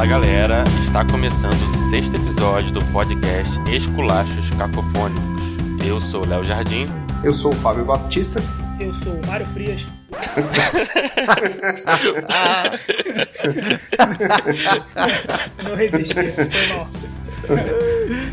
Fala 0.00 0.12
galera, 0.12 0.64
está 0.82 1.04
começando 1.04 1.52
o 1.52 1.90
sexto 1.90 2.16
episódio 2.16 2.72
do 2.72 2.82
podcast 2.86 3.52
Esculachos 3.70 4.48
Cacofônicos. 4.52 5.42
Eu 5.86 6.00
sou 6.00 6.24
o 6.24 6.26
Léo 6.26 6.42
Jardim. 6.42 6.86
Eu 7.22 7.34
sou 7.34 7.52
o 7.52 7.56
Fábio 7.56 7.84
Baptista. 7.84 8.40
Eu 8.80 8.94
sou 8.94 9.12
o 9.12 9.26
Mário 9.26 9.44
Frias. 9.44 9.86
Não 15.62 15.76
resisti, 15.76 16.32
foi 16.32 16.48
mal. 16.74 16.88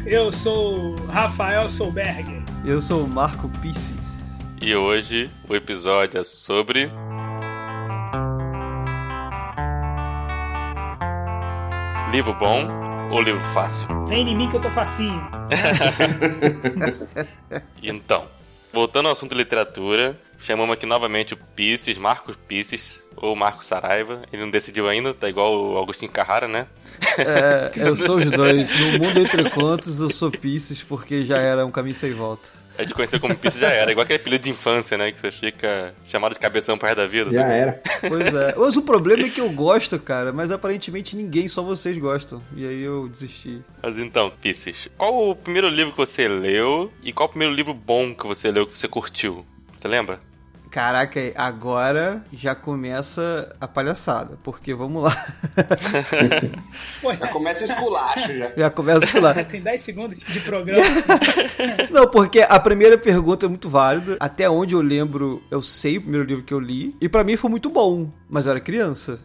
Eu 0.06 0.32
sou 0.32 0.96
o 0.96 1.06
Rafael 1.08 1.70
Solberg. 1.70 2.46
Eu 2.64 2.80
sou 2.80 3.04
o 3.04 3.10
Marco 3.10 3.50
Pisces. 3.62 4.40
E 4.62 4.74
hoje 4.74 5.30
o 5.50 5.54
episódio 5.54 6.22
é 6.22 6.24
sobre. 6.24 6.90
Livro 12.12 12.34
bom 12.34 12.68
ou 13.12 13.22
livro 13.22 13.42
fácil? 13.54 13.88
Vem 14.06 14.30
em 14.30 14.36
mim 14.36 14.50
que 14.50 14.56
eu 14.56 14.62
tô 14.62 14.70
facinho. 14.70 15.22
Então, 17.82 18.28
voltando 18.74 19.06
ao 19.06 19.14
assunto 19.14 19.34
literatura, 19.34 20.20
chamamos 20.40 20.74
aqui 20.74 20.86
novamente 20.86 21.34
o 21.34 21.38
Pisces, 21.38 21.98
Marcos 21.98 22.36
Pisces, 22.48 23.08
ou 23.16 23.36
Marcos 23.36 23.68
Saraiva. 23.68 24.24
Ele 24.32 24.42
não 24.42 24.52
decidiu 24.52 24.90
ainda, 24.90 25.14
tá 25.14 25.30
igual 25.30 25.56
o 25.56 25.82
Agostinho 25.82 26.12
Carrara, 26.12 26.48
né? 26.48 26.68
É, 27.18 27.72
eu 27.76 27.96
sou 27.96 28.18
os 28.18 28.30
dois. 28.30 28.70
No 28.78 29.00
mundo 29.00 29.20
entre 29.22 29.50
contos, 29.52 30.02
eu 30.02 30.10
sou 30.10 30.30
Pisces 30.30 30.84
porque 30.84 31.26
já 31.26 31.38
era 31.38 31.66
um 31.66 31.72
caminho 31.72 31.96
sem 31.96 32.14
volta. 32.14 32.50
A 32.78 32.84
gente 32.84 32.94
conheceu 32.94 33.20
como 33.20 33.36
Pisces 33.36 33.60
já 33.60 33.70
era, 33.70 33.92
igual 33.92 34.04
aquele 34.04 34.20
apelido 34.20 34.44
de 34.44 34.50
infância, 34.52 34.98
né? 34.98 35.12
Que 35.12 35.20
você 35.20 35.32
fica 35.32 35.94
chamado 36.06 36.34
de 36.34 36.40
cabeção 36.40 36.78
para 36.78 36.94
da 36.94 37.08
vida. 37.08 37.32
Já 37.32 37.42
sabe? 37.42 37.54
era. 37.54 37.82
Pois 38.08 38.34
é. 38.34 38.56
Mas 38.56 38.78
o 38.78 38.82
problema 38.82 39.24
é 39.24 39.30
que 39.30 39.42
eu 39.42 39.50
gosto, 39.50 40.00
cara, 40.00 40.32
mas 40.32 40.52
aparentemente 40.52 41.16
ninguém, 41.16 41.48
só 41.48 41.64
vocês 41.64 41.98
gostam. 41.98 42.42
E 42.56 42.68
aí 42.68 42.82
eu 42.82 43.08
desisti. 43.08 43.62
Mas 43.82 43.98
então, 43.98 44.32
Pisces, 44.42 44.88
qual 44.98 45.30
o 45.30 45.36
primeiro 45.36 45.70
livro 45.70 45.92
que 45.92 45.98
você 45.98 46.28
leu 46.28 46.92
e 47.04 47.12
qual 47.12 47.28
o 47.28 47.30
primeiro 47.30 47.54
livro 47.54 47.74
bom 47.74 48.14
que 48.14 48.28
você 48.28 48.52
leu 48.52 48.68
que 48.68 48.78
você 48.78 48.88
curtiu? 48.88 49.46
Você 49.80 49.88
lembra? 49.88 50.20
Caraca, 50.70 51.20
agora 51.36 52.24
já 52.32 52.54
começa 52.54 53.56
a 53.60 53.68
palhaçada, 53.68 54.38
porque 54.44 54.74
vamos 54.74 55.04
lá. 55.04 55.12
Já 57.18 57.28
começa 57.30 57.62
o 57.62 57.66
esculacho 57.66 58.38
já. 58.38 58.52
Já 58.56 58.70
começa 58.70 59.20
lá. 59.20 59.34
tem 59.46 59.62
10 59.62 59.82
segundos 59.82 60.20
de 60.20 60.40
programa. 60.42 60.84
Não, 61.90 62.08
porque 62.08 62.42
a 62.42 62.60
primeira 62.60 62.98
pergunta 62.98 63.46
é 63.46 63.50
muito 63.50 63.70
válida. 63.70 64.18
Até 64.20 64.50
onde 64.50 64.76
eu 64.76 64.82
lembro, 64.82 65.42
eu 65.50 65.62
sei 65.62 65.98
o 65.98 66.02
primeiro 66.02 66.26
livro 66.26 66.44
que 66.44 66.54
eu 66.54 66.60
li. 66.60 66.96
E 67.00 67.08
pra 67.08 67.24
mim 67.24 67.38
foi 67.38 67.50
muito 67.50 67.70
bom, 67.70 68.12
mas 68.30 68.46
eu 68.46 68.52
era 68.52 68.60
criança. 68.60 69.20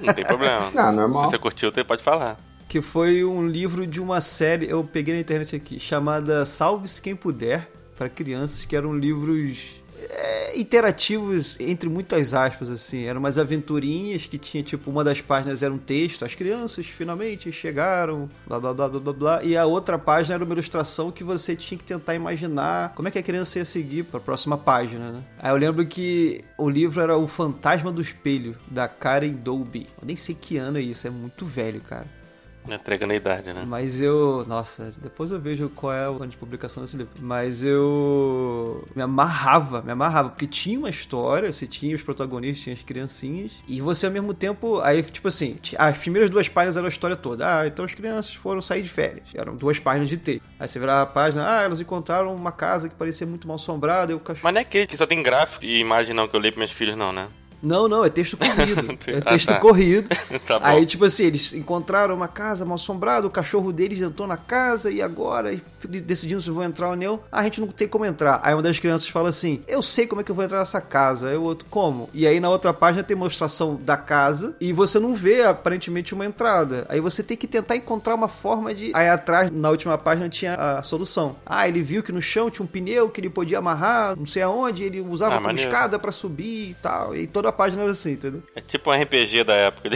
Não 0.00 0.12
tem 0.12 0.24
problema. 0.24 0.70
Não, 0.74 0.92
normal. 0.92 1.24
Se 1.24 1.30
você 1.30 1.38
curtiu, 1.38 1.72
você 1.72 1.84
pode 1.84 2.02
falar. 2.02 2.38
Que 2.68 2.82
foi 2.82 3.24
um 3.24 3.46
livro 3.46 3.86
de 3.86 4.00
uma 4.00 4.20
série, 4.20 4.68
eu 4.68 4.82
peguei 4.84 5.14
na 5.14 5.20
internet 5.20 5.54
aqui, 5.54 5.78
chamada 5.78 6.44
Salve-se 6.44 7.00
Quem 7.00 7.14
Puder, 7.14 7.68
para 7.96 8.08
crianças, 8.08 8.64
que 8.64 8.76
eram 8.76 8.96
livros 8.96 9.82
é, 10.10 10.58
interativos, 10.58 11.56
entre 11.58 11.88
muitas 11.88 12.34
aspas, 12.34 12.70
assim. 12.70 13.04
Eram 13.04 13.20
umas 13.20 13.38
aventurinhas 13.38 14.26
que 14.26 14.38
tinha, 14.38 14.62
tipo, 14.62 14.90
uma 14.90 15.04
das 15.04 15.20
páginas 15.20 15.62
era 15.62 15.72
um 15.72 15.78
texto, 15.78 16.24
as 16.24 16.34
crianças 16.34 16.86
finalmente 16.86 17.50
chegaram, 17.52 18.28
blá 18.46 18.58
blá 18.60 18.74
blá 18.74 18.88
blá 18.88 19.00
blá 19.00 19.12
blá. 19.12 19.42
E 19.42 19.56
a 19.56 19.66
outra 19.66 19.98
página 19.98 20.34
era 20.34 20.44
uma 20.44 20.52
ilustração 20.52 21.10
que 21.10 21.24
você 21.24 21.56
tinha 21.56 21.78
que 21.78 21.84
tentar 21.84 22.14
imaginar 22.14 22.94
como 22.94 23.08
é 23.08 23.10
que 23.10 23.18
a 23.18 23.22
criança 23.22 23.58
ia 23.58 23.64
seguir 23.64 24.04
para 24.04 24.18
a 24.18 24.22
próxima 24.22 24.56
página, 24.56 25.12
né? 25.12 25.22
Aí 25.38 25.50
eu 25.50 25.56
lembro 25.56 25.84
que 25.86 26.44
o 26.58 26.68
livro 26.68 27.00
era 27.00 27.16
O 27.16 27.26
Fantasma 27.26 27.90
do 27.90 28.00
Espelho, 28.00 28.56
da 28.70 28.88
Karen 28.88 29.32
Dolby. 29.32 29.86
Eu 30.00 30.06
nem 30.06 30.16
sei 30.16 30.34
que 30.34 30.56
ano 30.56 30.78
é 30.78 30.82
isso, 30.82 31.06
é 31.06 31.10
muito 31.10 31.44
velho, 31.44 31.80
cara. 31.80 32.23
Entregando 32.68 33.12
a 33.12 33.16
idade, 33.16 33.52
né? 33.52 33.64
Mas 33.66 34.00
eu. 34.00 34.44
Nossa, 34.46 34.90
depois 35.00 35.30
eu 35.30 35.38
vejo 35.38 35.68
qual 35.68 35.92
é 35.92 36.08
o 36.08 36.16
ano 36.16 36.28
de 36.28 36.36
publicação 36.36 36.82
desse 36.82 36.96
livro. 36.96 37.12
Mas 37.20 37.62
eu. 37.62 38.86
Me 38.94 39.02
amarrava, 39.02 39.82
me 39.82 39.92
amarrava. 39.92 40.30
Porque 40.30 40.46
tinha 40.46 40.78
uma 40.78 40.90
história, 40.90 41.52
você 41.52 41.66
tinha 41.66 41.94
os 41.94 42.02
protagonistas, 42.02 42.62
tinha 42.64 42.74
as 42.74 42.82
criancinhas. 42.82 43.62
E 43.68 43.80
você 43.80 44.06
ao 44.06 44.12
mesmo 44.12 44.32
tempo. 44.32 44.80
Aí, 44.80 45.02
tipo 45.02 45.28
assim, 45.28 45.58
as 45.76 45.98
primeiras 45.98 46.30
duas 46.30 46.48
páginas 46.48 46.76
eram 46.76 46.86
a 46.86 46.88
história 46.88 47.16
toda. 47.16 47.60
Ah, 47.60 47.66
então 47.66 47.84
as 47.84 47.94
crianças 47.94 48.34
foram 48.34 48.60
sair 48.60 48.82
de 48.82 48.88
férias. 48.88 49.28
Eram 49.34 49.56
duas 49.56 49.78
páginas 49.78 50.08
de 50.08 50.16
texto. 50.16 50.42
Aí 50.58 50.66
você 50.66 50.78
virava 50.78 51.02
a 51.02 51.06
página, 51.06 51.58
ah, 51.58 51.62
elas 51.62 51.80
encontraram 51.80 52.34
uma 52.34 52.52
casa 52.52 52.88
que 52.88 52.94
parecia 52.94 53.26
muito 53.26 53.46
mal 53.46 53.56
assombrada 53.56 54.12
e 54.12 54.14
o 54.14 54.20
cachorro. 54.20 54.44
Mas 54.44 54.54
não 54.54 54.60
é 54.60 54.62
aquele 54.62 54.86
que 54.86 54.96
só 54.96 55.06
tem 55.06 55.22
gráfico 55.22 55.64
e 55.64 55.80
imagem 55.80 56.14
não 56.14 56.26
que 56.26 56.34
eu 56.34 56.40
leio 56.40 56.52
pros 56.52 56.60
meus 56.60 56.70
filhos, 56.70 56.96
não, 56.96 57.12
né? 57.12 57.28
Não, 57.64 57.88
não, 57.88 58.04
é 58.04 58.08
texto 58.10 58.36
corrido. 58.36 58.98
é 59.08 59.18
Ah, 59.18 59.30
texto 59.30 59.48
tá. 59.48 59.58
corrido. 59.60 60.08
Tá. 60.46 60.58
Aí, 60.62 60.84
tipo 60.84 61.04
assim, 61.04 61.24
eles 61.24 61.52
encontraram 61.54 62.14
uma 62.14 62.28
casa 62.28 62.64
mal 62.64 62.74
assombrada, 62.74 63.26
o 63.26 63.30
cachorro 63.30 63.72
deles 63.72 64.02
entrou 64.02 64.26
na 64.28 64.36
casa 64.36 64.90
e 64.90 65.00
agora 65.00 65.52
e 65.54 65.62
decidindo 66.00 66.40
se 66.42 66.50
vão 66.50 66.64
entrar 66.64 66.90
ou 66.90 66.96
não. 66.96 67.20
Ah, 67.32 67.40
a 67.40 67.44
gente 67.44 67.60
não 67.60 67.68
tem 67.68 67.86
como 67.88 68.04
entrar. 68.04 68.40
Aí 68.42 68.52
uma 68.54 68.62
das 68.62 68.78
crianças 68.78 69.08
fala 69.08 69.28
assim: 69.30 69.62
Eu 69.66 69.80
sei 69.80 70.06
como 70.06 70.20
é 70.20 70.24
que 70.24 70.30
eu 70.30 70.34
vou 70.34 70.44
entrar 70.44 70.58
nessa 70.58 70.80
casa. 70.80 71.28
Aí 71.28 71.36
o 71.36 71.42
outro, 71.42 71.66
como? 71.70 72.10
E 72.12 72.26
aí 72.26 72.40
na 72.40 72.50
outra 72.50 72.72
página 72.74 73.02
tem 73.02 73.16
mostração 73.16 73.76
da 73.76 73.96
casa 73.96 74.54
e 74.60 74.72
você 74.72 74.98
não 74.98 75.14
vê 75.14 75.42
aparentemente 75.42 76.12
uma 76.14 76.26
entrada. 76.26 76.84
Aí 76.88 77.00
você 77.00 77.22
tem 77.22 77.36
que 77.36 77.46
tentar 77.46 77.76
encontrar 77.76 78.14
uma 78.14 78.28
forma 78.28 78.74
de. 78.74 78.90
Aí 78.94 79.08
atrás, 79.08 79.50
na 79.50 79.70
última 79.70 79.96
página, 79.96 80.28
tinha 80.28 80.54
a 80.54 80.82
solução. 80.82 81.36
Ah, 81.46 81.66
ele 81.68 81.82
viu 81.82 82.02
que 82.02 82.12
no 82.12 82.20
chão 82.20 82.50
tinha 82.50 82.64
um 82.64 82.68
pneu 82.68 83.08
que 83.08 83.20
ele 83.20 83.30
podia 83.30 83.58
amarrar, 83.58 84.16
não 84.16 84.26
sei 84.26 84.42
aonde, 84.42 84.82
ele 84.84 85.00
usava 85.00 85.34
Ah, 85.34 85.36
como 85.36 85.46
maneiro. 85.48 85.70
escada 85.70 85.98
pra 85.98 86.12
subir 86.12 86.70
e 86.70 86.74
tal. 86.74 87.14
E 87.16 87.26
toda 87.26 87.50
a 87.54 87.56
página 87.56 87.82
era 87.82 87.92
assim, 87.92 88.12
entendeu? 88.12 88.42
É 88.54 88.60
tipo 88.60 88.90
um 88.90 88.92
RPG 89.02 89.44
da 89.44 89.54
época. 89.54 89.88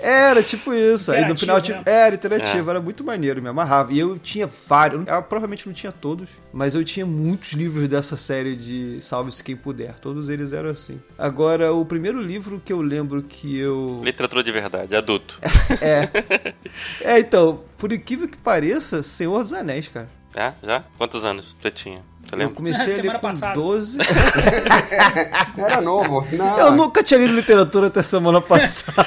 Era 0.00 0.42
tipo 0.42 0.72
isso. 0.72 1.12
Aí 1.12 1.26
no 1.26 1.36
final 1.36 1.60
tipo, 1.60 1.80
era 1.88 2.14
interativo, 2.14 2.68
É. 2.68 2.70
era 2.70 2.80
muito 2.80 3.02
maneiro, 3.04 3.42
me 3.42 3.48
amarrava. 3.48 3.92
E 3.92 3.98
eu 3.98 4.18
tinha 4.18 4.46
vários, 4.46 5.06
eu 5.06 5.22
provavelmente 5.22 5.66
não 5.66 5.72
tinha 5.74 5.92
todos, 5.92 6.28
mas 6.52 6.74
eu 6.74 6.84
tinha 6.84 7.04
muitos 7.04 7.52
livros 7.52 7.88
dessa 7.88 8.16
série 8.16 8.54
de 8.56 8.98
Salve-se 9.02 9.42
Quem 9.42 9.56
Puder. 9.56 9.98
Todos 9.98 10.28
eles 10.28 10.52
eram 10.52 10.70
assim. 10.70 11.00
Agora, 11.18 11.72
o 11.72 11.84
primeiro 11.84 12.20
livro 12.20 12.60
que 12.64 12.72
eu 12.72 12.80
lembro 12.80 13.22
que 13.22 13.58
eu. 13.58 14.00
Literatura 14.04 14.42
de 14.42 14.52
verdade, 14.52 14.94
adulto. 14.96 15.38
É. 15.82 16.08
É, 17.02 17.18
então, 17.18 17.62
por 17.76 17.92
incrível 17.92 18.28
que 18.28 18.38
pareça, 18.38 19.02
Senhor 19.02 19.42
dos 19.42 19.52
Anéis, 19.52 19.88
cara. 19.88 20.08
Já? 20.34 20.54
Já? 20.62 20.84
Quantos 20.96 21.24
anos 21.24 21.56
você 21.60 21.70
tinha? 21.70 21.98
Você 22.28 22.42
Eu 22.44 22.50
comecei 22.50 22.82
a 22.84 22.86
ler 22.86 22.94
Semana 22.94 23.18
com 23.18 23.26
passada. 23.26 23.54
12. 23.54 23.98
Era 25.56 25.80
novo. 25.80 26.26
Não. 26.32 26.58
Eu 26.58 26.72
nunca 26.72 27.02
tinha 27.02 27.18
lido 27.18 27.32
literatura 27.34 27.86
até 27.86 28.02
semana 28.02 28.40
passada. 28.42 29.02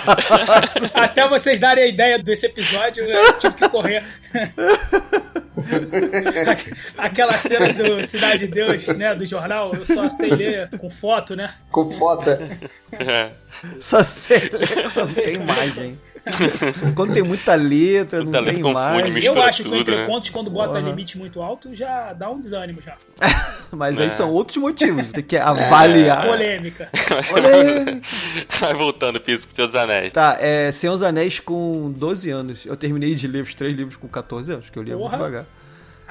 Até 0.94 1.28
vocês 1.28 1.60
darem 1.60 1.84
a 1.84 1.88
ideia 1.88 2.18
desse 2.20 2.48
episódio, 2.48 3.04
eu 3.04 3.34
tive 3.34 3.56
que 3.56 3.70
correr. 3.70 4.04
Aquela 6.98 7.38
cena 7.38 7.74
do 7.74 8.06
Cidade 8.08 8.48
de 8.48 8.54
Deus, 8.54 8.88
né? 8.88 9.14
Do 9.16 9.26
jornal, 9.26 9.72
eu 9.74 9.86
só 9.86 10.10
sei 10.10 10.30
ler 10.32 10.70
com 10.78 10.90
foto, 10.90 11.36
né? 11.36 11.50
Com 11.72 11.92
foto. 11.92 12.30
É. 12.30 13.32
Só 13.80 14.02
sei 14.04 14.50
ler, 14.50 14.90
só 14.92 15.06
sei 15.06 15.36
imagem. 15.36 16.00
Quando 16.96 17.14
tem 17.14 17.24
muita 17.24 17.56
letra, 17.56 18.24
Muita 18.24 18.40
não 18.40 18.46
letra 18.46 18.54
tem 18.54 18.64
confunde, 18.64 19.10
imagem. 19.10 19.26
eu 19.26 19.42
acho 19.44 19.62
que 19.64 19.68
o 19.68 19.72
tudo, 19.72 19.82
Entre 19.82 19.98
né? 19.98 20.06
Contos, 20.06 20.30
quando 20.30 20.50
bota 20.50 20.74
Porra. 20.74 20.82
limite 20.90 21.18
muito 21.18 21.42
alto, 21.42 21.74
já 21.76 22.14
dá 22.14 22.30
um 22.30 22.40
desânimo 22.40 22.82
já. 22.82 22.96
Mas 23.72 24.00
É. 24.00 24.04
aí 24.04 24.12
são 24.12 24.32
outros 24.32 24.58
motivos. 24.58 25.12
Tem 25.12 25.24
que 25.24 25.36
avaliar. 25.38 26.26
Polêmica. 26.28 26.90
Olê! 27.34 28.02
Vai 28.60 28.74
voltando, 28.74 29.20
Piso, 29.20 29.46
pros 29.48 29.56
seus 29.56 29.76
anéis. 29.76 30.14
Tá, 30.14 30.38
é 30.40 30.72
Senhor 30.72 30.94
dos 30.94 31.04
Anéis 31.04 31.40
com 31.40 31.92
12 31.96 32.30
anos. 32.30 32.66
Eu 32.66 32.76
terminei 32.78 33.16
de 33.16 33.28
ler 33.28 33.44
os 33.44 33.54
três 33.54 33.76
livros 33.76 33.98
com 33.98 34.08
14 34.08 34.54
anos, 34.54 34.70
que 34.70 34.78
eu 34.80 34.84
lia 34.84 34.96
muito 34.96 35.12
devagar. 35.12 35.46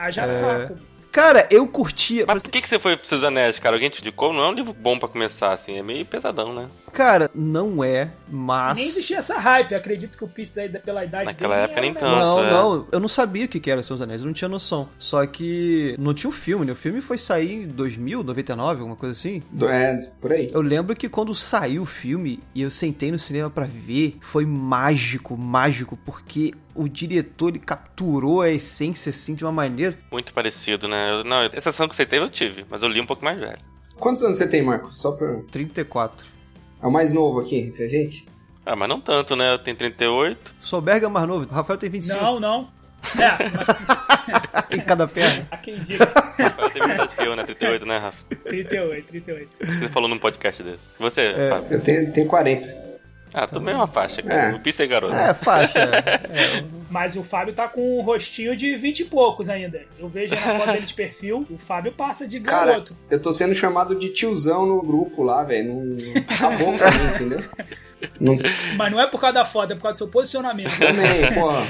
Haja 0.00 0.26
saco. 0.28 0.78
Cara, 1.12 1.44
eu 1.50 1.66
curtia. 1.66 2.24
Mas 2.24 2.44
por 2.44 2.50
que, 2.52 2.62
que 2.62 2.68
você 2.68 2.78
foi 2.78 2.96
pros 2.96 3.08
seus 3.08 3.24
anéis, 3.24 3.58
cara? 3.58 3.74
Alguém 3.74 3.90
te 3.90 4.00
indicou? 4.00 4.32
Não 4.32 4.44
é 4.44 4.48
um 4.48 4.52
livro 4.52 4.72
bom 4.72 4.96
pra 4.96 5.08
começar, 5.08 5.52
assim. 5.52 5.76
É 5.76 5.82
meio 5.82 6.06
pesadão, 6.06 6.54
né? 6.54 6.68
Cara, 6.92 7.28
não 7.34 7.82
é, 7.82 8.12
mas. 8.30 8.76
Nem 8.76 8.86
existia 8.86 9.18
essa 9.18 9.36
hype. 9.36 9.74
Acredito 9.74 10.16
que 10.16 10.22
o 10.22 10.28
Pitts 10.28 10.56
aí, 10.56 10.68
pela 10.68 11.04
idade 11.04 11.24
Naquela 11.24 11.54
dele, 11.56 11.64
época 11.64 11.80
nem 11.80 11.91
um 11.91 11.94
tanto. 11.94 12.04
Não, 12.16 12.44
é. 12.44 12.50
não, 12.52 12.86
eu 12.92 13.00
não 13.00 13.08
sabia 13.08 13.44
o 13.47 13.48
que 13.48 13.58
que 13.58 13.68
era 13.72 13.80
dos 13.80 14.00
Anéis, 14.00 14.20
eu 14.22 14.26
não 14.28 14.32
tinha 14.32 14.48
noção. 14.48 14.88
Só 15.00 15.26
que 15.26 15.97
não 15.98 16.14
tinha 16.14 16.30
o 16.30 16.32
filme, 16.32 16.64
né? 16.64 16.70
O 16.72 16.76
filme 16.76 17.00
foi 17.00 17.18
sair 17.18 17.64
em 17.64 17.66
2000, 17.66 18.22
99, 18.22 18.78
alguma 18.78 18.94
coisa 18.96 19.12
assim. 19.12 19.42
Do- 19.50 19.68
É, 19.68 20.08
por 20.20 20.30
aí. 20.30 20.48
Eu 20.53 20.60
lembro 20.62 20.94
que 20.94 21.08
quando 21.08 21.34
saiu 21.34 21.82
o 21.82 21.86
filme 21.86 22.38
e 22.54 22.62
eu 22.62 22.70
sentei 22.70 23.10
no 23.10 23.18
cinema 23.18 23.50
pra 23.50 23.66
ver, 23.66 24.16
foi 24.20 24.46
mágico, 24.46 25.36
mágico, 25.36 25.98
porque 26.06 26.53
o 26.74 26.88
diretor 26.88 27.48
ele 27.48 27.58
capturou 27.58 28.40
a 28.42 28.50
essência 28.50 29.10
assim 29.10 29.34
de 29.34 29.44
uma 29.44 29.52
maneira. 29.52 29.96
Muito 30.10 30.32
parecido, 30.32 30.86
né? 30.88 31.10
Eu- 31.10 31.24
não, 31.24 31.42
essa 31.52 31.70
ação 31.70 31.88
que 31.88 31.94
você 31.96 32.04
teve 32.06 32.24
eu 32.24 32.30
tive, 32.30 32.64
mas 32.70 32.82
eu 32.82 32.88
li 32.88 33.00
um 33.00 33.06
pouco 33.06 33.24
mais 33.24 33.38
velho. 33.38 33.58
Quantos 33.98 34.22
anos 34.22 34.38
você 34.38 34.48
tem, 34.48 34.62
Marco? 34.62 34.94
Só 34.94 35.12
pra... 35.12 35.40
34. 35.50 36.26
É 36.82 36.86
o 36.86 36.90
mais 36.90 37.12
novo 37.12 37.40
aqui 37.40 37.56
entre 37.58 37.84
a 37.84 37.88
gente? 37.88 38.26
Ah, 38.64 38.74
mas 38.76 38.88
não 38.88 39.00
tanto, 39.00 39.34
né? 39.36 39.52
Eu 39.52 39.58
tenho 39.58 39.76
38. 39.76 40.54
Souberga 40.60 41.06
é 41.06 41.08
mais 41.10 41.26
novo, 41.28 41.46
o 41.50 41.54
Rafael 41.54 41.78
tem 41.78 41.90
25 41.90 42.22
Não, 42.22 42.40
não. 42.40 42.68
É, 44.70 44.76
em 44.76 44.80
cada 44.80 45.08
perna. 45.08 45.46
a 45.50 45.56
quem 45.56 45.78
diga. 45.80 46.04
Rafael 46.04 46.70
tem 46.70 46.86
metade 46.86 47.16
que 47.16 47.22
eu, 47.24 47.34
né? 47.34 47.44
38, 47.44 47.86
né, 47.86 47.98
Rafa? 47.98 48.24
38, 48.44 49.06
38. 49.06 49.48
Você 49.58 49.88
falou 49.88 50.08
num 50.08 50.18
podcast 50.18 50.62
desse. 50.62 50.90
Você, 50.98 51.20
É. 51.22 51.48
Fábio? 51.50 51.72
Eu 51.72 51.80
tenho, 51.80 52.12
tenho 52.12 52.26
40. 52.26 52.90
Ah, 53.32 53.47
também 53.47 53.74
é 53.74 53.77
uma 53.77 53.86
faixa, 53.86 54.22
cara. 54.22 54.53
É. 54.53 54.54
O 54.54 54.60
Pisse 54.60 54.82
é 54.82 54.86
garoto. 54.86 55.15
É, 55.15 55.32
faixa. 55.34 55.78
é. 55.78 56.79
Mas 56.91 57.15
o 57.16 57.22
Fábio 57.22 57.54
tá 57.54 57.69
com 57.69 57.98
um 57.98 58.03
rostinho 58.03 58.57
de 58.57 58.75
20 58.77 59.01
e 59.01 59.04
poucos 59.04 59.48
ainda. 59.48 59.83
Eu 59.98 60.09
vejo 60.09 60.34
aí 60.34 60.45
na 60.45 60.59
foto 60.59 60.72
dele 60.72 60.87
de 60.87 60.95
perfil, 60.95 61.47
o 61.48 61.57
Fábio 61.57 61.92
passa 61.92 62.27
de 62.27 62.41
Cara, 62.41 62.66
garoto. 62.72 62.97
eu 63.09 63.21
tô 63.22 63.33
sendo 63.33 63.54
chamado 63.54 63.95
de 63.95 64.09
tiozão 64.10 64.66
no 64.66 64.83
grupo 64.83 65.22
lá, 65.22 65.42
velho. 65.45 65.72
Não... 65.72 65.97
Acabou 66.28 66.77
pra 66.77 66.91
mim, 66.91 67.04
entendeu? 67.15 67.45
Não... 68.19 68.39
Mas 68.78 68.91
não 68.91 68.98
é 68.98 69.07
por 69.07 69.21
causa 69.21 69.34
da 69.34 69.45
foto, 69.45 69.72
é 69.75 69.77
por 69.77 69.83
causa 69.83 69.92
do 69.95 69.98
seu 69.98 70.09
posicionamento. 70.09 70.71
Também, 70.78 71.34
porra. 71.39 71.66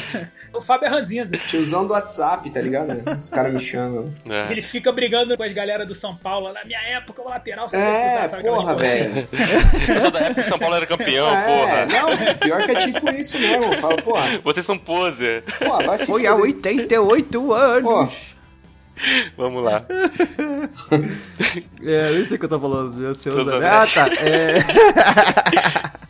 o 0.55 0.61
Fábio 0.63 0.87
é 0.87 0.89
ranzinza. 0.89 1.37
Tiozão 1.37 1.85
do 1.85 1.93
WhatsApp, 1.93 2.49
tá 2.51 2.61
ligado? 2.61 3.03
Os 3.19 3.29
caras 3.29 3.53
me 3.53 3.61
chamam. 3.61 4.15
É. 4.29 4.53
Ele 4.53 4.63
fica 4.63 4.93
brigando 4.93 5.37
com 5.37 5.43
as 5.43 5.53
galera 5.53 5.85
do 5.85 5.93
São 5.95 6.15
Paulo. 6.15 6.53
Na 6.53 6.65
minha 6.65 6.79
época, 6.97 7.21
o 7.21 7.29
lateral 7.29 7.67
cruzar, 7.67 7.83
É, 8.23 8.27
sabe 8.27 8.45
porra, 8.45 8.75
coisas 8.77 8.95
assim? 8.95 9.09
velho. 9.09 9.29
Eu 9.95 10.01
sou 10.03 10.11
da 10.13 10.21
época 10.21 10.43
que 10.45 10.49
São 10.49 10.59
Paulo 10.61 10.77
era 10.77 10.87
campeão, 10.87 11.29
É, 11.37 11.45
porra. 11.45 11.87
não, 11.87 12.35
pior 12.39 12.63
que 12.65 12.71
é 12.71 12.75
tipo 12.87 13.11
isso 13.13 13.37
mesmo. 13.37 13.73
Fala, 13.81 13.97
porra, 14.01 14.41
Vocês 14.45 14.65
são 14.65 14.79
poser. 14.79 15.10
Vai 15.87 15.99
se 15.99 16.07
Foi 16.07 16.27
há 16.27 16.33
fuder. 16.35 16.55
88 16.55 17.53
anos. 17.53 17.83
Pô, 17.83 18.09
Vamos 19.37 19.65
lá. 19.65 19.85
É, 21.83 22.13
nem 22.13 22.25
sei 22.27 22.37
o 22.37 22.39
que 22.39 22.45
eu 22.45 22.49
tô 22.51 22.61
falando. 22.61 23.03
Eu 23.03 23.15
sei 23.15 23.33
Seus. 23.33 23.49
Ah, 23.49 23.87
tá. 23.87 24.09
É... 24.23 24.59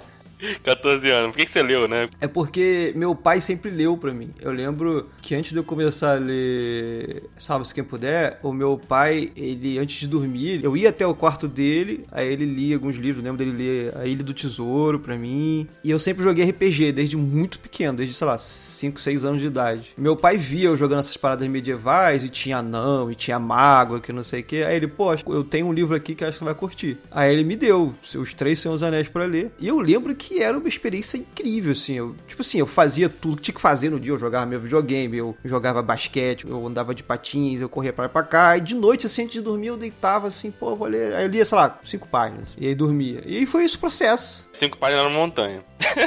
14 0.63 1.09
anos. 1.09 1.31
Por 1.31 1.39
que, 1.39 1.47
que 1.47 1.51
você 1.53 1.63
leu, 1.63 1.87
né? 1.89 2.09
É 2.21 2.27
porque 2.27 2.93
meu 2.97 3.15
pai 3.15 3.41
sempre 3.41 3.71
leu 3.71 3.97
pra 3.97 4.13
mim. 4.13 4.33
Eu 4.41 4.53
lembro 4.53 5.09
que 5.21 5.35
antes 5.35 5.53
de 5.53 5.59
eu 5.59 5.65
começar 5.65 6.17
a 6.17 6.19
ler 6.19 7.25
Salve-se 7.37 7.75
Quem 7.75 7.85
Puder, 7.85 8.39
o 8.43 8.53
meu 8.53 8.79
pai, 8.79 9.31
ele, 9.37 9.79
antes 9.79 10.01
de 10.01 10.09
dormir, 10.09 10.61
eu 10.63 10.77
ia 10.77 10.91
até 10.91 11.07
o 11.07 11.15
quarto 11.15 11.49
dele, 11.49 12.05
aí 12.11 12.31
ele 12.31 12.45
lia 12.45 12.77
alguns 12.77 12.97
livros. 12.97 13.25
Eu 13.25 13.31
lembro 13.31 13.45
dele 13.45 13.57
ler 13.57 13.97
A 13.97 14.07
Ilha 14.07 14.23
do 14.23 14.35
Tesouro 14.35 14.99
pra 14.99 15.17
mim. 15.17 15.67
E 15.85 15.91
eu 15.91 15.99
sempre 15.99 16.25
joguei 16.25 16.49
RPG 16.49 16.93
desde 16.93 17.17
muito 17.17 17.59
pequeno, 17.59 17.99
desde, 17.99 18.15
sei 18.15 18.27
lá, 18.27 18.39
5, 18.39 19.01
6 19.01 19.25
anos 19.25 19.41
de 19.41 19.47
idade. 19.47 19.93
Meu 19.97 20.17
pai 20.17 20.37
via 20.37 20.69
eu 20.69 20.77
jogando 20.77 21.01
essas 21.01 21.17
paradas 21.17 21.47
medievais 21.49 22.25
e 22.25 22.29
tinha 22.29 22.59
anão, 22.59 23.11
e 23.11 23.15
tinha 23.15 23.39
mago, 23.39 24.01
que 24.01 24.13
não 24.13 24.23
sei 24.23 24.41
o 24.41 24.45
que. 24.45 24.63
Aí 24.63 24.77
ele, 24.77 24.87
pô, 24.87 25.13
eu 25.13 25.45
tenho 25.45 25.67
um 25.67 25.73
livro 25.73 25.95
aqui 25.95 26.15
que 26.15 26.25
acho 26.25 26.35
que 26.35 26.39
você 26.39 26.45
vai 26.45 26.55
curtir. 26.55 26.99
Aí 27.11 27.33
ele 27.33 27.45
me 27.45 27.57
deu 27.57 27.95
os 28.17 28.35
Três 28.35 28.59
Senhores 28.59 28.83
Anéis 28.83 29.09
pra 29.09 29.25
ler. 29.25 29.51
E 29.59 29.69
eu 29.69 29.81
lembro 29.81 30.15
que 30.15 30.30
era 30.39 30.57
uma 30.57 30.69
experiência 30.69 31.17
incrível, 31.17 31.73
assim. 31.73 31.95
Eu, 31.95 32.15
tipo 32.29 32.43
assim, 32.43 32.59
eu 32.59 32.67
fazia 32.67 33.09
tudo 33.09 33.37
que 33.37 33.43
tinha 33.43 33.55
que 33.55 33.61
fazer 33.61 33.91
no 33.91 33.99
dia. 33.99 34.13
Eu 34.13 34.19
jogava 34.19 34.47
meu 34.47 34.61
videogame, 34.61 35.17
eu 35.17 35.37
jogava 35.45 35.83
basquete, 35.83 36.47
eu 36.47 36.67
andava 36.67 36.95
de 36.95 37.03
patins, 37.03 37.61
eu 37.61 37.69
corria 37.69 37.93
pra 37.93 38.05
lá 38.05 38.09
pra 38.09 38.23
cá. 38.23 38.57
E 38.57 38.61
de 38.61 38.75
noite, 38.75 39.07
assim, 39.07 39.23
antes 39.23 39.33
de 39.35 39.41
dormir, 39.41 39.69
eu 39.69 39.77
deitava 39.77 40.29
assim, 40.29 40.51
pô, 40.51 40.77
vou 40.77 40.87
ler. 40.89 41.15
Aí 41.15 41.25
eu 41.25 41.29
lia, 41.29 41.45
sei 41.45 41.57
lá, 41.59 41.79
cinco 41.85 42.07
páginas. 42.09 42.49
E 42.57 42.67
aí 42.67 42.75
dormia. 42.75 43.23
E 43.27 43.39
aí 43.39 43.47
foi 43.47 43.65
esse 43.65 43.77
processo. 43.77 44.49
Cinco 44.53 44.77
páginas 44.79 45.05
na 45.05 45.11
montanha. 45.11 45.63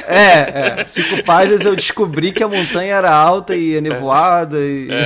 É, 0.06 0.78
é. 0.80 0.86
Cinco 0.86 1.22
páginas 1.24 1.62
eu 1.66 1.74
descobri 1.76 2.32
que 2.32 2.42
a 2.42 2.48
montanha 2.48 2.94
era 2.94 3.12
alta 3.12 3.54
e 3.56 3.80
nevoada 3.80 4.56
e. 4.58 4.88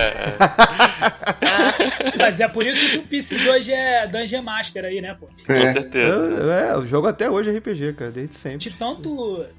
Mas 2.18 2.40
é 2.40 2.48
por 2.48 2.66
isso 2.66 2.88
que 2.90 2.98
o 2.98 3.02
Pisces 3.02 3.46
hoje 3.46 3.72
é 3.72 4.06
Dungeon 4.06 4.42
Master 4.42 4.84
aí, 4.84 5.00
né, 5.00 5.16
pô? 5.18 5.28
Com 5.46 5.52
É. 5.52 5.72
certeza. 5.72 6.12
Eu, 6.12 6.50
é, 6.52 6.72
eu 6.74 6.86
jogo 6.86 7.06
até 7.06 7.30
hoje 7.30 7.50
RPG, 7.50 7.94
cara, 7.94 8.10
desde 8.10 8.34
sempre. 8.36 8.58
De 8.58 8.70
tanto 8.70 9.07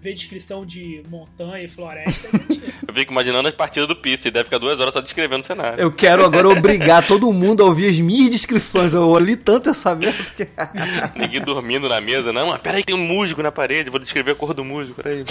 ver 0.01 0.13
descrição 0.13 0.65
de 0.65 1.03
montanha 1.09 1.63
e 1.63 1.67
floresta, 1.67 2.29
gente... 2.31 2.59
Eu 2.89 2.93
fico 2.93 3.11
imaginando 3.11 3.47
as 3.47 3.53
partidas 3.53 3.87
do 3.87 3.95
Pisse. 3.95 4.29
e 4.29 4.31
Deve 4.31 4.45
ficar 4.45 4.57
duas 4.57 4.79
horas 4.79 4.93
só 4.93 4.99
descrevendo 4.99 5.41
o 5.41 5.45
cenário. 5.45 5.79
Eu 5.79 5.91
quero 5.91 6.25
agora 6.25 6.49
obrigar 6.49 7.05
todo 7.05 7.31
mundo 7.31 7.61
a 7.61 7.67
ouvir 7.67 7.87
as 7.87 7.99
minhas 7.99 8.31
descrições. 8.31 8.95
Eu 8.95 9.17
li 9.19 9.35
tanto 9.35 9.69
essa 9.69 9.93
merda 9.93 10.23
que. 10.35 10.47
Ninguém 11.15 11.39
dormindo 11.39 11.87
na 11.87 12.01
mesa. 12.01 12.33
Não, 12.33 12.47
mas 12.47 12.59
peraí, 12.61 12.83
tem 12.83 12.95
um 12.95 13.05
musgo 13.05 13.43
na 13.43 13.51
parede. 13.51 13.91
Vou 13.91 13.99
descrever 13.99 14.31
a 14.31 14.35
cor 14.35 14.55
do 14.55 14.65
musgo, 14.65 14.95
peraí. 14.95 15.23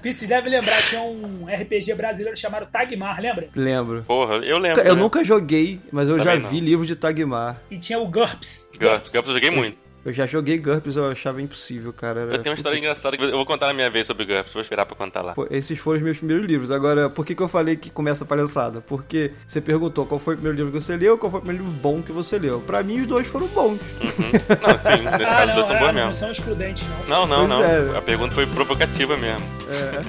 Pisces 0.00 0.28
deve 0.28 0.48
lembrar, 0.48 0.80
tinha 0.82 1.02
um 1.02 1.46
RPG 1.46 1.94
brasileiro 1.94 2.38
chamado 2.38 2.66
Tagmar, 2.66 3.20
lembra? 3.20 3.48
Lembro. 3.56 4.04
Porra, 4.06 4.36
eu 4.36 4.58
lembro. 4.58 4.82
Eu 4.82 4.94
né? 4.94 5.02
nunca 5.02 5.24
joguei, 5.24 5.80
mas 5.90 6.08
eu 6.08 6.16
Também 6.16 6.36
já 6.36 6.40
não. 6.42 6.48
vi 6.48 6.60
livro 6.60 6.86
de 6.86 6.94
Tagmar. 6.94 7.60
E 7.70 7.76
tinha 7.76 7.98
o 7.98 8.06
GURPS. 8.06 8.70
GURPS. 8.78 9.12
GURPS 9.12 9.14
eu 9.14 9.34
joguei 9.34 9.50
muito. 9.50 9.81
Eu 10.04 10.12
já 10.12 10.26
joguei 10.26 10.58
GURPS, 10.58 10.96
eu 10.96 11.08
achava 11.08 11.40
impossível, 11.40 11.92
cara. 11.92 12.20
Era- 12.22 12.32
Eu 12.34 12.38
tenho 12.42 12.52
uma 12.52 12.56
história 12.56 12.76
engraçada 12.76 13.16
que 13.16 13.22
eu 13.22 13.30
vou 13.32 13.46
contar 13.46 13.68
na 13.68 13.72
minha 13.74 13.88
vez 13.88 14.06
sobre 14.06 14.24
GURPS. 14.24 14.52
Vou 14.52 14.60
esperar 14.60 14.84
pra 14.84 14.96
contar 14.96 15.22
lá. 15.22 15.32
Pô, 15.34 15.46
esses 15.50 15.78
foram 15.78 15.98
os 15.98 16.04
meus 16.04 16.18
primeiros 16.18 16.44
livros. 16.44 16.70
Agora, 16.72 17.08
por 17.08 17.24
que, 17.24 17.34
que 17.34 17.42
eu 17.42 17.46
falei 17.48 17.76
que 17.76 17.88
começa 17.88 18.24
a 18.24 18.26
palhaçada? 18.26 18.80
Porque 18.80 19.30
você 19.46 19.60
perguntou 19.60 20.04
qual 20.04 20.18
foi 20.18 20.34
o 20.34 20.36
primeiro 20.38 20.56
livro 20.56 20.72
que 20.72 20.80
você 20.84 20.96
leu, 20.96 21.16
qual 21.16 21.30
foi 21.30 21.38
o 21.38 21.42
primeiro 21.42 21.64
livro 21.64 21.80
bom 21.80 22.02
que 22.02 22.10
você 22.10 22.38
leu. 22.38 22.60
Pra 22.60 22.82
mim, 22.82 23.00
os 23.00 23.06
dois 23.06 23.26
foram 23.28 23.46
bons. 23.48 23.78
Uhum. 24.00 24.32
Não, 24.60 24.78
sim, 24.78 25.02
nesse 25.06 25.22
Ah, 25.22 25.26
caso 25.26 25.42
os 25.42 25.48
não, 25.48 25.54
dois 25.54 25.66
são 25.66 25.76
é, 25.76 25.78
bons 25.78 25.86
não, 25.86 25.92
mesmo. 25.94 26.14
são 26.14 26.30
excludentes, 26.32 26.84
não. 27.08 27.26
Não, 27.26 27.26
não, 27.48 27.58
Pois 27.58 27.60
não. 27.88 27.94
é. 27.94 27.98
A 27.98 28.02
pergunta 28.02 28.34
foi 28.34 28.46
provocativa 28.46 29.16
mesmo. 29.16 29.46
Mas 29.66 30.06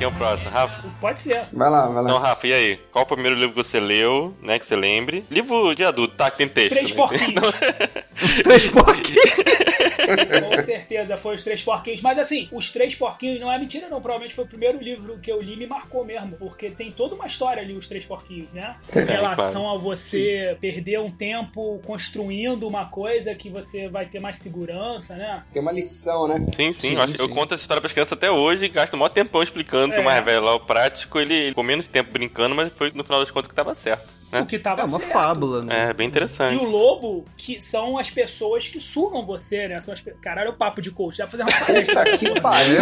quem 0.00 0.06
é 0.06 0.08
o 0.08 0.12
próximo? 0.12 0.50
Rafa? 0.50 0.82
Pode 0.98 1.20
ser. 1.20 1.42
Vai 1.52 1.68
lá, 1.68 1.86
vai 1.86 2.02
Então, 2.02 2.14
lá. 2.14 2.28
Rafa, 2.30 2.46
e 2.46 2.54
aí? 2.54 2.80
Qual 2.90 3.04
o 3.04 3.06
primeiro 3.06 3.36
livro 3.36 3.50
que 3.50 3.56
você 3.62 3.78
leu, 3.78 4.34
né, 4.40 4.58
que 4.58 4.64
você 4.64 4.74
lembre? 4.74 5.26
Livro 5.30 5.74
de 5.74 5.84
adulto, 5.84 6.14
tá, 6.16 6.30
que 6.30 6.38
tem 6.38 6.48
texto. 6.48 6.70
Três 6.70 6.90
né? 6.90 6.96
porquinhos. 6.96 7.54
Três 8.42 8.66
porquinhos. 8.68 9.20
Com 10.50 10.58
certeza, 10.62 11.16
foi 11.16 11.34
os 11.34 11.42
Três 11.42 11.62
Porquinhos. 11.62 12.00
Mas 12.02 12.18
assim, 12.18 12.48
os 12.52 12.70
Três 12.70 12.94
Porquinhos 12.94 13.40
não 13.40 13.50
é 13.52 13.58
mentira, 13.58 13.88
não. 13.88 14.00
Provavelmente 14.00 14.34
foi 14.34 14.44
o 14.44 14.48
primeiro 14.48 14.78
livro 14.80 15.18
que 15.22 15.30
eu 15.30 15.40
li 15.40 15.54
e 15.54 15.56
me 15.56 15.66
marcou 15.66 16.04
mesmo. 16.04 16.36
Porque 16.36 16.70
tem 16.70 16.90
toda 16.90 17.14
uma 17.14 17.26
história 17.26 17.62
ali, 17.62 17.74
os 17.74 17.86
Três 17.88 18.04
Porquinhos, 18.04 18.52
né? 18.52 18.76
Em 18.94 19.04
relação 19.04 19.70
a 19.72 19.76
você 19.76 20.56
perder 20.60 21.00
um 21.00 21.10
tempo 21.10 21.80
construindo 21.84 22.66
uma 22.66 22.86
coisa 22.86 23.34
que 23.34 23.48
você 23.48 23.88
vai 23.88 24.06
ter 24.06 24.20
mais 24.20 24.38
segurança, 24.38 25.16
né? 25.16 25.42
Tem 25.52 25.60
uma 25.62 25.72
lição, 25.72 26.26
né? 26.26 26.36
Sim, 26.54 26.72
sim, 26.72 26.80
Sim, 26.90 26.94
eu, 26.94 27.02
acho- 27.02 27.14
eu 27.18 27.28
sim. 27.28 27.34
conto 27.34 27.54
essa 27.54 27.62
história 27.62 27.80
pras 27.80 27.92
crianças 27.92 28.12
até 28.12 28.30
hoje 28.30 28.64
e 28.64 28.68
gasto 28.68 28.94
o 28.94 28.96
maior 28.96 29.10
tempão 29.10 29.42
explicando 29.42 29.92
que 29.92 29.98
o 29.98 30.02
É. 30.02 30.04
mais 30.04 30.24
velho 30.24 30.42
lá, 30.42 30.54
o 30.54 30.60
prático, 30.60 31.18
ele 31.18 31.48
ficou 31.48 31.62
menos 31.64 31.88
tempo 31.88 32.10
brincando, 32.12 32.54
mas 32.54 32.72
foi 32.72 32.90
no 32.94 33.04
final 33.04 33.20
das 33.20 33.30
contas 33.30 33.48
que 33.48 33.54
tava 33.54 33.74
certo. 33.74 34.08
Né? 34.32 34.40
O 34.42 34.46
que 34.46 34.60
tava 34.60 34.82
É 34.82 34.84
uma 34.84 34.98
certo. 34.98 35.12
fábula, 35.12 35.64
né? 35.64 35.88
É, 35.88 35.92
bem 35.92 36.06
interessante. 36.06 36.54
E 36.54 36.58
o 36.58 36.62
lobo, 36.64 37.24
que 37.36 37.60
são 37.60 37.98
as 37.98 38.10
pessoas 38.10 38.68
que 38.68 38.78
sugam 38.78 39.26
você, 39.26 39.66
né? 39.66 39.80
São 39.80 39.92
as 39.92 39.99
Caralho, 40.22 40.48
é 40.48 40.50
o 40.50 40.54
papo 40.54 40.80
de 40.82 40.90
coach. 40.90 41.18
Dá 41.18 41.26
pra 41.26 41.30
fazer 41.38 41.42
uma 41.42 41.52
palestra 41.66 42.40
pariu. 42.40 42.80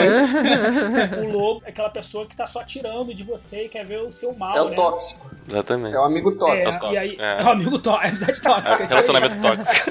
O 1.29 1.33
lobo 1.33 1.63
é 1.65 1.71
aquela 1.71 1.91
pessoa 1.91 2.27
que 2.27 2.37
tá 2.37 2.47
só 2.47 2.63
tirando 2.65 3.13
de 3.15 3.23
você 3.23 3.65
e 3.65 3.69
quer 3.69 3.85
ver 3.85 4.01
o 4.03 4.11
seu 4.13 4.33
mal, 4.35 4.57
É 4.57 4.63
o 4.63 4.69
né? 4.71 4.75
tóxico. 4.77 5.31
Exatamente. 5.49 5.95
É 5.97 5.99
o 5.99 6.05
amigo 6.05 6.31
É, 6.31 6.35
tóxico. 6.37 6.87
e 6.93 6.99
aí, 6.99 7.17
É. 7.19 7.41
é 7.41 7.45
o 7.45 7.49
amigo 7.49 7.79
tóxico, 7.79 8.05
é 8.05 8.09
amizade 8.09 8.43
tóxica. 8.43 8.83
É, 8.83 8.87
relacionamento 8.87 9.37
tóxico. 9.41 9.91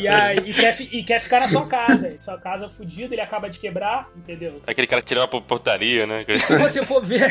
E, 0.00 0.08
aí, 0.08 0.38
e, 0.38 0.54
quer, 0.54 0.80
e 0.80 1.02
quer 1.04 1.20
ficar 1.20 1.40
na 1.40 1.48
sua 1.48 1.66
casa. 1.66 2.16
Sua 2.18 2.38
casa 2.38 2.68
fudida, 2.68 3.14
ele 3.14 3.20
acaba 3.20 3.48
de 3.50 3.58
quebrar, 3.58 4.08
entendeu? 4.16 4.60
Aquele 4.66 4.86
cara 4.86 5.02
que 5.02 5.08
tirava 5.08 5.28
pra 5.28 5.40
portaria, 5.40 6.06
né? 6.06 6.24
Se 6.40 6.56
você 6.58 6.84
for 6.84 7.02
ver, 7.04 7.30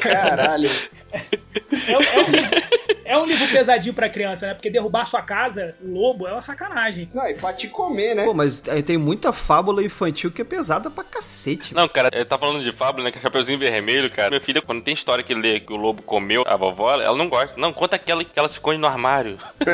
Caralho. 0.00 0.70
é, 1.12 1.92
é 1.92 1.96
um 1.98 2.30
livro, 2.30 2.62
é 3.08 3.18
um 3.18 3.24
livro 3.24 3.48
pesadinho 3.48 3.94
pra 3.94 4.08
criança, 4.08 4.46
né? 4.46 4.54
Porque 4.54 4.70
derrubar 4.70 5.04
sua 5.06 5.22
casa, 5.22 5.74
o 5.82 5.90
lobo, 5.90 6.28
é 6.28 6.32
uma 6.32 6.42
sacanagem. 6.42 7.10
Não, 7.14 7.26
e 7.26 7.34
pra 7.34 7.52
te 7.52 7.66
comer, 7.68 8.14
né? 8.14 8.24
Pô, 8.24 8.34
mas 8.34 8.62
aí 8.68 8.82
tem 8.82 8.98
muita 8.98 9.32
fábula 9.32 9.82
infantil 9.82 10.30
que 10.30 10.42
é 10.42 10.44
pesada 10.44 10.90
pra 10.90 11.02
cacete. 11.02 11.74
Não, 11.74 11.88
cara, 11.88 12.10
ele 12.12 12.24
tá 12.24 12.38
falando 12.38 12.62
de 12.62 12.70
fábula, 12.70 13.04
né? 13.04 13.10
Que 13.10 13.18
é 13.18 13.20
Chapeuzinho 13.22 13.58
Vermelho, 13.58 14.10
cara. 14.10 14.30
Minha 14.30 14.40
filha, 14.40 14.60
quando 14.60 14.82
tem 14.82 14.92
história 14.92 15.24
que 15.24 15.34
lê 15.34 15.58
que 15.58 15.72
o 15.72 15.76
lobo 15.76 16.02
comeu 16.02 16.44
a 16.46 16.56
vovó, 16.56 16.94
ela 17.00 17.16
não 17.16 17.28
gosta. 17.28 17.58
Não, 17.58 17.72
conta 17.72 17.96
aquela 17.96 18.22
que 18.22 18.38
ela 18.38 18.48
se 18.48 18.54
esconde 18.54 18.78
no 18.78 18.86
armário. 18.86 19.38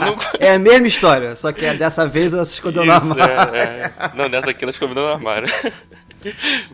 não 0.00 0.16
É 0.38 0.54
a 0.54 0.58
mesma 0.58 0.86
história, 0.86 1.34
só 1.34 1.52
que 1.52 1.72
dessa 1.74 2.06
vez 2.06 2.32
ela 2.32 2.44
se 2.44 2.54
escondeu 2.54 2.84
Isso, 2.84 2.92
armário. 2.92 3.56
é, 3.56 3.92
é. 3.98 4.10
Não, 4.14 4.28
nessa 4.28 4.50
aqui 4.50 4.64
ela 4.64 4.72
se 4.72 4.76
escondeu 4.76 5.04
no 5.04 5.12
armário. 5.12 5.52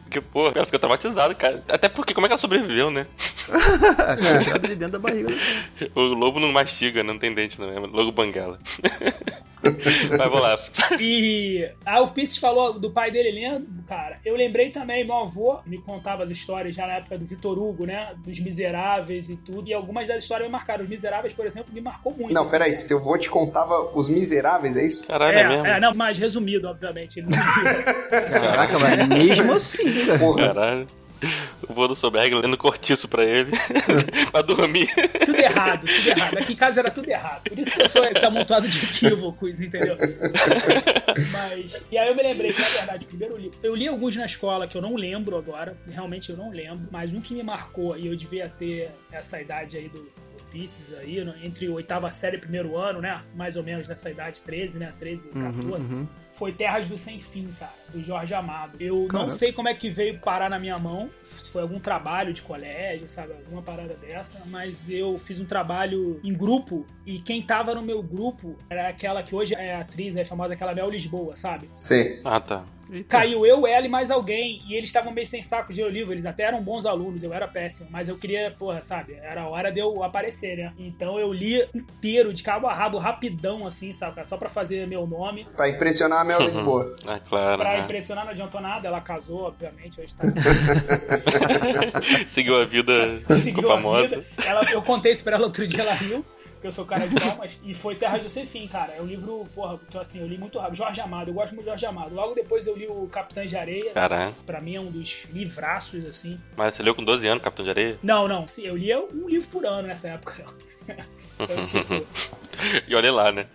Porque, 0.02 0.20
pô, 0.20 0.46
ela 0.46 0.64
ficou 0.64 0.78
traumatizada, 0.78 1.34
cara. 1.34 1.62
Até 1.68 1.88
porque, 1.88 2.14
como 2.14 2.26
é 2.26 2.28
que 2.28 2.32
ela 2.32 2.38
sobreviveu, 2.38 2.90
né? 2.90 3.06
Tirada 4.42 4.68
de 4.68 4.76
dentro 4.76 4.92
da 4.92 4.98
barriga. 4.98 5.30
O 5.94 6.00
lobo 6.00 6.40
não 6.40 6.52
mastiga, 6.52 7.02
não 7.02 7.18
tem 7.18 7.34
dente, 7.34 7.60
não. 7.60 7.70
É 7.70 7.78
lobo 7.78 8.12
banguela. 8.12 8.58
Mas 9.62 10.18
vamos 10.18 10.40
lá. 10.40 10.58
E 10.98 11.68
ah, 11.84 12.00
o 12.00 12.08
Pisces 12.08 12.38
falou 12.38 12.78
do 12.78 12.90
pai 12.90 13.10
dele 13.10 13.30
lendo, 13.32 13.66
cara. 13.86 14.18
Eu 14.24 14.34
lembrei 14.34 14.70
também, 14.70 15.04
meu 15.04 15.16
avô 15.16 15.60
me 15.66 15.78
contava 15.78 16.24
as 16.24 16.30
histórias 16.30 16.74
já 16.74 16.86
na 16.86 16.94
época 16.94 17.18
do 17.18 17.26
Vitor 17.26 17.58
Hugo, 17.58 17.84
né? 17.84 18.12
Dos 18.24 18.40
Miseráveis 18.40 19.28
e 19.28 19.36
tudo. 19.36 19.68
E 19.68 19.74
algumas 19.74 20.08
das 20.08 20.22
histórias 20.22 20.48
me 20.48 20.52
marcaram. 20.52 20.84
Os 20.84 20.88
Miseráveis, 20.88 21.34
por 21.34 21.46
exemplo, 21.46 21.72
me 21.72 21.80
marcou 21.80 22.12
muito. 22.12 22.32
Não, 22.32 22.42
assim. 22.42 22.50
peraí, 22.52 22.72
se 22.72 22.88
teu 22.88 23.00
vô 23.00 23.18
te 23.18 23.28
contava 23.28 23.90
Os 23.94 24.08
Miseráveis, 24.08 24.76
é 24.76 24.84
isso? 24.84 25.06
Caralho, 25.06 25.38
é, 25.38 25.48
mesmo? 25.48 25.66
É, 25.66 25.76
é, 25.76 25.80
não, 25.80 25.94
mais 25.94 26.16
resumido, 26.16 26.68
obviamente. 26.68 27.20
Ele 27.20 27.28
não 27.28 27.32
dizia. 28.24 28.40
Caraca, 28.40 28.78
mas 28.78 29.08
mesmo 29.08 29.39
assim, 29.52 29.92
cara. 30.06 30.18
Porra. 30.18 30.46
Caralho. 30.46 30.86
O 31.68 31.74
vô 31.74 31.86
do 31.86 31.94
Soberg 31.94 32.34
lendo 32.34 32.56
cortiço 32.56 33.06
pra 33.06 33.24
ele. 33.24 33.52
pra 34.32 34.40
dormir. 34.40 34.88
Tudo 35.26 35.38
errado, 35.38 35.86
tudo 35.86 36.08
errado. 36.08 36.38
Aqui 36.38 36.52
em 36.54 36.56
casa 36.56 36.80
era 36.80 36.90
tudo 36.90 37.08
errado. 37.10 37.42
Por 37.42 37.58
isso 37.58 37.74
que 37.74 37.82
eu 37.82 37.88
sou 37.88 38.04
esse 38.06 38.24
amontoado 38.24 38.66
de 38.66 38.78
equívocos, 38.82 39.60
entendeu? 39.60 39.98
Mas. 41.30 41.84
E 41.90 41.98
aí 41.98 42.08
eu 42.08 42.14
me 42.14 42.22
lembrei 42.22 42.52
que, 42.54 42.62
na 42.62 42.68
verdade, 42.68 43.04
primeiro 43.04 43.36
livro. 43.36 43.58
Eu 43.62 43.74
li 43.74 43.86
alguns 43.86 44.16
na 44.16 44.24
escola 44.24 44.66
que 44.66 44.76
eu 44.76 44.82
não 44.82 44.96
lembro 44.96 45.36
agora. 45.36 45.76
Realmente 45.86 46.30
eu 46.30 46.36
não 46.38 46.50
lembro. 46.50 46.88
Mas 46.90 47.12
um 47.12 47.20
que 47.20 47.34
me 47.34 47.42
marcou, 47.42 47.96
e 47.98 48.06
eu 48.06 48.16
devia 48.16 48.48
ter 48.48 48.90
essa 49.12 49.40
idade 49.40 49.76
aí 49.76 49.88
do, 49.90 50.10
Pieces 50.50 50.92
aí, 50.98 51.18
entre 51.42 51.68
oitava 51.68 52.10
série 52.10 52.36
e 52.36 52.40
primeiro 52.40 52.76
ano, 52.76 53.00
né? 53.00 53.22
Mais 53.34 53.56
ou 53.56 53.62
menos 53.62 53.88
nessa 53.88 54.10
idade, 54.10 54.42
13, 54.42 54.78
né? 54.78 54.92
13, 54.98 55.28
14. 55.28 55.58
Uhum, 55.58 55.74
uhum. 55.74 56.08
Foi 56.32 56.52
Terras 56.52 56.86
do 56.86 56.96
Sem 56.96 57.18
Fim, 57.18 57.48
cara, 57.58 57.72
do 57.92 58.02
Jorge 58.02 58.34
Amado. 58.34 58.76
Eu 58.80 59.06
Caraca. 59.06 59.24
não 59.24 59.30
sei 59.30 59.52
como 59.52 59.68
é 59.68 59.74
que 59.74 59.90
veio 59.90 60.18
parar 60.18 60.48
na 60.48 60.58
minha 60.58 60.78
mão, 60.78 61.10
se 61.22 61.50
foi 61.50 61.62
algum 61.62 61.78
trabalho 61.78 62.32
de 62.32 62.42
colégio, 62.42 63.08
sabe? 63.08 63.32
Alguma 63.32 63.62
parada 63.62 63.94
dessa, 63.94 64.42
mas 64.46 64.88
eu 64.88 65.18
fiz 65.18 65.40
um 65.40 65.44
trabalho 65.44 66.20
em 66.22 66.32
grupo 66.32 66.86
e 67.06 67.20
quem 67.20 67.42
tava 67.42 67.74
no 67.74 67.82
meu 67.82 68.02
grupo 68.02 68.56
era 68.68 68.88
aquela 68.88 69.22
que 69.22 69.34
hoje 69.34 69.54
é 69.54 69.74
atriz, 69.76 70.16
é 70.16 70.24
famosa, 70.24 70.54
aquela 70.54 70.74
Mel 70.74 70.90
Lisboa, 70.90 71.34
sabe? 71.36 71.68
Sim. 71.74 72.20
Ah, 72.24 72.40
tá. 72.40 72.64
Eita. 72.90 73.18
Caiu 73.18 73.46
eu, 73.46 73.66
ela 73.66 73.86
e 73.86 73.88
mais 73.88 74.10
alguém. 74.10 74.60
E 74.68 74.74
eles 74.74 74.88
estavam 74.88 75.12
meio 75.12 75.26
sem 75.26 75.42
saco 75.42 75.72
de 75.72 75.82
livro. 75.88 76.12
Eles 76.12 76.26
até 76.26 76.44
eram 76.44 76.62
bons 76.62 76.84
alunos, 76.84 77.22
eu 77.22 77.32
era 77.32 77.46
péssimo. 77.46 77.88
Mas 77.90 78.08
eu 78.08 78.18
queria, 78.18 78.50
porra, 78.58 78.82
sabe? 78.82 79.14
Era 79.22 79.42
a 79.42 79.48
hora 79.48 79.70
de 79.70 79.80
eu 79.80 80.02
aparecer, 80.02 80.56
né? 80.56 80.72
Então 80.78 81.18
eu 81.18 81.32
li 81.32 81.64
inteiro, 81.74 82.34
de 82.34 82.42
cabo 82.42 82.66
a 82.66 82.74
rabo, 82.74 82.98
rapidão, 82.98 83.66
assim, 83.66 83.94
sabe? 83.94 84.26
Só 84.26 84.36
pra 84.36 84.48
fazer 84.48 84.86
meu 84.86 85.06
nome. 85.06 85.46
Pra 85.56 85.68
impressionar 85.68 86.20
a 86.20 86.24
Mel 86.24 86.40
Lisboa. 86.42 86.96
é 87.06 87.18
claro. 87.20 87.58
Pra 87.58 87.72
né? 87.74 87.80
impressionar, 87.80 88.24
não 88.24 88.32
adiantou 88.32 88.60
nada. 88.60 88.88
Ela 88.88 89.00
casou, 89.00 89.44
obviamente, 89.44 90.00
hoje 90.00 90.14
tá. 90.14 90.24
Seguiu 92.28 92.60
a 92.60 92.64
vida 92.64 93.22
Seguiu 93.36 93.68
famosa. 93.68 94.16
A 94.16 94.18
vida. 94.18 94.24
Ela, 94.44 94.72
eu 94.72 94.82
contei 94.82 95.12
isso 95.12 95.22
pra 95.22 95.36
ela 95.36 95.46
outro 95.46 95.66
dia, 95.66 95.82
ela 95.82 95.94
riu 95.94 96.24
porque 96.60 96.66
eu 96.66 96.72
sou 96.72 96.84
cara 96.84 97.08
de 97.08 97.18
palmas. 97.18 97.58
e 97.64 97.72
foi 97.72 97.94
Terra 97.94 98.20
Sem 98.28 98.46
Fim, 98.46 98.68
cara. 98.68 98.92
É 98.92 99.00
um 99.00 99.06
livro, 99.06 99.48
porra, 99.54 99.80
que 99.88 99.96
assim, 99.96 100.20
eu 100.20 100.26
li 100.26 100.36
muito 100.36 100.58
rápido. 100.58 100.76
Jorge 100.76 101.00
Amado, 101.00 101.30
eu 101.30 101.34
gosto 101.34 101.54
muito 101.54 101.64
de 101.64 101.70
Jorge 101.70 101.86
Amado. 101.86 102.14
Logo 102.14 102.34
depois 102.34 102.66
eu 102.66 102.76
li 102.76 102.86
o 102.86 103.08
Capitã 103.08 103.46
de 103.46 103.56
Areia. 103.56 103.92
Caralho. 103.92 104.34
Pra 104.44 104.60
mim 104.60 104.76
é 104.76 104.80
um 104.80 104.90
dos 104.90 105.24
livraços, 105.32 106.04
assim. 106.04 106.38
Mas 106.54 106.74
você 106.74 106.82
leu 106.82 106.94
com 106.94 107.02
12 107.02 107.26
anos 107.26 107.42
Capitão 107.42 107.64
de 107.64 107.70
Areia? 107.70 107.98
Não, 108.02 108.28
não. 108.28 108.46
Sim, 108.46 108.66
eu 108.66 108.76
lia 108.76 109.00
um 109.00 109.26
livro 109.26 109.48
por 109.48 109.64
ano 109.64 109.88
nessa 109.88 110.08
época. 110.08 110.44
Então, 111.38 111.64
tipo, 111.64 112.06
e 112.86 112.94
olha 112.94 113.12
lá, 113.12 113.32
né? 113.32 113.46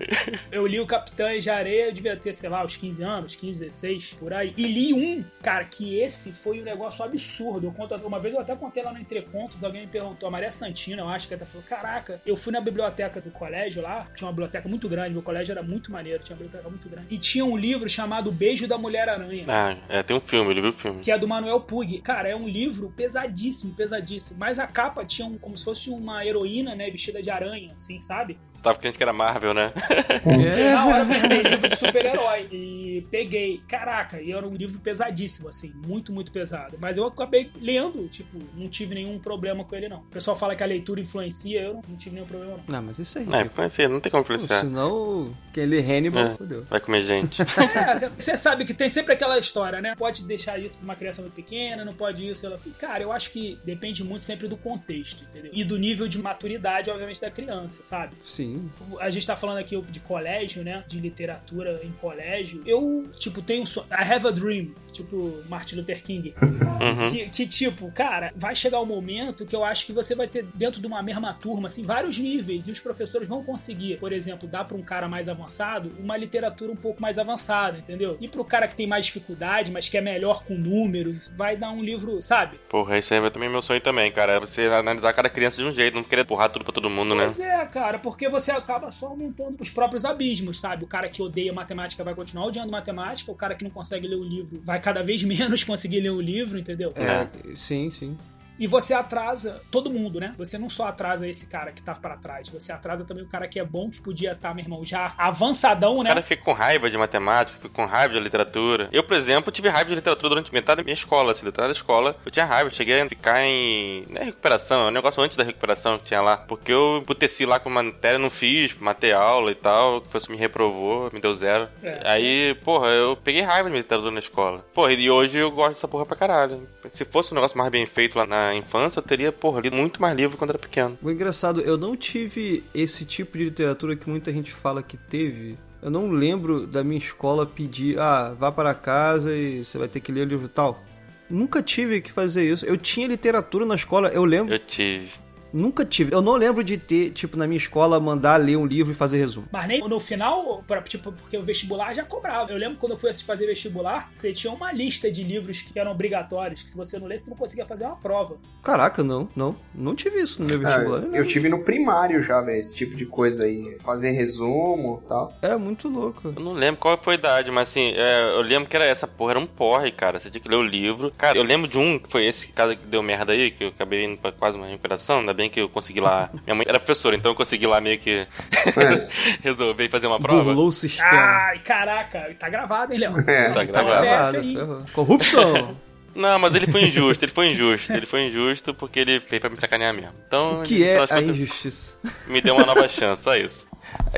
eu 0.51 0.65
li 0.65 0.79
o 0.79 0.85
Capitães 0.85 1.43
de 1.43 1.50
Areia, 1.50 1.88
eu 1.88 1.93
devia 1.93 2.15
ter, 2.15 2.33
sei 2.33 2.50
lá, 2.50 2.63
uns 2.63 2.75
15 2.75 3.03
anos, 3.03 3.35
15, 3.35 3.59
16, 3.59 4.13
por 4.19 4.33
aí. 4.33 4.53
E 4.57 4.67
li 4.67 4.93
um, 4.93 5.24
cara, 5.41 5.63
que 5.65 6.00
esse 6.00 6.31
foi 6.33 6.62
um 6.62 6.63
negócio 6.63 7.03
absurdo. 7.03 7.67
Eu 7.67 7.71
conto, 7.71 7.95
uma 7.95 8.19
vez 8.19 8.33
eu 8.33 8.39
até 8.39 8.55
contei 8.55 8.83
lá 8.83 8.91
no 8.91 9.00
Entre 9.00 9.21
Contos, 9.21 9.63
alguém 9.63 9.81
me 9.81 9.88
perguntou, 9.88 10.27
a 10.27 10.31
Maria 10.31 10.51
Santina, 10.51 11.01
eu 11.01 11.09
acho 11.09 11.27
que 11.27 11.33
até 11.33 11.45
falou: 11.45 11.63
Caraca, 11.67 12.21
eu 12.25 12.35
fui 12.35 12.51
na 12.51 12.62
biblioteca 12.62 13.21
do 13.21 13.31
colégio 13.31 13.81
lá, 13.81 14.07
tinha 14.15 14.27
uma 14.27 14.33
biblioteca 14.33 14.67
muito 14.67 14.88
grande, 14.88 15.13
meu 15.13 15.21
colégio 15.21 15.51
era 15.51 15.63
muito 15.63 15.91
maneiro, 15.91 16.24
tinha 16.24 16.35
uma 16.35 16.43
biblioteca 16.43 16.69
muito 16.69 16.89
grande. 16.89 17.07
E 17.09 17.17
tinha 17.17 17.45
um 17.45 17.57
livro 17.57 17.89
chamado 17.89 18.31
Beijo 18.31 18.67
da 18.67 18.77
Mulher-Aranha. 18.77 19.45
Ah, 19.47 19.77
é, 19.89 20.03
tem 20.03 20.15
um 20.15 20.19
filme, 20.19 20.51
ele 20.51 20.62
viu 20.62 20.69
o 20.69 20.74
filme. 20.74 21.01
Que 21.01 21.12
é 21.12 21.17
do 21.17 21.27
Manuel 21.27 21.62
Pug. 21.62 22.00
Cara, 22.01 22.27
é 22.27 22.35
um 22.35 22.47
livro 22.47 22.91
pesadíssimo, 22.95 23.74
pesadíssimo. 23.74 24.39
Mas 24.39 24.59
a 24.59 24.67
capa 24.67 25.05
tinha 25.05 25.27
um, 25.27 25.38
como 25.38 25.57
se 25.57 25.63
fosse 25.63 25.89
uma 25.89 26.25
heroína, 26.25 26.75
né, 26.75 26.89
vestida 26.89 27.21
de 27.21 27.29
aranha, 27.29 27.71
assim, 27.71 28.01
sabe? 28.01 28.38
Tava 28.65 28.79
crente 28.79 28.98
que 28.98 29.03
era 29.03 29.13
Marvel, 29.13 29.53
né? 29.53 29.72
É. 30.25 30.74
Na 30.74 30.86
hora 30.88 31.03
eu 31.03 31.07
pensei, 31.07 31.41
livro 31.43 31.67
de 31.67 31.75
super-herói. 31.75 32.48
E 32.51 33.05
peguei. 33.12 33.62
Caraca, 33.67 34.19
e 34.19 34.31
era 34.31 34.45
um 34.45 34.55
livro 34.55 34.79
pesadíssimo, 34.79 35.50
assim. 35.50 35.72
Muito, 35.86 36.12
muito 36.12 36.31
pesado. 36.31 36.77
Mas 36.79 36.98
eu 36.98 37.05
acabei 37.05 37.51
lendo, 37.62 38.07
tipo, 38.07 38.38
não 38.55 38.67
tive 38.67 38.95
nenhum 38.95 39.19
problema 39.19 39.63
com 39.63 39.75
ele, 39.75 39.88
não. 39.88 40.00
O 40.00 40.05
pessoal 40.05 40.36
fala 40.36 40.55
que 40.55 40.63
a 40.63 40.65
leitura 40.65 41.00
influencia, 41.00 41.62
eu 41.62 41.75
não, 41.75 41.81
não 41.88 41.98
tive 41.98 42.15
nenhum 42.15 42.27
problema, 42.27 42.57
não. 42.57 42.75
Não, 42.75 42.81
mas 42.81 42.98
isso 42.98 43.19
aí. 43.19 43.27
É, 43.31 43.41
influencia, 43.41 43.88
não 43.88 44.00
tem 44.00 44.12
como 44.12 44.24
influenciar. 44.24 44.62
Senão, 44.62 45.36
quem 45.53 45.65
lê 45.65 45.79
Hannibal, 45.79 46.25
é, 46.25 46.36
fodeu. 46.36 46.65
Vai 46.69 46.79
comer 46.79 47.03
gente. 47.03 47.43
É, 47.75 48.10
você 48.10 48.38
sabe 48.38 48.63
que 48.63 48.74
tem 48.74 48.89
sempre 48.89 49.13
aquela 49.13 49.38
história, 49.38 49.81
né? 49.81 49.95
Pode 49.95 50.24
deixar 50.24 50.57
isso 50.57 50.77
pra 50.77 50.86
uma 50.86 50.95
criança 50.95 51.22
muito 51.22 51.34
pequena, 51.34 51.84
não 51.84 51.93
pode 51.93 52.27
isso. 52.27 52.45
Ela... 52.45 52.60
Cara, 52.79 53.03
eu 53.03 53.12
acho 53.12 53.31
que 53.31 53.60
depende 53.65 54.03
muito 54.03 54.24
sempre 54.24 54.48
do 54.48 54.55
contexto, 54.55 55.24
entendeu? 55.24 55.51
E 55.53 55.63
do 55.63 55.77
nível 55.77 56.07
de 56.07 56.17
maturidade, 56.17 56.89
obviamente, 56.89 57.19
da 57.19 57.29
criança, 57.29 57.84
sabe? 57.84 58.15
Sim. 58.24 58.54
A 59.00 59.09
gente 59.09 59.25
tá 59.25 59.35
falando 59.35 59.57
aqui 59.57 59.79
de 59.89 60.00
colégio, 60.00 60.63
né? 60.63 60.83
De 60.88 61.00
literatura 61.00 61.81
em 61.83 61.91
colégio. 61.93 62.62
Eu, 62.65 63.09
tipo, 63.17 63.41
tenho 63.41 63.63
um 63.63 63.65
sonho. 63.65 63.88
I 63.91 64.13
have 64.13 64.27
a 64.27 64.31
dream. 64.31 64.67
Tipo, 64.91 65.43
Martin 65.50 65.77
Luther 65.77 66.01
King. 66.03 66.33
Uhum. 66.41 67.12
Que, 67.12 67.29
que, 67.29 67.47
tipo, 67.47 67.91
cara, 67.91 68.31
vai 68.35 68.55
chegar 68.55 68.79
um 68.81 68.85
momento 68.85 69.45
que 69.45 69.55
eu 69.55 69.63
acho 69.63 69.85
que 69.85 69.93
você 69.93 70.15
vai 70.15 70.27
ter 70.27 70.45
dentro 70.53 70.81
de 70.81 70.88
uma 70.88 71.01
mesma 71.01 71.33
turma, 71.33 71.67
assim, 71.67 71.85
vários 71.85 72.17
níveis. 72.17 72.67
E 72.67 72.71
os 72.71 72.79
professores 72.79 73.27
vão 73.27 73.43
conseguir, 73.43 73.97
por 73.97 74.12
exemplo, 74.12 74.47
dar 74.47 74.65
pra 74.65 74.77
um 74.77 74.81
cara 74.81 75.07
mais 75.07 75.27
avançado 75.27 75.91
uma 76.00 76.17
literatura 76.17 76.71
um 76.71 76.75
pouco 76.75 77.01
mais 77.01 77.17
avançada, 77.17 77.77
entendeu? 77.77 78.17
E 78.19 78.27
pro 78.27 78.43
cara 78.43 78.67
que 78.67 78.75
tem 78.75 78.88
mais 78.88 79.05
dificuldade, 79.05 79.71
mas 79.71 79.89
que 79.89 79.97
é 79.97 80.01
melhor 80.01 80.43
com 80.43 80.55
números, 80.55 81.31
vai 81.35 81.55
dar 81.55 81.71
um 81.71 81.83
livro, 81.83 82.21
sabe? 82.21 82.59
Porra, 82.69 82.97
isso 82.97 83.13
aí 83.13 83.24
é 83.24 83.29
também 83.29 83.50
meu 83.50 83.62
sonho 83.62 83.81
também, 83.81 84.12
cara. 84.12 84.33
É 84.33 84.39
você 84.39 84.62
analisar 84.63 85.13
cada 85.13 85.29
criança 85.29 85.62
de 85.62 85.67
um 85.67 85.74
jeito, 85.74 85.95
não 85.95 86.03
querer 86.03 86.25
porrar 86.25 86.50
tudo 86.50 86.63
pra 86.63 86.74
todo 86.74 86.89
mundo, 86.89 87.15
pois 87.15 87.39
né? 87.39 87.47
Pois 87.50 87.62
é, 87.62 87.65
cara, 87.67 88.00
porque 88.00 88.29
você 88.29 88.44
acaba 88.51 88.91
só 88.91 89.07
aumentando 89.07 89.57
os 89.59 89.69
próprios 89.69 90.05
abismos, 90.05 90.59
sabe? 90.59 90.83
O 90.83 90.87
cara 90.87 91.09
que 91.09 91.21
odeia 91.21 91.53
matemática 91.53 92.03
vai 92.03 92.15
continuar 92.15 92.47
odiando 92.47 92.71
matemática, 92.71 93.31
o 93.31 93.35
cara 93.35 93.55
que 93.55 93.63
não 93.63 93.71
consegue 93.71 94.07
ler 94.07 94.17
o 94.17 94.23
livro 94.23 94.61
vai 94.63 94.79
cada 94.79 95.01
vez 95.03 95.21
menos 95.25 95.63
conseguir 95.63 96.01
ler 96.01 96.11
o 96.11 96.21
livro, 96.21 96.57
entendeu? 96.57 96.93
É, 96.95 97.55
sim, 97.55 97.89
sim. 97.89 98.17
E 98.57 98.67
você 98.67 98.93
atrasa 98.93 99.62
todo 99.69 99.89
mundo, 99.89 100.19
né? 100.19 100.33
Você 100.38 100.57
não 100.57 100.69
só 100.69 100.88
atrasa 100.88 101.27
esse 101.27 101.47
cara 101.47 101.71
que 101.71 101.81
tá 101.81 101.93
para 101.93 102.15
trás, 102.17 102.50
você 102.50 102.71
atrasa 102.71 103.03
também 103.05 103.24
o 103.24 103.27
cara 103.27 103.47
que 103.47 103.59
é 103.59 103.65
bom, 103.65 103.89
que 103.89 104.00
podia 104.00 104.31
estar, 104.31 104.50
tá, 104.50 104.53
meu 104.55 104.63
irmão, 104.63 104.85
já 104.85 105.13
avançadão, 105.17 105.97
né? 106.03 106.09
O 106.09 106.13
cara 106.13 106.21
fica 106.21 106.43
com 106.43 106.53
raiva 106.53 106.89
de 106.89 106.97
matemática, 106.97 107.57
fica 107.57 107.74
com 107.74 107.85
raiva 107.85 108.13
de 108.13 108.19
literatura. 108.19 108.89
Eu, 108.91 109.03
por 109.03 109.15
exemplo, 109.15 109.51
tive 109.51 109.69
raiva 109.69 109.89
de 109.89 109.95
literatura 109.95 110.29
durante 110.29 110.53
metade 110.53 110.77
da 110.77 110.83
minha 110.83 110.93
escola, 110.93 111.31
assim, 111.31 111.45
metade 111.45 111.67
da 111.67 111.74
escola. 111.74 112.15
Eu 112.25 112.31
tinha 112.31 112.45
raiva, 112.45 112.69
eu 112.69 112.74
cheguei 112.74 113.01
a 113.01 113.09
ficar 113.09 113.41
em. 113.43 114.05
Não 114.09 114.21
é 114.21 114.25
recuperação, 114.25 114.88
é 114.88 114.89
um 114.89 114.91
negócio 114.91 115.21
antes 115.21 115.35
da 115.35 115.43
recuperação 115.43 115.97
que 115.97 116.05
tinha 116.05 116.21
lá. 116.21 116.38
Porque 116.38 116.71
eu 116.71 116.97
emputeci 116.97 117.45
lá 117.45 117.59
com 117.59 117.69
uma 117.69 117.83
matéria, 117.83 118.19
não 118.19 118.29
fiz, 118.29 118.75
matei 118.75 119.12
aula 119.12 119.51
e 119.51 119.55
tal. 119.55 119.97
O 119.97 120.01
professor 120.01 120.31
me 120.31 120.38
reprovou, 120.38 121.09
me 121.12 121.19
deu 121.19 121.35
zero. 121.35 121.67
É. 121.83 122.00
Aí, 122.03 122.55
porra, 122.63 122.88
eu 122.88 123.15
peguei 123.17 123.41
raiva 123.41 123.69
de 123.69 123.75
literatura 123.75 124.12
na 124.12 124.19
escola. 124.19 124.65
Porra, 124.74 124.93
e 124.93 125.09
hoje 125.09 125.39
eu 125.39 125.51
gosto 125.51 125.74
dessa 125.74 125.88
porra 125.88 126.05
pra 126.05 126.15
caralho. 126.15 126.67
Se 126.93 127.03
fosse 127.05 127.31
um 127.31 127.35
negócio 127.35 127.57
mais 127.57 127.69
bem 127.69 127.85
feito 127.85 128.17
lá 128.17 128.25
na 128.25 128.44
infância, 128.53 128.99
eu 128.99 129.03
teria, 129.03 129.31
porra, 129.31 129.61
lido 129.61 129.75
muito 129.75 130.01
mais 130.01 130.15
livro 130.15 130.37
quando 130.37 130.51
era 130.51 130.59
pequeno. 130.59 130.97
O 131.01 131.09
engraçado, 131.09 131.61
eu 131.61 131.77
não 131.77 131.95
tive 131.95 132.63
esse 132.73 133.05
tipo 133.05 133.37
de 133.37 133.45
literatura 133.45 133.95
que 133.95 134.09
muita 134.09 134.31
gente 134.31 134.51
fala 134.51 134.83
que 134.83 134.97
teve. 134.97 135.57
Eu 135.81 135.89
não 135.89 136.09
lembro 136.09 136.67
da 136.67 136.83
minha 136.83 136.97
escola 136.97 137.45
pedir, 137.45 137.99
ah, 137.99 138.35
vá 138.37 138.51
para 138.51 138.73
casa 138.73 139.35
e 139.35 139.63
você 139.63 139.77
vai 139.77 139.87
ter 139.87 139.99
que 139.99 140.11
ler 140.11 140.21
o 140.21 140.29
livro 140.29 140.47
tal. 140.47 140.83
Nunca 141.29 141.63
tive 141.63 142.01
que 142.01 142.11
fazer 142.11 142.51
isso. 142.51 142.65
Eu 142.65 142.77
tinha 142.77 143.07
literatura 143.07 143.65
na 143.65 143.75
escola, 143.75 144.09
eu 144.09 144.25
lembro. 144.25 144.53
Eu 144.53 144.59
tive. 144.59 145.25
Nunca 145.55 145.85
tive. 145.85 146.13
Eu 146.13 146.21
não 146.21 146.33
lembro 146.33 146.62
de 146.62 146.77
ter, 146.77 147.12
tipo, 147.12 147.38
na 147.38 147.47
minha 147.47 147.57
escola, 147.57 147.97
mandar 147.97 148.35
ler 148.35 148.57
um 148.57 148.65
livro 148.65 148.91
e 148.91 148.95
fazer 148.95 149.17
resumo. 149.17 149.47
Mas 149.50 149.65
nem 149.69 149.79
no 149.88 150.01
final, 150.01 150.62
pra, 150.67 150.81
tipo, 150.81 151.13
porque 151.13 151.38
o 151.38 151.43
vestibular 151.43 151.93
já 151.93 152.03
cobrava. 152.03 152.51
Eu 152.51 152.57
lembro 152.57 152.77
quando 152.77 152.91
eu 152.91 152.97
fui 152.97 153.13
fazer 153.13 153.45
vestibular, 153.45 154.07
você 154.09 154.33
tinha 154.33 154.51
uma 154.51 154.74
lista 154.74 155.09
de 155.09 155.24
livros 155.24 155.62
que 155.62 155.79
eram 155.79 155.91
obrigatórios, 155.91 156.62
que 156.62 156.69
se 156.69 156.75
você 156.75 157.00
não 157.00 157.07
lesse, 157.07 157.24
você 157.24 157.29
não 157.29 157.38
conseguia 157.38 157.65
fazer 157.65 157.85
uma 157.85 157.95
prova. 157.95 158.35
Caraca, 158.62 159.01
não, 159.01 159.29
não. 159.33 159.55
Não 159.74 159.95
tive 159.95 160.19
isso 160.19 160.41
no 160.41 160.47
meu 160.47 160.57
é, 160.57 160.59
vestibular. 160.59 161.03
É, 161.13 161.19
eu 161.19 161.25
tive 161.25 161.47
no 161.47 161.63
primário 161.63 162.21
já, 162.21 162.41
velho, 162.41 162.59
esse 162.59 162.75
tipo 162.75 162.93
de 162.93 163.05
coisa 163.05 163.45
aí. 163.45 163.77
Fazer 163.79 164.12
resumo 164.12 165.01
e 165.05 165.07
tal. 165.07 165.33
É, 165.41 165.55
muito 165.55 165.88
louco. 165.88 166.33
Eu 166.35 166.43
não 166.43 166.51
lembro 166.51 166.81
qual 166.81 166.97
foi 166.97 167.13
a 167.13 167.17
idade, 167.17 167.50
mas 167.50 167.69
assim, 167.69 167.93
é, 167.95 168.38
eu 168.38 168.41
lembro 168.41 168.67
que 168.67 168.75
era 168.75 168.83
essa 168.83 169.07
porra, 169.07 169.31
era 169.31 169.39
um 169.39 169.47
porre, 169.47 169.89
cara. 169.89 170.19
Você 170.19 170.29
tinha 170.29 170.41
que 170.41 170.50
ler 170.50 170.57
o 170.57 170.63
livro. 170.63 171.13
Cara, 171.17 171.38
eu 171.38 171.43
lembro 171.43 171.65
de 171.69 171.79
um, 171.79 171.97
que 171.97 172.12
foi 172.12 172.25
esse 172.25 172.47
caso 172.47 172.75
que 172.75 172.85
deu 172.85 173.01
merda 173.01 173.31
aí, 173.31 173.51
que 173.51 173.63
eu 173.63 173.69
acabei 173.69 174.03
indo 174.03 174.17
pra 174.17 174.33
quase 174.33 174.57
uma 174.57 174.67
recuperação, 174.67 175.19
ainda 175.19 175.33
bem 175.33 175.44
que 175.49 175.61
eu 175.61 175.69
consegui 175.69 175.99
lá 175.99 176.29
minha 176.45 176.55
mãe 176.55 176.65
era 176.67 176.79
professora, 176.79 177.15
então 177.15 177.31
eu 177.31 177.35
consegui 177.35 177.67
lá 177.67 177.79
meio 177.81 177.99
que 177.99 178.11
é. 178.11 179.09
resolver 179.41 179.89
fazer 179.89 180.07
uma 180.07 180.19
prova. 180.19 180.43
Burlou 180.43 180.67
o 180.67 180.71
sistema. 180.71 181.09
Ai, 181.11 181.59
caraca, 181.59 182.35
tá 182.39 182.49
gravado, 182.49 182.93
hein, 182.93 182.99
Léo? 182.99 183.19
É, 183.29 183.49
tá, 183.49 183.65
tá 183.67 183.83
gravado. 183.83 184.85
Corrupção. 184.93 185.77
Não, 186.15 186.39
mas 186.39 186.55
ele 186.55 186.65
foi 186.67 186.85
injusto, 186.85 187.25
ele 187.25 187.31
foi 187.31 187.47
injusto. 187.49 187.91
Ele 187.91 188.05
foi 188.05 188.27
injusto 188.27 188.73
porque 188.73 188.99
ele 188.99 189.19
fez 189.19 189.41
pra 189.41 189.49
me 189.49 189.57
sacanear 189.57 189.93
mesmo. 189.93 190.13
Então, 190.25 190.61
o 190.61 190.63
que 190.63 190.81
é 190.81 190.97
a 191.09 191.21
injustiça? 191.21 191.97
Me 192.27 192.39
deu 192.39 192.55
uma 192.55 192.65
nova 192.65 192.87
chance, 192.87 193.23
só 193.23 193.35
isso. 193.35 193.67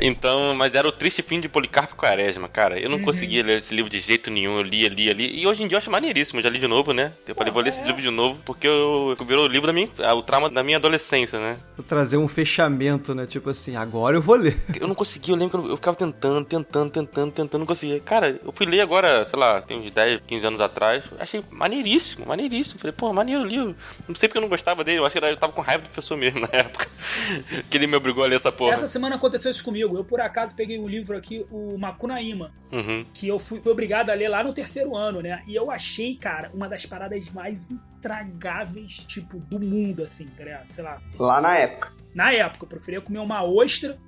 Então, 0.00 0.54
mas 0.54 0.74
era 0.74 0.86
o 0.86 0.92
triste 0.92 1.22
fim 1.22 1.40
de 1.40 1.48
Policarpo 1.48 1.96
Quaresma, 1.96 2.48
cara. 2.48 2.78
Eu 2.78 2.88
não 2.88 2.98
uhum. 2.98 3.04
conseguia 3.04 3.42
ler 3.42 3.58
esse 3.58 3.74
livro 3.74 3.90
de 3.90 4.00
jeito 4.00 4.30
nenhum. 4.30 4.56
Eu 4.56 4.62
lia, 4.62 4.88
lia, 4.88 5.12
lia. 5.12 5.30
E 5.30 5.46
hoje 5.46 5.62
em 5.62 5.68
dia 5.68 5.76
eu 5.76 5.78
acho 5.78 5.90
maneiríssimo. 5.90 6.38
Eu 6.38 6.44
já 6.44 6.50
li 6.50 6.58
de 6.58 6.68
novo, 6.68 6.92
né? 6.92 7.12
Eu 7.26 7.34
falei, 7.34 7.52
vou 7.52 7.62
ler 7.62 7.70
esse 7.70 7.80
é. 7.80 7.84
livro 7.84 8.00
de 8.00 8.10
novo, 8.10 8.38
porque 8.44 8.66
eu, 8.66 9.16
eu 9.18 9.24
virou 9.24 9.44
o 9.44 9.48
livro 9.48 9.66
da 9.66 9.72
minha. 9.72 9.88
o 10.14 10.22
trauma 10.22 10.48
da 10.48 10.62
minha 10.62 10.76
adolescência, 10.76 11.38
né? 11.38 11.56
Vou 11.76 11.84
trazer 11.84 12.16
um 12.16 12.28
fechamento, 12.28 13.14
né? 13.14 13.26
Tipo 13.26 13.50
assim, 13.50 13.76
agora 13.76 14.16
eu 14.16 14.22
vou 14.22 14.36
ler. 14.36 14.56
Eu 14.78 14.86
não 14.86 14.94
conseguia, 14.94 15.34
eu 15.34 15.38
lembro 15.38 15.58
que 15.58 15.66
eu, 15.66 15.70
eu 15.70 15.76
ficava 15.76 15.96
tentando, 15.96 16.44
tentando, 16.44 16.90
tentando, 16.90 17.32
tentando, 17.32 17.60
não 17.60 17.66
conseguia. 17.66 18.00
Cara, 18.00 18.38
eu 18.44 18.52
fui 18.52 18.66
ler 18.66 18.80
agora, 18.80 19.26
sei 19.26 19.38
lá, 19.38 19.60
tem 19.60 19.78
uns 19.78 19.90
10, 19.90 20.20
15 20.26 20.46
anos 20.46 20.60
atrás. 20.60 21.04
Achei 21.18 21.42
maneiríssimo, 21.50 22.26
maneiríssimo. 22.26 22.80
Falei, 22.80 22.92
pô, 22.92 23.12
maneiro 23.12 23.42
o 23.42 23.44
livro. 23.44 23.76
Não 24.06 24.14
sei 24.14 24.28
porque 24.28 24.38
eu 24.38 24.42
não 24.42 24.48
gostava 24.48 24.84
dele. 24.84 24.98
Eu 24.98 25.04
acho 25.04 25.18
que 25.18 25.24
eu 25.24 25.36
tava 25.36 25.52
com 25.52 25.60
raiva 25.60 25.82
do 25.82 25.86
professor 25.86 26.16
mesmo 26.16 26.40
na 26.40 26.48
época. 26.52 26.88
que 27.68 27.76
ele 27.76 27.86
me 27.86 27.96
obrigou 27.96 28.24
a 28.24 28.26
ler 28.26 28.36
essa 28.36 28.52
porra. 28.52 28.72
Essa 28.72 28.86
semana 28.86 29.16
aconteceu 29.16 29.50
isso 29.50 29.62
comigo. 29.68 29.96
Eu, 29.96 30.04
por 30.04 30.20
acaso, 30.20 30.56
peguei 30.56 30.78
um 30.78 30.88
livro 30.88 31.16
aqui, 31.16 31.46
o 31.50 31.76
Makunaíma, 31.78 32.52
uhum. 32.72 33.04
que 33.12 33.28
eu 33.28 33.38
fui 33.38 33.60
obrigado 33.64 34.10
a 34.10 34.14
ler 34.14 34.28
lá 34.28 34.42
no 34.42 34.52
terceiro 34.52 34.96
ano, 34.96 35.20
né? 35.20 35.42
E 35.46 35.54
eu 35.54 35.70
achei, 35.70 36.14
cara, 36.16 36.50
uma 36.54 36.68
das 36.68 36.86
paradas 36.86 37.28
mais 37.30 37.70
intragáveis, 37.70 39.04
tipo, 39.06 39.38
do 39.38 39.60
mundo, 39.60 40.02
assim, 40.02 40.26
tá 40.36 40.44
ligado? 40.44 40.70
Sei 40.70 40.82
lá. 40.82 41.00
Lá 41.18 41.40
na 41.40 41.56
época. 41.56 41.92
Na 42.14 42.32
época, 42.32 42.64
eu 42.64 42.68
preferia 42.68 43.00
comer 43.00 43.18
uma 43.18 43.44
ostra 43.44 43.98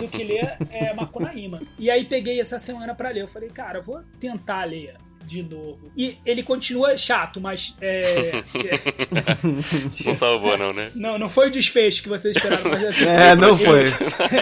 do 0.00 0.08
que 0.08 0.22
ler 0.22 0.56
é, 0.70 0.92
Makunaíma. 0.92 1.62
E 1.78 1.90
aí 1.90 2.04
peguei 2.04 2.40
essa 2.40 2.58
semana 2.58 2.94
para 2.94 3.08
ler. 3.08 3.22
Eu 3.22 3.28
falei, 3.28 3.48
cara, 3.48 3.78
eu 3.78 3.82
vou 3.82 4.02
tentar 4.20 4.64
ler 4.64 4.96
de 5.26 5.42
novo. 5.42 5.90
E 5.96 6.16
ele 6.24 6.42
continua 6.42 6.96
chato, 6.96 7.40
mas. 7.40 7.74
É, 7.80 8.42
não 10.06 10.14
salvou, 10.14 10.56
não, 10.56 10.72
né? 10.72 10.90
Não, 10.94 11.18
não 11.18 11.28
foi 11.28 11.48
o 11.48 11.50
desfecho 11.50 12.02
que 12.02 12.08
vocês 12.08 12.36
esperaram, 12.36 12.70
mas 12.70 12.84
assim. 12.84 13.04
É, 13.04 13.34
não 13.34 13.58
foi. 13.58 13.84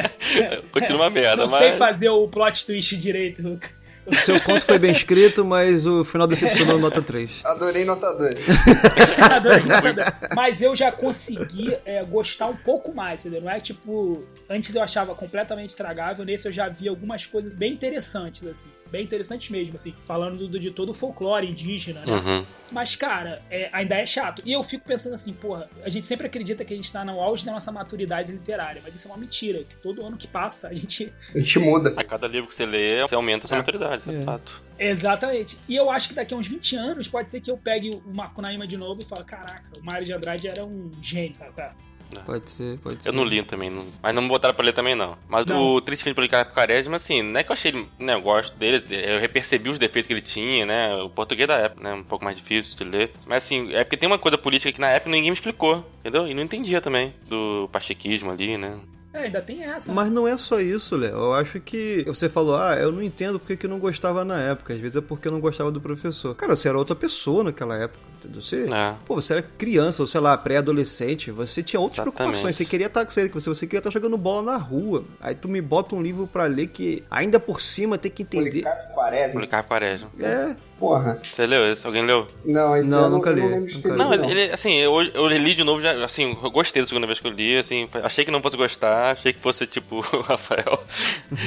continua 0.71 1.03
uma 1.03 1.11
merda, 1.11 1.45
não 1.45 1.51
mas. 1.51 1.53
Não 1.53 1.59
sei 1.59 1.73
fazer 1.73 2.09
o 2.11 2.29
plot 2.29 2.67
twist 2.67 2.97
direito. 2.97 3.59
O 4.07 4.15
seu 4.15 4.41
conto 4.41 4.65
foi 4.65 4.79
bem 4.79 4.91
escrito, 4.91 5.45
mas 5.45 5.87
o 5.87 6.05
final 6.05 6.27
decepcionou 6.27 6.79
nota 6.79 7.01
3. 7.01 7.41
Adorei 7.45 7.85
nota 7.85 8.13
2. 8.13 8.35
Adorei 9.31 9.65
nota 9.65 9.93
2. 9.93 10.07
Mas 10.35 10.63
eu 10.63 10.75
já 10.77 10.93
consegui 10.93 11.77
é, 11.85 12.03
gostar 12.05 12.47
um 12.47 12.57
pouco 12.57 12.95
mais, 12.95 13.25
entendeu? 13.25 13.43
Não 13.43 13.51
é 13.51 13.61
tipo. 13.61 14.25
Antes 14.49 14.75
eu 14.75 14.83
achava 14.83 15.15
completamente 15.15 15.71
estragável, 15.71 16.25
nesse 16.25 16.47
eu 16.47 16.53
já 16.53 16.69
vi 16.69 16.89
algumas 16.89 17.27
coisas 17.27 17.53
bem 17.53 17.73
interessantes, 17.73 18.47
assim 18.47 18.71
bem 18.95 19.03
interessantes 19.03 19.51
mesmo, 19.51 19.75
assim, 19.75 19.93
falando 20.03 20.47
do, 20.47 20.57
de 20.57 20.71
todo 20.71 20.91
o 20.91 20.95
folclore 20.95 21.51
indígena, 21.51 22.07
né? 22.07 22.13
Uhum. 22.13 22.47
Mas, 22.73 22.95
cara, 22.95 23.43
é, 23.51 23.69
ainda 23.73 23.97
é 23.97 24.07
chato. 24.07 24.41
E 24.47 24.53
eu 24.53 24.63
fico 24.63 24.87
pensando 24.87 25.15
assim, 25.15 25.33
porra, 25.33 25.69
a 25.83 25.89
gente 25.89 26.07
sempre 26.07 26.29
acredita 26.29 26.65
que 26.65 26.73
a 26.73 26.77
gente 26.77 26.93
tá 26.93 27.05
no 27.05 27.21
auge 27.21 27.45
da 27.45 27.51
nossa 27.51 27.73
maturidade 27.73 28.31
literária, 28.31 28.81
mas 28.85 28.95
isso 28.95 29.09
é 29.09 29.11
uma 29.11 29.19
mentira, 29.19 29.65
que 29.65 29.77
todo 29.77 30.07
ano 30.07 30.17
que 30.17 30.29
passa 30.29 30.69
a 30.69 30.75
gente. 30.75 31.13
A 31.35 31.39
gente 31.39 31.59
muda. 31.59 31.93
A 31.97 32.05
cada 32.05 32.29
livro 32.29 32.49
que 32.49 32.55
você 32.55 32.65
lê, 32.65 33.03
você 33.03 33.17
aumenta 33.17 33.47
a 33.47 33.49
sua 33.49 33.57
é. 33.57 33.59
maturidade, 33.59 33.94
é. 33.95 34.15
é 34.15 34.23
fato. 34.23 34.63
Exatamente. 34.79 35.59
E 35.69 35.77
eu 35.77 35.91
acho 35.91 36.09
que 36.09 36.15
daqui 36.15 36.35
a 36.35 36.37
uns 36.37 36.49
20 36.49 36.77
anos 36.77 37.09
pode 37.09 37.29
ser 37.29 37.41
que 37.41 37.51
eu 37.51 37.57
pegue 37.57 37.91
o 37.91 38.15
Macunaíma 38.15 38.67
de 38.67 38.77
novo 38.77 39.01
e 39.01 39.05
fale: 39.05 39.25
caraca, 39.25 39.65
o 39.81 39.85
Mário 39.85 40.05
de 40.05 40.13
Andrade 40.13 40.49
era 40.49 40.65
um 40.65 40.91
gênio, 41.01 41.35
sabe? 41.35 41.53
Cara? 41.53 41.75
É. 42.15 42.21
Pode 42.21 42.51
ser, 42.51 42.79
pode 42.79 43.03
ser. 43.03 43.09
Eu 43.09 43.13
não 43.13 43.25
li 43.25 43.43
também, 43.43 43.71
não... 43.71 43.87
mas 44.03 44.15
não 44.15 44.23
me 44.23 44.29
botaram 44.29 44.55
pra 44.55 44.65
ler 44.65 44.73
também, 44.73 44.95
não. 44.95 45.17
Mas 45.29 45.47
não. 45.47 45.61
o 45.61 45.81
Triste 45.81 46.03
Fim 46.03 46.11
de 46.11 46.15
Policarpo 46.15 46.55
Quaresma, 46.55 46.97
assim, 46.97 47.23
não 47.23 47.41
é 47.41 47.43
que 47.43 47.51
eu 47.51 47.55
achei, 47.55 47.73
né, 47.99 48.15
eu 48.15 48.23
gosto 48.23 48.57
dele, 48.57 48.85
eu 48.91 49.19
repercebi 49.19 49.69
os 49.69 49.79
defeitos 49.79 50.07
que 50.07 50.13
ele 50.13 50.21
tinha, 50.21 50.67
né, 50.67 50.95
o 50.97 51.09
português 51.09 51.49
da 51.49 51.57
época, 51.57 51.83
né, 51.83 51.95
um 51.95 52.05
pouco 52.05 52.25
mais 52.25 52.37
difícil 52.37 52.77
de 52.77 52.85
ler. 52.85 53.13
Mas, 53.27 53.39
assim, 53.45 53.73
é 53.73 53.85
porque 53.85 53.97
tem 53.97 54.07
uma 54.07 54.19
coisa 54.19 54.39
política 54.39 54.73
que 54.73 54.81
na 54.81 54.91
época 54.91 55.11
ninguém 55.11 55.31
me 55.31 55.37
explicou, 55.37 55.85
entendeu? 56.01 56.29
E 56.29 56.35
não 56.35 56.43
entendia 56.43 56.81
também, 56.81 57.15
do 57.27 57.69
pachequismo 57.73 58.31
ali, 58.31 58.57
né. 58.57 58.81
É, 59.15 59.27
ainda 59.27 59.41
tem 59.41 59.63
essa. 59.63 59.91
Né? 59.91 59.95
Mas 59.95 60.11
não 60.11 60.27
é 60.27 60.37
só 60.37 60.61
isso, 60.61 60.97
Léo. 60.97 61.15
Eu 61.15 61.35
acho 61.35 61.61
que 61.61 62.05
você 62.07 62.29
falou, 62.29 62.57
ah, 62.57 62.75
eu 62.75 62.91
não 62.91 63.01
entendo 63.01 63.39
porque 63.39 63.57
que 63.57 63.69
não 63.69 63.79
gostava 63.79 64.25
na 64.25 64.41
época. 64.41 64.75
Às 64.75 64.81
vezes 64.81 64.97
é 64.97 65.01
porque 65.01 65.29
eu 65.29 65.33
não 65.33 65.41
gostava 65.41 65.71
do 65.71 65.81
professor. 65.81 66.35
Cara, 66.35 66.57
você 66.57 66.69
era 66.69 66.77
outra 66.77 66.97
pessoa 66.97 67.45
naquela 67.45 67.77
época. 67.77 68.14
Entendeu? 68.25 68.41
Você, 68.41 68.69
é. 68.71 68.95
pô, 69.05 69.15
você 69.15 69.35
era 69.35 69.43
criança, 69.43 70.03
ou 70.03 70.07
sei 70.07 70.21
lá, 70.21 70.37
pré-adolescente. 70.37 71.31
Você 71.31 71.63
tinha 71.63 71.79
outras 71.79 71.99
Exatamente. 71.99 72.17
preocupações. 72.17 72.57
Você 72.57 72.65
queria 72.65 72.87
estar 72.87 73.05
com 73.05 73.11
você, 73.11 73.29
você 73.29 73.67
queria 73.67 73.79
estar 73.79 73.91
jogando 73.91 74.17
bola 74.17 74.53
na 74.53 74.57
rua. 74.57 75.05
Aí 75.21 75.35
tu 75.35 75.49
me 75.49 75.61
bota 75.61 75.95
um 75.95 76.03
livro 76.03 76.27
para 76.27 76.45
ler 76.45 76.69
que 76.69 77.05
ainda 77.11 77.39
por 77.39 77.61
cima 77.61 77.99
tem 77.99 78.11
que 78.11 78.23
entender. 78.23 78.63
Policarpo 78.63 78.95
Quaresma. 78.95 79.33
Policarpo 79.33 79.69
Quaresma. 79.69 80.11
É. 80.21 80.57
Porra. 80.79 81.21
Você 81.23 81.47
leu 81.47 81.71
esse? 81.73 81.87
Alguém 81.87 82.03
leu? 82.03 82.27
Não, 82.45 82.77
esse 82.77 82.91
não, 82.91 83.09
nunca 83.09 83.31
não, 83.31 83.49
li. 83.49 83.61
Não, 83.61 83.65
de 83.65 83.89
não, 83.89 84.13
ele, 84.13 84.27
ele, 84.27 84.53
assim, 84.53 84.75
eu, 84.75 85.03
eu 85.03 85.27
li 85.29 85.55
de 85.55 85.63
novo, 85.63 85.81
já, 85.81 86.05
assim, 86.05 86.37
eu 86.43 86.51
gostei 86.51 86.83
da 86.83 86.89
segunda 86.89 87.07
vez 87.07 87.21
que 87.21 87.27
eu 87.27 87.31
li, 87.31 87.57
assim, 87.57 87.89
achei 88.03 88.25
que 88.25 88.31
não 88.31 88.43
fosse 88.43 88.57
gostar, 88.57 89.13
achei 89.13 89.33
que 89.33 89.41
fosse 89.41 89.67
tipo 89.67 89.97
o 90.13 90.21
Rafael, 90.21 90.83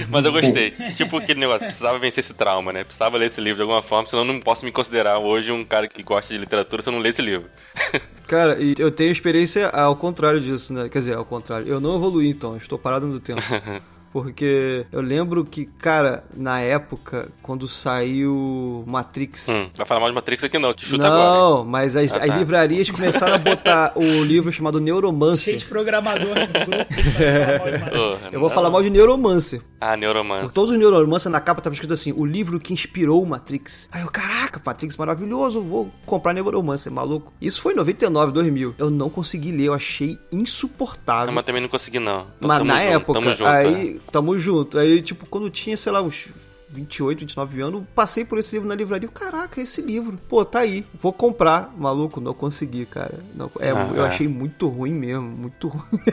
mas 0.10 0.24
eu 0.24 0.32
gostei. 0.32 0.72
tipo 0.96 1.18
aquele 1.18 1.42
negócio, 1.42 1.66
precisava 1.66 2.00
vencer 2.00 2.22
esse 2.22 2.34
trauma, 2.34 2.72
né? 2.72 2.84
Precisava 2.84 3.18
ler 3.18 3.26
esse 3.26 3.42
livro 3.42 3.58
de 3.58 3.62
alguma 3.64 3.84
forma, 3.84 4.08
senão 4.08 4.24
eu 4.24 4.34
não 4.34 4.40
posso 4.40 4.66
me 4.66 4.72
considerar 4.72 5.20
hoje 5.20 5.52
um 5.52 5.64
cara 5.64 5.88
que 5.88 6.02
gosta 6.02 6.34
de 6.34 6.40
literatura 6.40 6.67
se 6.82 6.90
eu 6.90 6.94
não 6.94 7.00
ler 7.00 7.10
esse 7.10 7.22
livro. 7.22 7.50
Cara, 8.28 8.62
e 8.62 8.76
eu 8.78 8.92
tenho 8.92 9.12
experiência 9.12 9.68
ao 9.70 9.96
contrário 9.96 10.40
disso, 10.40 10.74
né? 10.74 10.90
Quer 10.90 11.00
dizer, 11.00 11.16
ao 11.16 11.26
contrário. 11.26 11.68
Eu 11.68 11.80
não 11.80 11.96
evoluí 11.96 12.30
então, 12.30 12.58
estou 12.58 12.78
parado 12.78 13.08
no 13.08 13.20
tempo. 13.20 13.42
Porque 14.12 14.86
eu 14.92 15.02
lembro 15.02 15.44
que, 15.46 15.66
cara, 15.66 16.24
na 16.36 16.60
época, 16.60 17.30
quando 17.42 17.68
saiu 17.68 18.84
Matrix. 18.88 19.50
Hum, 19.50 19.70
vai 19.76 19.86
falar 19.86 20.00
mal 20.00 20.10
de 20.10 20.16
Matrix 20.16 20.44
aqui 20.44 20.58
não, 20.58 20.74
te 20.74 20.86
chuta 20.86 21.04
não, 21.04 21.12
agora. 21.12 21.30
Não, 21.30 21.66
mas 21.66 21.96
as, 21.96 22.14
ah, 22.14 22.20
tá. 22.20 22.26
as, 22.26 22.38
livrarias 22.40 22.90
começaram 22.90 23.36
a 23.36 23.38
botar 23.38 23.94
o 23.98 24.24
livro 24.24 24.52
chamado 24.52 24.80
Neuromancer. 24.80 25.46
Cheio 25.46 25.58
de 25.60 25.66
programador 25.66 26.36
no 26.36 26.48
grupo. 26.48 26.94
É. 27.20 28.30
eu 28.32 28.40
vou 28.40 28.50
falar 28.50 28.70
mal 28.70 28.82
de 28.82 28.90
Neuromancer. 28.90 29.62
Ah, 29.80 29.96
Neuromancer. 29.96 30.52
Todos 30.52 30.72
os 30.72 30.78
Neuromancer 30.78 31.32
na 31.32 31.40
capa 31.40 31.62
tava 31.62 31.74
escrito 31.74 31.94
assim: 31.94 32.12
o 32.12 32.26
livro 32.26 32.60
que 32.60 32.74
inspirou 32.74 33.26
Matrix. 33.26 33.90
Aí 33.92 34.02
eu, 34.02 34.10
caraca, 34.10 34.62
Matrix 34.66 34.98
maravilhoso, 34.98 35.62
vou 35.62 35.92
comprar 36.06 36.34
Neuromancer, 36.34 36.92
maluco. 36.92 37.32
Isso 37.42 37.62
foi 37.62 37.74
em 37.74 37.76
99, 37.76 38.32
2000. 38.32 38.76
Eu 38.78 38.90
não 38.90 39.10
consegui 39.10 39.52
ler, 39.52 39.66
eu 39.66 39.74
achei 39.74 40.18
insuportável. 40.32 41.28
Não, 41.28 41.34
mas 41.34 41.46
também 41.46 41.62
não 41.62 41.70
consegui, 41.70 42.00
não. 42.00 42.26
Mas 42.40 42.64
na 42.64 42.78
junto, 42.78 42.94
época, 42.94 43.22
junto, 43.32 43.46
aí, 43.46 43.96
é 43.96 43.97
tamo 44.12 44.38
junto. 44.38 44.78
Aí, 44.78 45.02
tipo, 45.02 45.26
quando 45.26 45.50
tinha, 45.50 45.76
sei 45.78 45.92
lá, 45.92 46.02
uns 46.02 46.30
28, 46.70 47.20
29 47.20 47.62
anos, 47.62 47.84
passei 47.96 48.26
por 48.26 48.38
esse 48.38 48.56
livro 48.56 48.68
na 48.68 48.76
livraria. 48.76 49.08
Caraca, 49.10 49.62
esse 49.62 49.82
livro. 49.82 50.18
Pô, 50.28 50.44
tá 50.44 50.60
aí. 50.60 50.86
Vou 51.00 51.14
comprar. 51.14 51.74
Maluco, 51.78 52.20
não 52.20 52.34
consegui, 52.34 52.86
cara. 52.86 53.20
Não, 53.34 53.50
é, 53.60 53.72
ah, 53.72 53.92
eu 53.96 54.06
é. 54.06 54.08
achei 54.08 54.28
muito 54.28 54.68
ruim 54.68 54.94
mesmo. 54.94 55.24
Muito 55.24 55.68
ruim. 55.70 56.04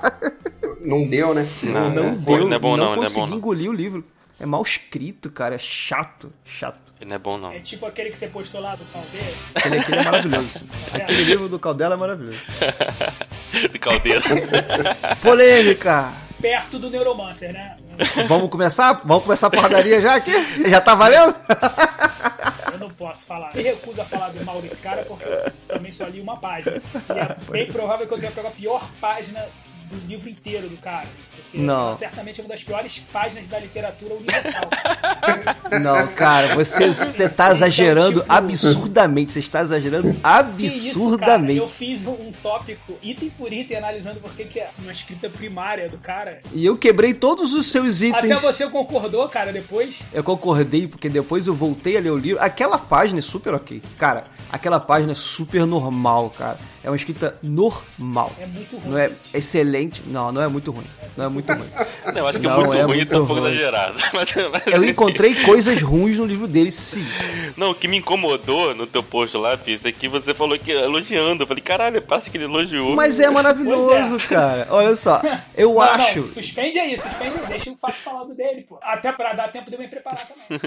não 0.84 1.08
deu, 1.08 1.34
né? 1.34 1.48
Não, 1.62 1.90
não, 1.90 1.90
não 1.90 2.14
deu. 2.14 2.48
Não, 2.48 2.56
é 2.56 2.58
bom, 2.58 2.76
não, 2.76 2.90
não 2.90 2.94
consegui 2.96 3.30
não, 3.30 3.36
engolir 3.36 3.70
o 3.70 3.74
livro. 3.74 4.04
É 4.38 4.44
mal 4.44 4.62
escrito, 4.62 5.30
cara. 5.30 5.54
É 5.54 5.58
chato. 5.58 6.32
Chato. 6.44 6.82
Ele 7.00 7.10
não 7.10 7.16
é 7.16 7.18
bom, 7.18 7.38
não. 7.38 7.52
É 7.52 7.60
tipo 7.60 7.86
aquele 7.86 8.10
que 8.10 8.18
você 8.18 8.28
postou 8.28 8.60
lá 8.60 8.76
do 8.76 8.84
Caldeira. 8.86 9.26
Aquele, 9.54 9.78
aquele 9.78 9.98
é 9.98 10.04
maravilhoso. 10.04 10.60
É. 10.94 10.96
Aquele 10.98 11.24
livro 11.24 11.48
do 11.48 11.58
Caldela 11.58 11.94
é 11.94 11.98
maravilhoso. 11.98 12.38
do 13.72 13.78
Caldeira. 13.80 14.22
Polêmica! 15.20 16.23
Perto 16.44 16.78
do 16.78 16.90
Neuromancer, 16.90 17.54
né? 17.54 17.78
Vamos 18.28 18.50
começar? 18.50 19.00
Vamos 19.02 19.24
começar 19.24 19.46
a 19.46 19.50
porradaria 19.50 19.98
já 19.98 20.14
aqui? 20.16 20.30
Já 20.68 20.78
tá 20.78 20.94
valendo? 20.94 21.34
Eu 22.70 22.78
não 22.78 22.90
posso 22.90 23.24
falar. 23.24 23.54
Me 23.54 23.62
recuso 23.62 23.98
a 24.02 24.04
falar 24.04 24.28
do 24.28 24.44
mal 24.44 24.60
desse 24.60 24.82
cara 24.82 25.04
porque 25.04 25.24
eu 25.24 25.50
também 25.66 25.90
só 25.90 26.04
li 26.04 26.20
uma 26.20 26.36
página. 26.36 26.82
E 27.08 27.18
é 27.18 27.36
bem 27.50 27.66
provável 27.72 28.06
que 28.06 28.12
eu 28.12 28.18
tenha 28.18 28.30
pego 28.30 28.48
a 28.48 28.50
pior 28.50 28.86
página 29.00 29.42
do 29.84 30.06
livro 30.06 30.28
inteiro 30.28 30.68
do 30.68 30.76
cara. 30.76 31.06
Porque 31.34 31.58
não. 31.58 31.94
certamente 31.94 32.40
é 32.40 32.44
uma 32.44 32.50
das 32.50 32.62
piores 32.62 32.98
páginas 33.12 33.48
da 33.48 33.58
literatura 33.58 34.14
universal. 34.14 34.68
Não, 35.80 36.06
cara, 36.08 36.54
você 36.54 36.84
está 36.84 37.24
então, 37.24 37.50
exagerando 37.52 38.20
tipo, 38.20 38.32
absurdamente. 38.32 39.32
Você 39.32 39.38
está 39.40 39.62
exagerando 39.62 40.16
absurdamente. 40.22 41.56
Isso, 41.56 41.64
eu 41.64 41.68
fiz 41.68 42.06
um 42.06 42.32
tópico, 42.42 42.94
item 43.02 43.30
por 43.30 43.52
item, 43.52 43.78
analisando 43.78 44.20
porque 44.20 44.44
que 44.44 44.60
é 44.60 44.70
uma 44.78 44.92
escrita 44.92 45.28
primária 45.28 45.88
do 45.88 45.98
cara. 45.98 46.40
E 46.52 46.64
eu 46.64 46.76
quebrei 46.76 47.14
todos 47.14 47.54
os 47.54 47.66
seus 47.66 48.02
itens. 48.02 48.30
Até 48.30 48.36
você 48.36 48.68
concordou, 48.68 49.28
cara, 49.28 49.52
depois? 49.52 50.00
Eu 50.12 50.22
concordei, 50.22 50.86
porque 50.86 51.08
depois 51.08 51.46
eu 51.46 51.54
voltei 51.54 51.96
a 51.96 52.00
ler 52.00 52.10
o 52.10 52.16
livro. 52.16 52.42
Aquela 52.42 52.78
página 52.78 53.18
é 53.18 53.22
super 53.22 53.54
ok. 53.54 53.82
Cara, 53.98 54.24
aquela 54.50 54.78
página 54.78 55.12
é 55.12 55.16
super 55.16 55.66
normal, 55.66 56.30
cara. 56.30 56.58
É 56.84 56.90
uma 56.90 56.96
escrita 56.96 57.34
normal. 57.42 58.30
É 58.38 58.44
muito 58.44 58.76
ruim. 58.76 58.90
Não 58.90 58.98
é 58.98 59.10
excelente. 59.32 60.02
Não, 60.06 60.30
não 60.30 60.42
é 60.42 60.48
muito 60.48 60.70
ruim. 60.70 60.84
Não 61.16 61.24
é 61.24 61.28
muito 61.30 61.50
ruim. 61.50 61.68
Não, 62.04 62.18
eu 62.18 62.26
acho 62.26 62.38
que 62.38 62.46
é 62.46 62.50
não, 62.50 62.56
muito 62.58 62.74
é 62.74 62.82
ruim 62.82 62.96
muito 62.96 63.10
tá 63.10 63.22
um 63.22 63.26
pouco 63.26 63.46
exagerado. 63.46 63.94
Mas, 64.12 64.34
mas... 64.52 64.66
Eu 64.66 64.84
encontrei 64.84 65.34
coisas 65.34 65.80
ruins 65.80 66.18
no 66.18 66.26
livro 66.26 66.46
dele, 66.46 66.70
sim. 66.70 67.04
Não, 67.56 67.70
o 67.70 67.74
que 67.74 67.88
me 67.88 67.96
incomodou 67.96 68.74
no 68.74 68.86
teu 68.86 69.02
post 69.02 69.34
lá, 69.36 69.56
Pisa, 69.56 69.88
é 69.88 69.92
que 69.92 70.06
você 70.06 70.34
falou 70.34 70.58
que 70.58 70.70
elogiando. 70.70 71.42
Eu 71.42 71.46
falei, 71.46 71.62
caralho, 71.62 72.02
parece 72.02 72.30
que 72.30 72.36
ele 72.36 72.44
elogiou. 72.44 72.94
Mas 72.94 73.18
é 73.18 73.30
maravilhoso, 73.30 74.16
é. 74.16 74.28
cara. 74.28 74.66
Olha 74.70 74.94
só, 74.94 75.22
eu 75.56 75.72
não, 75.72 75.80
acho. 75.80 76.20
Não, 76.20 76.26
suspende 76.26 76.78
aí, 76.78 76.98
suspende 76.98 77.38
aí. 77.38 77.46
Deixa 77.48 77.70
o 77.70 77.76
Fábio 77.76 78.00
falar 78.02 78.24
do 78.24 78.34
dele, 78.34 78.62
pô. 78.68 78.78
Até 78.82 79.10
pra 79.10 79.32
dar 79.32 79.48
tempo 79.48 79.70
de 79.70 79.76
eu 79.76 79.80
me 79.80 79.88
preparar 79.88 80.26
também. 80.26 80.60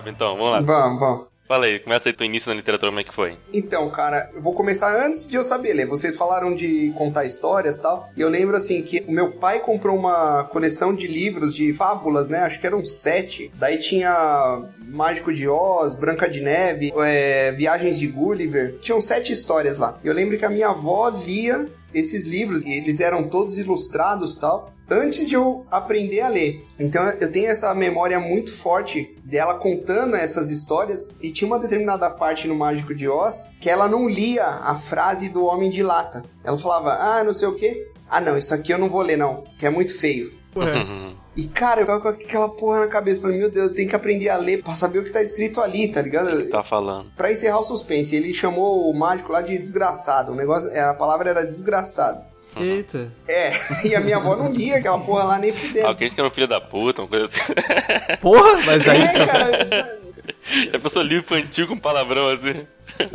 então, 0.07 0.37
vamos 0.37 0.51
lá. 0.51 0.61
Vamos, 0.61 0.99
vamos. 0.99 1.35
Fala 1.47 1.67
aí, 1.67 1.77
começa 1.79 2.09
aí 2.09 2.13
teu 2.13 2.25
início 2.25 2.49
na 2.49 2.55
literatura, 2.55 2.91
como 2.91 2.99
é 2.99 3.03
que 3.03 3.13
foi? 3.13 3.37
Então, 3.53 3.87
cara, 3.91 4.31
eu 4.33 4.41
vou 4.41 4.55
começar 4.55 5.05
antes 5.05 5.29
de 5.29 5.35
eu 5.35 5.43
saber 5.43 5.73
ler. 5.73 5.85
Vocês 5.85 6.15
falaram 6.15 6.55
de 6.55 6.91
contar 6.97 7.23
histórias 7.23 7.77
e 7.77 7.81
tal. 7.83 8.09
E 8.17 8.21
eu 8.21 8.29
lembro, 8.29 8.57
assim, 8.57 8.81
que 8.81 9.05
o 9.07 9.11
meu 9.11 9.33
pai 9.33 9.59
comprou 9.59 9.95
uma 9.95 10.45
coleção 10.45 10.95
de 10.95 11.05
livros 11.05 11.53
de 11.53 11.71
fábulas, 11.71 12.27
né? 12.27 12.39
Acho 12.39 12.59
que 12.59 12.65
eram 12.65 12.83
sete. 12.83 13.51
Daí 13.53 13.77
tinha 13.77 14.63
Mágico 14.87 15.31
de 15.31 15.47
Oz, 15.47 15.93
Branca 15.93 16.27
de 16.27 16.41
Neve, 16.41 16.91
é, 16.97 17.51
Viagens 17.51 17.99
de 17.99 18.07
Gulliver. 18.07 18.79
Tinham 18.79 18.99
sete 18.99 19.31
histórias 19.31 19.77
lá. 19.77 19.99
Eu 20.03 20.15
lembro 20.15 20.39
que 20.39 20.45
a 20.45 20.49
minha 20.49 20.69
avó 20.69 21.09
lia 21.09 21.67
esses 21.93 22.27
livros, 22.27 22.63
e 22.63 22.71
eles 22.71 22.99
eram 22.99 23.23
todos 23.23 23.57
ilustrados 23.57 24.35
tal, 24.35 24.73
antes 24.89 25.27
de 25.27 25.35
eu 25.35 25.65
aprender 25.69 26.21
a 26.21 26.27
ler. 26.27 26.65
Então 26.79 27.07
eu 27.07 27.31
tenho 27.31 27.49
essa 27.49 27.73
memória 27.73 28.19
muito 28.19 28.51
forte 28.51 29.15
dela 29.23 29.55
contando 29.55 30.15
essas 30.15 30.49
histórias 30.49 31.15
e 31.21 31.31
tinha 31.31 31.47
uma 31.47 31.59
determinada 31.59 32.09
parte 32.09 32.47
no 32.47 32.55
Mágico 32.55 32.93
de 32.93 33.07
Oz 33.07 33.49
que 33.59 33.69
ela 33.69 33.87
não 33.87 34.07
lia 34.07 34.45
a 34.45 34.75
frase 34.75 35.29
do 35.29 35.45
Homem 35.45 35.69
de 35.69 35.81
Lata. 35.83 36.23
Ela 36.43 36.57
falava: 36.57 36.93
"Ah, 36.93 37.23
não 37.23 37.33
sei 37.33 37.47
o 37.47 37.55
quê. 37.55 37.91
Ah, 38.09 38.21
não, 38.21 38.37
isso 38.37 38.53
aqui 38.53 38.71
eu 38.71 38.77
não 38.77 38.89
vou 38.89 39.01
ler 39.01 39.17
não, 39.17 39.43
que 39.57 39.65
é 39.65 39.69
muito 39.69 39.97
feio". 39.97 40.33
E, 41.35 41.47
cara, 41.47 41.81
eu 41.81 41.85
ficava 41.85 42.01
com 42.01 42.07
aquela 42.07 42.47
porra 42.47 42.79
na 42.81 42.87
cabeça. 42.87 43.23
Falei, 43.23 43.39
meu 43.39 43.51
Deus, 43.51 43.67
eu 43.67 43.73
tenho 43.73 43.89
que 43.89 43.95
aprender 43.95 44.29
a 44.29 44.37
ler 44.37 44.63
pra 44.63 44.73
saber 44.73 44.99
o 44.99 45.03
que 45.03 45.11
tá 45.11 45.21
escrito 45.21 45.59
ali, 45.59 45.89
tá 45.89 46.01
ligado? 46.01 46.29
O 46.29 46.43
que 46.43 46.47
tá 46.47 46.63
falando? 46.63 47.11
Pra 47.13 47.29
encerrar 47.29 47.59
o 47.59 47.63
suspense, 47.65 48.15
ele 48.15 48.33
chamou 48.33 48.89
o 48.89 48.97
mágico 48.97 49.33
lá 49.33 49.41
de 49.41 49.57
desgraçado. 49.57 50.31
O 50.31 50.35
negócio, 50.35 50.69
a 50.79 50.93
palavra 50.93 51.29
era 51.29 51.45
desgraçado. 51.45 52.23
Eita. 52.59 53.11
É, 53.27 53.53
e 53.87 53.95
a 53.95 53.99
minha 53.99 54.17
avó 54.17 54.35
não 54.35 54.51
lia 54.51 54.77
aquela 54.77 54.99
porra 54.99 55.23
lá 55.23 55.37
nem 55.39 55.51
fudendo. 55.53 55.87
Alguém 55.87 56.09
que 56.09 56.19
era 56.19 56.27
um 56.27 56.31
filho 56.31 56.47
da 56.47 56.59
puta, 56.61 57.01
uma 57.01 57.07
coisa 57.07 57.25
assim. 57.25 57.39
Porra, 58.21 58.61
mas 58.65 58.87
aí. 58.87 59.01
É, 59.05 59.25
cara, 59.25 59.63
isso- 59.63 60.05
Já 60.71 60.79
pensou 60.79 61.01
livro 61.01 61.23
infantil 61.37 61.67
com 61.67 61.77
palavrão 61.77 62.27
assim? 62.29 62.65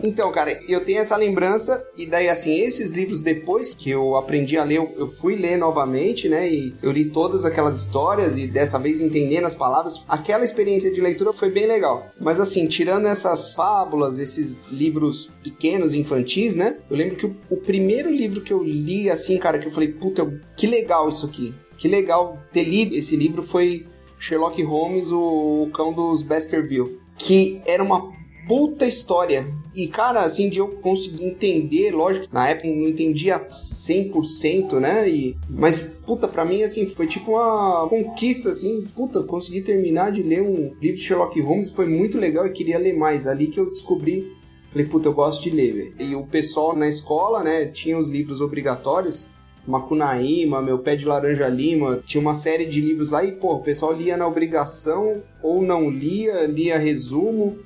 Então, 0.02 0.30
cara, 0.32 0.60
eu 0.68 0.84
tenho 0.84 1.00
essa 1.00 1.16
lembrança, 1.16 1.84
e 1.96 2.06
daí, 2.06 2.28
assim, 2.28 2.60
esses 2.60 2.92
livros, 2.92 3.22
depois 3.22 3.74
que 3.74 3.90
eu 3.90 4.16
aprendi 4.16 4.56
a 4.56 4.64
ler, 4.64 4.76
eu, 4.76 5.08
fui 5.08 5.36
ler 5.36 5.56
novamente, 5.56 6.28
né? 6.28 6.48
E 6.50 6.74
eu 6.82 6.90
li 6.90 7.06
todas 7.06 7.44
aquelas 7.44 7.80
histórias, 7.80 8.36
e 8.36 8.46
dessa 8.46 8.78
vez 8.78 9.00
entendendo 9.00 9.46
as 9.46 9.54
palavras. 9.54 10.04
Aquela 10.08 10.44
experiência 10.44 10.90
de 10.90 11.00
leitura 11.00 11.32
foi 11.32 11.50
bem 11.50 11.66
legal. 11.66 12.10
Mas, 12.20 12.40
assim, 12.40 12.66
tirando 12.66 13.06
essas 13.06 13.54
fábulas, 13.54 14.18
esses 14.18 14.58
livros 14.70 15.30
pequenos, 15.42 15.94
infantis, 15.94 16.56
né? 16.56 16.76
Eu 16.90 16.96
lembro 16.96 17.16
que 17.16 17.26
o, 17.26 17.36
o 17.50 17.56
primeiro 17.56 18.10
livro 18.10 18.40
que 18.40 18.52
eu 18.52 18.62
li, 18.62 19.10
assim, 19.10 19.38
cara, 19.38 19.58
que 19.58 19.66
eu 19.66 19.72
falei, 19.72 19.92
puta, 19.92 20.40
que 20.56 20.66
legal 20.66 21.08
isso 21.08 21.26
aqui. 21.26 21.54
Que 21.76 21.88
legal 21.88 22.38
ter 22.52 22.64
lido 22.64 22.94
esse 22.94 23.16
livro 23.16 23.42
foi 23.42 23.86
Sherlock 24.18 24.62
Holmes, 24.62 25.10
o, 25.10 25.62
o 25.62 25.70
cão 25.72 25.92
dos 25.92 26.20
Baskerville. 26.20 26.98
Que 27.16 27.60
era 27.66 27.82
uma 27.82 28.12
puta 28.46 28.86
história. 28.86 29.46
E, 29.74 29.86
cara, 29.86 30.20
assim, 30.20 30.48
de 30.48 30.58
eu 30.58 30.68
conseguir 30.68 31.24
entender, 31.24 31.92
lógico, 31.92 32.26
na 32.32 32.48
época 32.48 32.68
não 32.68 32.88
entendia 32.88 33.38
100%, 33.38 34.80
né? 34.80 35.08
E, 35.08 35.36
mas, 35.48 35.80
puta, 36.04 36.26
pra 36.26 36.44
mim, 36.44 36.62
assim, 36.62 36.86
foi 36.86 37.06
tipo 37.06 37.32
uma 37.32 37.86
conquista, 37.88 38.50
assim. 38.50 38.84
Puta, 38.96 39.22
consegui 39.22 39.60
terminar 39.60 40.10
de 40.10 40.22
ler 40.22 40.42
um 40.42 40.74
livro 40.80 40.96
de 40.96 41.02
Sherlock 41.02 41.40
Holmes, 41.40 41.70
foi 41.70 41.86
muito 41.86 42.18
legal 42.18 42.46
e 42.46 42.52
queria 42.52 42.78
ler 42.78 42.96
mais. 42.96 43.26
Ali 43.26 43.46
que 43.46 43.60
eu 43.60 43.66
descobri, 43.66 44.32
falei, 44.72 44.86
puta, 44.86 45.08
eu 45.08 45.12
gosto 45.12 45.42
de 45.42 45.50
ler. 45.50 45.94
E 46.00 46.16
o 46.16 46.26
pessoal 46.26 46.74
na 46.74 46.88
escola, 46.88 47.44
né, 47.44 47.66
tinha 47.66 47.96
os 47.96 48.08
livros 48.08 48.40
obrigatórios. 48.40 49.26
Macunaíma, 49.66 50.62
Meu 50.62 50.78
Pé 50.78 50.96
de 50.96 51.06
Laranja 51.06 51.46
Lima, 51.46 52.02
tinha 52.04 52.20
uma 52.20 52.34
série 52.34 52.64
de 52.64 52.80
livros 52.80 53.10
lá 53.10 53.22
e, 53.22 53.32
pô, 53.32 53.54
o 53.54 53.62
pessoal 53.62 53.92
lia 53.92 54.16
na 54.16 54.26
obrigação 54.26 55.22
ou 55.42 55.62
não 55.62 55.88
lia, 55.88 56.46
lia 56.46 56.78
resumo. 56.78 57.58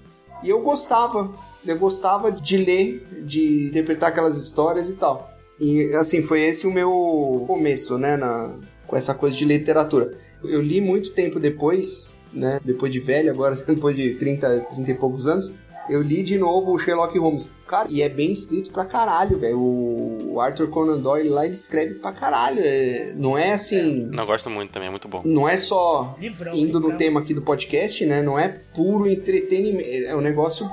E 0.43 0.51
eu 0.51 0.61
gostava, 0.61 1.33
eu 1.67 1.79
gostava 1.79 2.31
de 2.31 2.57
ler, 2.57 3.07
de 3.25 3.67
interpretar 3.69 4.11
aquelas 4.11 4.37
histórias 4.37 4.89
e 4.89 4.95
tal. 4.95 5.33
E 5.61 5.95
assim, 5.95 6.23
foi 6.23 6.41
esse 6.43 6.67
o 6.67 6.73
meu 6.73 7.45
começo, 7.47 7.97
né, 7.99 8.17
na, 8.17 8.55
com 8.87 8.97
essa 8.97 9.15
coisa 9.15 9.37
de 9.37 9.45
literatura. 9.45 10.13
Eu 10.43 10.61
li 10.61 10.81
muito 10.81 11.13
tempo 11.13 11.39
depois, 11.41 12.15
né, 12.33 12.61
depois 12.65 12.93
de 12.93 13.01
velho, 13.01 13.31
agora 13.31 13.55
depois 13.67 13.97
de 13.97 14.15
30, 14.15 14.61
30 14.75 14.91
e 14.91 14.95
poucos 14.95 15.27
anos, 15.27 15.51
eu 15.89 16.01
li 16.01 16.23
de 16.23 16.39
novo 16.39 16.73
o 16.73 16.79
Sherlock 16.79 17.17
Holmes. 17.19 17.49
Cara, 17.69 17.89
e 17.91 18.01
é 18.03 18.09
bem 18.09 18.33
escrito 18.33 18.71
pra 18.71 18.85
caralho, 18.87 19.39
velho. 19.39 19.59
O 19.61 20.41
Arthur 20.41 20.69
Conan 20.69 20.99
Doyle 20.99 21.29
lá, 21.29 21.45
ele 21.45 21.55
escreve 21.55 21.95
pra 21.95 22.11
caralho. 22.11 22.61
É- 22.61 23.13
não 23.15 23.37
é 23.37 23.53
assim... 23.53 24.09
Não 24.11 24.25
gosto 24.25 24.49
muito 24.49 24.71
também, 24.73 24.89
é 24.89 24.91
muito 24.91 25.07
bom. 25.09 25.23
Não 25.25 25.47
é 25.49 25.57
só 25.59 26.17
Livrão, 26.19 26.55
indo 26.55 26.81
no 26.81 26.87
livrão. 26.87 26.97
tema 26.97 27.21
aqui 27.21 27.35
do 27.35 27.43
podcast, 27.43 28.05
né? 28.07 28.23
Não 28.23 28.39
é 28.39 28.49
puro 28.49 29.07
entretenimento. 29.07 29.87
É 29.89 30.17
um 30.17 30.21
negócio 30.23 30.67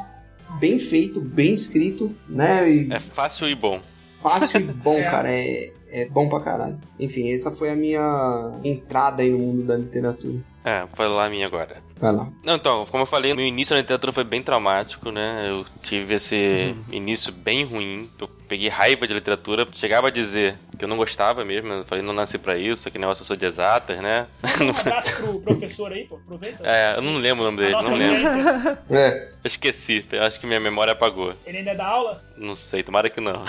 bem 0.59 0.79
feito, 0.79 1.19
bem 1.21 1.53
escrito, 1.53 2.15
né? 2.27 2.69
E 2.69 2.91
É 2.93 2.99
fácil 2.99 3.47
e 3.47 3.55
bom. 3.55 3.79
fácil 4.21 4.59
e 4.61 4.63
bom, 4.63 4.95
É. 4.97 5.03
cara. 5.09 5.29
É, 5.31 5.71
é 5.89 6.05
bom 6.05 6.29
pra 6.29 6.39
caralho. 6.39 6.79
Enfim, 6.99 7.31
essa 7.33 7.51
foi 7.51 7.69
a 7.69 7.75
minha 7.75 8.51
entrada 8.63 9.21
aí 9.23 9.29
no 9.29 9.39
mundo 9.39 9.63
da 9.63 9.75
literatura. 9.77 10.39
É, 10.63 10.81
vou 10.81 10.89
falar 10.95 11.25
a 11.25 11.29
minha 11.29 11.47
agora. 11.47 11.77
Vai 11.99 12.11
lá. 12.13 12.27
Não, 12.45 12.55
então, 12.55 12.85
como 12.85 13.01
eu 13.03 13.07
falei, 13.07 13.33
meu 13.33 13.45
início 13.45 13.73
na 13.75 13.81
literatura 13.81 14.11
foi 14.11 14.23
bem 14.23 14.43
traumático, 14.43 15.11
né? 15.11 15.47
Eu 15.49 15.65
tive 15.81 16.13
esse 16.15 16.75
início 16.91 17.31
bem 17.33 17.63
ruim. 17.65 18.07
Eu 18.19 18.29
peguei 18.51 18.67
raiva 18.67 19.07
de 19.07 19.13
literatura. 19.13 19.65
Chegava 19.71 20.09
a 20.09 20.11
dizer 20.11 20.57
que 20.77 20.83
eu 20.83 20.89
não 20.89 20.97
gostava 20.97 21.45
mesmo. 21.45 21.71
Eu 21.71 21.85
falei, 21.85 22.03
não 22.03 22.11
nasci 22.11 22.37
pra 22.37 22.57
isso, 22.57 22.91
que 22.91 22.99
negócio 22.99 23.21
eu 23.21 23.25
sou 23.25 23.37
de 23.37 23.45
exatas, 23.45 23.97
né? 24.01 24.27
Um 24.59 24.71
abraço 24.77 25.15
pro 25.15 25.39
professor 25.39 25.89
aí, 25.93 26.03
pô. 26.03 26.15
Aproveita. 26.15 26.61
É, 26.67 26.97
eu 26.97 27.01
não 27.01 27.15
lembro 27.15 27.43
o 27.43 27.45
nome 27.45 27.59
dele, 27.59 27.71
não 27.71 27.95
lembro. 27.95 28.77
É. 28.89 29.31
Eu 29.43 29.47
esqueci, 29.47 30.05
eu 30.11 30.23
acho 30.23 30.39
que 30.39 30.45
minha 30.45 30.59
memória 30.59 30.93
apagou. 30.93 31.33
Ele 31.47 31.59
ainda 31.59 31.73
dá 31.73 31.87
aula? 31.87 32.23
Não 32.37 32.55
sei, 32.55 32.83
tomara 32.83 33.09
que 33.09 33.19
não. 33.19 33.43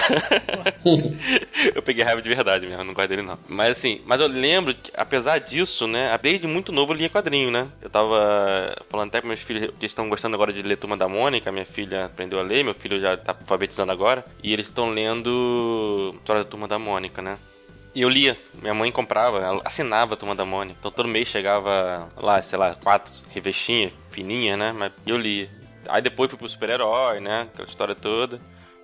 eu 1.75 1.83
peguei 1.83 2.03
raiva 2.03 2.23
de 2.23 2.29
verdade 2.31 2.67
mesmo, 2.67 2.83
não 2.83 2.95
gosto 2.95 3.09
dele 3.09 3.21
não. 3.21 3.39
Mas 3.47 3.73
assim, 3.73 4.01
mas 4.07 4.19
eu 4.19 4.27
lembro 4.27 4.75
que, 4.75 4.91
apesar 4.97 5.39
disso, 5.39 5.87
né, 5.87 6.19
desde 6.23 6.47
muito 6.47 6.73
novo 6.73 6.93
eu 6.93 6.97
lia 6.97 7.11
quadrinho, 7.11 7.51
né? 7.51 7.69
Eu 7.83 7.91
tava 7.91 8.75
falando 8.89 9.09
até 9.09 9.21
com 9.21 9.29
meus 9.29 9.41
filhos 9.41 9.71
que 9.79 9.85
estão 9.85 10.09
gostando 10.09 10.35
agora 10.35 10.51
de 10.51 10.63
ler 10.63 10.77
Turma 10.77 10.97
da 10.97 11.09
Mônica, 11.09 11.53
minha 11.53 11.67
filha 11.67 12.07
aprendeu 12.07 12.39
a 12.39 12.43
ler, 12.43 12.65
meu 12.65 12.75
filho 12.75 12.99
já 12.99 13.15
tá 13.17 13.37
alfabetizando 13.39 13.93
agora, 13.93 14.25
e 14.43 14.51
eles 14.51 14.67
estão 14.67 14.92
lendo 14.93 16.13
História 16.15 16.45
da 16.45 16.49
Turma 16.49 16.69
da 16.69 16.79
Mônica, 16.79 17.21
né? 17.21 17.39
E 17.95 18.01
eu 18.01 18.09
lia, 18.09 18.39
minha 18.55 18.73
mãe 18.73 18.91
comprava, 18.91 19.39
ela 19.39 19.63
assinava 19.65 20.15
a 20.15 20.17
Turma 20.17 20.35
da 20.35 20.45
Mônica. 20.45 20.77
Então 20.79 20.91
todo 20.91 21.09
mês 21.09 21.29
chegava 21.29 22.09
lá, 22.17 22.41
sei 22.41 22.59
lá, 22.59 22.75
quatro 22.75 23.13
revestinhas 23.29 23.93
fininhas, 24.11 24.59
né? 24.59 24.73
Mas 24.73 24.93
eu 25.07 25.19
lia. 25.19 25.51
Aí 25.89 26.01
depois 26.01 26.31
fui 26.31 26.39
pro 26.39 26.49
super-herói, 26.49 27.21
né? 27.21 27.49
Aquela 27.53 27.69
história 27.69 27.95
toda. 27.95 28.41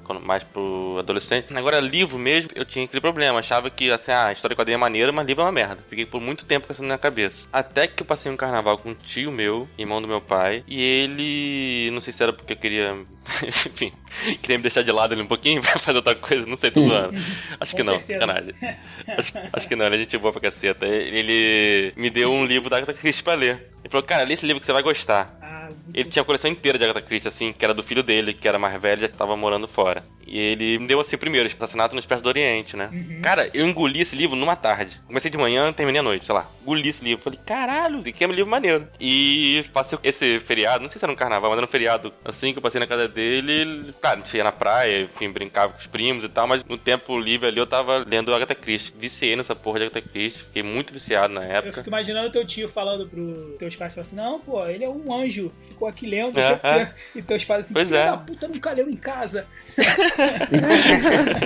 Quando, 0.09 0.25
mais 0.25 0.43
pro 0.43 0.97
adolescente. 0.99 1.55
Agora, 1.55 1.81
livro 1.81 2.19
mesmo, 2.19 2.51
eu 2.55 2.65
tinha 2.65 2.83
aquele 2.83 3.01
problema. 3.03 3.41
Achava 3.41 3.69
que, 3.69 3.91
assim, 3.91 4.11
ah, 4.11 4.29
a 4.29 4.33
história 4.33 4.55
de 4.55 4.59
quadrinho 4.59 4.77
é 4.77 4.79
maneira, 4.79 5.13
mas 5.13 5.27
livro 5.27 5.43
é 5.43 5.45
uma 5.45 5.53
merda. 5.53 5.85
Fiquei 5.87 6.07
por 6.07 6.19
muito 6.19 6.47
tempo 6.47 6.67
com 6.67 6.73
isso 6.73 6.81
na 6.81 6.89
minha 6.89 6.99
cabeça. 6.99 7.47
Até 7.53 7.87
que 7.87 8.03
eu 8.03 8.07
passei 8.07 8.33
um 8.33 8.37
carnaval 8.37 8.79
com 8.79 8.89
um 8.89 8.95
tio 8.95 9.31
meu, 9.31 9.69
irmão 9.77 10.01
do 10.01 10.09
meu 10.09 10.23
pai, 10.23 10.65
e 10.67 10.81
ele. 10.81 11.91
Não 11.93 12.01
sei 12.01 12.11
se 12.15 12.23
era 12.23 12.33
porque 12.33 12.55
eu 12.55 12.57
queria. 12.57 12.97
Enfim, 13.47 13.93
queria 14.41 14.57
me 14.57 14.63
deixar 14.63 14.81
de 14.81 14.91
lado 14.91 15.13
ele 15.13 15.21
um 15.21 15.27
pouquinho 15.27 15.61
pra 15.63 15.79
fazer 15.79 15.99
outra 15.99 16.15
coisa. 16.15 16.47
Não 16.47 16.57
sei, 16.57 16.71
tô 16.71 16.81
zoando. 16.81 17.13
Acho 17.61 17.77
que 17.77 17.83
não, 17.83 17.99
certeza. 17.99 18.19
canagem. 18.21 18.55
Acho, 19.19 19.33
acho 19.53 19.69
que 19.69 19.75
não, 19.77 19.87
ele 19.87 19.97
é 19.97 19.99
gente 19.99 20.17
boa 20.17 20.33
pra 20.33 20.41
caceta. 20.41 20.87
Ele 20.87 21.93
me 21.97 22.09
deu 22.09 22.33
um 22.33 22.45
livro 22.45 22.71
da 22.71 22.77
Agatha 22.77 22.95
Christie 22.95 23.23
pra 23.23 23.35
ler. 23.35 23.69
Ele 23.83 23.91
falou, 23.91 24.07
cara, 24.07 24.25
lê 24.25 24.35
esse 24.35 24.47
livro 24.47 24.61
que 24.61 24.67
você 24.67 24.73
vai 24.73 24.83
gostar. 24.83 25.38
Ah, 25.71 25.91
Ele 25.95 26.09
tinha 26.09 26.23
a 26.23 26.27
coleção 26.27 26.51
inteira 26.51 26.79
de 26.79 26.85
Agatha 26.85 27.03
Christie, 27.03 27.29
assim, 27.29 27.53
que 27.53 27.65
era 27.65 27.75
do 27.75 27.83
filho 27.83 28.03
dele, 28.03 28.33
que 28.35 28.47
era 28.49 28.59
mais 28.59 28.81
velho 28.81 28.99
e 29.01 29.03
já 29.03 29.09
tava 29.09 29.37
morando 29.37 29.67
fora. 29.69 30.05
E 30.27 30.39
ele 30.39 30.79
me 30.79 30.87
deu 30.87 31.01
assim 31.01 31.17
primeiro, 31.17 31.47
Assassinato 31.49 31.95
no 31.95 31.99
Expresso 32.01 32.23
do 32.23 32.29
Oriente, 32.29 32.77
né? 32.77 32.91
Cara, 33.23 33.49
eu 33.55 33.67
engoli 33.67 34.03
esse 34.03 34.15
livro 34.15 34.37
numa 34.37 34.55
tarde. 34.55 35.01
Comecei 35.07 35.31
de 35.31 35.39
manhã, 35.39 35.73
terminei 35.73 36.01
à 36.01 36.03
noite, 36.03 36.27
sei 36.27 36.35
lá. 36.35 36.47
Engoli 36.63 36.87
esse 36.89 37.03
livro. 37.03 37.25
Falei, 37.25 37.39
caralho, 37.47 38.03
que 38.03 38.23
é 38.23 38.29
um 38.29 38.33
livro 38.33 38.51
maneiro. 38.51 38.87
E 39.01 39.65
passei 39.73 39.99
esse 40.05 40.39
feriado, 40.41 40.83
não 40.83 40.89
sei 40.91 40.99
se 40.99 41.05
era 41.05 41.11
um 41.13 41.17
carnaval, 41.17 41.49
mas 41.51 41.57
era 41.59 41.67
um 41.67 41.71
feriado 41.71 42.13
assim 42.25 42.53
que 42.53 42.59
eu 42.59 42.63
passei 42.63 42.79
na 42.79 42.87
casa 42.87 43.09
dele. 43.09 43.53
ele- 43.53 43.95
Claro, 44.01 44.21
a 44.21 44.25
gente 44.25 44.37
ia 44.37 44.45
na 44.45 44.53
praia, 44.53 45.01
enfim, 45.03 45.31
brincava 45.31 45.73
com 45.73 45.79
os 45.79 45.87
primos 45.87 46.23
e 46.25 46.29
tal, 46.29 46.47
mas 46.47 46.63
no 46.65 46.77
tempo 46.77 47.19
livre 47.19 47.49
ali 47.49 47.59
eu 47.59 47.67
tava 47.67 48.05
lendo 48.07 48.35
Agatha 48.35 48.55
Christie. 48.55 48.93
Viciei 48.99 49.35
nessa 49.35 49.57
porra 49.57 49.79
de 49.81 49.87
Agatha 49.87 50.03
Christie. 50.03 50.43
Fiquei 50.43 50.63
muito 50.63 50.93
viciado 50.93 51.33
na 51.33 51.43
eu 51.45 51.53
época. 51.57 51.73
fico 51.73 51.89
imaginando 51.89 52.31
teu 52.31 52.45
tio 52.47 52.69
falando 52.69 53.07
pro 53.09 53.57
teus 53.59 53.75
pais, 53.77 53.97
assim, 53.97 54.17
não, 54.17 54.39
pô, 54.41 54.67
ele 54.67 54.85
é 54.85 54.89
um 54.91 55.11
anjo, 55.13 55.51
ficou 55.59 55.89
aqui 55.89 56.07
lendo, 56.07 56.39
É, 56.39 56.61
é. 56.63 56.95
e 57.15 57.23
teus 57.23 57.45
pais 57.45 57.67
assim, 57.67 57.75
Pois 57.75 57.89
filho 57.89 58.01
é. 58.01 58.05
da 58.05 58.17
puta, 58.17 58.49
nunca 58.49 58.73
leu 58.73 58.89
em 58.89 58.97
casa. 58.97 59.47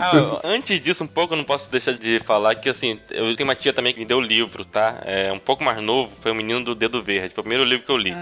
Ah, 0.00 0.40
antes 0.44 0.80
disso, 0.80 1.04
um 1.04 1.06
pouco, 1.06 1.34
eu 1.34 1.36
não 1.36 1.44
posso 1.44 1.70
deixar 1.70 1.92
de 1.92 2.18
falar 2.20 2.54
que, 2.54 2.68
assim, 2.68 2.98
eu 3.10 3.34
tenho 3.34 3.48
uma 3.48 3.54
tia 3.54 3.72
também 3.72 3.92
que 3.92 4.00
me 4.00 4.06
deu 4.06 4.18
o 4.18 4.20
livro, 4.20 4.64
tá? 4.64 5.00
É 5.04 5.32
um 5.32 5.38
pouco 5.38 5.64
mais 5.64 5.80
novo, 5.82 6.12
foi 6.20 6.30
o 6.30 6.34
Menino 6.34 6.64
do 6.64 6.74
Dedo 6.74 7.02
Verde. 7.02 7.34
Foi 7.34 7.40
o 7.40 7.44
primeiro 7.44 7.64
livro 7.64 7.84
que 7.84 7.90
eu 7.90 7.96
li. 7.96 8.14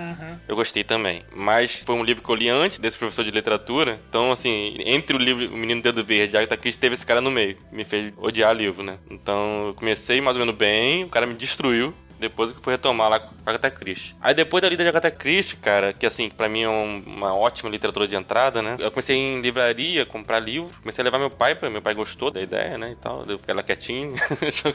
Eu 0.48 0.56
gostei 0.56 0.84
também. 0.84 1.22
Mas 1.34 1.76
foi 1.76 1.94
um 1.94 2.04
livro 2.04 2.22
que 2.22 2.28
eu 2.30 2.34
li 2.34 2.48
antes 2.48 2.78
desse 2.78 2.98
professor 2.98 3.24
de 3.24 3.30
literatura. 3.30 3.98
Então, 4.08 4.32
assim, 4.32 4.76
entre 4.84 5.16
o 5.16 5.18
livro 5.18 5.46
O 5.52 5.56
Menino 5.56 5.80
do 5.80 5.84
Dedo 5.84 6.04
Verde 6.04 6.34
e 6.34 6.36
a 6.36 6.40
Agatha 6.40 6.56
Christie, 6.56 6.80
teve 6.80 6.94
esse 6.94 7.06
cara 7.06 7.20
no 7.20 7.30
meio. 7.30 7.56
Me 7.70 7.84
fez 7.84 8.12
odiar 8.16 8.54
o 8.54 8.58
livro, 8.58 8.82
né? 8.82 8.98
Então, 9.10 9.68
eu 9.68 9.74
comecei 9.74 10.20
mais 10.20 10.36
ou 10.36 10.40
menos 10.40 10.54
bem, 10.56 11.04
o 11.04 11.08
cara 11.08 11.26
me 11.26 11.34
destruiu. 11.34 11.94
Depois 12.18 12.52
que 12.52 12.62
fui 12.62 12.72
retomar 12.72 13.10
lá 13.10 13.20
com 13.20 13.34
Agatha 13.44 13.70
Christie. 13.70 14.14
Aí 14.20 14.34
depois 14.34 14.62
da 14.62 14.68
lida 14.68 14.82
de 14.82 14.88
Agatha 14.88 15.10
Christie, 15.10 15.56
cara, 15.56 15.92
que 15.92 16.06
assim, 16.06 16.30
pra 16.30 16.48
mim 16.48 16.62
é 16.62 16.68
um, 16.68 17.02
uma 17.06 17.34
ótima 17.34 17.68
literatura 17.68 18.08
de 18.08 18.16
entrada, 18.16 18.62
né? 18.62 18.76
Eu 18.78 18.90
comecei 18.90 19.16
em 19.16 19.40
livraria, 19.40 20.06
comprar 20.06 20.40
livro, 20.40 20.70
comecei 20.80 21.02
a 21.02 21.04
levar 21.04 21.18
meu 21.18 21.30
pai, 21.30 21.54
pra 21.54 21.68
meu 21.70 21.82
pai 21.82 21.94
gostou 21.94 22.30
da 22.30 22.40
ideia, 22.40 22.78
né, 22.78 22.92
e 22.92 22.96
tal. 22.96 23.24
Eu 23.26 23.38
fiquei 23.38 23.54
lá 23.54 23.62
quietinho, 23.62 24.14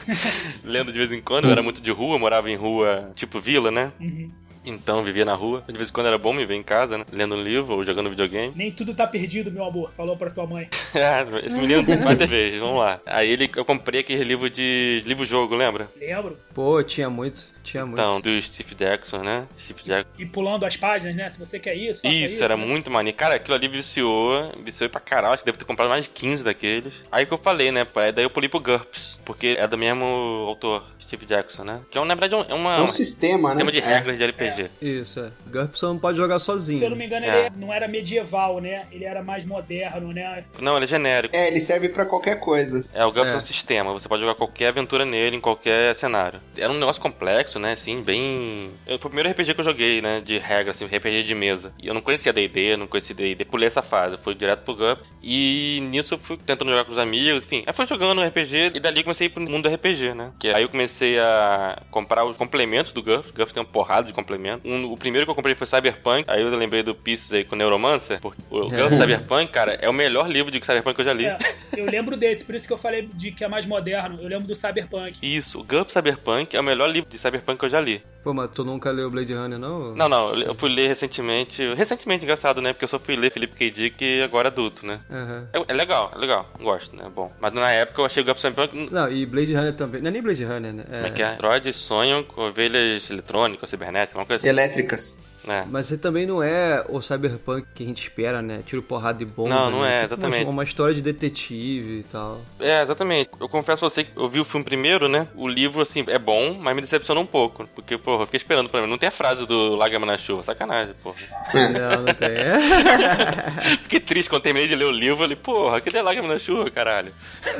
lendo 0.62 0.92
de 0.92 0.98
vez 0.98 1.12
em 1.12 1.20
quando. 1.20 1.44
Eu 1.46 1.50
era 1.52 1.62
muito 1.62 1.80
de 1.80 1.90
rua, 1.90 2.18
morava 2.18 2.50
em 2.50 2.56
rua 2.56 3.10
tipo 3.14 3.40
vila, 3.40 3.70
né? 3.70 3.92
Uhum. 4.00 4.30
Então, 4.64 5.02
vivia 5.02 5.24
na 5.24 5.34
rua. 5.34 5.64
De 5.66 5.76
vez 5.76 5.88
em 5.88 5.92
quando 5.92 6.06
era 6.06 6.18
bom 6.18 6.32
me 6.32 6.46
ver 6.46 6.54
em 6.54 6.62
casa, 6.62 6.98
né? 6.98 7.04
Lendo 7.12 7.34
um 7.34 7.42
livro 7.42 7.74
ou 7.74 7.84
jogando 7.84 8.10
videogame. 8.10 8.52
Nem 8.54 8.70
tudo 8.70 8.94
tá 8.94 9.06
perdido, 9.06 9.50
meu 9.50 9.64
amor. 9.64 9.90
Falou 9.94 10.16
pra 10.16 10.30
tua 10.30 10.46
mãe. 10.46 10.68
é, 10.94 11.26
esse 11.46 11.58
menino 11.58 11.82
vai 11.82 12.16
ter 12.16 12.28
vez. 12.28 12.58
Vamos 12.60 12.78
lá. 12.78 13.00
Aí 13.06 13.28
ele, 13.28 13.50
eu 13.54 13.64
comprei 13.64 14.00
aquele 14.00 14.24
livro 14.24 14.48
de 14.48 15.02
livro-jogo, 15.04 15.54
lembra? 15.54 15.90
Lembro. 15.98 16.38
Pô, 16.54 16.82
tinha 16.82 17.10
muito. 17.10 17.50
Tinha 17.62 17.84
muito. 17.84 18.00
Então, 18.00 18.20
do 18.20 18.40
Steve 18.42 18.74
Jackson, 18.74 19.18
né? 19.18 19.46
Steve 19.58 19.82
Jackson. 19.84 20.10
E 20.18 20.26
pulando 20.26 20.64
as 20.64 20.76
páginas, 20.76 21.14
né? 21.14 21.30
Se 21.30 21.38
você 21.38 21.58
quer 21.58 21.74
isso, 21.74 22.06
isso. 22.06 22.34
Isso, 22.34 22.44
era 22.44 22.56
né? 22.56 22.64
muito 22.64 22.90
maneiro. 22.90 23.16
Cara, 23.16 23.36
aquilo 23.36 23.54
ali 23.54 23.68
viciou. 23.68 24.52
Viciou 24.64 24.88
pra 24.90 25.00
caralho. 25.00 25.34
Acho 25.34 25.42
que 25.42 25.46
devo 25.46 25.58
ter 25.58 25.64
comprado 25.64 25.88
mais 25.88 26.04
de 26.04 26.10
15 26.10 26.44
daqueles. 26.44 26.94
Aí 27.10 27.26
que 27.26 27.32
eu 27.32 27.38
falei, 27.38 27.70
né? 27.70 27.86
Daí 28.14 28.24
eu 28.24 28.30
pulei 28.30 28.48
pro 28.48 28.60
GURPS. 28.60 29.20
Porque 29.24 29.56
é 29.58 29.66
do 29.66 29.78
mesmo 29.78 30.04
autor. 30.48 30.82
Steve 31.12 31.26
Jackson, 31.26 31.64
né? 31.64 31.80
Que 31.90 31.98
é, 31.98 32.04
na 32.04 32.14
verdade, 32.14 32.34
é, 32.48 32.54
uma, 32.54 32.76
é 32.76 32.80
um 32.80 32.88
sistema, 32.88 33.54
né? 33.54 33.60
Sistema 33.60 33.72
de 33.72 33.80
regras 33.80 34.18
é. 34.18 34.26
de 34.26 34.32
RPG. 34.32 34.51
É. 34.60 34.70
Isso, 34.80 35.20
é. 35.20 35.30
GURPS 35.46 35.80
você 35.80 35.86
não 35.86 35.98
pode 35.98 36.16
jogar 36.16 36.38
sozinho. 36.38 36.78
Se 36.78 36.84
eu 36.84 36.90
não 36.90 36.96
me 36.96 37.06
engano, 37.06 37.26
é. 37.26 37.46
ele 37.46 37.56
não 37.56 37.72
era 37.72 37.88
medieval, 37.88 38.60
né? 38.60 38.86
Ele 38.90 39.04
era 39.04 39.22
mais 39.22 39.44
moderno, 39.44 40.12
né? 40.12 40.44
Não, 40.60 40.76
ele 40.76 40.84
é 40.84 40.88
genérico. 40.88 41.36
É, 41.36 41.48
ele 41.48 41.60
serve 41.60 41.88
para 41.88 42.04
qualquer 42.04 42.38
coisa. 42.40 42.84
É, 42.92 43.04
o 43.04 43.12
GURPS 43.12 43.34
é. 43.34 43.36
um 43.36 43.40
sistema. 43.40 43.92
Você 43.92 44.08
pode 44.08 44.22
jogar 44.22 44.34
qualquer 44.34 44.68
aventura 44.68 45.04
nele, 45.04 45.36
em 45.36 45.40
qualquer 45.40 45.94
cenário. 45.94 46.40
Era 46.56 46.70
um 46.70 46.78
negócio 46.78 47.00
complexo, 47.00 47.58
né? 47.58 47.72
Assim, 47.72 48.02
bem... 48.02 48.70
Foi 48.86 48.96
o 48.96 48.98
primeiro 48.98 49.30
RPG 49.30 49.54
que 49.54 49.60
eu 49.60 49.64
joguei, 49.64 50.00
né? 50.00 50.20
De 50.20 50.38
regra, 50.38 50.72
assim, 50.72 50.84
RPG 50.84 51.22
de 51.22 51.34
mesa. 51.34 51.72
E 51.78 51.86
eu 51.86 51.94
não 51.94 52.00
conhecia 52.00 52.32
D&D, 52.32 52.76
não 52.76 52.86
conhecia 52.86 53.14
D&D. 53.14 53.44
Pulei 53.44 53.66
essa 53.66 53.82
fase. 53.82 54.16
Fui 54.18 54.34
direto 54.34 54.60
pro 54.60 54.74
GURPS. 54.74 55.08
E 55.22 55.80
nisso 55.90 56.14
eu 56.14 56.18
fui 56.18 56.36
tentando 56.36 56.70
jogar 56.70 56.84
com 56.84 56.92
os 56.92 56.98
amigos, 56.98 57.44
enfim. 57.44 57.62
Aí 57.66 57.72
fui 57.72 57.86
jogando 57.86 58.22
RPG 58.22 58.72
e 58.74 58.80
dali 58.80 59.02
comecei 59.02 59.26
a 59.26 59.30
ir 59.30 59.32
pro 59.32 59.42
mundo 59.42 59.68
do 59.68 59.74
RPG, 59.74 60.14
né? 60.14 60.32
Que 60.38 60.48
aí 60.48 60.62
eu 60.62 60.68
comecei 60.68 61.18
a 61.18 61.82
comprar 61.90 62.24
os 62.24 62.36
complementos 62.36 62.92
do 62.92 63.02
GURPS. 63.02 63.30
O 63.30 63.34
GURPS 63.34 63.52
tem 63.52 63.62
uma 63.62 63.68
porrada 63.68 64.06
de 64.06 64.12
complementos. 64.12 64.41
Um, 64.64 64.92
o 64.92 64.96
primeiro 64.96 65.26
que 65.26 65.30
eu 65.30 65.34
comprei 65.34 65.54
foi 65.54 65.66
Cyberpunk. 65.66 66.24
Aí 66.28 66.42
eu 66.42 66.48
lembrei 66.56 66.82
do 66.82 66.94
Pieces 66.94 67.32
aí 67.32 67.44
com 67.44 67.56
Neuromancer. 67.56 68.20
Porque 68.20 68.42
o 68.50 68.68
GURPS 68.68 68.96
Cyberpunk, 68.98 69.52
cara, 69.52 69.74
é 69.74 69.88
o 69.88 69.92
melhor 69.92 70.28
livro 70.28 70.50
de 70.50 70.64
Cyberpunk 70.64 70.94
que 70.94 71.00
eu 71.00 71.04
já 71.04 71.12
li. 71.12 71.26
É, 71.26 71.38
eu 71.76 71.86
lembro 71.86 72.16
desse, 72.16 72.44
por 72.44 72.54
isso 72.54 72.66
que 72.66 72.72
eu 72.72 72.78
falei 72.78 73.02
de 73.02 73.32
que 73.32 73.44
é 73.44 73.48
mais 73.48 73.66
moderno. 73.66 74.18
Eu 74.20 74.28
lembro 74.28 74.46
do 74.46 74.56
Cyberpunk. 74.56 75.18
Isso, 75.22 75.60
o 75.60 75.64
GURPS 75.64 75.92
Cyberpunk 75.92 76.56
é 76.56 76.60
o 76.60 76.64
melhor 76.64 76.90
livro 76.90 77.08
de 77.08 77.18
Cyberpunk 77.18 77.58
que 77.58 77.64
eu 77.64 77.70
já 77.70 77.80
li. 77.80 78.02
Pô, 78.22 78.32
mas 78.32 78.50
tu 78.52 78.64
nunca 78.64 78.90
leu 78.90 79.10
Blade 79.10 79.34
Runner, 79.34 79.58
não? 79.58 79.94
Não, 79.94 80.08
não. 80.08 80.34
Eu 80.34 80.54
fui 80.54 80.70
ler 80.70 80.86
recentemente. 80.86 81.74
Recentemente, 81.74 82.24
engraçado, 82.24 82.60
né? 82.62 82.72
Porque 82.72 82.84
eu 82.84 82.88
só 82.88 82.98
fui 82.98 83.16
ler 83.16 83.32
Felipe 83.32 83.56
K. 83.56 83.70
Dick 83.70 84.22
agora 84.22 84.48
adulto, 84.48 84.86
né? 84.86 85.00
Uhum. 85.10 85.46
É, 85.52 85.64
é, 85.68 85.74
legal, 85.74 86.12
é 86.14 86.18
legal. 86.18 86.48
Gosto, 86.60 86.94
né? 86.94 87.10
Bom. 87.14 87.32
Mas 87.40 87.52
na 87.52 87.70
época 87.72 88.00
eu 88.00 88.06
achei 88.06 88.22
o 88.22 88.36
Cyberpunk... 88.36 88.88
Não, 88.92 89.10
e 89.10 89.26
Blade 89.26 89.54
Runner 89.54 89.74
também. 89.74 90.00
Não 90.00 90.08
é 90.08 90.10
nem 90.12 90.22
Blade 90.22 90.44
Runner, 90.44 90.72
né? 90.72 90.84
É... 90.88 90.94
Como 90.94 91.06
é 91.06 91.10
que 91.10 91.22
é? 91.22 91.34
Androids 91.34 91.76
sonham 91.76 92.22
com 92.22 92.42
ovelhas 92.42 93.10
eletrônicas, 93.10 93.68
cibernéticas, 93.68 94.14
uma 94.14 94.26
coisa 94.26 94.40
assim. 94.40 94.48
Elétricas. 94.48 95.20
É. 95.46 95.64
Mas 95.68 95.86
você 95.86 95.98
também 95.98 96.26
não 96.26 96.42
é 96.42 96.84
o 96.88 97.00
cyberpunk 97.00 97.66
que 97.74 97.82
a 97.82 97.86
gente 97.86 98.02
espera, 98.02 98.40
né? 98.40 98.62
Tiro 98.64 98.82
porrada 98.82 99.22
e 99.22 99.26
bomba. 99.26 99.48
Não, 99.48 99.70
não 99.70 99.82
né? 99.82 100.02
é, 100.02 100.04
exatamente. 100.04 100.44
Uma, 100.44 100.50
uma, 100.50 100.64
história 100.64 100.94
de 100.94 101.02
detetive 101.02 102.00
e 102.00 102.02
tal. 102.04 102.40
É, 102.60 102.82
exatamente. 102.82 103.30
Eu 103.40 103.48
confesso 103.48 103.84
a 103.84 103.90
você 103.90 104.04
que 104.04 104.16
eu 104.16 104.28
vi 104.28 104.38
o 104.38 104.44
filme 104.44 104.64
primeiro, 104.64 105.08
né? 105.08 105.26
O 105.34 105.48
livro, 105.48 105.82
assim, 105.82 106.04
é 106.06 106.18
bom, 106.18 106.54
mas 106.54 106.74
me 106.74 106.80
decepcionou 106.80 107.24
um 107.24 107.26
pouco. 107.26 107.68
Porque, 107.74 107.98
porra, 107.98 108.22
eu 108.22 108.26
fiquei 108.26 108.38
esperando 108.38 108.68
pra 108.68 108.80
mim. 108.80 108.88
Não 108.88 108.98
tem 108.98 109.08
a 109.08 109.12
frase 109.12 109.44
do 109.46 109.74
Lágrima 109.74 110.06
na 110.06 110.16
Chuva. 110.16 110.44
Sacanagem, 110.44 110.94
porra. 111.02 111.16
Não, 111.54 112.04
não 112.04 112.14
tem. 112.14 112.30
fiquei 113.82 114.00
triste 114.00 114.28
quando 114.28 114.42
terminei 114.42 114.68
de 114.68 114.74
ler 114.74 114.84
o 114.84 114.90
livro. 114.90 115.14
Eu 115.14 115.18
falei, 115.18 115.36
porra, 115.36 115.80
cadê 115.80 116.02
Lágrima 116.02 116.28
na 116.28 116.38
Chuva, 116.38 116.70
caralho? 116.70 117.12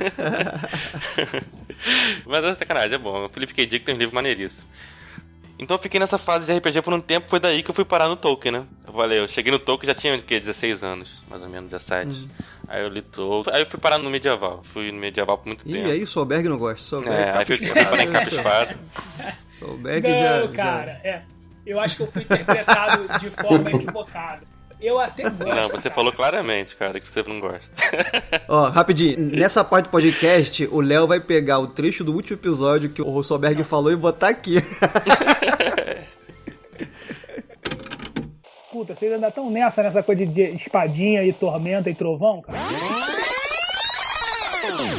mas 2.24 2.44
é 2.44 2.54
sacanagem, 2.54 2.94
é 2.94 2.98
bom. 2.98 3.26
O 3.26 3.28
Felipe 3.28 3.54
K. 3.54 3.66
Dick 3.66 3.84
tem 3.84 3.94
um 3.94 3.98
livro 3.98 4.14
maneiríssimo. 4.14 4.68
Então 5.62 5.76
eu 5.76 5.82
fiquei 5.82 6.00
nessa 6.00 6.18
fase 6.18 6.46
de 6.46 6.58
RPG 6.58 6.82
por 6.82 6.92
um 6.92 7.00
tempo, 7.00 7.30
foi 7.30 7.38
daí 7.38 7.62
que 7.62 7.70
eu 7.70 7.74
fui 7.74 7.84
parar 7.84 8.08
no 8.08 8.16
Tolkien, 8.16 8.52
né? 8.52 8.64
Eu 8.86 8.92
falei, 8.92 9.20
eu 9.20 9.28
cheguei 9.28 9.52
no 9.52 9.58
Tolkien 9.58 9.88
já 9.88 9.94
tinha, 9.94 10.16
o 10.16 10.22
quê, 10.22 10.40
16 10.40 10.82
anos, 10.82 11.22
mais 11.28 11.40
ou 11.40 11.48
menos, 11.48 11.70
17. 11.70 12.08
Uhum. 12.10 12.28
Aí 12.68 12.82
eu 12.82 12.88
li 12.88 13.02
Tolkien, 13.02 13.54
aí 13.54 13.62
eu 13.62 13.66
fui 13.66 13.78
parar 13.78 13.98
no 13.98 14.10
medieval, 14.10 14.62
fui 14.64 14.90
no 14.90 14.98
medieval 14.98 15.38
por 15.38 15.46
muito 15.46 15.66
Ih, 15.68 15.72
tempo. 15.72 15.88
E 15.88 15.92
aí 15.92 16.02
o 16.02 16.06
Solberg 16.06 16.48
não 16.48 16.58
gosta, 16.58 16.82
Solberg 16.82 17.14
É, 17.14 17.30
aí 17.30 17.44
fui 17.44 17.58
parar 17.58 18.02
em 18.02 18.10
capa 18.10 18.28
espada. 18.28 18.78
Solberg 19.58 20.08
não, 20.08 20.18
já... 20.18 20.48
cara, 20.48 21.00
já... 21.02 21.08
é. 21.08 21.22
Eu 21.64 21.78
acho 21.78 21.96
que 21.96 22.02
eu 22.02 22.06
fui 22.08 22.22
interpretado 22.22 23.18
de 23.20 23.30
forma 23.30 23.70
equivocada. 23.70 24.51
Eu 24.82 24.98
até 24.98 25.22
gosto. 25.22 25.44
Não, 25.44 25.62
você 25.62 25.82
cara. 25.82 25.94
falou 25.94 26.12
claramente, 26.12 26.74
cara, 26.74 26.98
que 26.98 27.08
você 27.08 27.22
não 27.22 27.38
gosta. 27.38 27.70
Ó, 28.48 28.68
rapidinho, 28.68 29.16
nessa 29.18 29.62
parte 29.62 29.84
do 29.86 29.90
podcast, 29.90 30.66
o 30.72 30.80
Léo 30.80 31.06
vai 31.06 31.20
pegar 31.20 31.60
o 31.60 31.68
trecho 31.68 32.02
do 32.02 32.12
último 32.12 32.36
episódio 32.36 32.90
que 32.90 33.00
o 33.00 33.22
Solberg 33.22 33.62
falou 33.62 33.92
e 33.92 33.96
botar 33.96 34.28
aqui. 34.28 34.56
Puta, 38.72 38.94
vocês 38.94 39.12
ainda 39.12 39.28
estão 39.28 39.48
nessa, 39.50 39.82
nessa 39.82 40.02
coisa 40.02 40.26
de 40.26 40.42
espadinha 40.56 41.22
e 41.22 41.32
tormenta 41.32 41.88
e 41.88 41.94
trovão, 41.94 42.40
cara? 42.42 42.58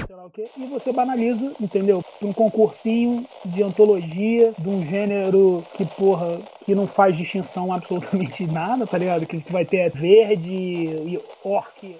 Sei 0.06 0.16
lá 0.16 0.26
o 0.26 0.30
quê, 0.30 0.50
e 0.58 0.66
você 0.68 0.92
banaliza, 0.92 1.54
entendeu? 1.60 2.04
Um 2.22 2.34
concursinho 2.34 3.28
de 3.46 3.64
antologia 3.64 4.54
de 4.58 4.70
um 4.70 4.86
gênero 4.86 5.66
que, 5.74 5.86
porra, 5.86 6.40
que 6.66 6.74
não 6.74 6.88
faz 6.88 7.18
distinção 7.18 7.74
absolutamente 7.74 8.46
nada, 8.46 8.88
tá 8.88 8.98
ligado? 8.98 9.26
Que 9.26 9.44
vai 9.52 9.66
ter 9.66 9.92
verde 9.92 10.54
e 10.54 11.20
orc. 11.44 11.98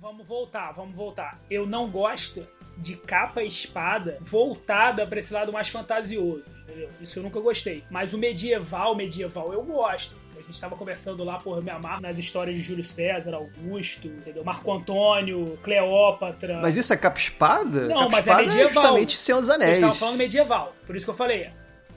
Vamos 0.00 0.26
voltar, 0.26 0.72
vamos 0.72 0.96
voltar. 0.96 1.40
Eu 1.50 1.66
não 1.66 1.88
gosto 1.88 2.46
de 2.76 2.96
capa 2.96 3.42
e 3.42 3.46
espada 3.46 4.18
voltada 4.20 5.06
para 5.06 5.18
esse 5.18 5.32
lado 5.32 5.52
mais 5.52 5.68
fantasioso, 5.68 6.54
entendeu? 6.60 6.88
Isso 7.00 7.18
eu 7.18 7.22
nunca 7.22 7.40
gostei. 7.40 7.84
Mas 7.90 8.12
o 8.12 8.18
medieval, 8.18 8.94
medieval 8.94 9.52
eu 9.52 9.62
gosto. 9.62 10.16
A 10.42 10.44
gente 10.44 10.54
estava 10.54 10.76
conversando 10.76 11.22
lá, 11.22 11.38
porra, 11.38 11.58
eu 11.58 11.62
me 11.62 11.70
amarro 11.70 12.00
nas 12.00 12.18
histórias 12.18 12.56
de 12.56 12.62
Júlio 12.62 12.84
César, 12.84 13.34
Augusto, 13.34 14.08
entendeu? 14.08 14.44
Marco 14.44 14.72
Antônio, 14.72 15.56
Cleópatra. 15.62 16.60
Mas 16.60 16.76
isso 16.76 16.92
é 16.92 16.96
capa-espada? 16.96 17.86
Não, 17.86 18.00
capa 18.00 18.10
mas 18.10 18.26
é 18.26 18.34
medieval. 18.34 18.64
É 18.64 18.72
justamente 18.72 19.16
Senhor 19.16 19.40
dos 19.40 19.48
Anéis. 19.48 19.64
Vocês 19.64 19.78
estavam 19.78 19.96
falando 19.96 20.16
medieval, 20.16 20.74
por 20.84 20.96
isso 20.96 21.06
que 21.06 21.10
eu 21.10 21.14
falei. 21.14 21.50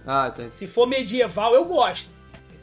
Ah, 0.05 0.31
tá. 0.31 0.49
Se 0.51 0.67
for 0.67 0.88
medieval, 0.88 1.55
eu 1.55 1.65
gosto 1.65 2.14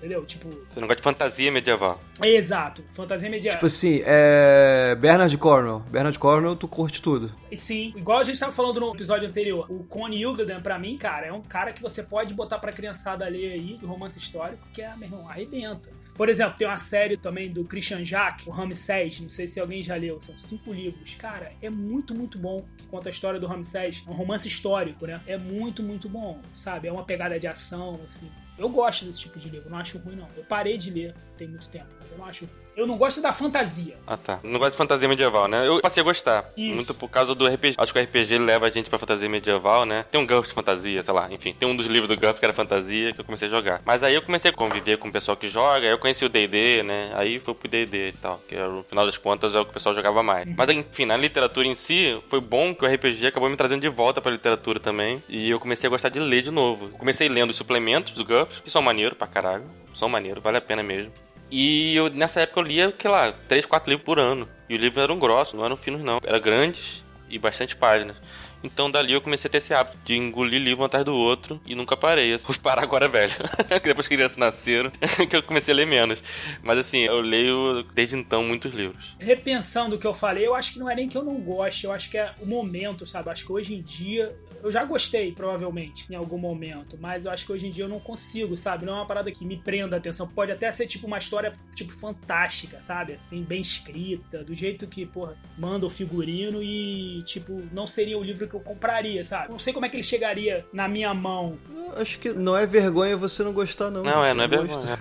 entendeu? 0.02 0.24
Tipo. 0.26 0.48
Você 0.68 0.80
não 0.80 0.88
gosta 0.88 0.96
de 0.96 1.02
fantasia 1.02 1.52
medieval. 1.52 2.00
Exato, 2.20 2.82
fantasia 2.90 3.30
medieval. 3.30 3.56
Tipo 3.56 3.66
assim, 3.66 4.02
é. 4.04 4.96
Bernard 5.00 5.36
Cornwell. 5.38 5.80
Bernard 5.90 6.18
Cornwell, 6.18 6.56
tu 6.56 6.66
curte 6.66 7.00
tudo. 7.00 7.32
Sim, 7.54 7.94
igual 7.96 8.18
a 8.18 8.24
gente 8.24 8.38
tava 8.38 8.52
falando 8.52 8.80
no 8.80 8.92
episódio 8.92 9.28
anterior. 9.28 9.66
O 9.70 9.84
Connie 9.84 10.22
Hildebrand, 10.22 10.62
pra 10.62 10.78
mim, 10.78 10.98
cara, 10.98 11.26
é 11.26 11.32
um 11.32 11.42
cara 11.42 11.72
que 11.72 11.80
você 11.80 12.02
pode 12.02 12.34
botar 12.34 12.58
pra 12.58 12.72
criançada 12.72 13.26
ler 13.28 13.52
aí, 13.52 13.78
de 13.78 13.86
romance 13.86 14.18
histórico, 14.18 14.66
que 14.72 14.82
é, 14.82 14.94
meu 14.96 15.08
irmão, 15.08 15.28
arrebenta. 15.28 15.90
Por 16.14 16.28
exemplo, 16.28 16.56
tem 16.58 16.66
uma 16.66 16.78
série 16.78 17.16
também 17.16 17.50
do 17.50 17.64
Christian 17.64 18.04
Jacques, 18.04 18.46
o 18.46 18.50
Ramsés, 18.50 19.18
não 19.20 19.30
sei 19.30 19.48
se 19.48 19.58
alguém 19.58 19.82
já 19.82 19.94
leu, 19.96 20.20
são 20.20 20.36
cinco 20.36 20.72
livros. 20.72 21.14
Cara, 21.14 21.52
é 21.62 21.70
muito, 21.70 22.14
muito 22.14 22.38
bom, 22.38 22.66
que 22.76 22.86
conta 22.86 23.08
a 23.08 23.10
história 23.10 23.40
do 23.40 23.46
Ramsés, 23.46 24.04
é 24.06 24.10
um 24.10 24.12
romance 24.12 24.46
histórico, 24.46 25.06
né? 25.06 25.20
É 25.26 25.38
muito, 25.38 25.82
muito 25.82 26.10
bom, 26.10 26.40
sabe? 26.52 26.86
É 26.86 26.92
uma 26.92 27.04
pegada 27.04 27.40
de 27.40 27.46
ação, 27.46 27.98
assim. 28.04 28.30
Eu 28.58 28.68
gosto 28.68 29.04
desse 29.04 29.20
tipo 29.20 29.38
de 29.38 29.48
livro, 29.48 29.70
não 29.70 29.78
acho 29.78 29.98
ruim 29.98 30.16
não. 30.16 30.28
Eu 30.36 30.44
parei 30.44 30.76
de 30.76 30.90
ler 30.90 31.14
tem 31.36 31.48
muito 31.48 31.68
tempo, 31.68 31.88
mas 32.00 32.10
eu 32.12 32.18
não 32.18 32.26
acho 32.26 32.48
eu 32.76 32.87
não 32.87 32.96
gosto 32.96 33.20
da 33.20 33.32
fantasia. 33.32 33.96
Ah, 34.06 34.16
tá. 34.16 34.40
Não 34.42 34.58
gosto 34.58 34.72
de 34.72 34.78
fantasia 34.78 35.08
medieval, 35.08 35.48
né? 35.48 35.66
Eu 35.66 35.80
passei 35.80 36.00
a 36.00 36.04
gostar. 36.04 36.50
Isso. 36.56 36.74
Muito 36.74 36.94
por 36.94 37.08
causa 37.08 37.35
do 37.35 37.46
RPG. 37.46 37.74
Acho 37.76 37.92
que 37.92 37.98
o 37.98 38.02
RPG 38.02 38.38
leva 38.38 38.66
a 38.66 38.70
gente 38.70 38.88
pra 38.88 38.98
fantasia 38.98 39.28
medieval, 39.28 39.85
né? 39.85 40.04
Tem 40.11 40.20
um 40.20 40.26
GURPS 40.26 40.48
de 40.48 40.54
fantasia, 40.54 41.02
sei 41.02 41.14
lá. 41.14 41.28
Enfim, 41.30 41.54
tem 41.58 41.68
um 41.68 41.76
dos 41.76 41.87
livros 41.87 42.08
do 42.08 42.16
GURPS 42.20 42.38
que 42.38 42.44
era 42.44 42.52
fantasia 42.52 43.12
que 43.12 43.20
eu 43.20 43.24
comecei 43.24 43.48
a 43.48 43.50
jogar. 43.50 43.82
Mas 43.85 44.02
aí 44.02 44.14
eu 44.14 44.22
comecei 44.22 44.50
a 44.50 44.54
conviver 44.54 44.96
com 44.98 45.08
o 45.08 45.12
pessoal 45.12 45.37
que 45.37 45.48
joga. 45.48 45.87
Aí 45.87 45.92
eu 45.92 45.98
conheci 45.98 46.24
o 46.24 46.28
D&D, 46.28 46.82
né? 46.82 47.12
Aí 47.14 47.38
foi 47.38 47.54
pro 47.54 47.68
D&D 47.68 48.08
e 48.08 48.12
tal. 48.12 48.40
Que 48.48 48.56
no 48.56 48.82
final 48.85 49.04
das 49.06 49.18
contas 49.18 49.54
é 49.54 49.61
o 49.61 49.64
que 49.64 49.70
o 49.70 49.74
pessoal 49.74 49.94
jogava 49.94 50.22
mais. 50.22 50.46
Uhum. 50.46 50.54
Mas 50.56 50.70
enfim, 50.70 51.04
na 51.04 51.16
literatura 51.16 51.66
em 51.66 51.74
si, 51.74 52.20
foi 52.28 52.40
bom 52.40 52.74
que 52.74 52.85
o 52.85 52.88
RPG 52.88 53.26
acabou 53.26 53.48
me 53.48 53.56
trazendo 53.56 53.82
de 53.82 53.88
volta 53.88 54.20
pra 54.20 54.32
literatura 54.32 54.80
também. 54.80 55.22
E 55.28 55.50
eu 55.50 55.61
comecei 55.61 55.87
a 55.87 55.90
gostar 55.90 56.08
de 56.08 56.18
ler 56.18 56.42
de 56.42 56.50
novo. 56.50 56.87
Eu 56.87 56.98
comecei 56.98 57.28
lendo 57.28 57.50
os 57.50 57.56
suplementos 57.56 58.14
do 58.14 58.24
GURPS, 58.24 58.61
que 58.61 58.70
são 58.70 58.82
maneiro 58.82 59.14
pra 59.14 59.26
caralho. 59.26 59.64
São 59.94 60.08
maneiro, 60.08 60.40
vale 60.40 60.56
a 60.56 60.61
pena 60.61 60.82
mesmo. 60.82 61.12
E 61.52 61.94
eu, 61.94 62.08
nessa 62.08 62.40
época 62.40 62.60
eu 62.60 62.64
lia, 62.64 62.92
que 62.92 63.06
lá, 63.06 63.30
3, 63.30 63.66
4 63.66 63.90
livros 63.90 64.06
por 64.06 64.18
ano. 64.18 64.48
E 64.70 64.74
os 64.74 64.80
livros 64.80 65.04
eram 65.04 65.18
grossos, 65.18 65.52
não 65.52 65.66
eram 65.66 65.76
finos 65.76 66.00
não. 66.00 66.18
Eram 66.24 66.40
grandes 66.40 67.04
e 67.28 67.38
bastante 67.38 67.76
páginas. 67.76 68.16
Então 68.64 68.90
dali 68.90 69.12
eu 69.12 69.20
comecei 69.20 69.48
a 69.48 69.52
ter 69.52 69.58
esse 69.58 69.74
hábito 69.74 69.98
de 70.04 70.16
engolir 70.16 70.60
livro 70.60 70.82
um 70.82 70.86
atrás 70.86 71.04
do 71.04 71.14
outro 71.14 71.60
e 71.66 71.74
nunca 71.74 71.94
parei. 71.94 72.32
Eu 72.32 72.40
parar 72.62 72.82
agora 72.82 73.06
velho. 73.06 73.32
Depois 73.84 74.08
que 74.08 74.14
crianças 74.14 74.38
nasceram, 74.38 74.90
que 75.28 75.36
eu 75.36 75.42
comecei 75.42 75.74
a 75.74 75.76
ler 75.76 75.86
menos. 75.86 76.22
Mas 76.62 76.78
assim, 76.78 77.00
eu 77.00 77.20
leio 77.20 77.82
desde 77.92 78.16
então 78.16 78.42
muitos 78.44 78.72
livros. 78.72 79.16
Repensando 79.18 79.96
o 79.96 79.98
que 79.98 80.06
eu 80.06 80.14
falei, 80.14 80.46
eu 80.46 80.54
acho 80.54 80.72
que 80.72 80.78
não 80.78 80.88
é 80.88 80.94
nem 80.94 81.08
que 81.08 81.18
eu 81.18 81.24
não 81.24 81.34
goste, 81.34 81.84
eu 81.84 81.92
acho 81.92 82.10
que 82.10 82.16
é 82.16 82.32
o 82.40 82.46
momento, 82.46 83.04
sabe? 83.04 83.28
Acho 83.28 83.44
que 83.44 83.52
hoje 83.52 83.74
em 83.74 83.82
dia 83.82 84.34
Eu 84.62 84.70
já 84.70 84.85
gostei, 84.85 85.33
provavelmente, 85.33 86.07
em 86.09 86.14
algum 86.14 86.38
momento, 86.38 86.96
mas 87.01 87.25
eu 87.25 87.33
acho 87.33 87.44
que 87.44 87.53
hoje 87.53 87.66
em 87.66 87.70
dia 87.70 87.85
eu 87.85 87.88
não 87.88 87.98
consigo, 87.98 88.57
sabe? 88.57 88.87
Não 88.87 88.92
é 88.92 88.96
uma 88.96 89.07
parada 89.07 89.31
que 89.33 89.44
me 89.44 89.57
prenda 89.57 89.96
a 89.96 89.98
atenção. 89.98 90.27
Pode 90.29 90.53
até 90.53 90.70
ser 90.70 90.87
tipo 90.87 91.07
uma 91.07 91.18
história 91.18 91.53
tipo 91.75 91.92
fantástica, 91.92 92.81
sabe? 92.81 93.12
Assim, 93.12 93.42
bem 93.42 93.61
escrita, 93.61 94.44
do 94.44 94.55
jeito 94.55 94.87
que, 94.87 95.05
porra, 95.05 95.35
manda 95.59 95.85
o 95.85 95.90
figurino 95.90 96.62
e 96.62 97.22
tipo, 97.25 97.62
não 97.72 97.87
seria 97.87 98.16
o 98.16 98.22
livro 98.22 98.46
que 98.46 98.55
eu 98.55 98.61
compraria, 98.61 99.25
sabe? 99.25 99.51
Não 99.51 99.59
sei 99.59 99.72
como 99.72 99.85
é 99.85 99.88
que 99.88 99.96
ele 99.96 100.05
chegaria 100.05 100.64
na 100.72 100.87
minha 100.87 101.12
mão. 101.12 101.59
Eu 101.68 102.01
acho 102.01 102.18
que 102.18 102.33
não 102.33 102.57
é 102.57 102.64
vergonha 102.64 103.16
você 103.16 103.42
não 103.42 103.53
gostar 103.53 103.90
não. 103.90 104.03
Não, 104.03 104.25
é, 104.25 104.33
não 104.33 104.44
é 104.44 104.48
vergonha. 104.48 104.98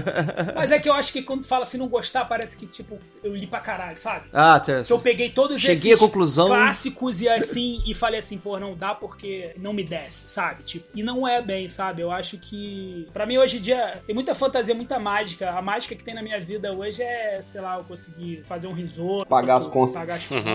mas 0.56 0.72
é 0.72 0.78
que 0.78 0.88
eu 0.88 0.94
acho 0.94 1.12
que 1.12 1.22
quando 1.22 1.44
fala 1.44 1.64
assim 1.64 1.76
não 1.76 1.88
gostar, 1.88 2.24
parece 2.24 2.56
que 2.56 2.66
tipo, 2.66 2.98
eu 3.22 3.36
li 3.36 3.46
pra 3.46 3.60
caralho, 3.60 3.96
sabe? 3.96 4.26
Ah, 4.32 4.58
tá. 4.58 4.82
Que 4.82 4.92
eu 4.92 4.98
peguei 4.98 5.30
todos 5.30 5.60
Cheguei 5.60 5.92
esses 5.92 5.92
à 5.92 5.98
conclusão... 5.98 6.46
clássicos 6.46 7.20
e 7.20 7.28
assim 7.28 7.82
e 7.86 7.94
falei 7.94 8.18
assim, 8.18 8.38
pô, 8.38 8.58
não 8.58 8.74
dá 8.74 8.94
porque 9.02 9.52
não 9.58 9.72
me 9.72 9.82
desce, 9.82 10.28
sabe? 10.28 10.62
Tipo, 10.62 10.86
e 10.94 11.02
não 11.02 11.26
é 11.26 11.42
bem, 11.42 11.68
sabe? 11.68 12.02
Eu 12.02 12.12
acho 12.12 12.38
que 12.38 13.08
para 13.12 13.26
mim 13.26 13.36
hoje 13.36 13.58
em 13.58 13.60
dia 13.60 14.00
tem 14.06 14.14
muita 14.14 14.32
fantasia, 14.32 14.72
muita 14.76 15.00
mágica. 15.00 15.50
A 15.50 15.60
mágica 15.60 15.96
que 15.96 16.04
tem 16.04 16.14
na 16.14 16.22
minha 16.22 16.38
vida 16.38 16.72
hoje 16.72 17.02
é, 17.02 17.42
sei 17.42 17.60
lá, 17.60 17.78
eu 17.78 17.84
conseguir 17.84 18.44
fazer 18.46 18.68
um 18.68 18.72
risoto, 18.72 19.26
pagar 19.26 19.56
as 19.56 19.66
contas. 19.66 19.94
Pagar 19.96 20.14
as 20.14 20.26
contas. 20.30 20.46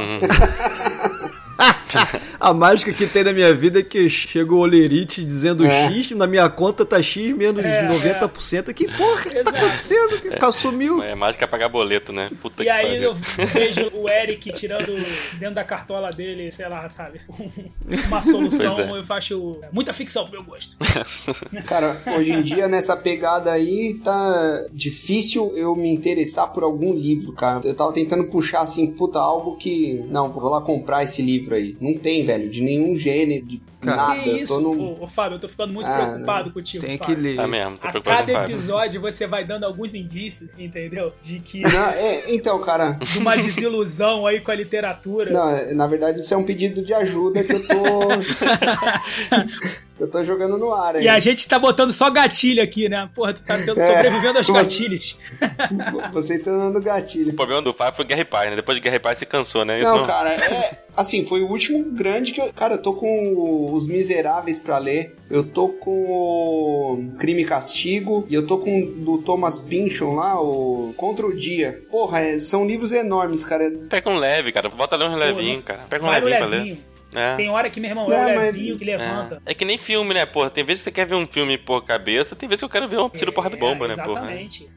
a 2.40 2.54
mágica 2.54 2.94
que 2.94 3.08
tem 3.08 3.24
na 3.24 3.34
minha 3.34 3.54
vida 3.54 3.80
é 3.80 3.84
que 3.84 4.10
chega 4.10 4.54
o 4.54 4.60
Olerite 4.60 5.24
dizendo 5.24 5.66
é. 5.66 5.88
X, 5.92 6.12
na 6.12 6.28
minha 6.28 6.50
conta 6.50 6.86
tá 6.86 7.02
X 7.02 7.36
menos 7.36 7.64
é, 7.64 7.88
90%. 7.88 8.70
É. 8.70 8.74
Que 8.74 8.88
porra 8.88 9.24
que 9.24 9.44
tá 9.44 9.50
acontecendo? 9.50 10.22
Que 10.22 10.30
tá 10.32 10.52
sumiu. 10.52 11.02
É 11.02 11.16
mágica 11.16 11.46
é 11.46 11.48
pagar 11.48 11.70
boleto, 11.70 12.12
né? 12.12 12.30
Puta 12.42 12.64
e 12.64 12.70
aí 12.70 13.04
eu 13.04 13.14
vejo 13.14 13.92
o 13.94 14.10
Eric 14.10 14.52
tirando 14.54 14.96
dentro 15.34 15.56
da 15.56 15.64
cartola 15.64 16.10
dele, 16.10 16.52
sei 16.52 16.68
lá, 16.68 16.90
sabe? 16.90 17.20
Uma 18.08 18.22
solução, 18.22 18.80
é. 18.80 18.92
eu 18.98 19.04
faço 19.04 19.60
muita 19.72 19.94
ficção 19.94 20.26
pro 20.26 20.34
meu 20.34 20.44
gosto. 20.44 20.78
Cara, 21.66 22.02
hoje 22.18 22.32
em 22.32 22.42
dia 22.42 22.68
nessa 22.68 22.96
pegada 22.96 23.52
aí 23.52 23.96
tá 24.04 24.66
difícil 24.72 25.52
eu 25.56 25.76
me 25.76 25.90
interessar 25.90 26.52
por 26.52 26.64
algum 26.64 26.94
livro, 26.94 27.34
cara. 27.34 27.62
Eu 27.64 27.74
tava 27.74 27.92
tentando 27.94 28.26
puxar 28.26 28.62
assim, 28.62 28.92
puta, 28.94 29.20
algo 29.20 29.58
que. 29.58 30.04
Não, 30.10 30.32
vou 30.32 30.50
lá 30.50 30.62
comprar 30.62 31.04
esse 31.04 31.22
livro 31.22 31.56
aí. 31.56 31.76
Não 31.80 31.94
tem, 31.96 32.26
velho, 32.28 32.50
de 32.50 32.62
nenhum 32.62 32.96
gênero, 32.96 33.46
de 33.46 33.62
Cara, 33.80 33.98
nada. 33.98 34.20
Que 34.20 34.30
isso, 34.30 34.98
ô, 35.00 35.08
Fábio, 35.08 35.36
eu 35.36 35.40
tô 35.40 35.48
ficando 35.48 35.72
muito 35.72 35.90
ah, 35.90 35.96
preocupado 35.96 36.48
não. 36.48 36.54
contigo, 36.54 36.86
Tem 36.86 36.98
Fábio. 36.98 37.16
que 37.16 37.22
ler. 37.22 37.36
Tá 37.36 37.48
mesmo, 37.48 37.78
tô 37.78 37.88
A 37.88 38.02
cada 38.02 38.44
episódio 38.44 39.00
você 39.00 39.28
vai 39.28 39.46
dando 39.46 39.66
alguns 39.66 39.94
indícios, 39.94 40.50
entendeu? 40.58 41.14
De 41.22 41.40
que... 41.40 41.62
Não, 41.62 41.90
é, 41.90 42.34
então, 42.34 42.60
cara... 42.60 42.94
De 42.94 43.20
uma 43.20 43.38
desilusão 43.38 44.26
aí 44.26 44.42
com 44.42 44.52
a 44.52 44.56
literatura. 44.56 45.32
Não, 45.32 45.76
na 45.76 45.88
verdade 45.88 46.20
isso 46.20 46.34
é 46.34 46.38
um 46.38 46.44
pedido 46.44 46.84
de 46.84 46.94
ajuda 46.94 47.44
que 47.44 47.54
eu 47.54 47.68
tô... 47.68 47.78
que 49.96 50.04
eu 50.04 50.10
tô 50.10 50.24
jogando 50.24 50.58
no 50.58 50.74
ar 50.74 50.96
aí. 50.96 51.04
E 51.04 51.10
a 51.10 51.20
gente 51.20 51.48
tá 51.48 51.60
botando 51.60 51.92
só 51.92 52.10
gatilho 52.10 52.64
aqui, 52.64 52.90
né? 52.90 53.10
Porra, 53.14 53.34
tu 53.34 53.46
tá 53.46 53.58
tendo, 53.58 53.80
é, 53.80 53.86
sobrevivendo 53.86 54.40
aos 54.40 54.50
gatilhos. 54.50 55.20
Vocês 56.14 56.40
estão 56.40 56.58
dando 56.58 56.82
gatilho. 56.82 57.32
O 57.32 57.36
problema 57.36 57.62
do 57.62 57.74
Fábio 57.74 57.98
foi 57.98 58.06
o 58.06 58.08
Guerra 58.08 58.26
Paz, 58.26 58.50
né? 58.50 58.56
Depois 58.56 58.76
de 58.76 58.82
Guerra 58.82 59.00
Paz 59.00 59.20
se 59.20 59.26
cansou, 59.26 59.64
né? 59.64 59.80
Isso 59.80 59.90
não, 59.90 60.00
não, 60.00 60.08
cara, 60.08 60.34
é... 60.34 60.87
Assim, 60.98 61.24
foi 61.24 61.44
o 61.44 61.48
último 61.48 61.84
grande 61.84 62.32
que 62.32 62.42
eu... 62.42 62.52
Cara, 62.52 62.74
eu 62.74 62.82
tô 62.82 62.94
com 62.94 63.72
Os 63.72 63.88
Miseráveis 63.88 64.58
pra 64.58 64.80
ler. 64.80 65.16
Eu 65.30 65.44
tô 65.44 65.70
com 65.70 65.92
o 65.92 67.16
Crime 67.20 67.44
e 67.44 67.46
Castigo. 67.46 68.26
E 68.28 68.34
eu 68.34 68.48
tô 68.48 68.58
com 68.58 68.82
do 68.82 69.20
Thomas 69.20 69.60
Pynchon 69.60 70.16
lá, 70.16 70.42
o 70.42 70.96
Contra 70.98 71.28
o 71.28 71.36
Dia. 71.36 71.84
Porra, 71.92 72.22
é, 72.22 72.40
são 72.40 72.66
livros 72.66 72.92
enormes, 72.92 73.44
cara. 73.44 73.70
Pega 73.88 74.10
um 74.10 74.18
leve, 74.18 74.52
cara. 74.52 74.70
Bota 74.70 74.96
ler 74.96 75.08
uns 75.08 75.20
levinhos, 75.20 75.64
cara. 75.64 75.82
Pega 75.88 76.04
um 76.04 76.10
levinho, 76.10 76.30
levinho 76.32 76.50
pra 76.50 76.58
ler. 76.58 77.32
É. 77.32 77.36
Tem 77.36 77.50
hora 77.50 77.70
que, 77.70 77.80
meu 77.80 77.92
irmão, 77.92 78.12
é, 78.12 78.36
o 78.36 78.40
levinho 78.40 78.74
mas... 78.74 78.80
que 78.80 78.86
levanta. 78.86 79.42
É. 79.46 79.52
é. 79.52 79.54
que 79.54 79.64
nem 79.64 79.78
filme, 79.78 80.16
né, 80.16 80.26
porra? 80.26 80.50
Tem 80.50 80.64
vezes 80.64 80.82
que 80.82 80.86
você 80.86 80.92
quer 80.92 81.06
ver 81.06 81.16
um 81.16 81.28
filme 81.28 81.60
por 81.60 81.86
cabeça, 81.86 82.36
tem 82.36 82.50
vezes 82.50 82.62
que 82.62 82.66
eu 82.66 82.70
quero 82.70 82.90
ver 82.90 83.00
um 83.00 83.08
tiro 83.08 83.32
é, 83.32 83.34
porra 83.34 83.52
de 83.52 83.56
bomba, 83.56 83.88
né, 83.88 83.96
porra? 83.96 84.22
Exatamente 84.22 84.68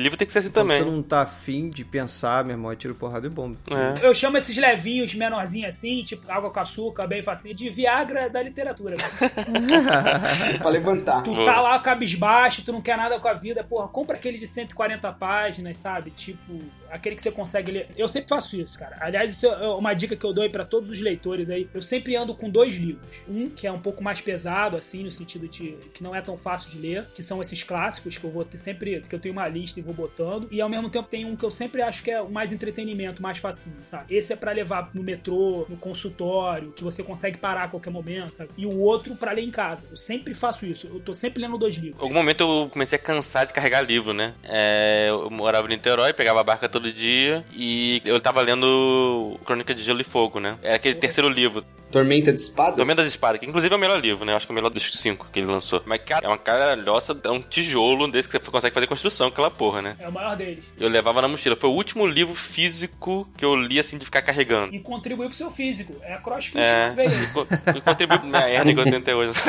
livro 0.00 0.16
tem 0.16 0.26
que 0.26 0.32
ser 0.32 0.40
assim 0.40 0.50
também. 0.50 0.78
Se 0.78 0.82
você 0.82 0.90
não 0.90 1.02
tá 1.02 1.22
afim 1.22 1.70
de 1.70 1.84
pensar, 1.84 2.44
meu 2.44 2.54
irmão, 2.54 2.70
é 2.70 2.76
tiro 2.76 2.94
porrada 2.94 3.26
e 3.26 3.30
bomba. 3.30 3.56
É. 3.70 4.06
Eu 4.06 4.14
chamo 4.14 4.36
esses 4.36 4.56
levinhos, 4.56 5.14
menorzinhos 5.14 5.68
assim, 5.68 6.02
tipo 6.02 6.30
água 6.30 6.50
com 6.50 6.60
açúcar, 6.60 7.06
bem 7.06 7.22
facinho, 7.22 7.54
de 7.54 7.70
Viagra 7.70 8.28
da 8.30 8.42
literatura. 8.42 8.96
pra 10.58 10.70
levantar. 10.70 11.22
Tu 11.22 11.44
tá 11.44 11.60
lá 11.60 11.78
cabisbaixo, 11.78 12.64
tu 12.64 12.72
não 12.72 12.80
quer 12.80 12.96
nada 12.96 13.18
com 13.18 13.28
a 13.28 13.34
vida, 13.34 13.62
porra, 13.64 13.88
compra 13.88 14.16
aquele 14.16 14.38
de 14.38 14.46
140 14.46 15.12
páginas, 15.12 15.78
sabe? 15.78 16.10
Tipo, 16.10 16.60
aquele 16.90 17.14
que 17.14 17.22
você 17.22 17.30
consegue 17.30 17.70
ler. 17.70 17.88
Eu 17.96 18.08
sempre 18.08 18.28
faço 18.28 18.56
isso, 18.56 18.78
cara. 18.78 18.96
Aliás, 19.00 19.32
isso 19.32 19.46
é 19.46 19.68
uma 19.68 19.94
dica 19.94 20.16
que 20.16 20.24
eu 20.24 20.32
dou 20.32 20.42
aí 20.42 20.50
pra 20.50 20.64
todos 20.64 20.90
os 20.90 21.00
leitores 21.00 21.50
aí. 21.50 21.68
Eu 21.72 21.82
sempre 21.82 22.16
ando 22.16 22.34
com 22.34 22.48
dois 22.50 22.74
livros. 22.74 23.22
Um 23.28 23.48
que 23.48 23.66
é 23.66 23.72
um 23.72 23.80
pouco 23.80 24.02
mais 24.02 24.20
pesado, 24.20 24.76
assim, 24.76 25.04
no 25.04 25.12
sentido 25.12 25.46
de 25.46 25.76
que 25.92 26.02
não 26.02 26.14
é 26.14 26.20
tão 26.20 26.36
fácil 26.36 26.70
de 26.70 26.78
ler, 26.78 27.06
que 27.14 27.22
são 27.22 27.40
esses 27.40 27.62
clássicos 27.62 28.18
que 28.18 28.24
eu 28.24 28.30
vou 28.30 28.44
ter 28.44 28.58
sempre, 28.58 29.02
que 29.02 29.14
eu 29.14 29.20
tenho 29.20 29.32
uma 29.32 29.46
lista 29.46 29.80
vou 29.84 29.94
botando. 29.94 30.48
E 30.50 30.60
ao 30.60 30.68
mesmo 30.68 30.90
tempo 30.90 31.08
tem 31.08 31.24
um 31.24 31.36
que 31.36 31.44
eu 31.44 31.50
sempre 31.50 31.82
acho 31.82 32.02
que 32.02 32.10
é 32.10 32.20
o 32.20 32.30
mais 32.30 32.52
entretenimento, 32.52 33.22
mais 33.22 33.38
facinho, 33.38 33.78
sabe? 33.82 34.14
Esse 34.14 34.32
é 34.32 34.36
para 34.36 34.52
levar 34.52 34.90
no 34.92 35.02
metrô, 35.02 35.66
no 35.68 35.76
consultório, 35.76 36.72
que 36.72 36.82
você 36.82 37.02
consegue 37.02 37.38
parar 37.38 37.64
a 37.64 37.68
qualquer 37.68 37.90
momento, 37.90 38.36
sabe? 38.36 38.50
E 38.56 38.66
o 38.66 38.78
outro 38.78 39.14
para 39.14 39.32
ler 39.32 39.42
em 39.42 39.50
casa. 39.50 39.86
Eu 39.90 39.96
sempre 39.96 40.34
faço 40.34 40.66
isso. 40.66 40.86
Eu 40.86 41.00
tô 41.00 41.14
sempre 41.14 41.42
lendo 41.42 41.58
dois 41.58 41.74
livros. 41.74 42.02
Algum 42.02 42.14
momento 42.14 42.42
eu 42.42 42.68
comecei 42.70 42.96
a 42.96 43.00
cansar 43.00 43.46
de 43.46 43.52
carregar 43.52 43.82
livro, 43.82 44.12
né? 44.12 44.34
É, 44.42 45.06
eu 45.08 45.30
morava 45.30 45.66
em 45.66 45.70
Niterói, 45.70 46.12
pegava 46.12 46.40
a 46.40 46.44
barca 46.44 46.68
todo 46.74 46.92
dia 46.92 47.44
e 47.54 48.02
eu 48.04 48.20
tava 48.20 48.42
lendo 48.42 49.38
Crônica 49.44 49.72
de 49.72 49.80
Gelo 49.80 50.00
e 50.00 50.04
Fogo, 50.04 50.40
né? 50.40 50.58
É 50.60 50.74
aquele 50.74 50.96
terceiro 50.96 51.28
livro. 51.28 51.64
Tormenta 51.94 52.32
de 52.32 52.40
Espadas? 52.40 52.74
Tormenta 52.74 53.02
de 53.02 53.08
Espadas, 53.08 53.38
que 53.38 53.46
inclusive 53.46 53.72
é 53.72 53.76
o 53.76 53.80
melhor 53.80 54.00
livro, 54.00 54.24
né? 54.24 54.34
Acho 54.34 54.46
que 54.46 54.52
é 54.52 54.54
o 54.54 54.56
melhor 54.56 54.68
dos 54.68 54.82
cinco 54.98 55.28
que 55.32 55.38
ele 55.38 55.46
lançou. 55.46 55.80
Mas, 55.86 56.02
cara, 56.02 56.26
é 56.26 56.28
uma 56.28 56.36
caralhoça, 56.36 57.16
é 57.22 57.30
um 57.30 57.40
tijolo 57.40 58.08
desse 58.08 58.28
que 58.28 58.36
você 58.36 58.50
consegue 58.50 58.74
fazer 58.74 58.88
construção, 58.88 59.28
aquela 59.28 59.48
porra, 59.48 59.80
né? 59.80 59.96
É 60.00 60.08
o 60.08 60.12
maior 60.12 60.36
deles. 60.36 60.74
Eu 60.76 60.88
levava 60.88 61.22
na 61.22 61.28
mochila. 61.28 61.54
Foi 61.54 61.70
o 61.70 61.72
último 61.72 62.04
livro 62.04 62.34
físico 62.34 63.28
que 63.36 63.44
eu 63.44 63.54
li, 63.54 63.78
assim, 63.78 63.96
de 63.96 64.04
ficar 64.04 64.22
carregando. 64.22 64.74
E 64.74 64.80
contribuiu 64.80 65.28
pro 65.28 65.38
seu 65.38 65.52
físico. 65.52 65.94
É 66.02 66.14
a 66.14 66.18
CrossFit 66.18 66.58
é, 66.58 66.90
que 66.90 66.96
veio 66.96 67.22
isso. 67.22 67.46
Contribuiu 67.84 68.18
pra 68.18 68.28
minha 68.28 68.50
hernia 68.50 68.74
que 68.74 68.80
eu 68.80 68.84
tentei 68.84 69.14
hoje. 69.14 69.32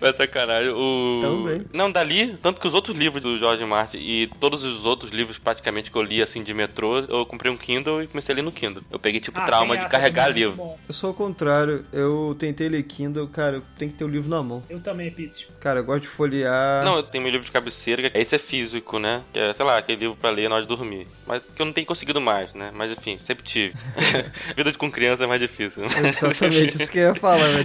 Mas 0.00 0.16
sacanagem. 0.16 0.70
O... 0.70 1.20
Também. 1.20 1.64
Não, 1.72 1.90
dali, 1.90 2.36
tanto 2.42 2.60
que 2.60 2.66
os 2.66 2.74
outros 2.74 2.96
livros 2.96 3.22
do 3.22 3.38
George 3.38 3.64
Martin 3.64 3.98
e 3.98 4.26
todos 4.40 4.64
os 4.64 4.84
outros 4.84 5.12
livros 5.12 5.38
praticamente 5.38 5.90
que 5.90 5.96
eu 5.96 6.02
li, 6.02 6.22
assim, 6.22 6.42
de 6.42 6.52
metrô, 6.52 6.98
eu 6.98 7.24
comprei 7.26 7.50
um 7.50 7.56
Kindle 7.56 8.02
e 8.02 8.06
comecei 8.06 8.32
a 8.32 8.36
ler 8.36 8.42
no 8.42 8.52
Kindle. 8.52 8.82
Eu 8.90 8.98
peguei, 8.98 9.11
tipo, 9.20 9.38
ah, 9.38 9.44
trauma 9.44 9.76
de 9.76 9.86
carregar 9.88 10.28
livro. 10.28 10.74
Eu 10.88 10.94
sou 10.94 11.10
o 11.10 11.14
contrário. 11.14 11.84
Eu 11.92 12.36
tentei 12.38 12.68
ler 12.68 12.82
Kindle, 12.82 13.26
cara, 13.28 13.56
eu 13.56 13.62
tenho 13.78 13.90
que 13.90 13.98
ter 13.98 14.04
o 14.04 14.08
livro 14.08 14.28
na 14.28 14.42
mão. 14.42 14.62
Eu 14.68 14.80
também, 14.80 15.10
Pício. 15.10 15.48
Cara, 15.60 15.80
eu 15.80 15.84
gosto 15.84 16.02
de 16.02 16.08
folhear. 16.08 16.84
Não, 16.84 16.96
eu 16.96 17.02
tenho 17.02 17.22
meu 17.22 17.32
livro 17.32 17.44
de 17.44 17.52
cabeceira, 17.52 18.10
esse 18.14 18.34
é 18.34 18.38
físico, 18.38 18.98
né? 18.98 19.22
Que 19.32 19.38
é, 19.38 19.52
sei 19.52 19.64
lá, 19.64 19.78
aquele 19.78 20.00
livro 20.00 20.16
pra 20.16 20.30
ler 20.30 20.48
na 20.48 20.56
hora 20.56 20.64
de 20.64 20.68
dormir. 20.68 21.06
Mas 21.26 21.42
que 21.54 21.60
eu 21.60 21.66
não 21.66 21.72
tenho 21.72 21.86
conseguido 21.86 22.20
mais, 22.20 22.52
né? 22.54 22.70
Mas 22.74 22.90
enfim, 22.90 23.18
sempre 23.18 23.44
tive. 23.44 23.74
Vida 24.56 24.72
com 24.74 24.90
criança 24.90 25.24
é 25.24 25.26
mais 25.26 25.40
difícil. 25.40 25.84
Exatamente, 26.04 26.82
isso 26.82 26.90
que 26.90 26.98
eu 26.98 27.08
ia 27.08 27.14
falar, 27.14 27.48
né? 27.48 27.64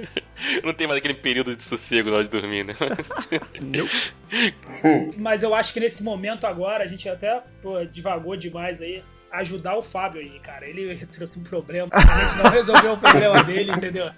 não 0.62 0.74
tem 0.74 0.86
mais 0.86 0.98
aquele 0.98 1.14
período 1.14 1.56
de 1.56 1.62
sossego 1.62 2.10
na 2.10 2.16
hora 2.16 2.24
de 2.24 2.30
dormir, 2.30 2.64
né? 2.64 2.74
não. 3.62 3.88
Mas 5.16 5.42
eu 5.42 5.54
acho 5.54 5.72
que 5.72 5.80
nesse 5.80 6.02
momento 6.02 6.46
agora, 6.46 6.84
a 6.84 6.86
gente 6.86 7.08
até 7.08 7.42
pô, 7.62 7.84
divagou 7.84 8.36
demais 8.36 8.80
aí 8.80 9.02
ajudar 9.38 9.76
o 9.76 9.82
Fábio 9.82 10.20
aí, 10.20 10.38
cara. 10.40 10.68
Ele 10.68 10.94
trouxe 11.06 11.38
um 11.38 11.42
problema. 11.42 11.88
A 11.92 12.00
gente 12.00 12.42
não 12.42 12.50
resolveu 12.50 12.92
o 12.92 12.98
problema 12.98 13.42
dele, 13.44 13.72
entendeu? 13.72 14.10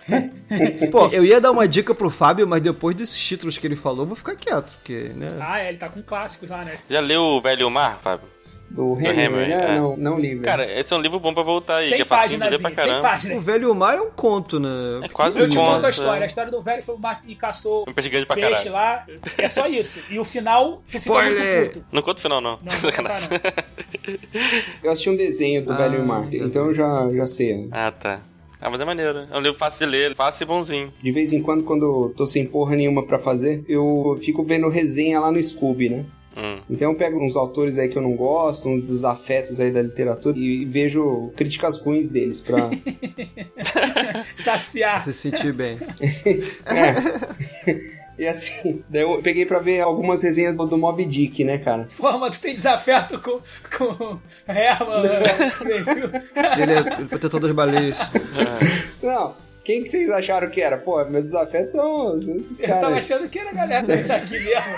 Pô, 0.90 1.08
eu 1.08 1.24
ia 1.24 1.40
dar 1.40 1.50
uma 1.50 1.68
dica 1.68 1.94
pro 1.94 2.10
Fábio, 2.10 2.46
mas 2.46 2.62
depois 2.62 2.96
desses 2.96 3.18
títulos 3.18 3.58
que 3.58 3.66
ele 3.66 3.76
falou, 3.76 4.00
eu 4.00 4.06
vou 4.06 4.16
ficar 4.16 4.34
quieto, 4.34 4.72
porque, 4.72 5.10
né? 5.14 5.26
Ah, 5.40 5.60
é, 5.60 5.68
ele 5.68 5.78
tá 5.78 5.88
com 5.88 6.02
clássicos 6.02 6.48
lá, 6.48 6.64
né? 6.64 6.78
Já 6.88 7.00
leu 7.00 7.22
o 7.22 7.40
Velho 7.40 7.70
Mar, 7.70 8.00
Fábio? 8.02 8.28
Do 8.70 8.94
Hammer, 8.94 9.48
né? 9.48 9.74
É. 9.74 9.76
Não, 9.76 9.96
não 9.96 10.18
li, 10.18 10.30
velho. 10.30 10.42
Cara, 10.42 10.78
esse 10.78 10.92
é 10.92 10.96
um 10.96 11.00
livro 11.00 11.18
bom 11.18 11.34
pra 11.34 11.42
voltar 11.42 11.76
aí. 11.76 11.88
100 11.88 12.00
é 12.00 12.04
páginas, 12.04 12.60
pra 12.60 12.70
caramba. 12.70 12.94
100 12.94 13.02
páginas. 13.02 13.38
O 13.38 13.40
Velho 13.40 13.74
Mar 13.74 13.98
é 13.98 14.00
um 14.00 14.10
conto, 14.10 14.60
né? 14.60 15.00
É 15.02 15.08
quase 15.08 15.38
eu 15.38 15.46
um 15.46 15.48
te 15.48 15.56
conto. 15.56 15.74
conto 15.74 15.86
a 15.86 15.90
história. 15.90 16.20
É. 16.20 16.22
A 16.22 16.26
história 16.26 16.52
do 16.52 16.62
velho 16.62 16.82
foi 16.82 16.94
o 16.94 16.98
mar 16.98 17.20
e 17.26 17.34
caçou 17.34 17.84
um 17.88 17.92
peixe 17.92 18.08
grande 18.08 18.26
pra 18.26 18.36
peixe 18.36 18.68
lá. 18.68 19.04
É 19.36 19.48
só 19.48 19.66
isso. 19.66 20.00
E 20.08 20.18
o 20.18 20.24
final, 20.24 20.82
tu 20.90 21.00
ficou 21.00 21.20
muito 21.20 21.42
puto. 21.42 21.86
Não 21.90 22.02
conta 22.02 22.20
o 22.20 22.22
final, 22.22 22.40
não. 22.40 22.58
Não, 22.62 22.72
não, 22.72 22.92
contar, 22.92 23.20
não. 23.20 23.28
Eu 24.82 24.90
assisti 24.92 25.10
um 25.10 25.16
desenho 25.16 25.64
do 25.64 25.72
ah, 25.72 25.76
Velho 25.76 26.06
Mar, 26.06 26.28
então 26.32 26.66
eu 26.66 26.74
já, 26.74 27.10
já 27.10 27.26
sei. 27.26 27.68
Ah, 27.70 27.90
tá. 27.92 28.20
Ah, 28.60 28.68
mas 28.68 28.80
é 28.80 28.84
maneiro. 28.84 29.26
É 29.30 29.36
um 29.36 29.40
livro 29.40 29.58
fácil 29.58 29.86
de 29.86 29.90
ler, 29.90 30.14
fácil 30.14 30.44
e 30.44 30.46
bonzinho. 30.46 30.92
De 31.02 31.12
vez 31.12 31.32
em 31.32 31.42
quando, 31.42 31.64
quando 31.64 31.84
eu 31.84 32.14
tô 32.14 32.26
sem 32.26 32.46
porra 32.46 32.76
nenhuma 32.76 33.06
pra 33.06 33.18
fazer, 33.18 33.64
eu 33.68 34.18
fico 34.22 34.44
vendo 34.44 34.68
resenha 34.68 35.18
lá 35.18 35.32
no 35.32 35.42
Scooby, 35.42 35.88
né? 35.88 36.04
Hum. 36.36 36.60
Então 36.70 36.92
eu 36.92 36.96
pego 36.96 37.22
uns 37.22 37.36
autores 37.36 37.76
aí 37.76 37.88
que 37.88 37.98
eu 37.98 38.02
não 38.02 38.14
gosto, 38.14 38.68
uns 38.68 38.84
desafetos 38.84 39.60
aí 39.60 39.70
da 39.70 39.82
literatura 39.82 40.38
e 40.38 40.64
vejo 40.64 41.32
críticas 41.36 41.78
ruins 41.78 42.08
deles 42.08 42.40
pra 42.40 42.70
saciar. 44.34 45.02
Se 45.02 45.12
sentir 45.12 45.52
bem. 45.52 45.78
é. 46.66 48.00
E 48.18 48.26
assim, 48.26 48.84
daí 48.88 49.02
eu 49.02 49.22
peguei 49.22 49.46
pra 49.46 49.60
ver 49.60 49.80
algumas 49.80 50.22
resenhas 50.22 50.54
do 50.54 50.76
Mob 50.76 51.02
Dick, 51.06 51.42
né, 51.42 51.56
cara? 51.56 51.86
Pô, 51.96 52.18
mas 52.18 52.38
tu 52.38 52.42
tem 52.42 52.54
desafeto 52.54 53.18
com, 53.18 53.40
com 53.76 54.20
Herman, 54.46 55.02
né? 55.02 56.62
Ele 56.62 56.72
é 56.72 57.04
protetor 57.06 57.40
das 57.40 57.52
baleias. 57.52 57.98
Não, 59.02 59.34
quem 59.64 59.82
que 59.84 59.88
vocês 59.90 60.10
acharam 60.10 60.50
que 60.50 60.60
era? 60.60 60.76
Pô, 60.78 61.02
meus 61.06 61.24
desafetos 61.24 61.72
são, 61.72 62.16
esses 62.16 62.60
Eu 62.60 62.66
caras. 62.66 62.80
tava 62.82 62.92
aí. 62.94 62.98
achando 62.98 63.28
que 63.28 63.38
era 63.38 63.50
a 63.50 63.54
galera 63.54 63.86
daqui 64.04 64.38
mesmo. 64.44 64.76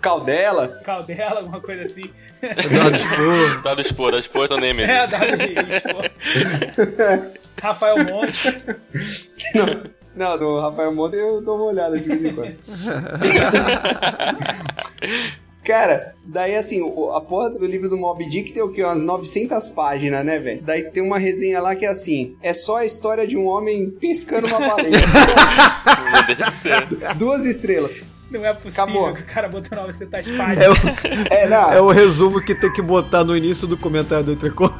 Caldela. 0.00 0.80
Caldela, 0.84 1.40
alguma 1.40 1.60
coisa 1.60 1.82
assim. 1.82 2.10
Dado 2.42 2.96
expor. 2.96 3.62
Dado 3.62 3.80
expor, 3.80 4.10
dado 4.10 4.20
expor, 4.20 4.48
tô 4.48 4.56
nem 4.58 4.74
mesmo. 4.74 4.92
É, 4.92 5.06
Davi, 5.06 5.54
pô. 5.82 6.02
Rafael 7.62 7.96
Monte. 8.04 8.54
Não, 9.54 9.84
não, 10.14 10.38
do 10.38 10.60
Rafael 10.60 10.94
Monte 10.94 11.16
eu 11.16 11.40
dou 11.40 11.56
uma 11.56 11.64
olhada 11.66 11.96
de 11.98 12.04
vez 12.06 12.24
em 12.24 12.34
quando. 12.34 12.56
Cara, 15.64 16.14
daí 16.24 16.56
assim, 16.56 16.82
o- 16.82 17.10
a 17.12 17.20
porra 17.20 17.50
do 17.50 17.66
livro 17.66 17.88
do 17.88 17.96
Mob 17.96 18.24
Dick 18.28 18.52
tem 18.52 18.62
o 18.62 18.68
quê? 18.68 18.84
Umas 18.84 19.00
900 19.00 19.70
páginas, 19.70 20.24
né, 20.24 20.38
velho? 20.38 20.60
Daí 20.62 20.82
tem 20.90 21.02
uma 21.02 21.18
resenha 21.18 21.60
lá 21.60 21.74
que 21.74 21.86
é 21.86 21.88
assim: 21.88 22.36
é 22.42 22.52
só 22.52 22.78
a 22.78 22.84
história 22.84 23.26
de 23.26 23.36
um 23.36 23.46
homem 23.46 23.90
pescando 23.90 24.46
uma 24.46 24.58
baleia. 24.60 24.92
Duas 27.16 27.46
estrelas. 27.46 28.02
Não 28.30 28.44
é 28.44 28.52
possível 28.52 28.82
Acabou. 28.84 29.14
que 29.14 29.22
o 29.22 29.26
cara 29.26 29.48
botou 29.48 29.78
900 29.78 30.28
É 30.28 30.36
páginas. 30.36 30.68
o, 30.68 31.32
É, 31.32 31.46
não. 31.48 31.72
é 31.72 31.80
o 31.80 31.90
resumo 31.90 32.40
que 32.42 32.54
tem 32.54 32.72
que 32.72 32.82
botar 32.82 33.22
no 33.22 33.36
início 33.36 33.66
do 33.68 33.76
comentário 33.76 34.24
do 34.24 34.32
Entrecô. 34.32 34.70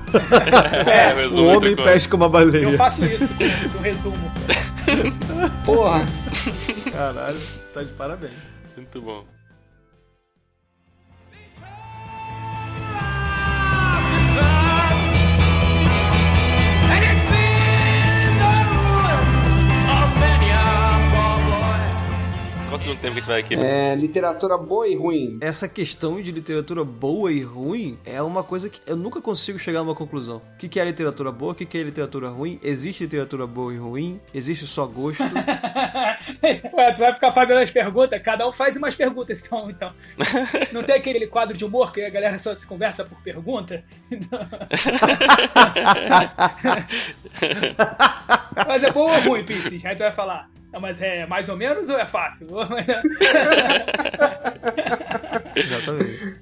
É, 0.90 1.14
resumo 1.14 1.42
O 1.42 1.46
homem 1.46 1.72
entre 1.72 1.84
coisas. 1.84 2.02
pesca 2.02 2.16
uma 2.16 2.28
baleia. 2.28 2.64
Eu 2.64 2.72
faço 2.72 3.04
isso 3.04 3.32
no 3.72 3.80
resumo. 3.80 4.30
Porra. 5.64 6.04
Caralho, 6.92 7.38
tá 7.72 7.82
de 7.82 7.92
parabéns. 7.92 8.32
Muito 8.76 9.00
bom. 9.00 9.24
Segundo 22.84 23.00
tempo 23.00 23.14
que 23.14 23.18
a 23.18 23.22
gente 23.22 23.26
vai 23.26 23.40
aqui? 23.40 23.54
É, 23.54 23.94
literatura 23.94 24.58
boa 24.58 24.86
e 24.86 24.94
ruim. 24.94 25.38
Essa 25.40 25.66
questão 25.66 26.20
de 26.20 26.30
literatura 26.30 26.84
boa 26.84 27.32
e 27.32 27.40
ruim 27.40 27.98
é 28.04 28.20
uma 28.20 28.44
coisa 28.44 28.68
que 28.68 28.78
eu 28.86 28.94
nunca 28.94 29.22
consigo 29.22 29.58
chegar 29.58 29.82
numa 29.82 29.94
conclusão. 29.94 30.36
O 30.36 30.58
que 30.58 30.68
que 30.68 30.78
é 30.78 30.84
literatura 30.84 31.32
boa? 31.32 31.52
O 31.52 31.54
que 31.54 31.64
que 31.64 31.78
é 31.78 31.82
literatura 31.82 32.28
ruim? 32.28 32.60
Existe 32.62 33.04
literatura 33.04 33.46
boa 33.46 33.72
e 33.72 33.78
ruim? 33.78 34.20
Existe 34.34 34.66
só 34.66 34.84
gosto? 34.84 35.22
Ué, 36.74 36.92
tu 36.92 36.98
vai 36.98 37.14
ficar 37.14 37.32
fazendo 37.32 37.60
as 37.60 37.70
perguntas? 37.70 38.22
Cada 38.22 38.46
um 38.46 38.52
faz 38.52 38.76
umas 38.76 38.94
perguntas, 38.94 39.46
então. 39.46 39.70
então. 39.70 39.90
Não 40.70 40.82
tem 40.82 40.96
aquele 40.96 41.26
quadro 41.26 41.56
de 41.56 41.64
humor 41.64 41.90
que 41.90 42.02
a 42.02 42.10
galera 42.10 42.38
só 42.38 42.54
se 42.54 42.66
conversa 42.66 43.02
por 43.02 43.18
pergunta? 43.22 43.82
mas 48.68 48.84
é 48.84 48.92
bom 48.92 49.10
ou 49.10 49.20
ruim, 49.20 49.42
Pisces? 49.42 49.82
Aí 49.86 49.96
tu 49.96 50.00
vai 50.00 50.12
falar. 50.12 50.50
Não, 50.74 50.80
mas 50.80 51.00
é 51.00 51.24
mais 51.24 51.48
ou 51.48 51.56
menos 51.56 51.88
ou 51.88 51.96
é 51.96 52.04
fácil? 52.04 52.48
Exatamente. 55.54 56.36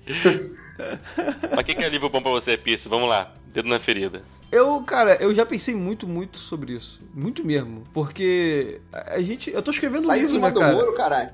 Mas 1.54 1.66
que, 1.66 1.74
que 1.74 1.84
é 1.84 1.88
livro 1.90 2.08
bom 2.08 2.22
pra 2.22 2.30
você, 2.32 2.56
Pisso? 2.56 2.88
Vamos 2.88 3.10
lá. 3.10 3.30
Dedo 3.48 3.68
na 3.68 3.78
ferida. 3.78 4.22
Eu, 4.50 4.82
cara, 4.84 5.18
eu 5.20 5.34
já 5.34 5.44
pensei 5.44 5.74
muito, 5.74 6.08
muito 6.08 6.38
sobre 6.38 6.72
isso. 6.72 7.02
Muito 7.12 7.44
mesmo. 7.44 7.84
Porque 7.92 8.80
a 8.90 9.20
gente. 9.20 9.50
Eu 9.50 9.60
tô 9.60 9.70
escrevendo 9.70 10.00
um 10.00 10.06
Sai 10.06 10.20
de 10.20 10.22
livro, 10.22 10.34
cima 10.36 10.48
né, 10.48 10.54
do 10.54 10.60
cara? 10.60 10.72
muro, 10.72 10.94
caralho. 10.94 11.30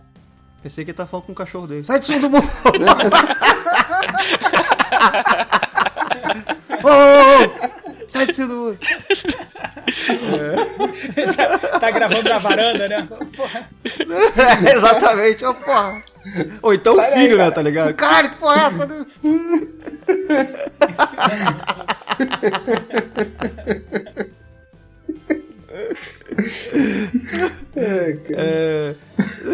Pensei 0.60 0.84
que 0.84 0.90
ele 0.90 0.98
tá 0.98 1.06
falando 1.06 1.26
com 1.26 1.32
o 1.32 1.36
cachorro 1.36 1.68
dele. 1.68 1.84
Sai 1.84 2.00
de 2.00 2.06
cima 2.06 2.18
do 2.18 2.30
muro! 2.30 2.44
Ô, 6.82 6.88
ô, 6.88 7.44
ô! 7.64 7.77
Sai 8.08 8.26
de 8.26 8.32
cima 8.32 8.48
do 8.48 8.54
muro! 8.54 8.78
tá, 11.36 11.58
tá 11.78 11.90
gravando 11.90 12.28
na 12.28 12.38
varanda, 12.38 12.88
né? 12.88 13.08
Porra. 13.36 13.68
É, 13.84 14.72
exatamente, 14.72 15.44
ó, 15.44 15.52
porra. 15.52 16.02
Ou 16.62 16.74
então 16.74 16.96
o 16.96 17.02
filho, 17.02 17.36
né, 17.36 17.44
cara. 17.44 17.52
tá 17.52 17.62
ligado? 17.62 17.94
Caralho, 17.94 18.30
que 18.30 18.36
porra 18.36 18.62
é 18.62 18.66
essa? 18.66 18.86
né? 18.86 19.06
É, 27.76 28.94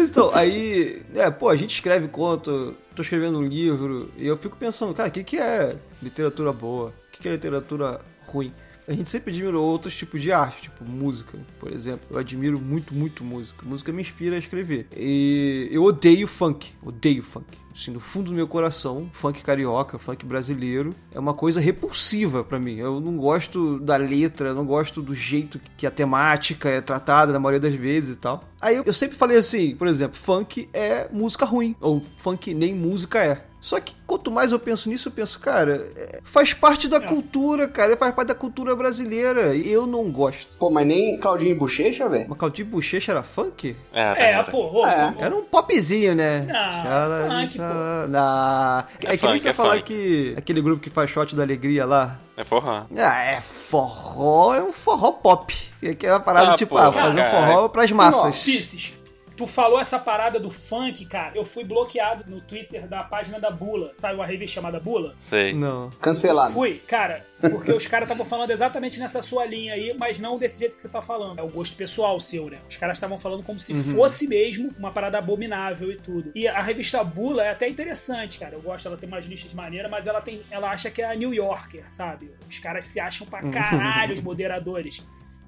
então, 0.03 0.31
aí, 0.33 1.03
é, 1.13 1.29
pô, 1.29 1.49
a 1.49 1.55
gente 1.55 1.75
escreve 1.75 2.07
conto, 2.07 2.75
tô 2.95 3.01
escrevendo 3.01 3.37
um 3.39 3.43
livro, 3.43 4.11
e 4.17 4.25
eu 4.25 4.37
fico 4.37 4.55
pensando, 4.57 4.93
cara, 4.93 5.09
o 5.09 5.11
que, 5.11 5.23
que 5.23 5.37
é 5.37 5.75
literatura 6.01 6.51
boa? 6.51 6.89
O 6.89 7.11
que, 7.11 7.19
que 7.19 7.27
é 7.27 7.31
literatura 7.31 8.01
ruim? 8.31 8.53
A 8.87 8.93
gente 8.93 9.09
sempre 9.09 9.31
admirou 9.31 9.65
outros 9.65 9.95
tipos 9.95 10.21
de 10.21 10.31
arte, 10.31 10.63
tipo 10.63 10.85
música, 10.85 11.39
por 11.59 11.73
exemplo. 11.73 12.05
Eu 12.11 12.19
admiro 12.19 12.59
muito, 12.59 12.93
muito 12.93 13.23
música. 13.23 13.65
Música 13.65 13.91
me 13.91 14.01
inspira 14.01 14.35
a 14.35 14.39
escrever. 14.39 14.87
E 14.95 15.67
eu 15.71 15.83
odeio 15.83 16.27
funk, 16.27 16.71
odeio 16.83 17.23
funk. 17.23 17.57
Assim, 17.73 17.91
no 17.91 17.99
fundo 17.99 18.31
do 18.31 18.35
meu 18.35 18.47
coração, 18.47 19.09
funk 19.11 19.41
carioca, 19.41 19.97
funk 19.97 20.25
brasileiro, 20.25 20.95
é 21.11 21.19
uma 21.19 21.33
coisa 21.33 21.59
repulsiva 21.59 22.43
pra 22.43 22.59
mim. 22.59 22.77
Eu 22.77 23.01
não 23.01 23.17
gosto 23.17 23.79
da 23.79 23.97
letra, 23.97 24.53
não 24.53 24.65
gosto 24.65 25.01
do 25.01 25.15
jeito 25.15 25.59
que 25.75 25.87
a 25.87 25.91
temática 25.91 26.69
é 26.69 26.79
tratada 26.79 27.33
na 27.33 27.39
maioria 27.39 27.59
das 27.59 27.73
vezes 27.73 28.15
e 28.15 28.19
tal. 28.19 28.47
Aí 28.61 28.75
eu, 28.77 28.83
eu 28.85 28.93
sempre 28.93 29.17
falei 29.17 29.37
assim, 29.37 29.75
por 29.75 29.87
exemplo, 29.87 30.17
funk 30.17 30.69
é 30.71 31.09
música 31.11 31.43
ruim, 31.43 31.75
ou 31.81 32.01
funk 32.17 32.53
nem 32.53 32.73
música 32.73 33.21
é. 33.21 33.45
Só 33.65 33.79
que 33.79 33.95
quanto 34.05 34.29
mais 34.29 34.51
eu 34.51 34.59
penso 34.59 34.87
nisso, 34.89 35.07
eu 35.07 35.11
penso, 35.11 35.39
cara, 35.39 35.91
é, 35.95 36.19
faz 36.23 36.53
parte 36.53 36.87
da 36.87 36.99
cultura, 36.99 37.67
cara, 37.67 37.97
faz 37.97 38.13
parte 38.13 38.27
da 38.27 38.35
cultura 38.35 38.75
brasileira. 38.75 39.55
E 39.55 39.71
eu 39.71 39.87
não 39.87 40.11
gosto. 40.11 40.45
Pô, 40.59 40.69
mas 40.69 40.85
nem 40.85 41.17
Claudinho 41.17 41.49
e 41.49 41.55
Bochecha, 41.55 42.07
velho? 42.07 42.27
Mas 42.29 42.37
Claudinho 42.37 42.67
Bochecha 42.67 43.11
era 43.11 43.23
funk? 43.23 43.75
É, 43.91 44.33
É, 44.33 44.43
pô, 44.43 44.67
ô, 44.71 44.85
É. 44.85 45.11
pô, 45.11 45.19
Era 45.19 45.35
um 45.35 45.43
popzinho, 45.43 46.13
né? 46.13 46.41
Não, 46.41 46.53
Xara- 46.53 47.27
funk, 47.27 47.57
pô. 47.57 47.63
xara- 47.63 48.07
Não. 48.07 48.79
É, 49.09 49.13
É 49.13 49.17
que 49.17 49.27
nem 49.27 49.39
você 49.39 49.49
é 49.49 49.53
falar 49.53 49.77
funk. 49.77 49.83
que 49.85 50.35
aquele 50.37 50.61
grupo 50.61 50.83
que 50.83 50.91
faz 50.91 51.09
shot 51.09 51.35
da 51.35 51.41
alegria 51.41 51.87
lá. 51.87 52.19
É 52.37 52.43
forró. 52.43 52.83
Ah, 52.95 53.23
é 53.23 53.41
forró, 53.41 54.53
é 54.53 54.61
um 54.61 54.71
forró 54.73 55.11
pop. 55.13 55.51
Que 55.99 56.05
é 56.05 56.11
uma 56.11 56.19
parada 56.19 56.51
Ah, 56.51 56.55
tipo, 56.55 56.75
pô, 56.75 56.77
ah, 56.81 56.91
fazer 56.91 57.19
um 57.19 57.31
forró 57.31 57.67
pras 57.69 57.91
massas. 57.91 58.43
Pisces, 58.43 58.93
tu 59.35 59.45
falou 59.45 59.79
essa 59.79 59.99
parada 59.99 60.39
do 60.39 60.49
funk, 60.49 61.05
cara. 61.05 61.31
Eu 61.35 61.45
fui 61.45 61.63
bloqueado 61.63 62.23
no 62.27 62.41
Twitter 62.41 62.87
da 62.87 63.03
página 63.03 63.39
da 63.39 63.49
Bula. 63.49 63.91
Sabe 63.93 64.15
uma 64.15 64.25
revista 64.25 64.55
chamada 64.55 64.79
Bula? 64.79 65.15
Sei. 65.19 65.53
Não. 65.53 65.89
Cancelado. 66.01 66.53
Fui, 66.53 66.81
cara, 66.87 67.25
porque 67.39 67.71
os 67.71 67.87
caras 67.87 68.07
estavam 68.07 68.25
falando 68.25 68.51
exatamente 68.51 68.99
nessa 68.99 69.21
sua 69.21 69.45
linha 69.45 69.73
aí, 69.73 69.93
mas 69.97 70.19
não 70.19 70.35
desse 70.35 70.59
jeito 70.59 70.75
que 70.75 70.81
você 70.81 70.89
tá 70.89 71.01
falando. 71.01 71.39
É 71.39 71.43
o 71.43 71.49
gosto 71.49 71.75
pessoal 71.75 72.19
seu, 72.19 72.49
né? 72.49 72.59
Os 72.69 72.77
caras 72.77 72.97
estavam 72.97 73.17
falando 73.17 73.43
como 73.43 73.59
se 73.59 73.73
fosse 73.93 74.27
mesmo 74.27 74.73
uma 74.77 74.91
parada 74.91 75.17
abominável 75.17 75.91
e 75.91 75.97
tudo. 75.97 76.31
E 76.33 76.47
a 76.47 76.61
revista 76.61 77.03
Bula 77.03 77.43
é 77.43 77.51
até 77.51 77.67
interessante, 77.67 78.39
cara. 78.39 78.55
Eu 78.55 78.61
gosto, 78.61 78.87
ela 78.87 78.97
tem 78.97 79.07
umas 79.07 79.25
listas 79.25 79.53
maneiras, 79.53 79.89
mas 79.91 80.07
ela 80.07 80.21
tem, 80.21 80.41
ela 80.49 80.71
acha 80.71 80.89
que 80.89 81.01
é 81.01 81.11
a 81.11 81.15
New 81.15 81.33
Yorker, 81.33 81.85
sabe? 81.91 82.31
Os 82.49 82.59
caras 82.59 82.85
se 82.85 82.99
acham 82.99 83.27
pra 83.27 83.43
caralho, 83.49 84.13
os 84.13 84.21
moderadores. 84.21 85.03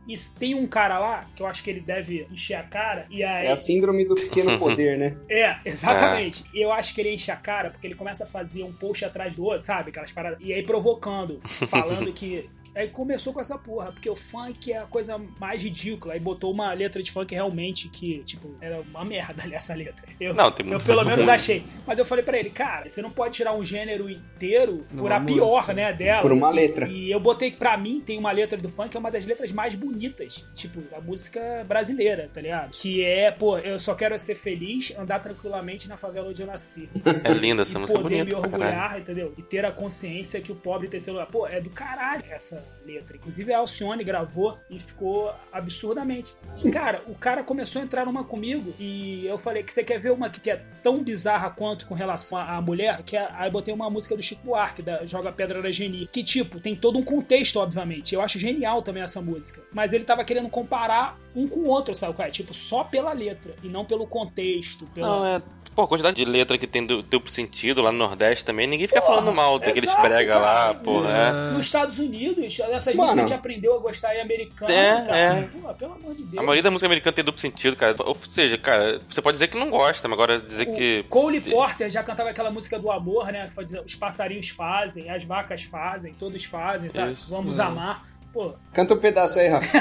E 0.08 0.16
tem 0.40 0.56
um 0.56 0.66
cara 0.66 0.98
lá, 0.98 1.28
que 1.36 1.42
eu 1.42 1.48
acho 1.48 1.64
que 1.64 1.70
ele 1.70 1.82
deve 1.82 2.26
encher 2.32 2.56
a 2.56 2.64
cara, 2.64 3.06
e 3.10 3.24
aí. 3.24 3.48
É 3.48 3.52
a 3.52 3.58
síndrome 3.58 4.06
do 4.06 4.16
pequeno 4.16 4.58
poder, 4.60 4.98
né? 4.98 5.18
É, 5.30 5.58
exatamente. 5.66 6.46
E 6.54 6.64
Eu 6.64 6.72
acho 6.72 6.96
que 6.96 7.02
ele 7.02 7.14
enche 7.14 7.30
a 7.30 7.36
cara 7.36 7.70
porque 7.70 7.86
ele 7.86 7.96
começa 7.96 8.24
a 8.24 8.28
fazer 8.28 8.64
um 8.64 8.72
post 8.72 9.04
atrás 9.04 9.36
do 9.36 9.44
outro, 9.44 9.64
sabe? 9.64 9.90
Aquelas 9.90 10.12
paradas. 10.12 10.40
E 10.42 10.54
aí 10.54 10.64
provocando, 10.64 11.42
falando 11.68 12.12
que. 12.14 12.50
Aí 12.78 12.88
começou 12.90 13.34
com 13.34 13.42
essa 13.42 13.58
porra, 13.58 13.92
porque 13.92 14.10
o 14.10 14.16
funk 14.16 14.72
é 14.72 14.78
a 14.78 14.86
coisa 14.86 15.18
mais 15.40 15.64
ridícula. 15.64 16.14
Aí 16.14 16.20
botou 16.20 16.52
uma 16.52 16.72
letra 16.74 17.02
de 17.02 17.12
funk 17.12 17.34
realmente 17.34 17.90
que, 17.90 18.20
tipo, 18.24 18.56
era 18.62 18.80
uma 18.82 19.04
merda 19.04 19.42
ali 19.44 19.56
essa 19.56 19.74
letra. 19.74 20.06
Eu, 20.20 20.34
Não, 20.34 20.52
tem 20.52 20.66
eu 20.66 20.74
muito 20.74 20.86
pelo 20.86 21.04
menos 21.04 21.26
ruim. 21.26 21.36
achei. 21.36 21.64
Mas 21.86 21.98
eu 21.98 22.06
falei 22.06 22.24
pra 22.24 22.38
ele, 22.38 22.50
cara, 22.52 22.90
você 22.90 23.02
não 23.02 23.10
pode 23.12 23.34
tirar 23.36 23.54
um 23.54 23.64
gênero 23.64 24.10
inteiro 24.10 24.86
por 24.96 25.12
a 25.12 25.20
música. 25.20 25.40
pior, 25.42 25.74
né, 25.74 25.92
dela. 25.94 26.22
Por 26.22 26.32
uma 26.32 26.48
assim. 26.48 26.56
letra. 26.56 26.88
E 26.88 27.10
eu 27.12 27.20
botei 27.20 27.52
que 27.52 27.58
pra 27.58 27.76
mim 27.78 28.00
tem 28.00 28.18
uma 28.18 28.32
letra 28.32 28.58
do 28.58 28.70
funk 28.70 28.90
que 28.90 28.98
é 28.98 29.00
uma 29.00 29.12
das 29.12 29.26
letras 29.26 29.52
mais 29.52 29.74
bonitas, 29.76 30.46
tipo, 30.56 30.80
da 30.82 31.02
música 31.02 31.40
brasileira, 31.68 32.30
tá 32.32 32.40
ligado? 32.42 32.72
Que 32.72 33.04
é, 33.04 33.32
pô, 33.32 33.58
eu 33.58 33.80
só 33.80 33.96
quero 33.96 34.18
ser 34.20 34.36
feliz, 34.36 34.94
andar 34.98 35.20
tranquilamente 35.20 35.88
na 35.88 35.98
favela 35.98 36.30
onde 36.30 36.42
eu 36.42 36.48
nasci. 36.48 36.90
É 37.24 37.34
linda 37.34 37.64
essa 37.64 37.78
e 37.78 37.82
música. 37.82 38.00
poder 38.00 38.18
bonita 38.24 38.38
me 38.40 38.46
orgulhar, 38.46 39.00
entendeu? 39.00 39.34
E 39.38 39.42
ter 39.42 39.66
a 39.66 39.72
consciência 39.72 40.40
que 40.42 40.52
o 40.52 40.56
pobre 40.56 40.88
terceiro 40.88 41.18
lugar. 41.20 41.32
Pô, 41.32 41.48
é 41.48 41.60
do 41.60 41.70
caralho 41.70 42.24
essa 42.30 42.67
letra. 42.86 43.18
Inclusive 43.18 43.54
a 43.54 43.60
Alcione 43.60 44.04
gravou 44.04 44.58
e 44.70 44.80
ficou 44.80 45.34
absurdamente. 45.52 46.34
Cara, 46.72 47.04
o 47.08 47.16
cara 47.16 47.44
começou 47.44 47.82
a 47.82 47.86
entrar 47.86 48.06
numa 48.06 48.24
comigo 48.24 48.74
e 48.80 49.26
eu 49.26 49.38
falei 49.38 49.64
que 49.64 49.74
você 49.74 49.84
quer 49.84 50.00
ver 50.00 50.12
uma 50.12 50.30
que 50.30 50.50
é 50.50 50.64
tão 50.82 51.04
bizarra 51.04 51.50
quanto 51.50 51.86
com 51.86 51.94
relação 51.94 52.38
à 52.38 52.62
mulher, 52.62 53.04
que 53.04 53.18
é, 53.18 53.28
aí 53.34 53.50
botei 53.50 53.74
uma 53.74 53.90
música 53.90 54.16
do 54.16 54.24
Chico 54.24 54.44
Buarque, 54.44 54.82
da 54.82 55.06
Joga 55.06 55.32
Pedra 55.32 55.62
da 55.62 55.72
Geni, 55.72 56.08
que 56.12 56.24
tipo, 56.24 56.60
tem 56.60 56.76
todo 56.76 56.98
um 56.98 57.04
contexto, 57.04 57.60
obviamente. 57.60 58.16
Eu 58.16 58.22
acho 58.22 58.40
genial 58.40 58.82
também 58.82 59.04
essa 59.04 59.22
música. 59.22 59.62
Mas 59.72 59.92
ele 59.92 60.04
tava 60.04 60.24
querendo 60.24 60.50
comparar 60.50 61.20
um 61.36 61.48
com 61.48 61.62
o 61.62 61.68
outro, 61.68 61.94
sabe 61.94 62.16
é? 62.22 62.30
Tipo, 62.30 62.54
só 62.54 62.84
pela 62.84 63.14
letra 63.14 63.54
e 63.62 63.68
não 63.68 63.86
pelo 63.86 64.08
contexto. 64.08 64.88
Pela... 64.88 65.08
Não, 65.08 65.26
é 65.26 65.42
Pô, 65.78 65.84
a 65.84 65.88
quantidade 65.88 66.18
de 66.18 66.26
letra 66.26 66.58
que 66.58 66.66
tem 66.66 66.84
duplo 66.84 67.32
sentido 67.32 67.84
lá 67.84 67.92
no 67.92 68.00
Nordeste 68.00 68.44
também, 68.44 68.66
ninguém 68.66 68.88
fica 68.88 69.00
falando 69.00 69.32
mal 69.32 69.60
daqueles 69.60 69.94
prega 69.94 70.40
lá, 70.40 70.74
pô, 70.74 71.06
é. 71.06 71.52
Nos 71.52 71.68
Estados 71.68 72.00
Unidos, 72.00 72.60
essas 72.60 72.96
músicas 72.96 73.16
a 73.20 73.22
gente 73.28 73.34
aprendeu 73.36 73.76
a 73.76 73.78
gostar 73.78 74.16
em 74.16 74.22
americano, 74.22 74.72
é, 74.72 75.04
cara. 75.06 75.18
É. 75.20 75.42
Pô, 75.44 75.72
pelo 75.76 75.94
amor 75.94 76.16
de 76.16 76.24
Deus. 76.24 76.38
A 76.40 76.42
maioria 76.42 76.64
da 76.64 76.72
música 76.72 76.88
americana 76.88 77.14
tem 77.14 77.24
duplo 77.24 77.40
sentido, 77.40 77.76
cara. 77.76 77.96
Ou 78.00 78.18
seja, 78.28 78.58
cara, 78.58 79.00
você 79.08 79.22
pode 79.22 79.36
dizer 79.36 79.50
que 79.50 79.60
não 79.60 79.70
gosta, 79.70 80.08
mas 80.08 80.18
agora 80.18 80.42
dizer 80.42 80.68
o 80.68 80.74
que. 80.74 81.06
Cole 81.10 81.42
Porter 81.42 81.92
já 81.92 82.02
cantava 82.02 82.32
aquela 82.32 82.50
música 82.50 82.80
do 82.80 82.90
amor, 82.90 83.32
né? 83.32 83.48
Os 83.86 83.94
passarinhos 83.94 84.50
fazem, 84.50 85.12
as 85.12 85.24
vacas 85.26 85.62
fazem, 85.62 86.12
todos 86.16 86.44
fazem, 86.44 86.90
sabe? 86.90 87.14
Isso. 87.14 87.30
Vamos 87.30 87.60
é. 87.60 87.62
amar. 87.62 88.04
Pô. 88.34 88.54
Canta 88.74 88.94
um 88.94 88.98
pedaço 88.98 89.40
aí, 89.40 89.48
Rafa. 89.48 89.78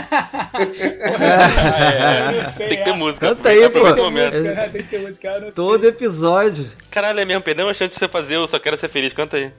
é, 2.39 2.43
sei, 2.45 2.69
tem 2.69 2.79
que 2.79 2.85
ter 2.85 2.93
música. 2.93 3.29
Canta 3.29 3.49
aí, 3.49 3.69
pô. 3.69 3.81
Tem 3.81 3.95
que 3.95 3.95
ter 3.95 4.11
música, 4.11 4.55
né? 4.55 4.69
Tem 4.69 4.83
que 4.83 4.89
ter 4.89 4.99
música, 5.01 5.29
eu 5.29 5.41
não 5.43 5.51
Todo 5.51 5.81
sei. 5.83 5.91
episódio. 5.91 6.67
Caralho, 6.91 7.21
é 7.21 7.25
mesmo, 7.25 7.43
perdeu 7.43 7.67
uma 7.67 7.75
chance 7.75 7.95
de 7.95 7.99
você 7.99 8.09
fazer 8.09 8.37
Eu 8.37 8.47
Só 8.49 8.59
Quero 8.59 8.77
Ser 8.77 8.89
Feliz. 8.89 9.13
Canta 9.13 9.37
aí. 9.37 9.53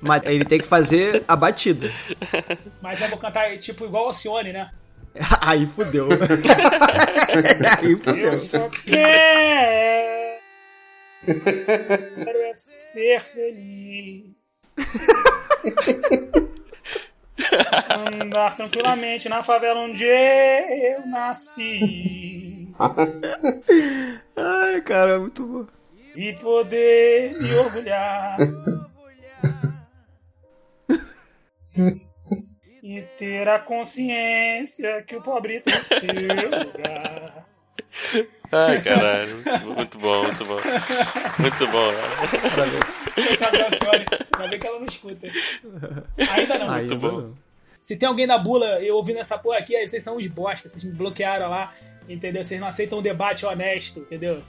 Mas 0.00 0.22
ele 0.24 0.44
tem 0.44 0.58
que 0.58 0.66
fazer 0.66 1.24
a 1.26 1.34
batida. 1.34 1.90
Mas 2.82 3.00
eu 3.00 3.08
vou 3.08 3.18
cantar 3.18 3.56
tipo 3.58 3.86
igual 3.86 4.04
o 4.04 4.06
Alcione, 4.08 4.52
né? 4.52 4.70
Aí 5.40 5.66
fudeu. 5.66 6.08
aí 7.80 7.96
fudeu. 7.96 8.32
Eu 8.32 8.38
só 8.38 8.68
quero 8.68 9.06
é 11.26 12.50
ser 12.52 13.20
feliz. 13.20 14.24
Andar 18.34 18.56
tranquilamente 18.56 19.28
na 19.28 19.44
favela 19.44 19.78
onde 19.78 20.04
eu 20.04 21.06
nasci. 21.06 22.68
Ai, 24.36 24.80
cara, 24.80 25.12
é 25.12 25.18
muito 25.18 25.46
bom. 25.46 25.64
E 26.16 26.32
poder 26.32 27.40
me 27.40 27.54
orgulhar. 27.54 28.36
e 32.82 33.02
ter 33.16 33.48
a 33.48 33.60
consciência 33.60 35.00
que 35.02 35.14
o 35.14 35.22
pobre 35.22 35.60
tem 35.60 35.80
seu 35.80 36.00
lugar. 36.08 37.46
Ai, 38.50 38.82
caralho. 38.82 39.36
Muito 39.76 39.96
bom, 39.98 40.24
muito 40.24 40.44
bom. 40.44 40.58
Muito 41.38 41.66
bom. 41.68 41.92
Valeu. 42.56 42.80
Ainda 44.34 44.48
bem 44.48 44.58
que 44.58 44.66
ela 44.66 44.80
não 44.80 44.86
escuta. 44.86 45.28
Ainda 46.32 46.58
não. 46.58 46.68
Muito 46.74 46.96
bom. 46.96 47.43
Se 47.84 47.98
tem 47.98 48.08
alguém 48.08 48.26
da 48.26 48.38
bula 48.38 48.80
eu 48.80 48.96
ouvindo 48.96 49.18
essa 49.18 49.36
porra 49.36 49.58
aqui, 49.58 49.76
aí 49.76 49.86
vocês 49.86 50.02
são 50.02 50.16
uns 50.16 50.26
bosta. 50.26 50.70
Vocês 50.70 50.82
me 50.82 50.92
bloquearam 50.92 51.50
lá, 51.50 51.70
entendeu? 52.08 52.42
Vocês 52.42 52.58
não 52.58 52.66
aceitam 52.66 52.98
um 52.98 53.02
debate 53.02 53.44
honesto, 53.44 54.00
entendeu? 54.00 54.42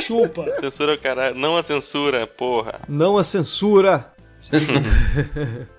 Chupa. 0.00 0.46
Censura, 0.58 0.96
caralho. 0.96 1.34
Não 1.34 1.54
a 1.54 1.62
censura, 1.62 2.26
porra. 2.26 2.80
Não 2.88 3.18
a 3.18 3.24
censura. 3.24 4.10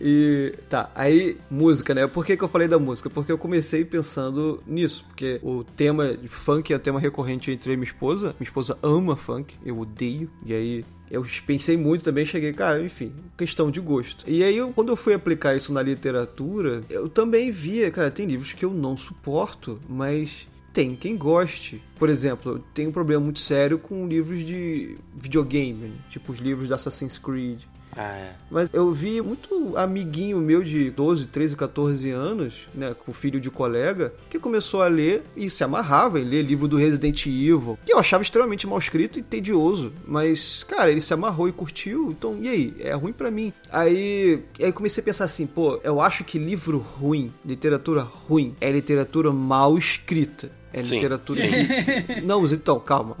e 0.00 0.54
tá, 0.68 0.90
aí 0.94 1.36
música, 1.50 1.94
né? 1.94 2.06
Por 2.06 2.24
que, 2.24 2.36
que 2.36 2.44
eu 2.44 2.48
falei 2.48 2.68
da 2.68 2.78
música? 2.78 3.10
Porque 3.10 3.30
eu 3.30 3.38
comecei 3.38 3.84
pensando 3.84 4.62
nisso, 4.66 5.04
porque 5.08 5.40
o 5.42 5.64
tema 5.64 6.16
de 6.16 6.28
funk 6.28 6.72
é 6.72 6.76
o 6.76 6.80
tema 6.80 7.00
recorrente 7.00 7.50
entre 7.50 7.76
minha 7.76 7.84
esposa. 7.84 8.34
Minha 8.38 8.48
esposa 8.48 8.78
ama 8.82 9.16
funk, 9.16 9.54
eu 9.64 9.78
odeio. 9.78 10.30
E 10.44 10.54
aí 10.54 10.84
eu 11.10 11.26
pensei 11.44 11.76
muito 11.76 12.04
também, 12.04 12.24
cheguei, 12.24 12.52
cara, 12.52 12.80
enfim, 12.80 13.12
questão 13.36 13.70
de 13.70 13.80
gosto. 13.80 14.24
E 14.28 14.44
aí, 14.44 14.58
quando 14.74 14.90
eu 14.90 14.96
fui 14.96 15.12
aplicar 15.12 15.56
isso 15.56 15.72
na 15.72 15.82
literatura, 15.82 16.82
eu 16.88 17.08
também 17.08 17.50
via, 17.50 17.90
cara, 17.90 18.10
tem 18.10 18.26
livros 18.26 18.52
que 18.52 18.64
eu 18.64 18.72
não 18.72 18.96
suporto, 18.96 19.80
mas 19.88 20.46
tem 20.72 20.94
quem 20.94 21.16
goste. 21.16 21.82
Por 21.98 22.08
exemplo, 22.08 22.52
eu 22.52 22.58
tenho 22.72 22.90
um 22.90 22.92
problema 22.92 23.24
muito 23.24 23.40
sério 23.40 23.78
com 23.78 24.06
livros 24.06 24.44
de 24.44 24.96
videogame, 25.16 25.94
tipo 26.08 26.30
os 26.30 26.38
livros 26.38 26.68
da 26.68 26.76
Assassin's 26.76 27.18
Creed. 27.18 27.62
Ah, 27.96 28.16
é. 28.16 28.32
Mas 28.50 28.70
eu 28.72 28.92
vi 28.92 29.20
muito 29.20 29.76
amiguinho 29.76 30.38
meu 30.38 30.62
de 30.62 30.90
12, 30.90 31.26
13, 31.26 31.56
14 31.56 32.10
anos, 32.10 32.68
né, 32.74 32.94
com 32.94 33.12
filho 33.12 33.40
de 33.40 33.50
colega, 33.50 34.12
que 34.28 34.38
começou 34.38 34.82
a 34.82 34.88
ler 34.88 35.22
e 35.36 35.50
se 35.50 35.64
amarrava 35.64 36.20
em 36.20 36.24
ler 36.24 36.42
livro 36.42 36.68
do 36.68 36.76
Resident 36.76 37.26
Evil, 37.26 37.78
que 37.84 37.92
eu 37.92 37.98
achava 37.98 38.22
extremamente 38.22 38.66
mal 38.66 38.78
escrito 38.78 39.18
e 39.18 39.22
tedioso, 39.22 39.92
mas, 40.06 40.64
cara, 40.64 40.90
ele 40.90 41.00
se 41.00 41.12
amarrou 41.12 41.48
e 41.48 41.52
curtiu, 41.52 42.10
então, 42.10 42.38
e 42.40 42.48
aí? 42.48 42.74
É 42.80 42.92
ruim 42.94 43.12
para 43.12 43.30
mim. 43.30 43.52
Aí, 43.70 44.42
aí 44.60 44.72
comecei 44.72 45.02
a 45.02 45.04
pensar 45.04 45.24
assim, 45.24 45.46
pô, 45.46 45.80
eu 45.82 46.00
acho 46.00 46.24
que 46.24 46.38
livro 46.38 46.78
ruim, 46.78 47.32
literatura 47.44 48.02
ruim, 48.02 48.54
é 48.60 48.70
literatura 48.70 49.32
mal 49.32 49.76
escrita. 49.76 50.50
É 50.72 50.82
Sim. 50.84 50.96
literatura. 50.96 51.40
Sim. 51.40 52.20
Não, 52.22 52.44
então, 52.46 52.78
calma. 52.78 53.16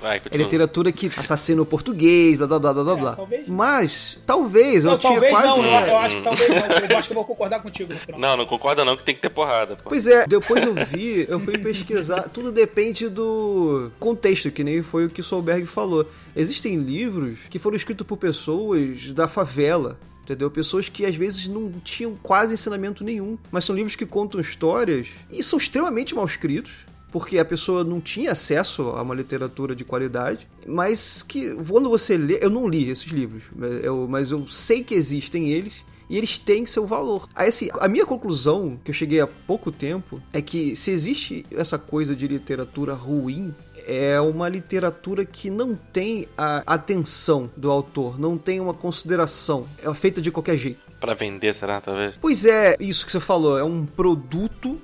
Vai, 0.00 0.20
é 0.30 0.36
literatura 0.36 0.92
que 0.92 1.10
assassina 1.16 1.60
o 1.60 1.66
português, 1.66 2.38
blá 2.38 2.46
blá 2.46 2.58
blá 2.58 2.72
blá 2.72 2.84
blá. 2.84 2.92
É, 2.92 3.00
blá. 3.00 3.16
talvez. 3.16 3.48
Mas, 3.48 4.18
talvez, 4.24 4.84
Não, 4.84 4.92
eu 4.92 4.98
tinha 4.98 5.12
talvez 5.12 5.32
quase. 5.32 5.46
não, 5.46 5.64
eu, 5.64 5.86
eu 5.86 5.98
acho 5.98 6.16
que 6.16 6.22
talvez 6.22 6.48
não. 6.48 6.56
Eu 6.56 6.98
acho 6.98 7.08
que 7.08 7.12
eu 7.12 7.16
vou 7.16 7.24
concordar 7.24 7.60
contigo 7.60 7.92
no 7.92 7.98
final. 7.98 8.20
Não, 8.20 8.36
não 8.36 8.46
concorda 8.46 8.84
não 8.84 8.96
que 8.96 9.02
tem 9.02 9.14
que 9.14 9.20
ter 9.20 9.30
porrada. 9.30 9.76
Pô. 9.76 9.88
Pois 9.88 10.06
é, 10.06 10.26
depois 10.26 10.62
eu 10.62 10.74
vi, 10.74 11.26
eu 11.28 11.40
fui 11.40 11.58
pesquisar, 11.58 12.28
tudo 12.28 12.52
depende 12.52 13.08
do 13.08 13.90
contexto, 13.98 14.50
que 14.50 14.62
nem 14.62 14.82
foi 14.82 15.06
o 15.06 15.10
que 15.10 15.22
Solberg 15.22 15.66
falou. 15.66 16.06
Existem 16.36 16.76
livros 16.76 17.40
que 17.50 17.58
foram 17.58 17.76
escritos 17.76 18.06
por 18.06 18.16
pessoas 18.16 19.12
da 19.12 19.26
favela, 19.26 19.98
entendeu? 20.26 20.50
Pessoas 20.50 20.88
que 20.88 21.06
às 21.06 21.14
vezes 21.14 21.46
não 21.46 21.70
tinham 21.84 22.16
quase 22.20 22.54
ensinamento 22.54 23.04
nenhum, 23.04 23.38
mas 23.50 23.64
são 23.64 23.74
livros 23.74 23.94
que 23.94 24.04
contam 24.04 24.40
histórias 24.40 25.08
e 25.30 25.42
são 25.42 25.58
extremamente 25.58 26.14
mal 26.14 26.26
escritos. 26.26 26.84
Porque 27.12 27.38
a 27.38 27.44
pessoa 27.44 27.82
não 27.82 28.00
tinha 28.00 28.32
acesso 28.32 28.82
a 28.82 29.00
uma 29.00 29.14
literatura 29.14 29.74
de 29.74 29.84
qualidade, 29.84 30.46
mas 30.66 31.22
que 31.22 31.54
quando 31.64 31.88
você 31.88 32.18
lê. 32.18 32.38
Eu 32.42 32.50
não 32.50 32.68
li 32.68 32.90
esses 32.90 33.10
livros, 33.10 33.44
mas 33.54 33.84
eu, 33.84 34.06
mas 34.08 34.30
eu 34.32 34.46
sei 34.46 34.82
que 34.82 34.92
existem 34.92 35.48
eles 35.50 35.84
e 36.10 36.18
eles 36.18 36.38
têm 36.38 36.66
seu 36.66 36.84
valor. 36.84 37.28
Assim, 37.34 37.68
a 37.80 37.88
minha 37.88 38.04
conclusão, 38.04 38.78
que 38.84 38.90
eu 38.90 38.94
cheguei 38.94 39.20
há 39.20 39.26
pouco 39.26 39.70
tempo, 39.72 40.20
é 40.32 40.42
que 40.42 40.76
se 40.76 40.90
existe 40.90 41.46
essa 41.50 41.78
coisa 41.78 42.14
de 42.14 42.26
literatura 42.26 42.92
ruim, 42.92 43.54
é 43.86 44.20
uma 44.20 44.48
literatura 44.48 45.24
que 45.24 45.48
não 45.48 45.76
tem 45.76 46.28
a 46.36 46.62
atenção 46.66 47.50
do 47.56 47.70
autor, 47.70 48.18
não 48.18 48.36
tem 48.36 48.60
uma 48.60 48.74
consideração, 48.74 49.66
é 49.82 49.92
feita 49.94 50.20
de 50.20 50.30
qualquer 50.30 50.56
jeito. 50.56 50.80
Pra 51.00 51.14
vender, 51.14 51.54
será, 51.54 51.80
talvez? 51.80 52.16
Pois 52.20 52.44
é, 52.44 52.74
isso 52.80 53.06
que 53.06 53.12
você 53.12 53.20
falou, 53.20 53.58
é 53.58 53.64
um 53.64 53.86
produto, 53.86 54.80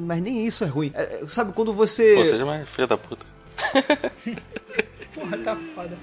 mas 0.00 0.20
nem 0.20 0.46
isso 0.46 0.64
é 0.64 0.66
ruim. 0.66 0.92
É, 0.94 1.24
sabe, 1.26 1.52
quando 1.52 1.72
você. 1.72 2.14
Pô, 2.14 2.24
seja 2.24 2.44
mais 2.44 2.68
filha 2.68 2.86
da 2.86 2.98
puta. 2.98 3.24
Porra, 5.14 5.38
tá 5.38 5.56
foda. 5.56 5.96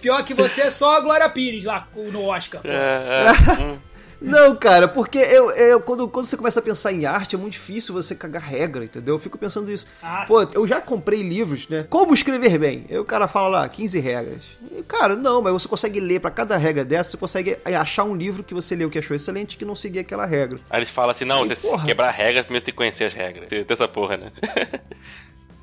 Pior 0.00 0.22
que 0.24 0.34
você 0.34 0.62
é 0.62 0.70
só 0.70 0.98
a 0.98 1.00
Glória 1.00 1.28
Pires 1.30 1.64
lá 1.64 1.88
no 1.96 2.24
Oscar. 2.24 2.60
pô. 2.62 2.68
É, 2.68 2.72
é. 2.72 3.78
Não, 4.20 4.54
cara, 4.56 4.88
porque 4.88 5.18
eu, 5.18 5.50
eu, 5.50 5.80
quando, 5.80 6.08
quando 6.08 6.26
você 6.26 6.36
começa 6.36 6.60
a 6.60 6.62
pensar 6.62 6.92
em 6.92 7.06
arte, 7.06 7.34
é 7.34 7.38
muito 7.38 7.52
difícil 7.54 7.94
você 7.94 8.14
cagar 8.14 8.42
regra, 8.42 8.84
entendeu? 8.84 9.14
Eu 9.14 9.18
fico 9.18 9.36
pensando 9.38 9.70
isso. 9.70 9.86
Ah, 10.02 10.24
Pô, 10.26 10.42
eu 10.54 10.66
já 10.66 10.80
comprei 10.80 11.22
livros, 11.22 11.68
né? 11.68 11.86
Como 11.88 12.14
escrever 12.14 12.58
bem? 12.58 12.86
Aí 12.88 12.98
o 12.98 13.04
cara 13.04 13.28
fala 13.28 13.48
lá, 13.48 13.68
15 13.68 13.98
regras. 13.98 14.42
E, 14.76 14.82
cara, 14.82 15.16
não, 15.16 15.42
mas 15.42 15.52
você 15.52 15.68
consegue 15.68 16.00
ler 16.00 16.20
pra 16.20 16.30
cada 16.30 16.56
regra 16.56 16.84
dessa, 16.84 17.10
você 17.12 17.16
consegue 17.16 17.58
achar 17.64 18.04
um 18.04 18.14
livro 18.14 18.42
que 18.42 18.54
você 18.54 18.74
leu 18.74 18.90
que 18.90 18.98
achou 18.98 19.14
excelente 19.16 19.56
que 19.56 19.64
não 19.64 19.76
seguia 19.76 20.00
aquela 20.00 20.26
regra. 20.26 20.58
Aí 20.70 20.78
eles 20.78 20.90
falam 20.90 21.10
assim, 21.10 21.24
não, 21.24 21.42
Aí, 21.42 21.48
você 21.48 21.56
porra. 21.56 21.84
quebrar 21.86 22.10
regras, 22.10 22.44
primeiro 22.44 22.60
você 22.60 22.66
tem 22.66 22.72
que 22.72 22.78
conhecer 22.78 23.04
as 23.04 23.12
regras. 23.12 23.48
Tem 23.48 23.64
essa 23.68 23.88
porra, 23.88 24.16
né? 24.16 24.32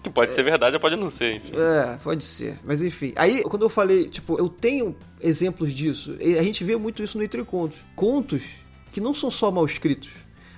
que 0.02 0.10
pode 0.10 0.34
ser 0.34 0.44
verdade 0.44 0.76
ou 0.76 0.80
pode 0.80 0.96
não 0.96 1.10
ser, 1.10 1.36
enfim. 1.36 1.54
É, 1.56 1.98
pode 1.98 2.24
ser. 2.24 2.60
Mas 2.64 2.82
enfim. 2.82 3.14
Aí, 3.16 3.44
quando 3.44 3.64
eu 3.64 3.70
falei, 3.70 4.10
tipo, 4.10 4.38
eu 4.38 4.50
tenho 4.50 4.96
exemplos 5.22 5.74
disso. 5.74 6.18
A 6.20 6.44
gente 6.44 6.64
vê 6.64 6.76
muito 6.76 7.04
isso 7.04 7.18
no 7.18 7.24
Entre 7.24 7.44
Contos. 7.44 7.78
Contos 7.96 8.44
que 8.92 9.00
não 9.00 9.14
são 9.14 9.30
só 9.30 9.52
mal 9.52 9.66
escritos. 9.66 10.10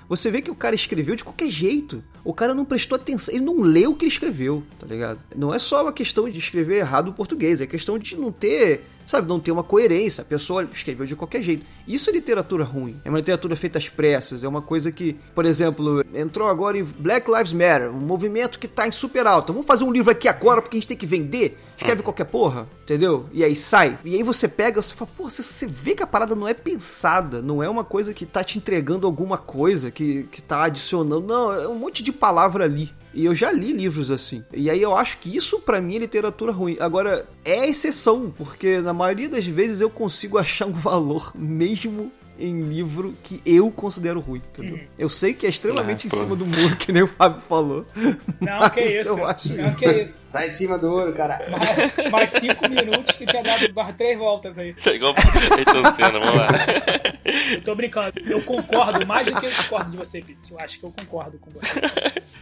Você 0.08 0.30
vê 0.30 0.42
que 0.42 0.52
o 0.52 0.56
cara 0.56 0.76
escreveu 0.76 1.16
de 1.16 1.24
qualquer 1.24 1.50
jeito. 1.50 2.04
O 2.24 2.34
cara 2.34 2.54
não 2.54 2.66
prestou 2.66 2.96
atenção, 2.96 3.34
ele 3.34 3.44
não 3.44 3.62
leu 3.62 3.92
o 3.92 3.96
que 3.96 4.06
ele 4.06 4.12
escreveu, 4.12 4.64
tá 4.80 4.86
ligado? 4.88 5.20
Não 5.36 5.54
é 5.54 5.60
só 5.60 5.82
uma 5.82 5.94
questão 5.94 6.30
de 6.30 6.38
escrever 6.38 6.78
errado 6.78 7.10
o 7.10 7.14
português, 7.14 7.62
é 7.62 7.68
questão 7.68 7.98
de 7.98 8.16
não 8.16 8.32
ter 8.32 8.86
sabe, 9.06 9.28
não 9.28 9.40
tem 9.40 9.54
uma 9.54 9.64
coerência, 9.64 10.22
a 10.22 10.26
pessoa 10.26 10.68
escreveu 10.72 11.06
de 11.06 11.16
qualquer 11.16 11.42
jeito. 11.42 11.66
Isso 11.88 12.10
é 12.10 12.14
literatura 12.14 12.64
ruim, 12.64 13.00
é 13.04 13.10
uma 13.10 13.20
literatura 13.20 13.56
feita 13.56 13.78
às 13.78 13.90
pressas, 13.90 14.44
é 14.44 14.48
uma 14.48 14.62
coisa 14.62 14.92
que, 14.92 15.18
por 15.36 15.46
exemplo, 15.46 16.04
entrou 16.14 16.48
agora 16.48 16.78
em 16.78 16.84
Black 16.84 17.30
Lives 17.30 17.54
Matter, 17.54 17.92
um 17.92 18.00
movimento 18.00 18.58
que 18.58 18.68
tá 18.68 18.88
em 18.88 18.92
super 18.92 19.28
alta. 19.28 19.52
Vamos 19.52 19.68
fazer 19.68 19.84
um 19.84 19.92
livro 19.92 20.12
aqui 20.12 20.28
agora 20.28 20.62
porque 20.62 20.78
a 20.78 20.80
gente 20.80 20.88
tem 20.88 20.98
que 20.98 21.06
vender? 21.06 21.58
Escreve 21.76 22.00
uhum. 22.00 22.06
qualquer 22.06 22.26
porra, 22.26 22.68
entendeu? 22.84 23.28
E 23.32 23.44
aí 23.44 23.56
sai. 23.56 23.98
E 24.06 24.16
aí 24.16 24.24
você 24.24 24.48
pega, 24.48 24.82
você 24.82 24.96
fala, 24.96 25.10
pô, 25.16 25.30
você, 25.30 25.44
você 25.44 25.68
vê 25.68 25.96
que 25.96 26.04
a 26.04 26.08
parada 26.08 26.36
não 26.36 26.48
é 26.48 26.54
pensada, 26.54 27.42
não 27.42 27.62
é 27.62 27.70
uma 27.70 27.84
coisa 27.84 28.14
que 28.14 28.26
tá 28.26 28.44
te 28.44 28.58
entregando 28.58 29.06
alguma 29.06 29.38
coisa, 29.38 29.92
que, 29.92 30.24
que 30.32 30.42
tá 30.42 30.64
adicionando. 30.64 31.28
Não, 31.28 31.52
é 31.52 31.68
um 31.68 31.76
monte 31.76 32.02
de 32.02 32.12
palavra 32.12 32.64
ali. 32.64 32.94
E 33.14 33.26
eu 33.26 33.36
já 33.36 33.52
li 33.52 33.72
livros 33.72 34.12
assim. 34.12 34.44
E 34.54 34.70
aí 34.70 34.82
eu 34.82 34.96
acho 34.96 35.18
que 35.20 35.36
isso 35.36 35.60
para 35.60 35.80
mim 35.80 35.96
é 35.96 36.00
literatura 36.00 36.52
ruim. 36.52 36.78
Agora, 36.80 37.28
é 37.46 37.70
exceção, 37.70 38.34
porque 38.36 38.80
na 38.80 38.94
maioria 38.94 39.30
das 39.30 39.46
vezes 39.46 39.82
eu 39.82 39.90
consigo 39.90 40.38
achar 40.38 40.66
um 40.66 40.74
valor 40.74 41.32
mesmo 41.36 42.12
em 42.40 42.62
livro 42.62 43.16
que 43.24 43.42
eu 43.46 43.70
considero 43.72 44.20
ruim, 44.20 44.42
entendeu? 44.52 44.78
Hum. 44.78 44.88
Eu 44.98 45.10
sei 45.10 45.34
que 45.34 45.46
é 45.46 45.50
extremamente 45.50 46.08
ah, 46.08 46.16
em 46.16 46.20
cima 46.20 46.36
do 46.36 46.46
muro, 46.46 46.76
que 46.76 46.92
nem 46.92 47.04
o 47.04 47.08
Fábio 47.08 47.42
falou. 47.42 47.86
Não, 48.42 48.70
que 48.70 48.82
isso. 48.82 49.20
Eu 49.20 49.28
acho 49.28 49.54
não, 49.54 49.74
que 49.76 49.86
isso. 49.86 50.22
Sai 50.28 50.50
de 50.50 50.58
cima 50.58 50.78
do 50.78 50.90
muro, 50.90 51.14
cara. 51.14 51.42
Mais, 51.50 52.12
mais 52.12 52.30
cinco 52.32 52.70
minutos, 52.70 53.16
tu 53.16 53.26
tinha 53.26 53.44
dado 53.44 53.94
três 53.98 54.18
voltas 54.18 54.58
aí. 54.58 54.76
É 54.86 54.96
igual 54.96 55.14
Ayrton 55.58 55.94
Senna, 55.94 56.20
vamos 56.20 56.36
lá. 56.36 56.48
Eu 57.52 57.62
tô 57.62 57.76
brincando. 57.76 58.14
Eu 58.26 58.42
concordo, 58.42 59.06
mais 59.06 59.28
do 59.28 59.40
que 59.40 59.46
eu 59.46 59.50
discordo 59.50 59.92
de 59.92 59.98
você, 59.98 60.22
Pizzi. 60.22 60.52
Eu 60.52 60.58
acho 60.60 60.80
que 60.80 60.86
eu 60.86 60.92
concordo 60.92 61.38
com 61.40 61.52
você. 61.52 61.82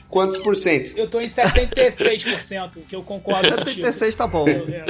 Quantos 0.10 0.38
por 0.39 0.56
cento? 0.56 0.98
Eu 0.98 1.08
tô 1.08 1.22
em 1.22 1.28
76%, 1.28 2.86
que 2.88 2.96
eu 2.96 3.04
concordo 3.04 3.48
76 3.48 4.16
tá 4.16 4.28
bom. 4.28 4.48
Eu, 4.48 4.68
eu, 4.68 4.86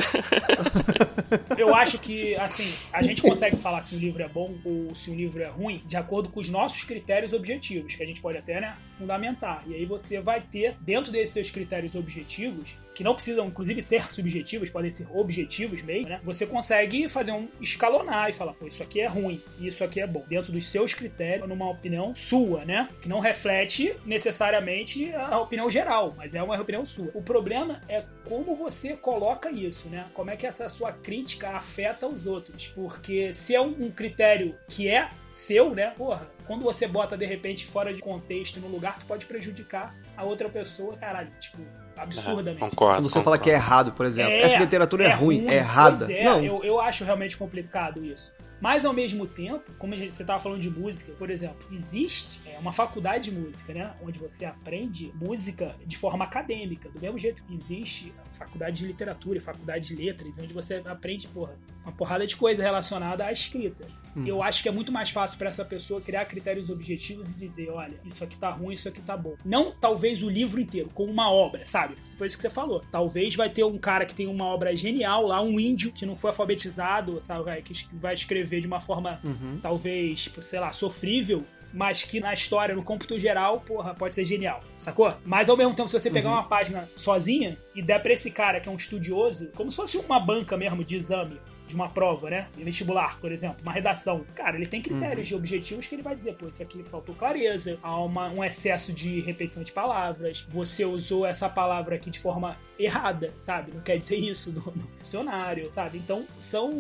eu 1.58 1.76
acho 1.76 2.00
que, 2.00 2.36
assim, 2.36 2.74
a 2.92 3.02
gente 3.02 3.22
consegue 3.22 3.58
falar 3.58 3.82
se 3.82 3.96
um 3.96 4.00
livro 4.00 4.22
é 4.22 4.28
bom 4.28 4.54
ou 4.66 4.91
se 4.96 5.12
um 5.12 5.16
livro 5.16 5.42
é 5.42 5.48
ruim 5.48 5.82
de 5.86 5.98
acordo 5.98 6.30
com 6.30 6.40
os 6.40 6.50
nossos 6.50 6.84
critérios 6.84 7.34
objetivos, 7.34 7.96
que 7.96 8.04
a 8.04 8.06
gente 8.06 8.22
pode 8.22 8.38
até, 8.38 8.60
né, 8.60 8.78
fundamentar. 8.92 9.64
E 9.68 9.76
aí 9.76 9.86
você 9.86 10.20
vai 10.20 10.42
ter, 10.42 10.76
dentro 10.82 11.12
desses 11.12 11.34
seus 11.34 11.52
critérios 11.52 11.96
objetivos, 11.96 12.78
que 12.94 13.04
não 13.04 13.14
precisam, 13.14 13.48
inclusive, 13.48 13.82
ser 13.82 14.12
subjetivos, 14.12 14.70
podem 14.70 14.92
ser 14.92 15.08
objetivos 15.12 15.82
mesmo, 15.82 16.10
né? 16.10 16.20
Você 16.24 16.46
consegue 16.46 17.08
fazer 17.08 17.32
um 17.32 17.48
escalonar 17.60 18.30
e 18.30 18.34
falar, 18.34 18.54
pô, 18.54 18.68
isso 18.68 18.84
aqui 18.84 19.02
é 19.02 19.08
ruim 19.08 19.42
isso 19.60 19.84
aqui 19.84 20.00
é 20.00 20.08
bom. 20.08 20.24
Dentro 20.28 20.52
dos 20.52 20.68
seus 20.68 20.94
critérios, 20.94 21.48
numa 21.48 21.70
opinião 21.70 22.14
sua, 22.16 22.66
né? 22.66 22.90
Que 23.02 23.10
não 23.10 23.20
reflete 23.20 23.96
necessariamente 24.06 25.14
a 25.14 25.40
opinião 25.40 25.70
geral, 25.70 26.14
mas 26.18 26.36
é 26.36 26.42
uma 26.42 26.60
opinião 26.60 26.86
sua. 26.86 27.12
O 27.14 27.22
problema 27.22 27.82
é 27.88 28.04
como 28.26 28.56
você 28.56 28.96
coloca 28.96 29.52
isso, 29.52 29.90
né? 29.90 30.08
Como 30.14 30.30
é 30.30 30.36
que 30.36 30.46
essa 30.46 30.68
sua 30.70 30.92
crítica 30.92 31.50
afeta 31.52 32.08
os 32.08 32.26
outros. 32.26 32.68
Porque 32.68 33.32
se 33.34 33.56
é 33.56 33.62
um 33.62 33.92
critério 33.92 34.56
que 34.68 34.88
é 34.88 35.10
seu, 35.32 35.74
né? 35.74 35.92
Porra, 35.92 36.30
quando 36.46 36.64
você 36.64 36.88
bota 36.88 37.18
de 37.18 37.26
repente 37.26 37.66
fora 37.66 37.94
de 37.94 38.02
contexto 38.02 38.60
no 38.60 38.68
lugar, 38.68 39.00
tu 39.00 39.06
pode 39.06 39.26
prejudicar 39.26 39.96
a 40.18 40.24
outra 40.24 40.50
pessoa, 40.50 40.96
caralho, 40.98 41.32
tipo, 41.40 41.60
absurdamente. 42.04 42.60
concordo. 42.60 42.98
Quando 42.98 43.10
você 43.10 43.20
concordo. 43.20 43.24
fala 43.24 43.38
que 43.40 43.50
é 43.50 43.54
errado, 43.54 43.92
por 43.94 44.06
exemplo. 44.06 44.32
É, 44.32 44.42
Essa 44.42 44.58
literatura 44.58 45.04
é, 45.06 45.08
é 45.08 45.14
ruim, 45.14 45.42
ruim, 45.42 45.50
é 45.50 45.58
errada. 45.58 45.98
Pois 45.98 46.10
é, 46.10 46.24
não. 46.24 46.44
Eu, 46.44 46.64
eu 46.64 46.82
acho 46.82 47.04
realmente 47.04 47.38
complicado 47.38 48.04
isso. 48.04 48.32
Mas 48.62 48.86
ao 48.86 48.94
mesmo 48.94 49.26
tempo, 49.26 49.72
como 49.80 49.98
você 49.98 50.04
estava 50.04 50.40
falando 50.40 50.62
de 50.62 50.70
música, 50.70 51.12
por 51.14 51.32
exemplo, 51.32 51.66
existe 51.72 52.42
é, 52.48 52.60
uma 52.60 52.72
faculdade 52.72 53.32
de 53.32 53.32
música, 53.32 53.74
né? 53.74 53.92
Onde 54.04 54.20
você 54.20 54.46
aprende 54.46 55.12
música 55.16 55.76
de 55.84 55.98
forma 55.98 56.26
acadêmica. 56.26 56.88
Do 56.90 57.02
mesmo 57.02 57.18
jeito 57.18 57.44
que 57.44 57.56
existe 57.56 58.14
a 58.30 58.34
faculdade 58.34 58.78
de 58.78 58.86
literatura 58.86 59.40
e 59.40 59.42
faculdade 59.42 59.88
de 59.88 59.96
letras, 59.96 60.38
onde 60.38 60.54
você 60.54 60.80
aprende, 60.86 61.28
porra, 61.28 61.58
uma 61.84 61.92
porrada 61.92 62.28
de 62.28 62.38
coisa 62.38 62.62
relacionada 62.62 63.26
à 63.26 63.32
escrita. 63.32 63.88
Hum. 64.16 64.24
Eu 64.26 64.44
acho 64.44 64.62
que 64.62 64.70
é 64.70 64.72
muito 64.72 64.92
mais 64.92 65.10
fácil 65.10 65.38
para 65.38 65.48
essa 65.48 65.64
pessoa 65.64 66.02
criar 66.02 66.26
critérios 66.26 66.70
objetivos 66.70 67.32
e 67.32 67.38
dizer, 67.38 67.70
olha, 67.70 67.96
isso 68.06 68.24
aqui 68.24 68.38
tá 68.38 68.50
ruim, 68.50 68.74
isso 68.74 68.90
aqui 68.90 69.02
tá 69.02 69.16
bom. 69.16 69.36
Não 69.46 69.72
talvez 69.72 70.22
o 70.24 70.30
livro 70.30 70.60
inteiro, 70.60 70.90
como 70.94 71.12
uma 71.12 71.32
obra, 71.32 71.66
sabe? 71.66 71.96
Foi 72.18 72.28
isso 72.28 72.36
que 72.36 72.42
você 72.42 72.50
falou. 72.50 72.84
Talvez 72.92 73.36
vai 73.36 73.50
ter 73.50 73.64
um 73.64 73.78
cara 73.78 74.06
que 74.06 74.14
tem 74.14 74.28
uma 74.28 74.46
obra 74.46 74.76
genial 74.76 75.26
lá, 75.28 75.42
um 75.42 75.60
índio 75.60 75.92
que 75.92 76.06
não 76.06 76.16
foi 76.16 76.30
alfabetizado, 76.30 77.20
sabe? 77.22 77.62
Que 77.62 77.74
vai 77.94 78.14
escrever 78.14 78.42
escrever 78.42 78.62
de 78.62 78.68
uma 78.68 78.82
forma 78.82 79.20
uhum. 79.24 79.60
talvez, 79.62 80.30
sei 80.42 80.60
lá, 80.60 80.72
sofrível, 80.72 81.44
mas 81.74 82.04
que 82.04 82.20
na 82.20 82.34
história, 82.34 82.76
no 82.76 82.84
cômputo 82.84 83.18
geral, 83.18 83.62
porra, 83.62 83.94
pode 83.94 84.14
ser 84.14 84.26
genial, 84.26 84.62
sacou? 84.76 85.14
Mas 85.24 85.50
ao 85.50 85.56
mesmo 85.56 85.74
tempo, 85.74 85.88
se 85.88 85.98
você 85.98 86.12
pegar 86.12 86.30
uhum. 86.30 86.36
uma 86.36 86.44
página 86.44 86.90
sozinha 86.96 87.58
e 87.74 87.82
der 87.82 88.02
pra 88.02 88.12
esse 88.12 88.32
cara 88.32 88.60
que 88.60 88.68
é 88.68 88.72
um 88.72 88.76
estudioso, 88.76 89.52
como 89.56 89.72
se 89.72 89.78
fosse 89.78 89.98
uma 89.98 90.20
banca 90.20 90.58
mesmo 90.58 90.84
de 90.84 90.98
exame, 90.98 91.40
de 91.72 91.76
uma 91.76 91.90
prova, 91.90 92.30
né? 92.30 92.48
De 92.56 92.64
vestibular, 92.64 93.20
por 93.20 93.32
exemplo, 93.32 93.58
uma 93.62 93.72
redação. 93.72 94.26
Cara, 94.36 94.56
ele 94.56 94.66
tem 94.66 94.82
critérios 94.82 95.32
uhum. 95.32 95.38
e 95.38 95.40
objetivos 95.40 95.88
que 95.88 95.96
ele 95.96 96.04
vai 96.04 96.14
dizer, 96.14 96.36
pô, 96.36 96.48
isso 96.48 96.62
aqui 96.62 96.84
faltou 96.84 97.16
clareza, 97.16 97.80
há 97.82 98.00
uma, 98.04 98.30
um 98.30 98.44
excesso 98.44 98.94
de 98.94 99.22
repetição 99.22 99.64
de 99.64 99.72
palavras, 99.72 100.46
você 100.50 100.86
usou 100.86 101.26
essa 101.26 101.50
palavra 101.50 101.96
aqui 101.96 102.10
de 102.10 102.20
forma 102.20 102.58
errada, 102.78 103.34
sabe? 103.38 103.72
Não 103.74 103.82
quer 103.82 103.98
dizer 103.98 104.18
isso 104.18 104.52
no, 104.52 104.62
no 104.62 104.92
dicionário, 105.02 105.72
sabe? 105.72 105.98
Então, 105.98 106.26
são 106.38 106.72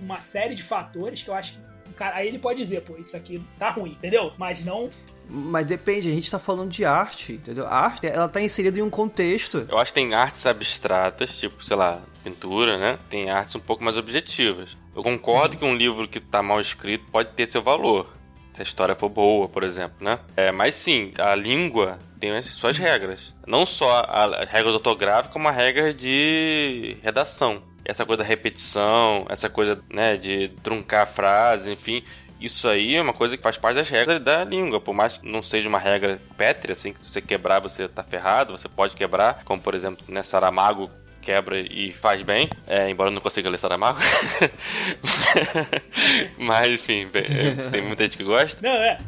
uma 0.00 0.20
série 0.20 0.54
de 0.54 0.62
fatores 0.62 1.22
que 1.22 1.30
eu 1.30 1.34
acho 1.34 1.54
que 1.54 1.68
cara, 1.98 2.16
aí 2.16 2.28
ele 2.28 2.38
pode 2.38 2.58
dizer, 2.58 2.82
pô, 2.82 2.96
isso 2.96 3.16
aqui 3.16 3.42
tá 3.58 3.70
ruim, 3.70 3.90
entendeu? 3.90 4.32
Mas 4.38 4.64
não 4.64 4.88
mas 5.28 5.66
depende, 5.66 6.08
a 6.08 6.12
gente 6.12 6.30
tá 6.30 6.38
falando 6.38 6.70
de 6.70 6.84
arte, 6.84 7.34
entendeu? 7.34 7.66
A 7.66 7.74
arte, 7.74 8.06
ela 8.06 8.28
tá 8.28 8.40
inserida 8.40 8.78
em 8.78 8.82
um 8.82 8.90
contexto. 8.90 9.66
Eu 9.68 9.78
acho 9.78 9.92
que 9.92 10.00
tem 10.00 10.14
artes 10.14 10.46
abstratas, 10.46 11.38
tipo, 11.38 11.62
sei 11.62 11.76
lá, 11.76 12.00
pintura, 12.24 12.78
né? 12.78 12.98
Tem 13.10 13.30
artes 13.30 13.54
um 13.54 13.60
pouco 13.60 13.84
mais 13.84 13.96
objetivas. 13.96 14.76
Eu 14.96 15.02
concordo 15.02 15.56
que 15.56 15.64
um 15.64 15.76
livro 15.76 16.08
que 16.08 16.18
tá 16.18 16.42
mal 16.42 16.60
escrito 16.60 17.04
pode 17.12 17.30
ter 17.30 17.50
seu 17.50 17.62
valor. 17.62 18.06
Se 18.54 18.62
a 18.62 18.64
história 18.64 18.94
for 18.94 19.08
boa, 19.08 19.48
por 19.48 19.62
exemplo, 19.62 19.96
né? 20.00 20.18
É, 20.36 20.50
mas 20.50 20.74
sim, 20.74 21.12
a 21.18 21.34
língua 21.34 21.98
tem 22.18 22.30
as 22.32 22.46
suas 22.46 22.78
regras. 22.78 23.34
Não 23.46 23.64
só 23.64 24.00
a 24.00 24.44
regra 24.44 24.72
ortográfica, 24.72 25.32
como 25.32 25.46
a 25.46 25.52
regra 25.52 25.92
de 25.92 26.96
redação. 27.02 27.62
Essa 27.84 28.04
coisa 28.04 28.22
da 28.22 28.28
repetição, 28.28 29.24
essa 29.30 29.48
coisa, 29.48 29.80
né, 29.88 30.16
de 30.16 30.48
truncar 30.62 31.02
a 31.04 31.06
frase, 31.06 31.72
enfim 31.72 32.02
isso 32.40 32.68
aí 32.68 32.96
é 32.96 33.02
uma 33.02 33.12
coisa 33.12 33.36
que 33.36 33.42
faz 33.42 33.56
parte 33.56 33.76
das 33.76 33.88
regras 33.88 34.22
da 34.22 34.44
língua. 34.44 34.80
Por 34.80 34.94
mais 34.94 35.16
que 35.16 35.28
não 35.28 35.42
seja 35.42 35.68
uma 35.68 35.78
regra 35.78 36.20
pétrea, 36.36 36.72
assim, 36.72 36.92
que 36.92 37.04
se 37.04 37.12
você 37.12 37.20
quebrar 37.20 37.60
você 37.60 37.88
tá 37.88 38.02
ferrado, 38.02 38.56
você 38.56 38.68
pode 38.68 38.94
quebrar, 38.94 39.42
como 39.44 39.60
por 39.60 39.74
exemplo, 39.74 40.04
né, 40.08 40.22
Saramago 40.22 40.90
quebra 41.20 41.60
e 41.60 41.92
faz 41.92 42.22
bem, 42.22 42.48
é, 42.66 42.88
embora 42.88 43.10
eu 43.10 43.14
não 43.14 43.20
consiga 43.20 43.50
ler 43.50 43.58
Saramago. 43.58 43.98
Mas, 46.38 46.68
enfim, 46.68 47.06
tem 47.70 47.82
muita 47.82 48.04
gente 48.04 48.16
que 48.16 48.24
gosta. 48.24 48.58
Não, 48.62 48.74
é. 48.74 48.98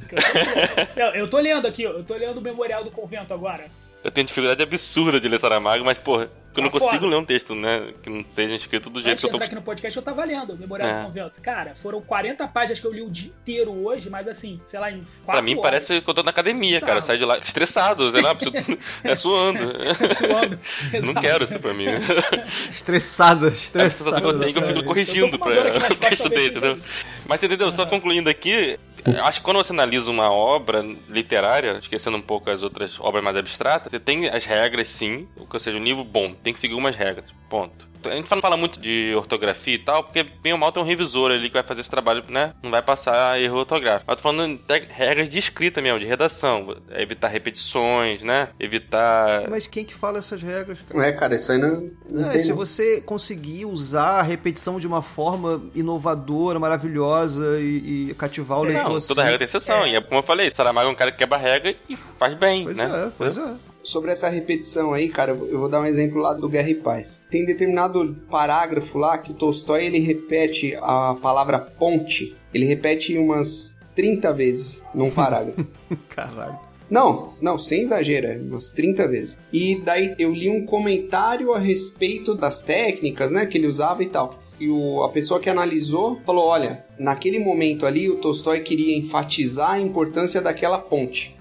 Eu 1.15 1.31
tô 1.31 1.39
lendo 1.39 1.67
aqui, 1.67 1.85
eu 1.85 2.05
tô 2.05 2.15
lendo 2.15 2.39
o 2.39 2.43
Memorial 2.43 2.85
do 2.85 2.91
Convento 2.91 3.33
agora. 3.33 3.65
Eu 4.05 4.11
tenho 4.11 4.27
dificuldade 4.27 4.63
absurda 4.63 5.19
de 5.21 5.29
ler 5.29 5.39
Saramago, 5.41 5.85
mas, 5.85 5.99
porra, 5.99 6.31
eu 6.57 6.63
não 6.63 6.71
tá 6.71 6.81
consigo 6.81 7.07
ler 7.07 7.17
um 7.17 7.25
texto, 7.25 7.55
né? 7.55 7.93
Que 8.03 8.11
não 8.11 8.25
seja 8.29 8.55
escrito 8.55 8.91
do 8.91 9.01
jeito 9.01 9.13
Antes 9.13 9.21
que 9.23 9.27
eu 9.27 9.31
tô... 9.31 9.37
entrar 9.37 9.47
aqui 9.47 9.55
no 9.55 9.63
podcast, 9.63 9.97
eu 9.97 10.03
tava 10.03 10.25
lendo 10.25 10.57
Memorial 10.57 10.89
é. 10.89 11.01
do 11.01 11.07
Convento. 11.07 11.41
Cara, 11.41 11.75
foram 11.75 12.01
40 12.01 12.47
páginas 12.49 12.81
que 12.81 12.87
eu 12.87 12.93
li 12.93 13.03
o 13.03 13.11
dia 13.11 13.29
inteiro 13.29 13.71
hoje, 13.87 14.11
mas 14.11 14.27
assim, 14.27 14.61
sei 14.65 14.81
lá, 14.81 14.91
em 14.91 15.07
4 15.25 15.25
Pra 15.27 15.43
mim 15.43 15.53
horas. 15.53 15.63
parece 15.63 16.01
que 16.01 16.11
eu 16.11 16.15
tô 16.15 16.23
na 16.23 16.31
academia, 16.31 16.81
cara. 16.81 16.99
Eu 16.99 17.03
saio 17.03 17.19
de 17.19 17.25
lá 17.25 17.39
estressado, 17.39 18.11
sei 18.11 18.21
lá, 18.21 18.37
é 19.05 19.15
suando. 19.15 19.59
suando. 20.15 20.59
não 21.05 21.15
quero 21.21 21.45
isso 21.45 21.59
pra 21.61 21.73
mim. 21.73 21.87
estressado, 22.71 23.49
estressado. 23.49 23.87
A 23.87 23.91
sensação 23.91 24.21
que 24.21 24.27
eu 24.27 24.41
tenho 24.41 24.53
que 24.53 24.59
eu 24.59 24.67
fico 24.67 24.85
corrigindo 24.85 25.39
pra 25.39 25.51
o 25.93 25.95
texto 25.97 26.29
dele, 26.29 26.51
entendeu? 26.51 26.79
Mas 27.27 27.43
entendeu? 27.43 27.71
Só 27.71 27.87
concluindo 27.87 28.29
aqui, 28.29 28.77
acho 29.23 29.39
que 29.39 29.45
quando 29.45 29.59
você 29.59 29.73
analisa 29.73 30.11
uma 30.11 30.31
obra 30.31 30.85
literária, 31.09 31.79
esquecendo 31.79 32.17
um 32.17 32.21
pouco 32.21 32.51
as 32.51 32.63
outras 32.63 32.99
obras 32.99 33.23
mais 33.23 33.37
abstratas, 33.37 33.91
você 33.91 34.01
tem 34.01 34.29
as 34.29 34.45
regras, 34.45 34.89
sim, 34.89 35.29
ou 35.37 35.61
seja, 35.61 35.79
um 35.79 35.83
livro 35.83 36.05
bom, 36.05 36.35
tem 36.43 36.53
que 36.53 36.61
seguir 36.61 36.73
algumas 36.73 36.95
regras. 36.95 37.27
Ponto. 37.49 37.91
A 38.09 38.15
gente 38.15 38.31
não 38.31 38.41
fala 38.41 38.57
muito 38.57 38.81
de 38.81 39.13
ortografia 39.15 39.75
e 39.75 39.79
tal, 39.79 40.05
porque 40.05 40.23
bem 40.23 40.53
ou 40.53 40.59
mal 40.59 40.73
tem 40.73 40.83
um 40.83 40.87
revisor 40.87 41.31
ali 41.31 41.49
que 41.49 41.53
vai 41.53 41.63
fazer 41.63 41.83
esse 41.83 41.91
trabalho, 41.91 42.25
né? 42.29 42.55
Não 42.63 42.71
vai 42.71 42.81
passar 42.81 43.41
erro 43.41 43.59
ortográfico. 43.59 44.05
Mas 44.07 44.17
tô 44.17 44.23
falando 44.23 44.59
de 44.59 44.79
regras 44.89 45.29
de 45.29 45.39
escrita 45.39 45.83
mesmo, 45.83 46.01
de 46.01 46.07
redação. 46.07 46.77
Evitar 46.93 47.29
repetições, 47.29 48.23
né? 48.23 48.49
Evitar. 48.59 49.49
Mas 49.51 49.67
quem 49.67 49.85
que 49.85 49.93
fala 49.93 50.19
essas 50.19 50.41
regras, 50.41 50.81
cara? 50.81 50.99
Não 50.99 51.03
é, 51.03 51.13
cara, 51.13 51.35
isso 51.35 51.53
aí 51.53 51.59
não. 51.59 51.91
não 52.09 52.31
é, 52.31 52.39
se 52.39 52.53
você 52.53 53.01
conseguir 53.03 53.67
usar 53.67 54.21
a 54.21 54.23
repetição 54.23 54.79
de 54.79 54.87
uma 54.87 55.03
forma 55.03 55.63
inovadora, 55.75 56.59
maravilhosa 56.59 57.61
e, 57.61 58.11
e 58.11 58.15
cativar 58.15 58.61
o 58.61 58.65
leitor. 58.65 58.95
Não, 58.95 59.01
toda 59.01 59.21
assim, 59.21 59.31
regra 59.31 59.39
tem 59.39 59.45
exceção. 59.45 59.85
É. 59.85 59.91
E 59.91 59.97
é 59.97 60.01
como 60.01 60.21
eu 60.21 60.25
falei, 60.25 60.51
Saramago 60.51 60.89
é 60.89 60.93
um 60.93 60.95
cara 60.95 61.13
que 61.13 61.19
quebra 61.19 61.37
a 61.37 61.41
regra 61.41 61.75
e 61.89 61.97
faz 61.97 62.35
bem, 62.35 62.65
pois 62.65 62.77
né? 62.77 62.85
É, 62.85 63.11
pois 63.17 63.37
é. 63.37 63.55
Sobre 63.83 64.13
essa 64.13 64.29
repetição 64.29 64.93
aí, 64.93 65.09
cara, 65.09 65.33
eu 65.33 65.59
vou 65.59 65.69
dar 65.69 65.81
um 65.81 65.87
exemplo 65.87 66.21
lá 66.21 66.35
do 66.35 66.49
Guerra 66.49 66.71
e 66.71 66.75
Paz. 66.75 67.23
Tem 67.31 67.45
determinado 67.45 68.17
parágrafo 68.31 68.99
lá 68.99 69.17
que 69.17 69.33
o 69.33 69.35
Tolstói 69.35 69.87
ele 69.87 69.99
repete 69.99 70.77
a 70.81 71.17
palavra 71.21 71.59
ponte. 71.59 72.37
Ele 72.53 72.67
repete 72.67 73.17
umas 73.17 73.81
30 73.95 74.33
vezes 74.33 74.83
num 74.95 75.11
parágrafo. 75.11 75.67
Caralho. 76.09 76.59
Não, 76.91 77.35
não, 77.41 77.57
sem 77.57 77.83
exagero, 77.83 78.27
é 78.27 78.37
umas 78.37 78.71
30 78.71 79.07
vezes. 79.07 79.39
E 79.53 79.77
daí 79.77 80.15
eu 80.19 80.35
li 80.35 80.51
um 80.51 80.67
comentário 80.67 81.53
a 81.53 81.59
respeito 81.59 82.35
das 82.35 82.63
técnicas, 82.63 83.31
né, 83.31 83.47
que 83.47 83.57
ele 83.57 83.69
usava 83.69 84.03
e 84.03 84.07
tal. 84.07 84.41
e 84.59 84.69
o, 84.69 85.05
a 85.05 85.09
pessoa 85.09 85.39
que 85.39 85.49
analisou 85.49 86.21
falou: 86.27 86.47
olha, 86.47 86.85
naquele 86.99 87.39
momento 87.39 87.87
ali 87.87 88.11
o 88.11 88.17
Tolstói 88.17 88.61
queria 88.61 88.97
enfatizar 88.97 89.71
a 89.71 89.81
importância 89.81 90.43
daquela 90.43 90.79
ponte. 90.79 91.37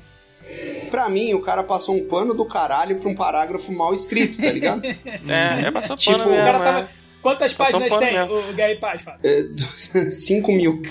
Pra 0.89 1.07
mim, 1.09 1.33
o 1.33 1.41
cara 1.41 1.63
passou 1.63 1.95
um 1.95 2.07
pano 2.07 2.33
do 2.33 2.45
caralho 2.45 2.99
pra 2.99 3.09
um 3.09 3.15
parágrafo 3.15 3.71
mal 3.71 3.93
escrito, 3.93 4.37
tá 4.41 4.51
ligado? 4.51 4.81
É, 5.27 5.67
é 5.67 5.71
passou 5.71 5.95
Tipo, 5.97 6.17
pano 6.17 6.31
mesmo, 6.31 6.41
O 6.43 6.45
cara 6.45 6.59
tava. 6.59 6.79
é. 6.81 6.87
Quantas 7.21 7.53
Passou 7.53 7.79
páginas 7.81 7.99
tem 7.99 8.13
mesmo. 8.17 8.33
o 8.49 8.53
Gary 8.53 8.77
Paz, 8.77 9.01
Fábio? 9.01 9.19
É, 9.23 9.43
5 10.11 10.51
mil. 10.53 10.81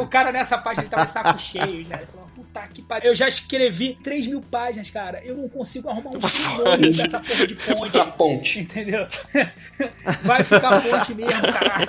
O 0.00 0.06
cara 0.08 0.32
nessa 0.32 0.58
página 0.58 0.82
ele 0.82 0.90
tava 0.90 1.04
de 1.06 1.12
saco 1.12 1.38
cheio 1.38 1.84
já. 1.84 1.96
Ele 1.96 2.06
falou, 2.06 2.27
puta 2.62 2.72
que 2.74 2.82
pariu. 2.82 3.10
Eu 3.10 3.14
já 3.16 3.28
escrevi 3.28 3.96
3 4.02 4.26
mil 4.26 4.40
páginas, 4.42 4.90
cara. 4.90 5.20
Eu 5.24 5.36
não 5.36 5.48
consigo 5.48 5.88
arrumar 5.88 6.10
um 6.10 6.20
sinônimo 6.22 6.94
dessa 6.94 7.20
porra 7.20 7.46
de 7.46 7.54
ponte. 7.54 7.98
Ponte. 8.16 8.58
Entendeu? 8.60 9.06
Vai 10.22 10.42
ficar 10.44 10.80
ponte 10.82 11.14
mesmo, 11.14 11.42
caralho. 11.52 11.88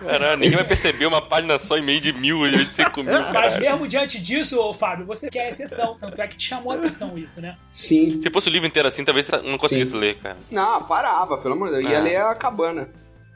Caralho, 0.00 0.38
ninguém 0.38 0.56
vai 0.56 0.64
perceber 0.66 1.06
uma 1.06 1.22
página 1.22 1.58
só 1.58 1.76
em 1.78 1.82
meio 1.82 2.00
de 2.00 2.12
mil, 2.12 2.48
de 2.50 2.74
cinco 2.74 3.02
mil, 3.02 3.12
Mas 3.12 3.26
caralho. 3.26 3.60
mesmo 3.60 3.88
diante 3.88 4.20
disso, 4.20 4.58
ô 4.60 4.74
Fábio, 4.74 5.06
você 5.06 5.28
quer 5.30 5.48
exceção. 5.50 5.96
Tanto 5.96 6.20
é 6.20 6.26
que 6.26 6.36
te 6.36 6.46
chamou 6.48 6.72
a 6.72 6.76
atenção 6.76 7.16
isso, 7.16 7.40
né? 7.40 7.56
Sim. 7.72 8.20
Se 8.22 8.30
fosse 8.30 8.48
o 8.48 8.52
livro 8.52 8.66
inteiro 8.66 8.88
assim, 8.88 9.04
talvez 9.04 9.26
você 9.26 9.36
não 9.42 9.58
conseguisse 9.58 9.92
Sim. 9.92 9.98
ler, 9.98 10.16
cara. 10.18 10.36
Não, 10.50 10.82
parava, 10.84 11.38
pelo 11.38 11.54
amor 11.54 11.68
de 11.68 11.76
Deus. 11.76 11.90
Ia 11.90 11.98
Ah. 11.98 12.02
ler 12.02 12.16
a 12.16 12.34
cabana. 12.34 12.88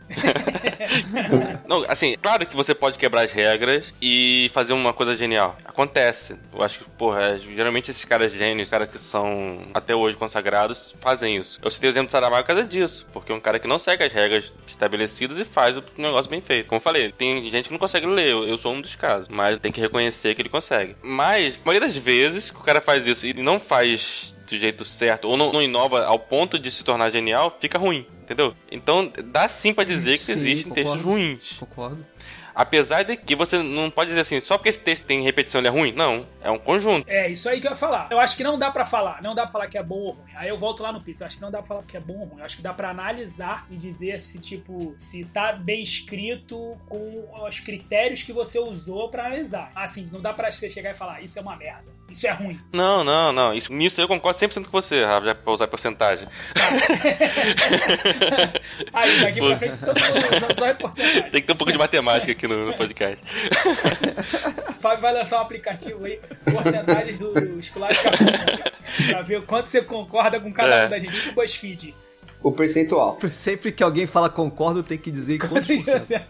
Não, 1.66 1.84
assim, 1.88 2.16
claro 2.20 2.46
que 2.46 2.56
você 2.56 2.74
pode 2.74 2.98
quebrar 2.98 3.24
as 3.24 3.32
regras 3.32 3.94
e 4.00 4.50
fazer 4.52 4.72
uma 4.72 4.92
coisa 4.92 5.16
genial. 5.16 5.56
Acontece. 5.64 6.36
Eu 6.52 6.62
acho 6.62 6.80
que, 6.80 6.90
porra, 6.90 7.22
é, 7.22 7.38
geralmente 7.38 7.90
esses 7.90 8.04
caras 8.04 8.32
gênios, 8.32 8.70
caras 8.70 8.88
que 8.88 8.98
são 8.98 9.62
até 9.72 9.94
hoje 9.94 10.16
consagrados, 10.16 10.94
fazem 11.00 11.36
isso. 11.36 11.58
Eu 11.62 11.70
citei 11.70 11.88
o 11.88 11.92
exemplo 11.92 12.08
do 12.08 12.12
Saramago 12.12 12.42
por 12.42 12.48
causa 12.48 12.64
disso, 12.64 13.06
porque 13.12 13.32
é 13.32 13.34
um 13.34 13.40
cara 13.40 13.58
que 13.58 13.68
não 13.68 13.78
segue 13.78 14.04
as 14.04 14.12
regras 14.12 14.52
estabelecidas 14.66 15.38
e 15.38 15.44
faz 15.44 15.76
o 15.76 15.84
negócio 15.96 16.30
bem 16.30 16.40
feito. 16.40 16.68
Como 16.68 16.78
eu 16.78 16.82
falei, 16.82 17.12
tem 17.12 17.50
gente 17.50 17.66
que 17.66 17.72
não 17.72 17.78
consegue 17.78 18.06
ler, 18.06 18.30
eu, 18.30 18.58
sou 18.58 18.72
um 18.72 18.80
dos 18.80 18.94
casos, 18.94 19.28
mas 19.28 19.58
tem 19.58 19.72
que 19.72 19.80
reconhecer 19.80 20.34
que 20.34 20.42
ele 20.42 20.48
consegue. 20.48 20.96
Mas, 21.02 21.54
a 21.54 21.66
maioria 21.66 21.88
das 21.88 21.96
vezes 21.96 22.50
que 22.50 22.56
o 22.56 22.62
cara 22.62 22.80
faz 22.80 23.06
isso 23.06 23.26
e 23.26 23.32
não 23.34 23.58
faz 23.58 24.33
do 24.46 24.56
jeito 24.56 24.84
certo, 24.84 25.28
ou 25.28 25.36
não, 25.36 25.52
não 25.52 25.62
inova 25.62 26.04
ao 26.04 26.18
ponto 26.18 26.58
de 26.58 26.70
se 26.70 26.84
tornar 26.84 27.10
genial, 27.10 27.56
fica 27.60 27.78
ruim. 27.78 28.06
Entendeu? 28.22 28.54
Então, 28.70 29.12
dá 29.26 29.48
sim 29.48 29.74
pra 29.74 29.84
dizer 29.84 30.18
que 30.18 30.24
Sim, 30.24 30.32
existem 30.32 30.62
concordo. 30.64 30.74
textos 30.74 31.02
ruins. 31.02 31.56
Concordo. 31.58 32.06
Apesar 32.54 33.02
de 33.02 33.16
que 33.16 33.34
você 33.34 33.60
não 33.60 33.90
pode 33.90 34.08
dizer 34.10 34.20
assim, 34.20 34.40
só 34.40 34.56
porque 34.56 34.68
esse 34.68 34.78
texto 34.78 35.04
tem 35.04 35.22
repetição 35.24 35.60
ele 35.60 35.66
é 35.66 35.70
ruim. 35.70 35.92
Não, 35.92 36.24
é 36.40 36.48
um 36.50 36.58
conjunto. 36.58 37.04
É, 37.10 37.28
isso 37.28 37.48
aí 37.48 37.60
que 37.60 37.66
eu 37.66 37.72
ia 37.72 37.76
falar. 37.76 38.06
Eu 38.12 38.20
acho 38.20 38.36
que 38.36 38.44
não 38.44 38.56
dá 38.56 38.70
pra 38.70 38.86
falar. 38.86 39.20
Não 39.20 39.34
dá 39.34 39.42
pra 39.42 39.50
falar 39.50 39.66
que 39.66 39.76
é 39.76 39.82
bom 39.82 39.96
ou 39.96 40.12
ruim. 40.12 40.30
Aí 40.36 40.48
eu 40.48 40.56
volto 40.56 40.80
lá 40.80 40.92
no 40.92 41.00
piso. 41.00 41.24
Eu 41.24 41.26
acho 41.26 41.36
que 41.36 41.42
não 41.42 41.50
dá 41.50 41.58
pra 41.58 41.66
falar 41.66 41.82
que 41.82 41.96
é 41.96 42.00
bom 42.00 42.16
ou 42.20 42.26
ruim. 42.26 42.38
Eu 42.38 42.44
acho 42.44 42.56
que 42.56 42.62
dá 42.62 42.72
pra 42.72 42.90
analisar 42.90 43.66
e 43.68 43.76
dizer 43.76 44.20
se, 44.20 44.38
tipo, 44.38 44.94
se 44.96 45.24
tá 45.24 45.52
bem 45.52 45.82
escrito 45.82 46.78
com 46.86 47.28
os 47.44 47.58
critérios 47.58 48.22
que 48.22 48.32
você 48.32 48.58
usou 48.60 49.08
pra 49.10 49.26
analisar. 49.26 49.72
Assim, 49.74 50.08
não 50.12 50.20
dá 50.20 50.32
pra 50.32 50.52
você 50.52 50.70
chegar 50.70 50.92
e 50.92 50.94
falar, 50.94 51.22
isso 51.22 51.36
é 51.38 51.42
uma 51.42 51.56
merda. 51.56 51.92
Isso 52.14 52.28
é 52.28 52.30
ruim. 52.30 52.60
Não, 52.72 53.02
não, 53.02 53.32
não. 53.32 53.52
Isso, 53.52 53.72
nisso 53.72 54.00
eu 54.00 54.06
concordo 54.06 54.38
100% 54.38 54.66
com 54.66 54.70
você, 54.70 55.04
Rafa, 55.04 55.26
já 55.26 55.34
pra 55.34 55.52
usar 55.52 55.66
porcentagem. 55.66 56.28
Aí, 58.92 59.20
daqui 59.20 59.40
pra 59.40 59.56
frente, 59.56 59.80
todo 59.80 60.00
mundo 60.00 60.36
usando 60.36 60.56
só 60.56 60.70
em 60.70 60.74
porcentagem. 60.76 61.22
Tem 61.30 61.40
que 61.40 61.46
ter 61.48 61.52
um 61.52 61.56
pouco 61.56 61.72
de 61.72 61.78
matemática 61.78 62.30
aqui 62.30 62.46
no, 62.46 62.66
no 62.66 62.74
podcast. 62.74 63.18
Fábio 64.80 65.00
vai 65.00 65.12
lançar 65.12 65.38
um 65.38 65.42
aplicativo 65.42 66.04
aí, 66.04 66.20
porcentagens 66.44 67.18
do 67.18 67.58
Esculacho 67.58 68.02
Cafofônico, 68.02 68.70
pra 69.08 69.22
ver 69.22 69.38
o 69.38 69.42
quanto 69.42 69.66
você 69.66 69.82
concorda 69.82 70.38
com 70.38 70.52
cada 70.52 70.74
É. 70.74 70.86
um 70.86 70.90
da 70.90 70.98
gente, 70.98 71.14
tipo 71.20 71.30
o 71.30 71.34
BuzzFeed. 71.42 71.94
O 72.42 72.52
percentual. 72.52 73.16
Sempre 73.30 73.72
que 73.72 73.82
alguém 73.82 74.06
fala 74.06 74.28
concordo, 74.28 74.82
tem 74.82 74.98
que 74.98 75.10
dizer 75.10 75.38
quantos 75.38 75.66
por 75.66 75.78
cento. 75.78 76.06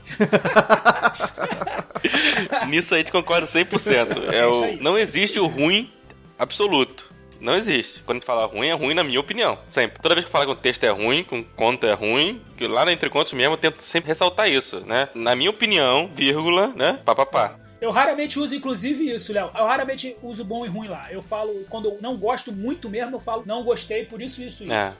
Nisso 2.68 2.95
a 2.95 2.99
gente 2.99 3.12
concorda 3.12 3.47
100%. 3.47 4.32
É 4.32 4.39
É 4.39 4.47
o, 4.47 4.64
aí. 4.64 4.78
não 4.80 4.99
existe 4.99 5.39
o 5.39 5.47
ruim 5.47 5.93
absoluto. 6.39 7.12
Não 7.41 7.55
existe. 7.57 8.01
Quando 8.07 8.16
a 8.16 8.20
gente 8.20 8.26
fala 8.26 8.47
ruim, 8.47 8.68
é 8.68 8.72
ruim 8.72 8.95
na 8.95 9.05
minha 9.05 9.20
opinião. 9.20 9.59
Sempre. 9.68 10.01
Toda 10.01 10.14
vez 10.14 10.24
que 10.24 10.32
fala 10.32 10.47
que 10.47 10.53
um 10.53 10.57
texto 10.57 10.85
é 10.85 10.89
ruim, 10.91 11.22
que 11.24 11.35
um 11.35 11.43
conto 11.43 11.87
é 11.87 11.93
ruim, 11.93 12.41
que 12.57 12.66
lá 12.66 12.85
na 12.87 12.93
Entre 12.93 13.11
Contos 13.11 13.32
mesmo 13.35 13.53
eu 13.55 13.59
tento 13.59 13.82
sempre 13.82 14.09
ressaltar 14.09 14.51
isso, 14.51 14.80
né? 14.80 15.09
Na 15.14 15.37
minha 15.37 15.51
opinião, 15.51 16.09
vírgula, 16.14 16.68
né? 16.68 16.99
Pá, 17.05 17.14
pá, 17.14 17.26
pá. 17.26 17.57
Eu 17.82 17.91
raramente 17.91 18.39
uso, 18.39 18.55
inclusive, 18.55 19.11
isso, 19.14 19.30
Léo. 19.30 19.51
Eu 19.55 19.66
raramente 19.66 20.16
uso 20.22 20.43
bom 20.43 20.64
e 20.64 20.68
ruim 20.70 20.89
lá. 20.89 21.12
Eu 21.12 21.20
falo, 21.20 21.53
quando 21.68 21.89
eu 21.91 21.99
não 22.01 22.16
gosto 22.16 22.51
muito 22.51 22.89
mesmo, 22.89 23.16
eu 23.16 23.20
falo, 23.20 23.43
não 23.45 23.62
gostei, 23.62 24.07
por 24.07 24.22
isso, 24.22 24.41
isso, 24.43 24.62
isso. 24.62 24.72
É. 24.72 24.95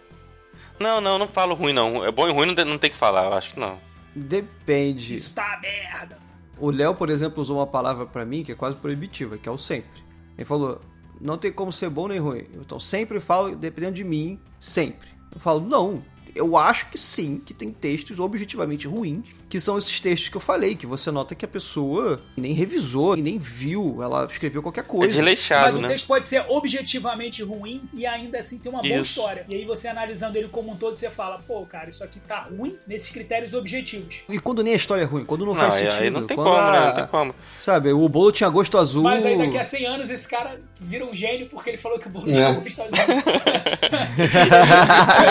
Não, 0.79 1.01
não, 1.01 1.19
não 1.19 1.29
falo 1.29 1.55
ruim, 1.55 1.73
não. 1.73 2.05
É 2.05 2.11
bom 2.11 2.29
e 2.29 2.33
ruim 2.33 2.47
não, 2.49 2.55
tem- 2.55 2.65
não 2.67 2.77
tem 2.77 2.91
que 2.91 2.97
falar, 2.97 3.25
eu 3.25 3.33
acho 3.33 3.53
que 3.55 3.61
não. 3.61 3.79
Depende. 4.15 5.15
Isso 5.15 5.35
tá 5.35 5.59
merda. 5.63 6.19
O 6.59 6.71
Léo, 6.71 6.95
por 6.95 7.11
exemplo, 7.11 7.41
usou 7.41 7.59
uma 7.59 7.67
palavra 7.67 8.07
pra 8.07 8.25
mim 8.25 8.45
que 8.45 8.53
é 8.53 8.55
quase 8.55 8.77
proibitiva, 8.77 9.39
que 9.39 9.49
é 9.49 9.53
o 9.53 9.59
sempre. 9.59 10.03
Ele 10.37 10.45
falou: 10.45 10.81
não 11.21 11.39
tem 11.39 11.53
como 11.53 11.73
ser 11.73 11.89
bom 11.89 12.09
nem 12.09 12.19
ruim. 12.19 12.47
Então 12.55 12.79
sempre 12.79 13.21
falo, 13.21 13.55
dependendo 13.57 13.95
de 13.95 14.05
mim, 14.05 14.39
sempre. 14.59 15.09
Eu 15.33 15.41
falo: 15.41 15.61
não. 15.61 16.03
Eu 16.35 16.57
acho 16.57 16.91
que 16.91 16.99
sim, 16.99 17.39
que 17.39 17.55
tem 17.55 17.71
textos 17.71 18.19
objetivamente 18.19 18.89
ruins, 18.89 19.25
que 19.55 19.61
são 19.61 19.79
esses 19.79 20.01
textos 20.01 20.29
que 20.29 20.37
eu 20.37 20.41
falei, 20.41 20.75
que 20.75 20.85
você 20.85 21.13
nota 21.13 21.33
que 21.33 21.45
a 21.45 21.49
pessoa 21.49 22.21
nem 22.37 22.53
revisou, 22.53 23.15
nem 23.15 23.39
viu, 23.39 24.01
ela 24.03 24.27
escreveu 24.29 24.61
qualquer 24.61 24.81
É 24.81 24.83
coisa. 24.83 25.15
desleixado, 25.15 25.67
Mas 25.67 25.77
o 25.77 25.81
né? 25.83 25.87
texto 25.87 26.09
pode 26.09 26.27
ser 26.27 26.45
objetivamente 26.49 27.41
ruim 27.45 27.83
e 27.93 28.05
ainda 28.05 28.41
assim 28.41 28.59
ter 28.59 28.69
uma 28.69 28.81
boa 28.83 28.93
Isso. 28.97 29.11
história. 29.11 29.47
E 29.49 29.55
aí 29.55 29.65
você 29.65 29.87
analisando 29.87 30.37
ele 30.37 30.49
como 30.49 30.73
um 30.73 30.77
todo, 30.77 30.97
você 30.97 31.09
fala, 31.09 31.39
pô, 31.47 31.65
cara, 31.67 31.89
isso 31.89 32.03
aqui 32.03 32.19
tá 32.19 32.41
ruim 32.41 32.77
nesses 32.85 33.11
critérios 33.11 33.55
objetivos. 33.55 34.23
E 34.29 34.41
quando 34.41 34.61
nem 34.65 34.73
a 34.73 34.77
história 34.77 35.03
é 35.03 35.05
ruim, 35.05 35.25
quando 35.25 35.47
não, 35.47 35.55
Não, 35.55 35.61
faz 35.61 35.77
aí, 35.77 35.83
sentido. 35.85 36.03
aí 36.03 36.11
não 36.11 36.27
tem 36.27 36.37
quando 36.37 36.49
como, 36.49 36.71
né? 36.73 36.79
a- 36.79 36.87
Não 36.87 36.95
tem 36.97 37.07
como. 37.07 37.35
Sabe, 37.57 37.93
o 37.93 38.09
bolo 38.09 38.33
tinha 38.33 38.51
gosto 38.51 38.77
azul. 38.77 39.05
Mas 39.05 39.25
aí 39.25 39.39
daqui 39.39 39.57
a 39.57 39.63
100 39.63 39.87
anos 39.87 40.11
esse 40.11 40.27
cara 40.29 40.61
vira 40.81 41.05
um 41.05 41.15
gênio 41.15 41.47
porque 41.49 41.71
ele 41.71 41.79
falou 41.79 41.97
que 41.97 42.09
o 42.09 42.11
bolo 42.11 42.29
É. 42.29 42.33
tinha 42.35 42.53
gosto 42.55 42.83
azul. 42.83 42.97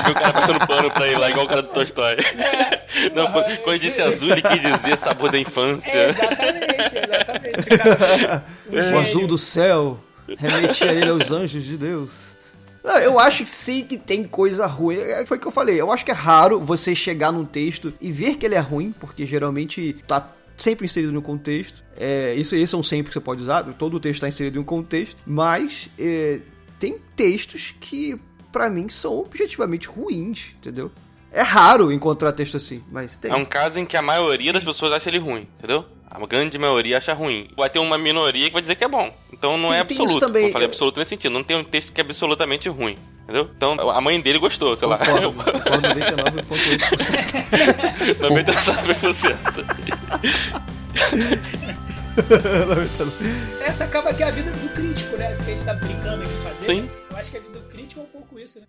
Viu 0.05 0.11
o 0.11 0.15
cara 0.15 0.33
passando 0.33 0.65
pano 0.65 0.89
pra 0.91 1.07
ele 1.07 1.17
lá, 1.19 1.29
igual 1.29 1.45
o 1.45 1.49
cara 1.49 1.61
do 1.61 1.67
Tolstói. 1.67 2.15
Não, 3.15 3.31
porra, 3.31 3.57
quando 3.63 3.79
disse 3.79 4.01
azul, 4.01 4.12
ele 4.21 4.41
quis 4.41 4.61
dizer 4.61 4.97
sabor 4.97 5.31
da 5.31 5.39
infância. 5.39 5.91
É, 5.91 6.09
exatamente, 6.09 6.97
exatamente, 6.97 7.77
cara. 7.77 8.45
O 8.69 8.81
gênio. 8.81 8.99
azul 8.99 9.27
do 9.27 9.37
céu 9.37 9.99
remetia 10.37 10.91
ele 10.91 11.09
aos 11.09 11.31
anjos 11.31 11.63
de 11.63 11.77
Deus. 11.77 12.35
Não, 12.83 12.97
eu 12.97 13.17
acho 13.19 13.43
que 13.43 13.49
sim 13.49 13.83
que 13.85 13.97
tem 13.97 14.23
coisa 14.25 14.65
ruim. 14.65 14.97
É, 14.97 15.25
Foi 15.25 15.37
o 15.37 15.39
que 15.39 15.47
eu 15.47 15.51
falei. 15.51 15.79
Eu 15.79 15.91
acho 15.91 16.03
que 16.03 16.11
é 16.11 16.13
raro 16.13 16.59
você 16.59 16.93
chegar 16.93 17.31
num 17.31 17.45
texto 17.45 17.93
e 18.01 18.11
ver 18.11 18.35
que 18.35 18.45
ele 18.45 18.55
é 18.55 18.59
ruim, 18.59 18.93
porque 18.99 19.25
geralmente 19.25 19.95
tá 20.05 20.29
sempre 20.57 20.85
inserido 20.85 21.13
no 21.13 21.21
contexto. 21.21 21.81
É, 21.95 22.33
isso, 22.35 22.55
esse 22.55 22.75
é 22.75 22.77
um 22.77 22.83
sempre 22.83 23.07
que 23.07 23.13
você 23.13 23.21
pode 23.21 23.41
usar. 23.41 23.63
Todo 23.73 23.95
o 23.95 23.99
texto 23.99 24.15
está 24.15 24.27
inserido 24.27 24.57
em 24.57 24.61
um 24.61 24.65
contexto. 24.65 25.15
Mas 25.25 25.89
é, 25.97 26.39
tem 26.77 26.97
textos 27.15 27.73
que, 27.79 28.19
pra 28.51 28.69
mim, 28.69 28.89
são 28.89 29.17
objetivamente 29.19 29.87
ruins, 29.87 30.53
entendeu? 30.59 30.91
É 31.33 31.41
raro 31.41 31.91
encontrar 31.91 32.31
texto 32.31 32.57
assim, 32.57 32.83
mas 32.91 33.15
tem. 33.15 33.31
É 33.31 33.35
um 33.35 33.43
caso 33.43 33.79
em 33.79 33.85
que 33.85 33.97
a 33.97 34.01
maioria 34.03 34.53
das 34.53 34.63
pessoas 34.63 34.93
acha 34.93 35.09
ele 35.09 35.17
ruim, 35.17 35.47
entendeu? 35.57 35.83
A 36.09 36.23
grande 36.27 36.59
maioria 36.59 36.99
acha 36.99 37.11
ruim. 37.11 37.49
Vai 37.57 37.71
ter 37.71 37.79
uma 37.79 37.97
minoria 37.97 38.45
que 38.45 38.53
vai 38.53 38.61
dizer 38.61 38.75
que 38.75 38.83
é 38.83 38.87
bom. 38.87 39.11
Então 39.33 39.57
não 39.57 39.69
Tem- 39.69 39.79
é 39.79 39.83
tem 39.83 39.95
isso 39.95 40.03
absoluto. 40.03 40.25
também. 40.27 40.45
Eu 40.45 40.51
falei, 40.51 40.67
absoluto 40.67 40.99
nesse 40.99 41.09
sentido. 41.09 41.31
Não 41.31 41.43
tem 41.43 41.57
um 41.57 41.63
texto 41.63 41.91
que 41.91 41.99
é 41.99 42.03
absolutamente 42.03 42.69
ruim. 42.69 42.95
Entendeu? 43.23 43.49
Então 43.57 43.89
a 43.89 43.99
mãe 43.99 44.21
dele 44.21 44.37
gostou, 44.37 44.77
sei 44.77 44.87
lá. 44.87 44.99
Concordo, 44.99 45.33
concordo 45.41 45.89
99,8%. 45.89 48.19
99%. 48.19 49.35
Essa 53.65 53.85
acaba 53.85 54.13
que 54.13 54.23
é 54.23 54.27
a 54.27 54.31
vida 54.31 54.51
do 54.51 54.69
crítico, 54.69 55.17
né? 55.17 55.31
Isso 55.31 55.43
que 55.43 55.51
a 55.51 55.55
gente 55.55 55.65
tá 55.65 55.73
brincando 55.73 56.23
aqui 56.23 56.33
de 56.33 56.41
fazer. 56.43 56.63
Sim. 56.63 56.89
Eu 57.09 57.17
acho 57.17 57.31
que 57.31 57.37
a 57.37 57.39
vida 57.39 57.59
do 57.59 57.65
crítico 57.69 58.01
é 58.01 58.03
um 58.03 58.07
pouco 58.07 58.39
isso, 58.39 58.59
né? 58.59 58.65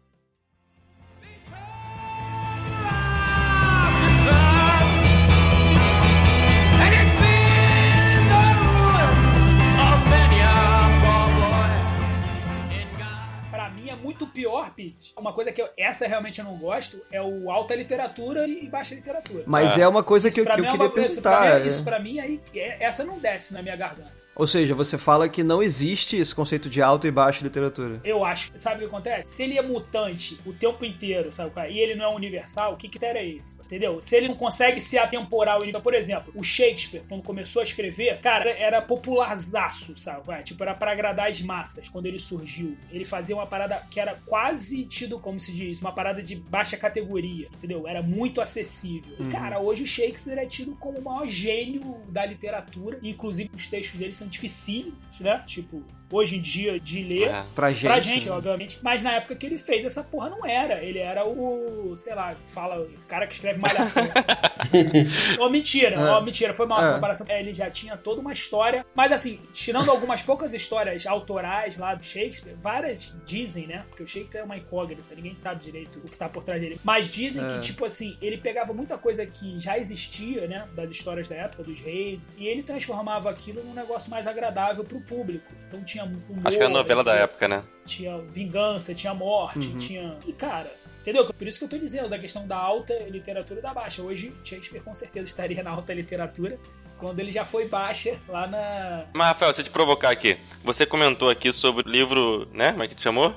Muito 14.19 14.27
pior, 14.33 14.71
Pizzi. 14.75 15.13
Uma 15.19 15.33
coisa 15.33 15.51
que 15.53 15.61
eu, 15.61 15.69
essa 15.77 16.07
realmente 16.07 16.39
eu 16.39 16.45
não 16.45 16.57
gosto 16.57 17.01
é 17.11 17.21
o 17.21 17.51
alta 17.51 17.75
literatura 17.75 18.47
e 18.47 18.69
baixa 18.69 18.95
literatura. 18.95 19.45
Mas 19.47 19.77
É. 19.79 19.83
é 19.83 19.89
uma 19.89 20.03
coisa 20.03 20.29
que 20.29 20.33
Isso 20.33 20.41
eu, 20.41 20.45
pra 20.45 20.55
que 20.55 20.61
eu 20.61 20.65
é 20.65 20.71
queria 20.71 20.91
coisa- 20.91 21.21
pra 21.21 21.33
perguntar. 21.33 21.41
mim 21.41 21.63
é- 21.63 21.65
é. 21.65 21.69
Isso 21.69 21.85
pra 21.85 21.99
mim 21.99 22.19
aí, 22.21 22.41
é- 22.55 22.85
essa 22.85 23.05
não 23.05 23.19
desce 23.19 23.53
na 23.55 23.63
minha 23.63 23.77
garganta. 23.77 24.24
Ou 24.37 24.47
seja, 24.47 24.75
você 24.75 24.99
fala 24.99 25.29
que 25.29 25.45
não 25.45 25.63
existe 25.63 26.17
esse 26.17 26.35
conceito 26.35 26.69
de 26.69 26.83
alta 26.83 27.07
e 27.07 27.11
baixa 27.11 27.45
literatura. 27.45 28.01
Eu 28.05 28.25
acho. 28.25 28.51
Sabe 28.57 28.77
o 28.77 28.79
que 28.81 28.85
acontece? 28.87 29.33
Se 29.33 29.43
ele 29.45 29.59
é 29.59 29.63
mutante 29.63 30.39
o 30.45 30.53
tempo 30.53 30.85
inteiro, 30.85 31.33
sabe 31.33 31.51
qual 31.51 31.65
é? 31.65 31.71
E 31.71 31.79
ele 31.79 31.95
não 31.95 32.05
é 32.05 32.15
universal, 32.15 32.75
o 32.75 32.77
que 32.77 32.89
que 32.89 33.05
é 33.05 33.29
esse? 33.29 33.57
Entendeu? 33.65 34.01
Se 34.01 34.17
ele 34.17 34.29
não 34.29 34.35
consegue 34.35 34.81
ser 34.81 34.99
atemporal, 34.99 35.61
por 35.83 35.95
exemplo, 35.95 36.33
o 36.35 36.43
Shakespeare, 36.43 37.03
quando 37.09 37.23
começou 37.23 37.61
a 37.61 37.63
escrever, 37.63 38.21
cara, 38.21 38.51
era 38.51 38.81
popularzaço, 38.81 39.99
sabe 39.99 40.23
qual 40.25 40.37
é? 40.37 40.43
Tipo, 40.43 40.63
era 40.63 40.75
para 40.75 40.91
agradar 40.93 41.29
as 41.29 41.41
massas 41.41 41.89
quando 41.89 42.07
ele 42.07 42.19
surgiu. 42.19 42.77
Ele 42.91 43.05
fazia 43.05 43.37
uma 43.37 43.47
parada 43.47 43.83
que 43.91 44.01
era 44.01 44.15
quase 44.27 44.87
tido, 44.87 45.19
como 45.19 45.39
se 45.39 45.53
diz, 45.53 45.81
uma 45.81 45.93
parada 45.93 46.23
de 46.23 46.35
baixa 46.37 46.77
categoria, 46.77 47.49
entendeu? 47.55 47.87
Era 47.87 48.03
muito 48.03 48.41
acessível. 48.41 49.15
E, 49.19 49.23
uhum. 49.23 49.31
cara, 49.31 49.61
hoje 49.61 49.83
o 49.83 49.87
Shakespeare 49.87 50.39
é 50.39 50.47
tido 50.47 50.75
como 50.77 50.99
o 50.99 51.05
maior 51.05 51.29
gênio 51.29 51.97
da 52.09 52.25
literatura, 52.25 52.99
inclusive 53.03 53.51
os 53.55 53.67
textos 53.67 53.99
dele 53.99 54.15
são 54.15 54.24
dificílimos, 54.29 55.21
né? 55.21 55.43
Tipo, 55.47 55.83
hoje 56.15 56.37
em 56.37 56.41
dia 56.41 56.79
de 56.79 57.03
ler. 57.03 57.29
É, 57.29 57.45
pra 57.55 57.71
gente. 57.73 57.83
Pra 57.83 58.01
gente, 58.01 58.27
né? 58.27 58.33
obviamente. 58.33 58.79
Mas 58.83 59.03
na 59.03 59.13
época 59.13 59.35
que 59.35 59.45
ele 59.45 59.59
fez, 59.59 59.85
essa 59.85 60.05
porra 60.05 60.31
não 60.31 60.47
era. 60.47 60.83
Ele 60.83 60.99
era 61.01 61.27
o, 61.27 61.97
sei 61.97 62.15
lá, 62.15 62.37
fala, 62.45 62.81
o 62.81 63.09
cara 63.09 63.27
que 63.27 63.35
escreve 63.35 63.59
Malhação. 63.59 64.05
oh, 65.41 65.51
mentira, 65.51 65.97
é. 65.97 66.13
oh, 66.13 66.21
mentira, 66.23 66.55
foi 66.55 66.67
mal 66.67 66.81
essa 66.81 66.91
é. 66.91 66.95
comparação. 66.95 67.27
É, 67.29 67.41
ele 67.41 67.53
já 67.53 67.69
tinha 67.71 67.97
toda 67.97 68.21
uma 68.21 68.33
história. 68.33 68.87
Mas 68.95 69.11
assim, 69.11 69.41
tirando 69.53 69.91
algumas 69.91 70.23
poucas 70.23 70.55
histórias 70.55 71.07
autorais 71.07 71.77
lá 71.77 71.95
do 71.95 72.05
Shakespeare, 72.05 72.55
várias 72.61 73.15
dizem, 73.27 73.67
né? 73.67 73.85
Porque 73.89 74.03
o 74.03 74.07
Shakespeare 74.07 74.41
é 74.41 74.45
uma 74.45 74.57
incógnita, 74.57 75.15
ninguém 75.15 75.35
sabe 75.35 75.63
direito 75.63 75.99
o 75.99 76.09
que 76.09 76.17
tá 76.17 76.29
por 76.29 76.45
trás 76.45 76.61
dele. 76.61 76.81
Mas 76.85 77.09
dizem 77.09 77.47
que, 77.47 77.55
é. 77.55 77.61
tipo 77.61 77.85
assim, 77.85 78.17
ele 78.23 78.39
pegava 78.39 78.73
muita 78.73 78.97
coisa 78.97 79.27
que 79.27 79.59
já 79.59 79.77
existia, 79.77 80.47
né? 80.47 80.69
Das 80.75 80.91
histórias 80.91 81.27
da 81.27 81.35
época, 81.35 81.65
dos 81.65 81.81
reis, 81.81 82.27
e 82.37 82.47
ele 82.47 82.63
transformava 82.63 83.31
aquilo 83.31 83.65
num 83.65 83.75
negócio 83.75 84.11
mais 84.11 84.27
agradável 84.27 84.85
pro 84.85 85.01
público. 85.01 85.53
Então 85.67 85.83
tinha 85.83 86.04
humor. 86.05 86.47
Acho 86.47 86.57
que 86.57 86.63
é 86.63 86.67
a 86.67 86.71
novela 86.71 87.05
da 87.05 87.15
época, 87.15 87.49
né? 87.49 87.65
Tinha 87.85 88.19
vingança, 88.19 88.95
tinha 88.95 89.15
morte, 89.15 89.69
uhum. 89.69 89.79
tinha. 89.79 90.19
E 90.27 90.33
cara, 90.33 90.71
Entendeu? 91.05 91.27
Por 91.27 91.47
isso 91.47 91.59
que 91.59 91.65
eu 91.67 91.69
tô 91.69 91.77
dizendo, 91.77 92.09
da 92.09 92.19
questão 92.19 92.47
da 92.47 92.57
alta 92.57 92.95
literatura 93.11 93.61
e 93.61 93.63
da 93.63 93.75
baixa. 93.75 94.01
Hoje, 94.01 94.35
Shakespeare 94.43 94.83
com 94.83 94.95
certeza 94.95 95.27
estaria 95.27 95.63
na 95.63 95.71
alta 95.71 95.93
literatura, 95.93 96.59
quando 96.97 97.21
ele 97.21 97.31
já 97.31 97.45
foi 97.45 97.69
baixa 97.69 98.19
lá 98.27 98.47
na. 98.47 99.05
Mas, 99.13 99.27
Rafael, 99.29 99.51
deixa 99.51 99.61
eu 99.61 99.65
te 99.67 99.71
provocar 99.71 100.09
aqui. 100.09 100.39
Você 100.65 100.87
comentou 100.87 101.29
aqui 101.29 101.53
sobre 101.53 101.87
o 101.87 101.91
livro, 101.91 102.49
né? 102.55 102.71
Como 102.71 102.83
é 102.83 102.89
que 102.89 102.95
te 102.95 103.03
chamou? 103.03 103.35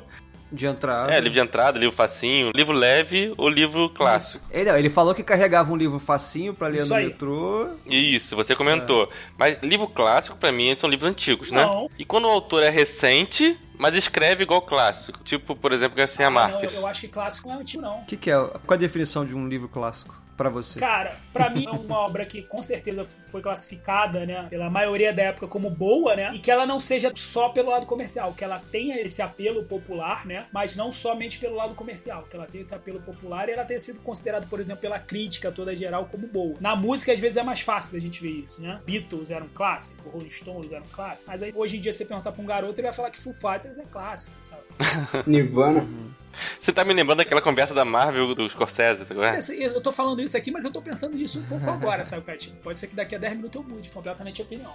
De 0.51 0.65
entrada. 0.65 1.13
É, 1.13 1.17
livro 1.17 1.33
de 1.33 1.39
entrada, 1.39 1.77
livro 1.77 1.95
facinho, 1.95 2.51
livro 2.55 2.73
leve 2.73 3.33
ou 3.37 3.49
livro 3.49 3.89
clássico. 3.89 4.45
Ele, 4.49 4.69
ele 4.69 4.89
falou 4.89 5.13
que 5.13 5.21
carregava 5.21 5.71
um 5.71 5.75
livro 5.75 5.99
facinho 5.99 6.53
para 6.53 6.67
ler 6.67 6.77
Isso 6.77 6.89
no 6.89 6.95
aí. 6.95 7.07
metrô. 7.07 7.67
Isso, 7.85 8.35
você 8.35 8.55
comentou. 8.55 9.03
É. 9.03 9.07
Mas 9.37 9.57
livro 9.61 9.87
clássico, 9.87 10.37
para 10.37 10.51
mim, 10.51 10.75
são 10.77 10.89
livros 10.89 11.09
antigos, 11.09 11.51
né? 11.51 11.65
Não. 11.65 11.89
E 11.97 12.05
quando 12.05 12.25
o 12.25 12.29
autor 12.29 12.63
é 12.63 12.69
recente, 12.69 13.59
mas 13.77 13.95
escreve 13.95 14.43
igual 14.43 14.61
clássico. 14.61 15.19
Tipo, 15.23 15.55
por 15.55 15.71
exemplo, 15.71 15.97
Garcia 15.97 16.27
ah, 16.27 16.31
Marques. 16.31 16.71
Não, 16.71 16.79
eu, 16.79 16.81
eu, 16.81 16.87
acho 16.87 17.01
que 17.01 17.07
clássico 17.07 17.49
não 17.49 17.57
é 17.57 17.61
antigo, 17.61 17.83
não. 17.83 17.99
O 17.99 18.05
que, 18.05 18.15
que 18.15 18.31
é? 18.31 18.35
Qual 18.35 18.61
a 18.71 18.75
definição 18.77 19.25
de 19.25 19.35
um 19.35 19.47
livro 19.47 19.67
clássico? 19.67 20.15
Para 20.37 20.49
você? 20.49 20.79
Cara, 20.79 21.17
para 21.33 21.49
mim 21.49 21.65
é 21.65 21.71
uma 21.71 21.97
obra 21.97 22.25
que 22.25 22.43
com 22.43 22.61
certeza 22.61 23.05
foi 23.27 23.41
classificada, 23.41 24.25
né, 24.25 24.45
pela 24.49 24.69
maioria 24.69 25.11
da 25.11 25.23
época 25.23 25.47
como 25.47 25.69
boa, 25.69 26.15
né, 26.15 26.31
e 26.33 26.39
que 26.39 26.51
ela 26.51 26.65
não 26.65 26.79
seja 26.79 27.11
só 27.15 27.49
pelo 27.49 27.71
lado 27.71 27.87
comercial, 27.87 28.33
que 28.33 28.43
ela 28.43 28.61
tenha 28.71 29.01
esse 29.01 29.21
apelo 29.21 29.63
popular, 29.63 30.25
né, 30.25 30.45
mas 30.53 30.75
não 30.75 30.93
somente 30.93 31.39
pelo 31.39 31.55
lado 31.55 31.73
comercial, 31.73 32.23
que 32.29 32.35
ela 32.35 32.45
tenha 32.45 32.61
esse 32.61 32.75
apelo 32.75 33.01
popular 33.01 33.49
e 33.49 33.53
ela 33.53 33.65
tenha 33.65 33.79
sido 33.79 33.99
considerada, 34.01 34.45
por 34.45 34.59
exemplo, 34.59 34.81
pela 34.81 34.99
crítica 34.99 35.51
toda 35.51 35.75
geral 35.75 36.05
como 36.05 36.27
boa. 36.27 36.55
Na 36.59 36.75
música 36.75 37.11
às 37.11 37.19
vezes 37.19 37.37
é 37.37 37.43
mais 37.43 37.61
fácil 37.61 37.93
da 37.93 37.99
gente 37.99 38.21
ver 38.21 38.43
isso, 38.43 38.61
né? 38.61 38.79
Beatles 38.85 39.31
era 39.31 39.43
um 39.43 39.49
clássico, 39.49 40.09
Rolling 40.09 40.29
Stones 40.29 40.71
era 40.71 40.83
um 40.83 40.89
clássico, 40.89 41.29
mas 41.31 41.41
aí 41.41 41.51
hoje 41.55 41.77
em 41.77 41.81
dia 41.81 41.91
você 41.91 42.05
perguntar 42.05 42.31
para 42.31 42.43
um 42.43 42.45
garoto 42.45 42.79
ele 42.79 42.87
vai 42.87 42.95
falar 42.95 43.09
que 43.09 43.19
Foo 43.19 43.33
Fighters 43.33 43.79
é 43.79 43.83
clássico, 43.89 44.35
sabe? 44.43 44.61
Nirvana. 45.25 45.81
Uhum. 45.81 46.11
Você 46.59 46.71
tá 46.71 46.83
me 46.83 46.93
lembrando 46.93 47.19
daquela 47.19 47.41
conversa 47.41 47.73
da 47.73 47.85
Marvel 47.85 48.33
do 48.33 48.49
Scorsese, 48.49 49.03
agora? 49.09 49.37
É, 49.37 49.65
eu 49.65 49.81
tô 49.81 49.91
falando 49.91 50.21
isso 50.21 50.37
aqui, 50.37 50.51
mas 50.51 50.65
eu 50.65 50.71
tô 50.71 50.81
pensando 50.81 51.15
nisso 51.15 51.39
um 51.39 51.43
pouco 51.43 51.69
agora, 51.69 52.03
sabe, 52.03 52.23
Cat? 52.23 52.49
Pode 52.63 52.79
ser 52.79 52.87
que 52.87 52.95
daqui 52.95 53.15
a 53.15 53.17
10 53.17 53.37
minutos 53.37 53.55
eu 53.55 53.67
mude 53.67 53.89
completamente 53.89 54.41
a 54.41 54.45
opinião. 54.45 54.71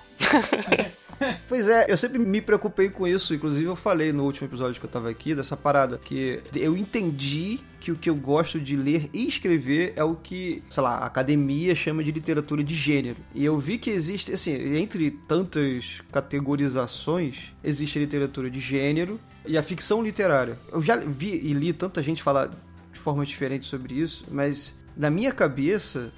pois 1.48 1.68
é, 1.68 1.86
eu 1.88 1.96
sempre 1.96 2.18
me 2.18 2.40
preocupei 2.40 2.88
com 2.90 3.06
isso. 3.06 3.34
Inclusive, 3.34 3.66
eu 3.66 3.76
falei 3.76 4.12
no 4.12 4.24
último 4.24 4.48
episódio 4.48 4.80
que 4.80 4.86
eu 4.86 4.90
tava 4.90 5.10
aqui 5.10 5.34
dessa 5.34 5.56
parada 5.56 5.98
que 5.98 6.42
eu 6.54 6.76
entendi 6.76 7.60
que 7.80 7.90
o 7.90 7.96
que 7.96 8.08
eu 8.08 8.14
gosto 8.14 8.60
de 8.60 8.76
ler 8.76 9.10
e 9.12 9.26
escrever 9.26 9.92
é 9.96 10.04
o 10.04 10.14
que, 10.14 10.62
sei 10.70 10.82
lá, 10.82 10.98
a 10.98 11.06
academia 11.06 11.74
chama 11.74 12.04
de 12.04 12.12
literatura 12.12 12.62
de 12.62 12.74
gênero. 12.74 13.16
E 13.34 13.44
eu 13.44 13.58
vi 13.58 13.76
que 13.76 13.90
existe, 13.90 14.32
assim, 14.32 14.52
entre 14.76 15.10
tantas 15.10 16.00
categorizações, 16.12 17.52
existe 17.62 17.98
a 17.98 18.02
literatura 18.02 18.48
de 18.48 18.60
gênero 18.60 19.18
e 19.47 19.59
a 19.59 19.62
ficção 19.62 20.03
literária. 20.03 20.59
Eu 20.70 20.80
já 20.82 20.97
vi 20.97 21.34
e 21.34 21.53
li 21.53 21.72
tanta 21.72 22.03
gente 22.03 22.22
falar 22.22 22.51
de 22.93 22.99
forma 22.99 23.24
diferente 23.24 23.66
sobre 23.66 23.95
isso, 23.95 24.24
mas 24.30 24.74
na 24.97 25.11
minha 25.11 25.32
cabeça, 25.32 26.12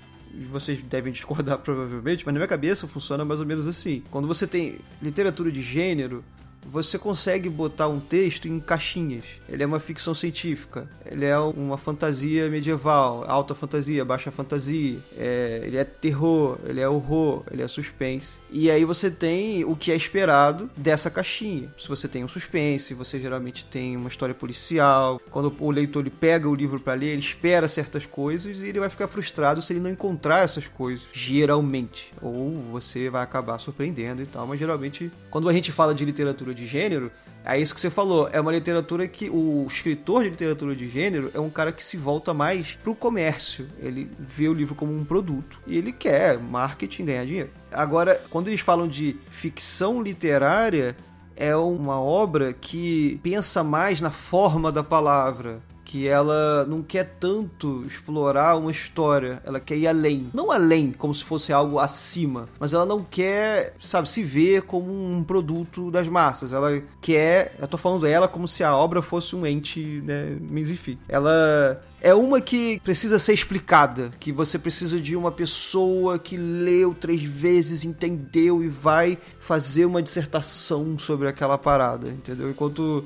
vocês 0.46 0.82
devem 0.82 1.12
discordar 1.12 1.58
provavelmente, 1.62 2.24
mas 2.24 2.34
na 2.34 2.38
minha 2.38 2.48
cabeça 2.48 2.86
funciona 2.86 3.24
mais 3.24 3.40
ou 3.40 3.46
menos 3.46 3.66
assim. 3.66 4.02
Quando 4.10 4.26
você 4.26 4.46
tem 4.46 4.78
literatura 5.00 5.50
de 5.50 5.62
gênero, 5.62 6.24
você 6.64 6.98
consegue 6.98 7.48
botar 7.48 7.88
um 7.88 8.00
texto 8.00 8.48
em 8.48 8.58
caixinhas. 8.60 9.24
Ele 9.48 9.62
é 9.62 9.66
uma 9.66 9.80
ficção 9.80 10.14
científica, 10.14 10.88
ele 11.04 11.24
é 11.24 11.38
uma 11.38 11.76
fantasia 11.76 12.48
medieval, 12.48 13.24
alta 13.28 13.54
fantasia, 13.54 14.04
baixa 14.04 14.30
fantasia, 14.30 14.98
é, 15.16 15.62
ele 15.64 15.76
é 15.76 15.84
terror, 15.84 16.58
ele 16.64 16.80
é 16.80 16.88
horror, 16.88 17.44
ele 17.50 17.62
é 17.62 17.68
suspense. 17.68 18.36
E 18.50 18.70
aí 18.70 18.84
você 18.84 19.10
tem 19.10 19.64
o 19.64 19.76
que 19.76 19.92
é 19.92 19.96
esperado 19.96 20.70
dessa 20.76 21.10
caixinha. 21.10 21.72
Se 21.76 21.88
você 21.88 22.08
tem 22.08 22.24
um 22.24 22.28
suspense, 22.28 22.94
você 22.94 23.18
geralmente 23.18 23.64
tem 23.64 23.96
uma 23.96 24.08
história 24.08 24.34
policial. 24.34 25.20
Quando 25.30 25.54
o 25.58 25.70
leitor 25.70 26.02
ele 26.02 26.10
pega 26.10 26.48
o 26.48 26.54
livro 26.54 26.80
para 26.80 26.94
ler, 26.94 27.08
ele 27.08 27.20
espera 27.20 27.68
certas 27.68 28.06
coisas 28.06 28.58
e 28.58 28.66
ele 28.66 28.80
vai 28.80 28.88
ficar 28.88 29.08
frustrado 29.08 29.60
se 29.60 29.72
ele 29.72 29.80
não 29.80 29.90
encontrar 29.90 30.44
essas 30.44 30.68
coisas, 30.68 31.06
geralmente. 31.12 32.12
Ou 32.22 32.52
você 32.70 33.10
vai 33.10 33.22
acabar 33.22 33.58
surpreendendo 33.58 34.22
e 34.22 34.26
tal, 34.26 34.46
mas 34.46 34.58
geralmente 34.58 35.10
quando 35.30 35.48
a 35.48 35.52
gente 35.52 35.72
fala 35.72 35.94
de 35.94 36.04
literatura 36.04 36.53
de 36.54 36.66
gênero, 36.66 37.10
é 37.44 37.60
isso 37.60 37.74
que 37.74 37.80
você 37.80 37.90
falou. 37.90 38.28
É 38.32 38.40
uma 38.40 38.50
literatura 38.50 39.06
que 39.06 39.28
o 39.28 39.66
escritor 39.66 40.22
de 40.24 40.30
literatura 40.30 40.74
de 40.74 40.88
gênero 40.88 41.30
é 41.34 41.40
um 41.40 41.50
cara 41.50 41.72
que 41.72 41.84
se 41.84 41.96
volta 41.96 42.32
mais 42.32 42.78
pro 42.82 42.94
comércio. 42.94 43.68
Ele 43.78 44.10
vê 44.18 44.48
o 44.48 44.54
livro 44.54 44.74
como 44.74 44.96
um 44.96 45.04
produto 45.04 45.60
e 45.66 45.76
ele 45.76 45.92
quer 45.92 46.38
marketing, 46.38 47.04
ganhar 47.04 47.26
dinheiro. 47.26 47.50
Agora, 47.70 48.18
quando 48.30 48.48
eles 48.48 48.60
falam 48.60 48.88
de 48.88 49.16
ficção 49.28 50.00
literária, 50.00 50.96
é 51.36 51.54
uma 51.54 52.00
obra 52.00 52.54
que 52.54 53.20
pensa 53.22 53.62
mais 53.62 54.00
na 54.00 54.10
forma 54.10 54.72
da 54.72 54.82
palavra, 54.82 55.60
que 55.94 56.08
ela 56.08 56.66
não 56.66 56.82
quer 56.82 57.04
tanto 57.20 57.84
explorar 57.86 58.56
uma 58.56 58.72
história, 58.72 59.40
ela 59.44 59.60
quer 59.60 59.76
ir 59.76 59.86
além. 59.86 60.28
Não 60.34 60.50
além, 60.50 60.90
como 60.90 61.14
se 61.14 61.22
fosse 61.22 61.52
algo 61.52 61.78
acima, 61.78 62.48
mas 62.58 62.74
ela 62.74 62.84
não 62.84 63.04
quer, 63.04 63.74
sabe, 63.78 64.10
se 64.10 64.24
ver 64.24 64.62
como 64.62 64.90
um 64.90 65.22
produto 65.22 65.92
das 65.92 66.08
massas. 66.08 66.52
Ela 66.52 66.82
quer, 67.00 67.54
eu 67.60 67.68
tô 67.68 67.78
falando 67.78 68.00
dela 68.00 68.26
como 68.26 68.48
se 68.48 68.64
a 68.64 68.76
obra 68.76 69.00
fosse 69.00 69.36
um 69.36 69.46
ente, 69.46 70.02
né, 70.04 70.36
mas 70.50 70.68
enfim. 70.68 70.98
Ela 71.08 71.80
é 72.00 72.12
uma 72.12 72.40
que 72.40 72.80
precisa 72.80 73.16
ser 73.20 73.32
explicada, 73.32 74.10
que 74.18 74.32
você 74.32 74.58
precisa 74.58 74.98
de 74.98 75.14
uma 75.14 75.30
pessoa 75.30 76.18
que 76.18 76.36
leu 76.36 76.92
três 76.92 77.22
vezes, 77.22 77.84
entendeu 77.84 78.64
e 78.64 78.68
vai 78.68 79.16
fazer 79.38 79.84
uma 79.84 80.02
dissertação 80.02 80.98
sobre 80.98 81.28
aquela 81.28 81.56
parada, 81.56 82.08
entendeu? 82.08 82.50
Enquanto 82.50 83.04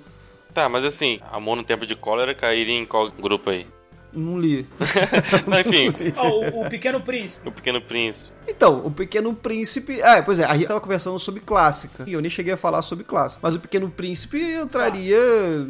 Tá, 0.53 0.69
mas 0.69 0.85
assim, 0.85 1.21
Amor 1.31 1.57
no 1.57 1.65
Tempo 1.65 1.87
de 1.87 1.95
Cólera 1.95 2.35
cairia 2.35 2.75
em 2.75 2.87
qual 2.87 3.11
grupo 3.11 3.51
aí? 3.51 3.67
Não 4.13 4.41
li. 4.41 4.67
Não, 5.47 5.61
enfim. 5.61 5.93
Oh, 6.17 6.63
o, 6.63 6.69
Pequeno 6.69 7.01
Príncipe. 7.01 7.49
O 7.49 7.53
Pequeno 7.53 7.81
Príncipe. 7.81 8.33
Então, 8.49 8.85
o 8.85 8.91
Pequeno 8.91 9.35
Príncipe. 9.35 10.01
É, 10.01 10.23
pois 10.23 10.39
é, 10.39 10.45
a 10.45 10.57
gente 10.57 10.67
tava 10.67 10.81
conversando 10.81 11.19
sobre 11.19 11.41
clássica. 11.41 12.05
E 12.07 12.15
eu 12.15 12.21
nem 12.21 12.31
cheguei 12.31 12.55
a 12.55 12.57
falar 12.57 12.83
sobre 12.83 13.05
clássica. 13.05 13.41
Mas 13.43 13.55
o 13.55 13.61
Pequeno 13.61 13.91
Príncipe 13.91 14.41
entraria. 14.41 15.19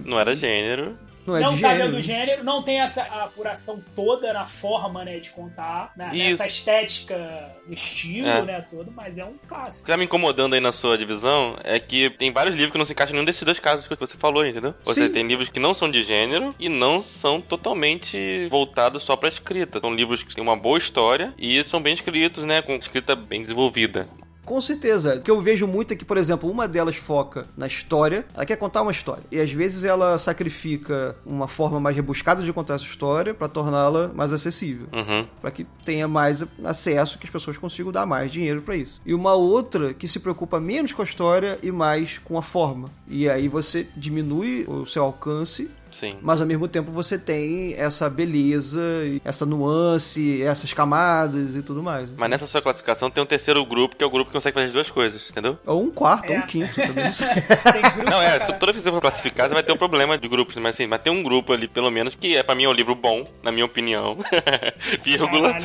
Não 0.04 0.18
era 0.18 0.34
gênero. 0.36 0.96
Não, 1.28 1.36
é 1.36 1.40
não 1.40 1.50
tá 1.58 1.70
gênero. 1.70 1.78
dando 1.78 2.00
gênero, 2.00 2.44
não 2.44 2.62
tem 2.62 2.80
essa 2.80 3.02
apuração 3.02 3.84
toda 3.94 4.32
na 4.32 4.46
forma, 4.46 5.04
né, 5.04 5.18
de 5.18 5.30
contar, 5.30 5.92
né, 5.94 6.10
nessa 6.12 6.46
estética, 6.46 7.54
estilo, 7.68 8.26
é. 8.26 8.42
né, 8.42 8.60
todo, 8.62 8.90
mas 8.90 9.18
é 9.18 9.24
um 9.24 9.34
clássico. 9.46 9.82
O 9.82 9.84
que 9.84 9.92
tá 9.92 9.98
me 9.98 10.04
incomodando 10.04 10.54
aí 10.54 10.60
na 10.60 10.72
sua 10.72 10.96
divisão 10.96 11.56
é 11.62 11.78
que 11.78 12.08
tem 12.10 12.32
vários 12.32 12.56
livros 12.56 12.72
que 12.72 12.78
não 12.78 12.86
se 12.86 12.92
encaixam 12.92 13.12
em 13.12 13.16
nenhum 13.16 13.26
desses 13.26 13.42
dois 13.42 13.58
casos 13.58 13.86
que 13.86 13.94
você 13.94 14.16
falou, 14.16 14.46
entendeu? 14.46 14.74
Você 14.84 15.06
Sim. 15.06 15.12
tem 15.12 15.26
livros 15.26 15.50
que 15.50 15.60
não 15.60 15.74
são 15.74 15.90
de 15.90 16.02
gênero 16.02 16.54
e 16.58 16.68
não 16.68 17.02
são 17.02 17.40
totalmente 17.40 18.46
voltados 18.48 19.02
só 19.02 19.14
pra 19.16 19.28
escrita. 19.28 19.80
São 19.80 19.94
livros 19.94 20.22
que 20.22 20.34
têm 20.34 20.42
uma 20.42 20.56
boa 20.56 20.78
história 20.78 21.34
e 21.36 21.62
são 21.62 21.82
bem 21.82 21.92
escritos, 21.92 22.44
né, 22.44 22.62
com 22.62 22.74
escrita 22.76 23.14
bem 23.14 23.42
desenvolvida. 23.42 24.08
Com 24.48 24.62
certeza. 24.62 25.16
O 25.16 25.20
que 25.20 25.30
eu 25.30 25.42
vejo 25.42 25.66
muito 25.66 25.92
é 25.92 25.96
que, 25.96 26.06
por 26.06 26.16
exemplo, 26.16 26.50
uma 26.50 26.66
delas 26.66 26.96
foca 26.96 27.46
na 27.54 27.66
história, 27.66 28.24
ela 28.34 28.46
quer 28.46 28.56
contar 28.56 28.80
uma 28.80 28.90
história. 28.90 29.22
E 29.30 29.38
às 29.38 29.52
vezes 29.52 29.84
ela 29.84 30.16
sacrifica 30.16 31.14
uma 31.26 31.46
forma 31.46 31.78
mais 31.78 31.94
rebuscada 31.94 32.42
de 32.42 32.50
contar 32.50 32.76
essa 32.76 32.84
história 32.84 33.34
para 33.34 33.46
torná-la 33.46 34.08
mais 34.08 34.32
acessível. 34.32 34.86
Uhum. 34.90 35.26
para 35.42 35.50
que 35.50 35.64
tenha 35.84 36.08
mais 36.08 36.42
acesso, 36.64 37.18
que 37.18 37.26
as 37.26 37.30
pessoas 37.30 37.58
consigam 37.58 37.92
dar 37.92 38.06
mais 38.06 38.32
dinheiro 38.32 38.62
para 38.62 38.74
isso. 38.74 39.02
E 39.04 39.12
uma 39.12 39.34
outra 39.34 39.92
que 39.92 40.08
se 40.08 40.18
preocupa 40.18 40.58
menos 40.58 40.94
com 40.94 41.02
a 41.02 41.04
história 41.04 41.58
e 41.62 41.70
mais 41.70 42.18
com 42.18 42.38
a 42.38 42.42
forma. 42.42 42.90
E 43.06 43.28
aí 43.28 43.48
você 43.48 43.86
diminui 43.94 44.64
o 44.66 44.86
seu 44.86 45.04
alcance 45.04 45.70
Sim. 45.92 46.12
mas 46.20 46.40
ao 46.40 46.46
mesmo 46.46 46.66
tempo 46.68 46.90
você 46.90 47.18
tem 47.18 47.74
essa 47.76 48.08
beleza, 48.08 48.80
essa 49.24 49.44
nuance, 49.46 50.42
essas 50.42 50.72
camadas 50.72 51.56
e 51.56 51.62
tudo 51.62 51.82
mais. 51.82 52.10
Mas 52.16 52.30
nessa 52.30 52.46
sua 52.46 52.60
classificação 52.62 53.10
tem 53.10 53.22
um 53.22 53.26
terceiro 53.26 53.64
grupo, 53.64 53.96
que 53.96 54.04
é 54.04 54.06
o 54.06 54.10
grupo 54.10 54.30
que 54.30 54.36
consegue 54.36 54.54
fazer 54.54 54.66
as 54.66 54.72
duas 54.72 54.90
coisas, 54.90 55.28
entendeu? 55.30 55.58
Ou 55.66 55.82
um 55.82 55.90
quarto, 55.90 56.30
É. 56.32 56.36
ou 56.36 56.42
um 56.42 56.46
quinto. 56.46 56.74
também 56.74 57.04
não 57.04 57.12
sei. 57.12 57.28
Tem 57.28 57.82
grupo 57.82 58.10
Não, 58.10 58.22
é, 58.22 58.40
se 58.44 58.52
toda 58.54 58.72
vez 58.72 58.76
que 58.78 58.82
você 58.82 58.90
for 58.90 59.00
classificar, 59.00 59.48
você 59.48 59.54
vai 59.54 59.62
ter 59.62 59.72
um 59.72 59.76
problema 59.76 60.16
de 60.18 60.28
grupos, 60.28 60.56
mas 60.56 60.74
assim, 60.74 60.86
mas 60.86 61.00
tem 61.00 61.12
um 61.12 61.22
grupo 61.22 61.52
ali, 61.52 61.66
pelo 61.68 61.90
menos, 61.90 62.14
que 62.14 62.36
é 62.36 62.42
pra 62.42 62.54
mim 62.54 62.64
é 62.64 62.68
um 62.68 62.72
livro 62.72 62.94
bom, 62.94 63.26
na 63.42 63.50
minha 63.52 63.64
opinião. 63.64 64.18
Vírgula. 65.02 65.56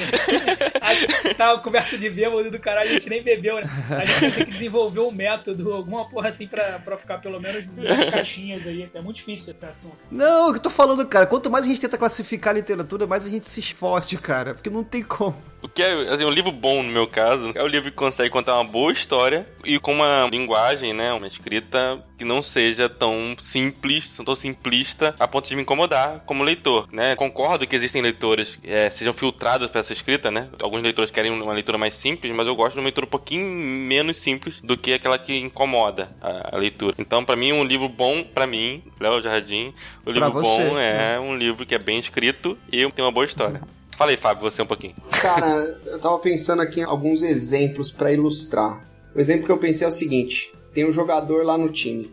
Aí, 0.81 1.33
tá 1.35 1.57
conversa 1.59 1.97
de 1.97 2.09
bêbado 2.09 2.49
do 2.51 2.59
caralho, 2.59 2.89
a 2.89 2.93
gente 2.93 3.09
nem 3.09 3.21
bebeu, 3.23 3.55
né? 3.55 3.63
A 3.89 4.05
gente 4.05 4.19
vai 4.21 4.31
ter 4.31 4.45
que 4.45 4.51
desenvolver 4.51 4.99
um 5.01 5.11
método, 5.11 5.73
alguma 5.73 6.07
porra 6.07 6.29
assim 6.29 6.47
pra, 6.47 6.79
pra 6.79 6.97
ficar 6.97 7.19
pelo 7.19 7.39
menos 7.39 7.67
nas 7.75 8.09
caixinhas 8.09 8.67
aí. 8.67 8.89
É 8.93 9.01
muito 9.01 9.17
difícil 9.17 9.53
esse 9.53 9.65
assunto. 9.65 9.97
Não, 10.13 10.51
que 10.51 10.57
eu 10.57 10.61
tô 10.61 10.69
falando, 10.69 11.03
cara, 11.07 11.25
quanto 11.25 11.49
mais 11.49 11.65
a 11.65 11.67
gente 11.67 11.81
tenta 11.81 11.97
classificar 11.97 12.53
a 12.53 12.57
literatura, 12.57 13.07
mais 13.07 13.25
a 13.25 13.29
gente 13.29 13.47
se 13.47 13.59
esforce, 13.59 14.15
cara, 14.17 14.53
porque 14.53 14.69
não 14.69 14.83
tem 14.83 15.01
como. 15.01 15.35
O 15.59 15.67
que 15.67 15.81
é 15.81 16.13
assim, 16.13 16.23
um 16.23 16.29
livro 16.29 16.51
bom, 16.51 16.83
no 16.83 16.91
meu 16.91 17.07
caso, 17.07 17.49
é 17.55 17.63
o 17.63 17.67
livro 17.67 17.89
que 17.89 17.97
consegue 17.97 18.29
contar 18.29 18.53
uma 18.53 18.63
boa 18.63 18.91
história 18.91 19.47
e 19.65 19.79
com 19.79 19.91
uma 19.91 20.29
linguagem, 20.29 20.93
né, 20.93 21.11
uma 21.13 21.25
escrita 21.25 22.03
que 22.17 22.25
não 22.25 22.41
seja 22.41 22.87
tão 22.87 23.35
simples, 23.39 24.17
tão 24.23 24.35
simplista, 24.35 25.15
a 25.19 25.27
ponto 25.27 25.47
de 25.47 25.55
me 25.55 25.61
incomodar 25.61 26.23
como 26.25 26.43
leitor, 26.43 26.87
né? 26.91 27.15
Concordo 27.15 27.67
que 27.67 27.75
existem 27.75 28.01
leitores 28.01 28.55
que 28.55 28.69
é, 28.69 28.89
sejam 28.89 29.13
filtrados 29.13 29.69
para 29.69 29.79
essa 29.79 29.93
escrita, 29.93 30.29
né? 30.29 30.49
Alguns 30.61 30.81
leitores 30.81 31.11
querem 31.11 31.31
uma 31.31 31.53
leitura 31.53 31.77
mais 31.77 31.95
simples, 31.95 32.33
mas 32.33 32.47
eu 32.47 32.55
gosto 32.55 32.73
de 32.73 32.79
uma 32.79 32.85
leitura 32.85 33.05
um 33.05 33.09
pouquinho 33.09 33.45
menos 33.45 34.17
simples 34.17 34.61
do 34.61 34.77
que 34.77 34.93
aquela 34.93 35.17
que 35.17 35.35
incomoda 35.35 36.09
a, 36.21 36.55
a 36.55 36.57
leitura. 36.57 36.95
Então, 36.97 37.23
para 37.25 37.35
mim, 37.35 37.51
um 37.51 37.63
livro 37.63 37.89
bom, 37.89 38.23
para 38.23 38.47
mim, 38.47 38.83
Léo 38.99 39.21
Jardim, 39.21 39.73
o 40.05 40.11
livro 40.11 40.31
você, 40.31 40.69
bom 40.69 40.77
é 40.77 41.19
um 41.19 41.35
livro 41.35 41.65
que 41.65 41.75
é 41.75 41.79
bem 41.79 41.99
escrito 41.99 42.57
e 42.71 42.89
tem 42.91 43.03
uma 43.03 43.11
boa 43.11 43.25
história. 43.25 43.61
Fala 43.97 44.11
aí, 44.11 44.17
Fábio, 44.17 44.41
você 44.41 44.61
um 44.61 44.65
pouquinho. 44.65 44.95
Cara, 45.21 45.79
eu 45.85 45.99
tava 45.99 46.17
pensando 46.19 46.61
aqui 46.61 46.79
em 46.81 46.83
alguns 46.83 47.21
exemplos 47.21 47.91
pra 47.91 48.11
ilustrar. 48.11 48.83
O 49.15 49.19
exemplo 49.19 49.45
que 49.45 49.51
eu 49.51 49.57
pensei 49.57 49.85
é 49.85 49.89
o 49.89 49.91
seguinte: 49.91 50.51
tem 50.73 50.87
um 50.87 50.91
jogador 50.91 51.45
lá 51.45 51.57
no 51.57 51.69
time. 51.69 52.11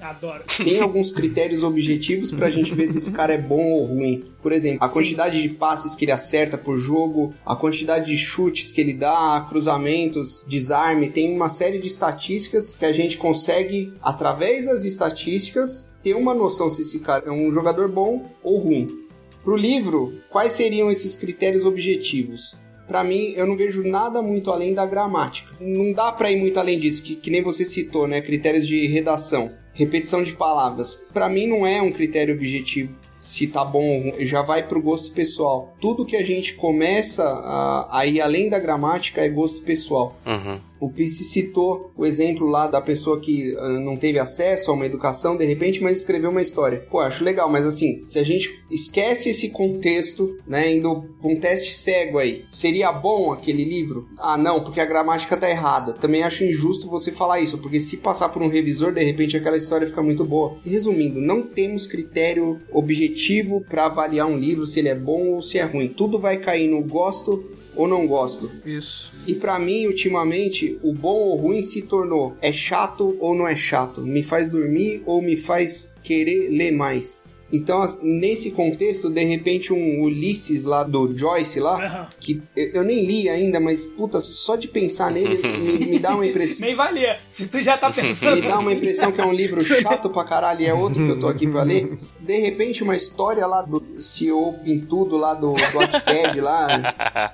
Adoro. 0.00 0.44
Tem 0.56 0.78
alguns 0.80 1.10
critérios 1.10 1.62
objetivos 1.62 2.30
pra 2.30 2.50
gente 2.50 2.74
ver 2.74 2.88
se 2.88 2.98
esse 2.98 3.12
cara 3.12 3.34
é 3.34 3.38
bom 3.38 3.72
ou 3.72 3.84
ruim. 3.84 4.24
Por 4.40 4.52
exemplo, 4.52 4.84
a 4.84 4.88
Sim. 4.88 5.00
quantidade 5.00 5.42
de 5.42 5.48
passes 5.48 5.94
que 5.94 6.04
ele 6.04 6.12
acerta 6.12 6.56
por 6.56 6.78
jogo, 6.78 7.34
a 7.44 7.56
quantidade 7.56 8.06
de 8.06 8.16
chutes 8.16 8.70
que 8.70 8.80
ele 8.80 8.92
dá, 8.92 9.44
cruzamentos, 9.48 10.44
desarme, 10.46 11.10
tem 11.10 11.34
uma 11.34 11.50
série 11.50 11.78
de 11.78 11.88
estatísticas 11.88 12.74
que 12.74 12.84
a 12.84 12.92
gente 12.92 13.16
consegue, 13.16 13.92
através 14.00 14.66
das 14.66 14.84
estatísticas, 14.84 15.92
ter 16.02 16.14
uma 16.14 16.34
noção 16.34 16.70
se 16.70 16.82
esse 16.82 17.00
cara 17.00 17.24
é 17.26 17.32
um 17.32 17.52
jogador 17.52 17.88
bom 17.88 18.30
ou 18.42 18.58
ruim. 18.58 19.06
Pro 19.42 19.56
livro, 19.56 20.14
quais 20.30 20.52
seriam 20.52 20.90
esses 20.90 21.16
critérios 21.16 21.64
objetivos? 21.64 22.56
Pra 22.88 23.04
mim, 23.04 23.34
eu 23.36 23.46
não 23.46 23.56
vejo 23.56 23.86
nada 23.86 24.22
muito 24.22 24.50
além 24.50 24.72
da 24.72 24.86
gramática. 24.86 25.54
Não 25.60 25.92
dá 25.92 26.10
pra 26.10 26.32
ir 26.32 26.36
muito 26.36 26.58
além 26.58 26.80
disso, 26.80 27.02
que, 27.02 27.14
que 27.14 27.30
nem 27.30 27.42
você 27.42 27.64
citou, 27.64 28.08
né? 28.08 28.22
Critérios 28.22 28.66
de 28.66 28.86
redação, 28.86 29.52
repetição 29.74 30.24
de 30.24 30.32
palavras. 30.32 30.94
Pra 31.12 31.28
mim, 31.28 31.46
não 31.46 31.66
é 31.66 31.82
um 31.82 31.92
critério 31.92 32.34
objetivo 32.34 32.96
se 33.20 33.48
tá 33.48 33.64
bom 33.64 34.06
ou. 34.06 34.26
Já 34.26 34.42
vai 34.42 34.66
pro 34.66 34.80
gosto 34.80 35.10
pessoal. 35.12 35.76
Tudo 35.80 36.06
que 36.06 36.16
a 36.16 36.24
gente 36.24 36.54
começa 36.54 37.24
a, 37.24 37.98
a 38.00 38.06
ir 38.06 38.20
além 38.20 38.48
da 38.48 38.58
gramática 38.58 39.20
é 39.20 39.28
gosto 39.28 39.60
pessoal. 39.62 40.16
Uhum. 40.24 40.60
O 40.80 40.90
Pisse 40.90 41.24
citou 41.24 41.90
o 41.96 42.06
exemplo 42.06 42.46
lá 42.46 42.66
da 42.66 42.80
pessoa 42.80 43.20
que 43.20 43.56
ah, 43.56 43.68
não 43.68 43.96
teve 43.96 44.18
acesso 44.18 44.70
a 44.70 44.74
uma 44.74 44.86
educação 44.86 45.36
de 45.36 45.44
repente, 45.44 45.82
mas 45.82 45.98
escreveu 45.98 46.30
uma 46.30 46.42
história. 46.42 46.86
Pô, 46.90 47.00
acho 47.00 47.24
legal, 47.24 47.50
mas 47.50 47.66
assim, 47.66 48.04
se 48.08 48.18
a 48.18 48.24
gente 48.24 48.62
esquece 48.70 49.30
esse 49.30 49.50
contexto, 49.50 50.36
né, 50.46 50.74
indo 50.74 51.04
pra 51.20 51.30
um 51.30 51.36
teste 51.36 51.74
cego 51.74 52.18
aí, 52.18 52.44
seria 52.50 52.92
bom 52.92 53.32
aquele 53.32 53.64
livro? 53.64 54.08
Ah, 54.18 54.36
não, 54.36 54.62
porque 54.62 54.80
a 54.80 54.86
gramática 54.86 55.36
tá 55.36 55.50
errada. 55.50 55.94
Também 55.94 56.22
acho 56.22 56.44
injusto 56.44 56.88
você 56.88 57.10
falar 57.10 57.40
isso, 57.40 57.58
porque 57.58 57.80
se 57.80 57.98
passar 57.98 58.28
por 58.28 58.42
um 58.42 58.48
revisor, 58.48 58.92
de 58.92 59.02
repente 59.02 59.36
aquela 59.36 59.56
história 59.56 59.86
fica 59.86 60.02
muito 60.02 60.24
boa. 60.24 60.58
Resumindo, 60.64 61.20
não 61.20 61.42
temos 61.42 61.86
critério 61.86 62.60
objetivo 62.72 63.64
para 63.68 63.86
avaliar 63.86 64.26
um 64.26 64.38
livro 64.38 64.66
se 64.66 64.78
ele 64.78 64.88
é 64.88 64.94
bom 64.94 65.34
ou 65.34 65.42
se 65.42 65.58
é 65.58 65.64
ruim. 65.64 65.88
Tudo 65.88 66.18
vai 66.18 66.38
cair 66.38 66.68
no 66.68 66.82
gosto 66.82 67.57
ou 67.78 67.86
não 67.86 68.06
gosto. 68.08 68.50
Isso. 68.66 69.12
E 69.24 69.34
pra 69.34 69.58
mim, 69.58 69.86
ultimamente, 69.86 70.76
o 70.82 70.92
bom 70.92 71.14
ou 71.14 71.36
ruim 71.36 71.62
se 71.62 71.82
tornou 71.82 72.36
é 72.42 72.52
chato 72.52 73.16
ou 73.20 73.34
não 73.34 73.46
é 73.46 73.54
chato, 73.54 74.02
me 74.02 74.22
faz 74.22 74.48
dormir 74.48 75.00
ou 75.06 75.22
me 75.22 75.36
faz 75.36 75.96
querer 76.02 76.50
ler 76.50 76.72
mais. 76.72 77.24
Então, 77.50 77.80
nesse 78.02 78.50
contexto, 78.50 79.08
de 79.08 79.24
repente, 79.24 79.72
um 79.72 80.02
Ulisses 80.02 80.64
lá 80.64 80.84
do 80.84 81.16
Joyce 81.16 81.58
lá, 81.58 81.82
Aham. 81.82 82.08
que 82.20 82.42
eu 82.54 82.82
nem 82.84 83.06
li 83.06 83.26
ainda, 83.28 83.58
mas 83.58 83.84
puta, 83.86 84.20
só 84.20 84.54
de 84.54 84.68
pensar 84.68 85.10
nele 85.10 85.36
me, 85.62 85.86
me 85.86 85.98
dá 85.98 86.14
uma 86.14 86.26
impressão. 86.26 86.66
Nem 86.66 86.74
valia. 86.76 87.18
Se 87.28 87.48
tu 87.48 87.60
já 87.62 87.78
tá 87.78 87.90
pensando. 87.90 88.36
Me 88.36 88.42
dá 88.42 88.58
uma 88.58 88.72
impressão 88.72 89.10
que 89.10 89.20
é 89.20 89.24
um 89.24 89.32
livro 89.32 89.60
chato 89.64 90.10
pra 90.10 90.24
caralho 90.24 90.60
e 90.60 90.66
é 90.66 90.74
outro 90.74 91.02
que 91.04 91.10
eu 91.10 91.18
tô 91.18 91.26
aqui 91.28 91.46
pra 91.46 91.62
ler. 91.62 91.98
De 92.20 92.38
repente, 92.38 92.82
uma 92.82 92.94
história 92.94 93.46
lá 93.46 93.62
do 93.62 93.82
CEO 94.02 94.52
Pintudo 94.62 95.16
lá 95.16 95.32
do, 95.32 95.52
Wattpad 95.54 96.40
lá. 96.42 96.68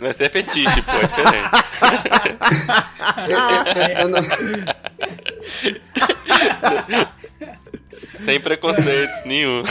Vai 0.00 0.12
ser 0.14 0.30
fetiche, 0.32 0.82
pô, 0.82 0.90
é 0.92 1.06
diferente. 1.06 1.48
Eu- 3.28 3.82
eu- 3.82 3.98
eu 4.00 4.08
não- 4.08 4.22
Sem 7.98 8.40
preconceitos 8.40 9.24
nenhum. 9.24 9.62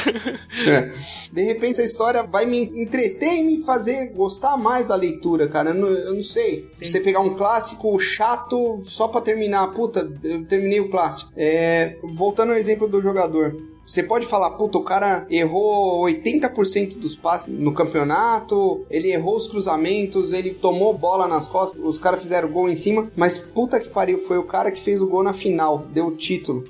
É. 0.68 0.94
De 1.32 1.44
repente 1.44 1.72
essa 1.72 1.84
história 1.84 2.24
vai 2.24 2.46
me 2.46 2.60
entreter 2.60 3.36
e 3.36 3.44
me 3.44 3.64
fazer 3.64 4.12
gostar 4.14 4.58
mais 4.58 4.88
da 4.88 4.96
leitura, 4.96 5.48
cara. 5.48 5.72
Eu 5.72 5.76
não, 5.76 5.88
eu 5.90 6.14
não 6.14 6.24
sei. 6.24 6.70
Você 6.82 7.00
pegar 7.00 7.20
um 7.20 7.36
clássico 7.36 8.00
chato 8.00 8.82
só 8.86 9.08
pra 9.08 9.22
terminar. 9.22 9.68
Puta, 9.74 10.10
eu 10.24 10.46
terminei 10.46 10.80
o 10.80 10.90
clássico. 10.90 11.32
É, 11.36 11.98
voltando 12.16 12.52
ao 12.52 12.58
exemplo 12.58 12.88
do 12.88 13.02
jogador. 13.02 13.56
Você 13.88 14.04
pode 14.04 14.28
falar, 14.28 14.52
puta, 14.52 14.78
o 14.78 14.84
cara 14.84 15.26
errou 15.30 16.04
80% 16.04 16.98
dos 16.98 17.16
passes 17.16 17.48
no 17.48 17.74
campeonato, 17.74 18.86
ele 18.90 19.14
errou 19.14 19.38
os 19.38 19.48
cruzamentos, 19.48 20.34
ele 20.34 20.50
tomou 20.50 20.94
bola 20.94 21.26
nas 21.26 21.48
costas, 21.48 21.82
os 21.82 21.98
caras 21.98 22.22
fizeram 22.22 22.50
gol 22.50 22.68
em 22.68 22.76
cima, 22.76 23.10
mas 23.16 23.38
puta 23.38 23.80
que 23.80 23.88
pariu, 23.88 24.20
foi 24.20 24.38
o 24.38 24.44
cara 24.44 24.72
que 24.72 24.82
fez 24.82 25.02
o 25.02 25.08
gol 25.08 25.24
na 25.24 25.32
final, 25.32 25.86
deu 25.94 26.08
o 26.08 26.18
título. 26.18 26.66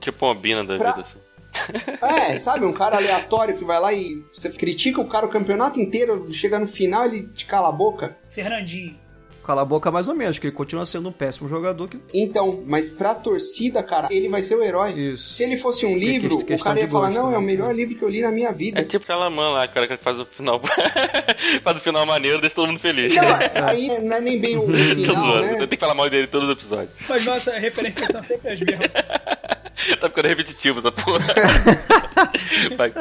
Tipo 0.00 0.26
uma 0.26 0.34
bina 0.34 0.64
da 0.64 0.76
Pra- 0.76 0.92
vida, 0.92 1.00
assim. 1.02 1.18
É, 2.02 2.36
sabe, 2.36 2.66
um 2.66 2.72
cara 2.72 2.96
aleatório 2.96 3.56
que 3.56 3.64
vai 3.64 3.80
lá 3.80 3.92
e 3.92 4.22
você 4.30 4.50
critica 4.50 5.00
o 5.00 5.08
cara 5.08 5.24
o 5.24 5.28
campeonato 5.30 5.80
inteiro, 5.80 6.26
chega 6.30 6.58
no 6.58 6.66
final 6.66 7.06
ele 7.06 7.28
te 7.34 7.46
cala 7.46 7.68
a 7.68 7.72
boca. 7.72 8.14
Fernandinho. 8.28 8.94
Cala 9.42 9.62
a 9.62 9.64
boca 9.64 9.92
mais 9.92 10.08
ou 10.08 10.14
menos, 10.14 10.38
que 10.40 10.48
ele 10.48 10.54
continua 10.56 10.84
sendo 10.84 11.08
um 11.08 11.12
péssimo 11.12 11.48
jogador. 11.48 11.88
Que... 11.88 12.00
Então, 12.12 12.64
mas 12.66 12.90
pra 12.90 13.14
torcida, 13.14 13.80
cara, 13.80 14.08
ele 14.10 14.28
vai 14.28 14.42
ser 14.42 14.56
o 14.56 14.62
herói. 14.62 14.92
Isso. 14.92 15.30
Se 15.30 15.44
ele 15.44 15.56
fosse 15.56 15.86
um 15.86 15.92
É 15.92 15.98
livro, 15.98 16.36
questão 16.38 16.56
o 16.56 16.60
cara 16.60 16.80
ia 16.80 16.88
falar, 16.88 17.10
gosto, 17.10 17.22
não, 17.22 17.32
é 17.32 17.38
o 17.38 17.40
né? 17.40 17.46
melhor 17.46 17.72
livro 17.72 17.94
que 17.94 18.02
eu 18.02 18.08
li 18.08 18.20
na 18.22 18.32
minha 18.32 18.50
vida. 18.52 18.80
É 18.80 18.84
tipo 18.84 19.04
aquela 19.04 19.30
mãe 19.30 19.52
lá, 19.52 19.68
cara, 19.68 19.86
que 19.86 19.96
faz 19.96 20.18
o 20.18 20.26
final. 20.26 20.60
faz 21.62 21.76
o 21.76 21.80
final 21.80 22.04
maneiro, 22.04 22.40
deixa 22.40 22.56
todo 22.56 22.66
mundo 22.66 22.80
feliz. 22.80 23.14
Não, 23.14 23.22
aí 23.68 24.00
não 24.02 24.16
é 24.16 24.20
nem 24.20 24.38
bem 24.40 24.58
o 24.58 24.66
final, 24.68 25.40
né? 25.40 25.58
Tem 25.58 25.68
que 25.68 25.76
falar 25.76 25.94
mal 25.94 26.10
dele 26.10 26.26
todos 26.26 26.48
os 26.48 26.52
episódios. 26.56 26.90
Mas 27.08 27.24
nossa, 27.24 27.52
referências 27.56 28.08
são 28.08 28.22
sempre 28.24 28.50
as 28.50 28.58
mesmas. 28.60 28.90
Tá 30.00 30.08
ficando 30.08 30.28
repetitivo 30.28 30.78
essa 30.78 30.90
porra. 30.90 31.24
Vai. 32.76 32.92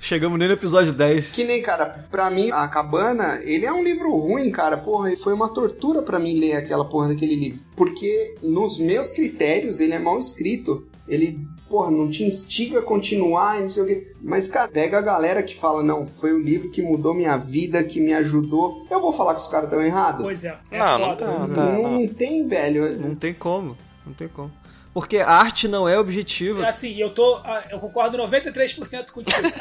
Chegamos 0.00 0.38
nem 0.38 0.48
no 0.48 0.54
episódio 0.54 0.92
10. 0.92 1.30
Que 1.30 1.44
nem, 1.44 1.62
cara, 1.62 2.06
pra 2.10 2.30
mim, 2.30 2.50
A 2.50 2.66
Cabana, 2.68 3.40
ele 3.44 3.66
é 3.66 3.72
um 3.72 3.82
livro 3.84 4.14
ruim, 4.16 4.50
cara. 4.50 4.76
Porra, 4.76 5.12
e 5.12 5.16
foi 5.16 5.32
uma 5.32 5.48
tortura 5.48 6.02
pra 6.02 6.18
mim 6.18 6.38
ler 6.38 6.54
aquela 6.54 6.84
porra 6.84 7.08
daquele 7.08 7.36
livro. 7.36 7.60
Porque, 7.76 8.34
nos 8.42 8.78
meus 8.78 9.10
critérios, 9.12 9.80
ele 9.80 9.92
é 9.92 9.98
mal 9.98 10.18
escrito. 10.18 10.86
Ele, 11.08 11.38
porra, 11.68 11.90
não 11.90 12.08
te 12.10 12.24
instiga 12.24 12.78
a 12.80 12.82
continuar 12.82 13.58
e 13.58 13.62
não 13.62 13.68
sei 13.68 13.82
o 13.82 13.86
quê. 13.86 14.12
Mas, 14.20 14.48
cara, 14.48 14.68
pega 14.68 14.98
a 14.98 15.02
galera 15.02 15.42
que 15.42 15.54
fala, 15.54 15.82
não, 15.82 16.06
foi 16.06 16.32
o 16.32 16.38
livro 16.40 16.70
que 16.70 16.80
mudou 16.82 17.12
minha 17.14 17.36
vida, 17.36 17.82
que 17.84 18.00
me 18.00 18.12
ajudou. 18.14 18.86
Eu 18.90 19.00
vou 19.00 19.12
falar 19.12 19.34
que 19.34 19.40
os 19.40 19.46
caras 19.48 19.66
estão 19.66 19.82
errados? 19.82 20.22
Pois 20.22 20.42
é. 20.44 20.58
É 20.70 20.78
Não, 20.78 20.98
não 20.98 21.16
tá, 21.16 21.26
Não, 21.26 21.54
tá. 21.54 21.64
não 21.64 22.06
tem, 22.08 22.46
velho. 22.46 22.96
Não 22.98 23.14
tem 23.14 23.34
como. 23.34 23.76
Não 24.06 24.12
tem 24.14 24.28
como. 24.28 24.50
Porque 24.92 25.18
a 25.18 25.30
arte 25.30 25.66
não 25.66 25.88
é 25.88 25.98
objetiva. 25.98 26.66
Assim, 26.66 26.94
eu 26.98 27.10
tô. 27.10 27.36
Ah, 27.44 27.64
eu 27.70 27.78
concordo 27.78 28.18
93% 28.18 29.10
contigo. 29.10 29.40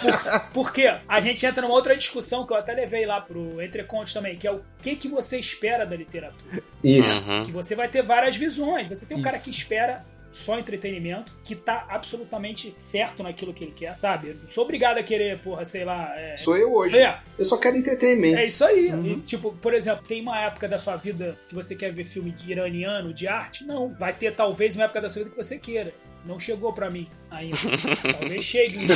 Por, 0.00 0.40
porque 0.52 0.98
a 1.08 1.20
gente 1.20 1.44
entra 1.44 1.62
numa 1.62 1.74
outra 1.74 1.96
discussão 1.96 2.46
que 2.46 2.52
eu 2.52 2.56
até 2.56 2.74
levei 2.74 3.06
lá 3.06 3.20
pro 3.20 3.60
Entre 3.62 3.82
Contos 3.84 4.12
também, 4.12 4.36
que 4.36 4.46
é 4.46 4.52
o 4.52 4.62
que, 4.80 4.96
que 4.96 5.08
você 5.08 5.38
espera 5.38 5.86
da 5.86 5.96
literatura. 5.96 6.62
Isso. 6.82 7.30
Uhum. 7.30 7.42
Que 7.44 7.52
você 7.52 7.74
vai 7.74 7.88
ter 7.88 8.02
várias 8.02 8.36
visões. 8.36 8.88
Você 8.88 9.06
tem 9.06 9.16
um 9.16 9.22
cara 9.22 9.38
que 9.38 9.50
espera 9.50 10.04
só 10.34 10.58
entretenimento, 10.58 11.32
que 11.44 11.54
tá 11.54 11.86
absolutamente 11.88 12.74
certo 12.74 13.22
naquilo 13.22 13.54
que 13.54 13.62
ele 13.62 13.72
quer, 13.72 13.96
sabe? 13.96 14.30
Eu 14.30 14.34
não 14.34 14.48
sou 14.48 14.64
obrigado 14.64 14.98
a 14.98 15.02
querer, 15.02 15.38
porra, 15.38 15.64
sei 15.64 15.84
lá. 15.84 16.12
É... 16.18 16.36
Sou 16.38 16.56
eu 16.56 16.74
hoje. 16.74 16.98
É. 16.98 17.20
Eu 17.38 17.44
só 17.44 17.56
quero 17.56 17.76
entretenimento. 17.76 18.38
É 18.38 18.44
isso 18.44 18.64
aí. 18.64 18.90
E, 19.04 19.20
tipo, 19.20 19.52
por 19.52 19.72
exemplo, 19.72 20.04
tem 20.04 20.20
uma 20.20 20.36
época 20.40 20.66
da 20.66 20.76
sua 20.76 20.96
vida 20.96 21.38
que 21.48 21.54
você 21.54 21.76
quer 21.76 21.92
ver 21.92 22.04
filme 22.04 22.32
de 22.32 22.50
iraniano, 22.50 23.14
de 23.14 23.28
arte? 23.28 23.64
Não. 23.64 23.94
Vai 23.94 24.12
ter 24.12 24.34
talvez 24.34 24.74
uma 24.74 24.84
época 24.84 25.00
da 25.00 25.08
sua 25.08 25.22
vida 25.22 25.36
que 25.36 25.40
você 25.40 25.56
queira. 25.56 25.94
Não 26.24 26.40
chegou 26.40 26.72
pra 26.72 26.90
mim 26.90 27.08
ainda. 27.30 27.56
talvez 28.18 28.42
chegue. 28.42 28.78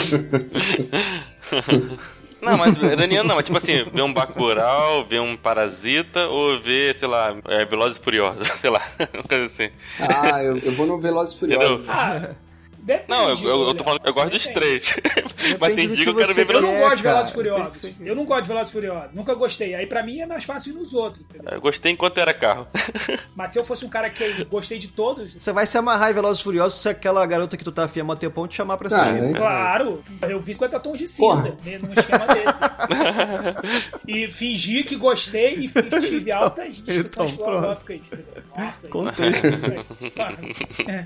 Não, 2.40 2.56
mas 2.56 2.76
iraniano 2.76 3.28
não, 3.28 3.36
mas 3.36 3.44
tipo 3.44 3.58
assim, 3.58 3.84
ver 3.92 4.02
um 4.02 4.12
Bacurau, 4.12 5.04
ver 5.04 5.20
um 5.20 5.36
Parasita 5.36 6.26
ou 6.28 6.60
ver, 6.60 6.94
sei 6.96 7.08
lá, 7.08 7.36
é, 7.46 7.64
Velozes 7.64 7.98
Furiosos, 7.98 8.46
sei 8.58 8.70
lá, 8.70 8.80
uma 9.14 9.22
coisa 9.24 9.46
assim. 9.46 9.70
Ah, 10.00 10.42
eu, 10.42 10.58
eu 10.58 10.72
vou 10.72 10.86
no 10.86 11.00
Velozes 11.00 11.36
Furiosos. 11.36 11.84
Ah, 11.88 12.30
depende. 12.78 13.08
Não, 13.08 13.28
eu, 13.30 13.36
eu, 13.42 13.68
eu 13.68 13.74
tô 13.74 13.84
falando, 13.84 14.00
eu 14.04 14.12
gosto 14.12 14.30
dos 14.30 14.46
depende. 14.46 14.60
três. 14.80 14.94
mas 15.60 15.74
tem 15.74 15.88
dia 15.92 16.04
que 16.04 16.10
eu 16.10 16.14
quero 16.14 16.34
ver 16.34 16.42
Eu 16.42 16.46
Velozes 16.46 16.68
não 16.70 16.78
gosto 16.78 16.96
de 16.96 17.08
e 17.08 17.24
que 17.26 17.32
Furiosos. 17.32 17.92
Eu 18.00 18.16
não 18.16 18.24
gosto 18.24 18.42
de 18.42 18.48
Velozes 18.48 18.68
e 18.68 18.72
Furiosos. 18.72 19.10
Nunca 19.14 19.34
gostei. 19.34 19.74
Aí 19.74 19.86
pra 19.86 20.02
mim 20.02 20.20
é 20.20 20.26
mais 20.26 20.44
fácil 20.44 20.72
ir 20.72 20.74
nos 20.76 20.94
outros. 20.94 21.30
entendeu? 21.30 21.52
Eu 21.52 21.60
gostei 21.60 21.92
enquanto 21.92 22.18
era 22.18 22.32
carro. 22.34 22.66
Mas 23.36 23.52
se 23.52 23.58
eu 23.58 23.64
fosse 23.64 23.84
um 23.84 23.88
cara 23.88 24.08
que 24.10 24.44
gostei 24.44 24.78
de 24.78 24.88
todos, 24.88 25.34
Você 25.34 25.52
vai 25.52 25.66
se 25.66 25.76
amarrar 25.78 26.10
em 26.10 26.14
Velozes 26.14 26.40
e 26.40 26.44
Furiosos 26.44 26.80
se 26.82 26.88
aquela 26.88 27.24
garota 27.26 27.56
que 27.56 27.64
tu 27.64 27.72
tá 27.72 27.84
afim 27.84 28.00
há 28.00 28.04
muito 28.04 28.18
tempão 28.20 28.46
te 28.48 28.54
chamar 28.56 28.76
pra 28.76 28.88
Ah, 28.94 29.02
assistir. 29.02 29.24
é. 29.24 29.32
claro, 29.34 30.02
eu 30.22 30.40
vi 30.40 30.54
50 30.54 30.80
tons 30.80 30.98
de 30.98 31.06
cinza 31.08 31.56
né, 31.64 31.78
num 31.78 31.92
esquema 31.92 32.26
desse. 32.26 32.60
E 34.06 34.26
fingi 34.28 34.82
que 34.84 34.96
gostei 34.96 35.54
e 35.54 35.68
tive 35.68 36.32
altas 36.32 36.76
discussões 36.84 37.32
Então, 37.32 37.46
filosóficas. 37.46 38.10
Nossa, 38.56 38.88
Contexto. 38.88 39.46
É. 40.88 41.04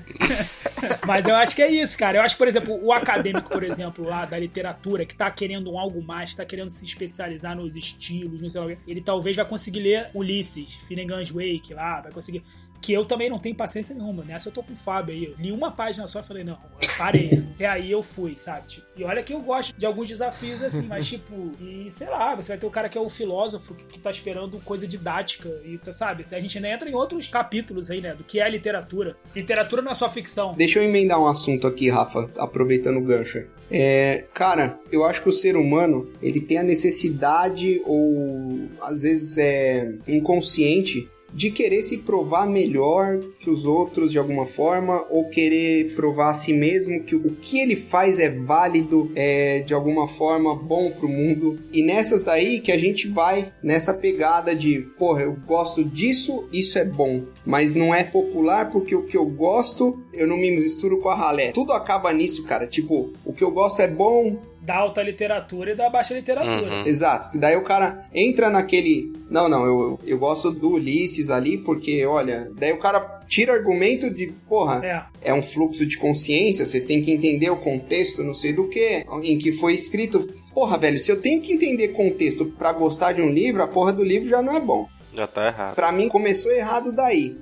Mas 1.05 1.25
eu 1.27 1.35
acho 1.35 1.55
que 1.55 1.61
é 1.61 1.72
isso, 1.81 1.97
cara. 1.97 2.17
Eu 2.17 2.21
acho 2.21 2.37
por 2.37 2.47
exemplo, 2.47 2.79
o 2.83 2.91
acadêmico, 2.91 3.49
por 3.49 3.63
exemplo, 3.63 4.05
lá 4.05 4.25
da 4.25 4.37
literatura, 4.37 5.05
que 5.05 5.15
tá 5.15 5.29
querendo 5.31 5.71
um 5.71 5.79
algo 5.79 6.01
mais, 6.01 6.33
tá 6.35 6.45
querendo 6.45 6.69
se 6.69 6.85
especializar 6.85 7.55
nos 7.55 7.75
estilos, 7.75 8.41
não 8.41 8.49
sei 8.49 8.61
lá, 8.61 8.77
ele 8.87 9.01
talvez 9.01 9.35
vai 9.35 9.45
conseguir 9.45 9.79
ler 9.79 10.09
Ulisses, 10.13 10.73
Finnegan's 10.87 11.29
Wake 11.29 11.73
lá, 11.73 12.01
vai 12.01 12.11
conseguir. 12.11 12.43
Que 12.83 12.91
eu 12.91 13.05
também 13.05 13.29
não 13.29 13.39
tenho 13.39 13.55
paciência 13.55 13.95
nenhuma. 13.95 14.25
Nessa 14.25 14.49
eu 14.49 14.53
tô 14.53 14.61
com 14.61 14.73
o 14.73 14.75
Fábio 14.75 15.15
aí. 15.15 15.23
Eu 15.23 15.35
li 15.39 15.51
uma 15.53 15.71
página 15.71 16.05
só 16.05 16.19
e 16.19 16.23
falei, 16.23 16.43
não, 16.43 16.57
parei. 16.97 17.31
Até 17.55 17.65
aí 17.65 17.89
eu 17.89 18.03
fui, 18.03 18.37
sabe? 18.37 18.67
Tipo, 18.67 18.87
e 18.97 19.05
olha 19.05 19.23
que 19.23 19.33
eu 19.33 19.39
gosto 19.39 19.73
de 19.73 19.85
alguns 19.85 20.09
desafios 20.09 20.61
assim, 20.61 20.87
mas 20.87 21.07
tipo, 21.07 21.53
e 21.61 21.89
sei 21.89 22.09
lá, 22.09 22.35
você 22.35 22.49
vai 22.49 22.57
ter 22.57 22.65
o 22.65 22.69
cara 22.69 22.89
que 22.89 22.97
é 22.97 23.01
o 23.01 23.07
filósofo 23.07 23.73
que, 23.73 23.85
que 23.85 23.99
tá 23.99 24.11
esperando 24.11 24.59
coisa 24.59 24.85
didática. 24.85 25.49
E 25.63 25.77
tá, 25.77 25.93
sabe? 25.93 26.25
A 26.29 26.39
gente 26.41 26.57
ainda 26.57 26.69
entra 26.69 26.89
em 26.89 26.93
outros 26.93 27.29
capítulos 27.29 27.89
aí, 27.89 28.01
né? 28.01 28.13
Do 28.13 28.25
que 28.25 28.41
é 28.41 28.49
literatura. 28.49 29.15
Literatura 29.33 29.81
não 29.81 29.93
é 29.93 29.95
só 29.95 30.09
ficção. 30.09 30.53
Deixa 30.53 30.79
eu 30.79 30.83
emendar 30.83 31.21
um 31.21 31.27
assunto 31.27 31.65
aqui, 31.65 31.89
Rafa, 31.89 32.29
aproveitando 32.37 32.97
o 32.97 33.01
gancho. 33.01 33.45
É, 33.71 34.25
cara, 34.33 34.79
eu 34.91 35.03
acho 35.03 35.23
que 35.23 35.29
o 35.29 35.33
ser 35.33 35.55
humano 35.55 36.11
ele 36.21 36.41
tem 36.41 36.57
a 36.57 36.63
necessidade 36.63 37.81
ou 37.85 38.69
às 38.81 39.01
vezes 39.01 39.37
é 39.37 39.95
inconsciente 40.07 41.09
de 41.33 41.49
querer 41.49 41.81
se 41.81 41.99
provar 41.99 42.47
melhor 42.47 43.19
que 43.39 43.49
os 43.49 43.65
outros 43.65 44.11
de 44.11 44.17
alguma 44.17 44.45
forma 44.45 45.05
ou 45.09 45.29
querer 45.29 45.95
provar 45.95 46.31
a 46.31 46.35
si 46.35 46.53
mesmo 46.53 47.03
que 47.03 47.15
o 47.15 47.35
que 47.41 47.59
ele 47.59 47.75
faz 47.75 48.19
é 48.19 48.29
válido, 48.29 49.11
é 49.15 49.59
de 49.61 49.73
alguma 49.73 50.07
forma 50.07 50.55
bom 50.55 50.91
pro 50.91 51.09
mundo. 51.09 51.59
E 51.71 51.81
nessas 51.81 52.23
daí 52.23 52.59
que 52.59 52.71
a 52.71 52.77
gente 52.77 53.07
vai 53.07 53.51
nessa 53.61 53.93
pegada 53.93 54.55
de, 54.55 54.79
porra, 54.97 55.23
eu 55.23 55.35
gosto 55.45 55.83
disso, 55.83 56.47
isso 56.51 56.77
é 56.77 56.85
bom, 56.85 57.23
mas 57.45 57.73
não 57.73 57.93
é 57.93 58.03
popular 58.03 58.69
porque 58.69 58.95
o 58.95 59.03
que 59.03 59.17
eu 59.17 59.25
gosto, 59.25 60.01
eu 60.13 60.27
não 60.27 60.37
me 60.37 60.51
misturo 60.51 60.99
com 60.99 61.09
a 61.09 61.15
ralé. 61.15 61.51
Tudo 61.51 61.73
acaba 61.73 62.13
nisso, 62.13 62.43
cara. 62.43 62.67
Tipo, 62.67 63.11
o 63.25 63.33
que 63.33 63.43
eu 63.43 63.51
gosto 63.51 63.81
é 63.81 63.87
bom, 63.87 64.37
Da 64.63 64.77
alta 64.77 65.03
literatura 65.03 65.71
e 65.71 65.75
da 65.75 65.89
baixa 65.89 66.13
literatura. 66.13 66.71
Uhum. 66.71 66.85
Exato. 66.85 67.31
que 67.31 67.37
Daí 67.37 67.55
o 67.57 67.63
cara 67.65 68.05
entra 68.13 68.49
naquele. 68.49 69.11
Não, 69.29 69.49
não, 69.49 69.65
eu, 69.65 69.99
eu 70.05 70.17
gosto 70.17 70.51
do 70.51 70.71
Ulisses 70.71 71.29
ali, 71.29 71.57
porque, 71.57 72.05
olha. 72.05 72.49
Daí 72.57 72.71
o 72.71 72.79
cara 72.79 73.19
tira 73.27 73.51
argumento 73.53 74.09
de, 74.09 74.27
porra, 74.47 74.81
É. 74.85 75.31
é 75.31 75.33
um 75.33 75.41
fluxo 75.41 75.85
de 75.85 75.97
consciência, 75.97 76.65
você 76.65 76.79
tem 76.79 77.01
que 77.01 77.11
entender 77.11 77.49
o 77.49 77.57
contexto, 77.57 78.23
não 78.23 78.33
sei 78.33 78.53
do 78.53 78.69
que, 78.69 79.05
em 79.23 79.37
que 79.37 79.51
foi 79.51 79.73
escrito. 79.73 80.29
Porra, 80.53 80.77
velho, 80.77 80.99
se 80.99 81.11
eu 81.11 81.21
tenho 81.21 81.41
que 81.41 81.51
entender 81.51 81.89
contexto 81.89 82.45
pra 82.45 82.71
gostar 82.71 83.11
de 83.13 83.21
um 83.21 83.29
livro, 83.29 83.61
a 83.63 83.67
porra 83.67 83.91
do 83.91 84.03
livro 84.03 84.29
já 84.29 84.41
não 84.41 84.55
é 84.55 84.59
bom. 84.59 84.87
Já 85.13 85.27
tá 85.27 85.45
errado. 85.47 85.75
Pra 85.75 85.91
mim, 85.91 86.07
começou 86.07 86.51
errado 86.51 86.91
daí. 86.91 87.35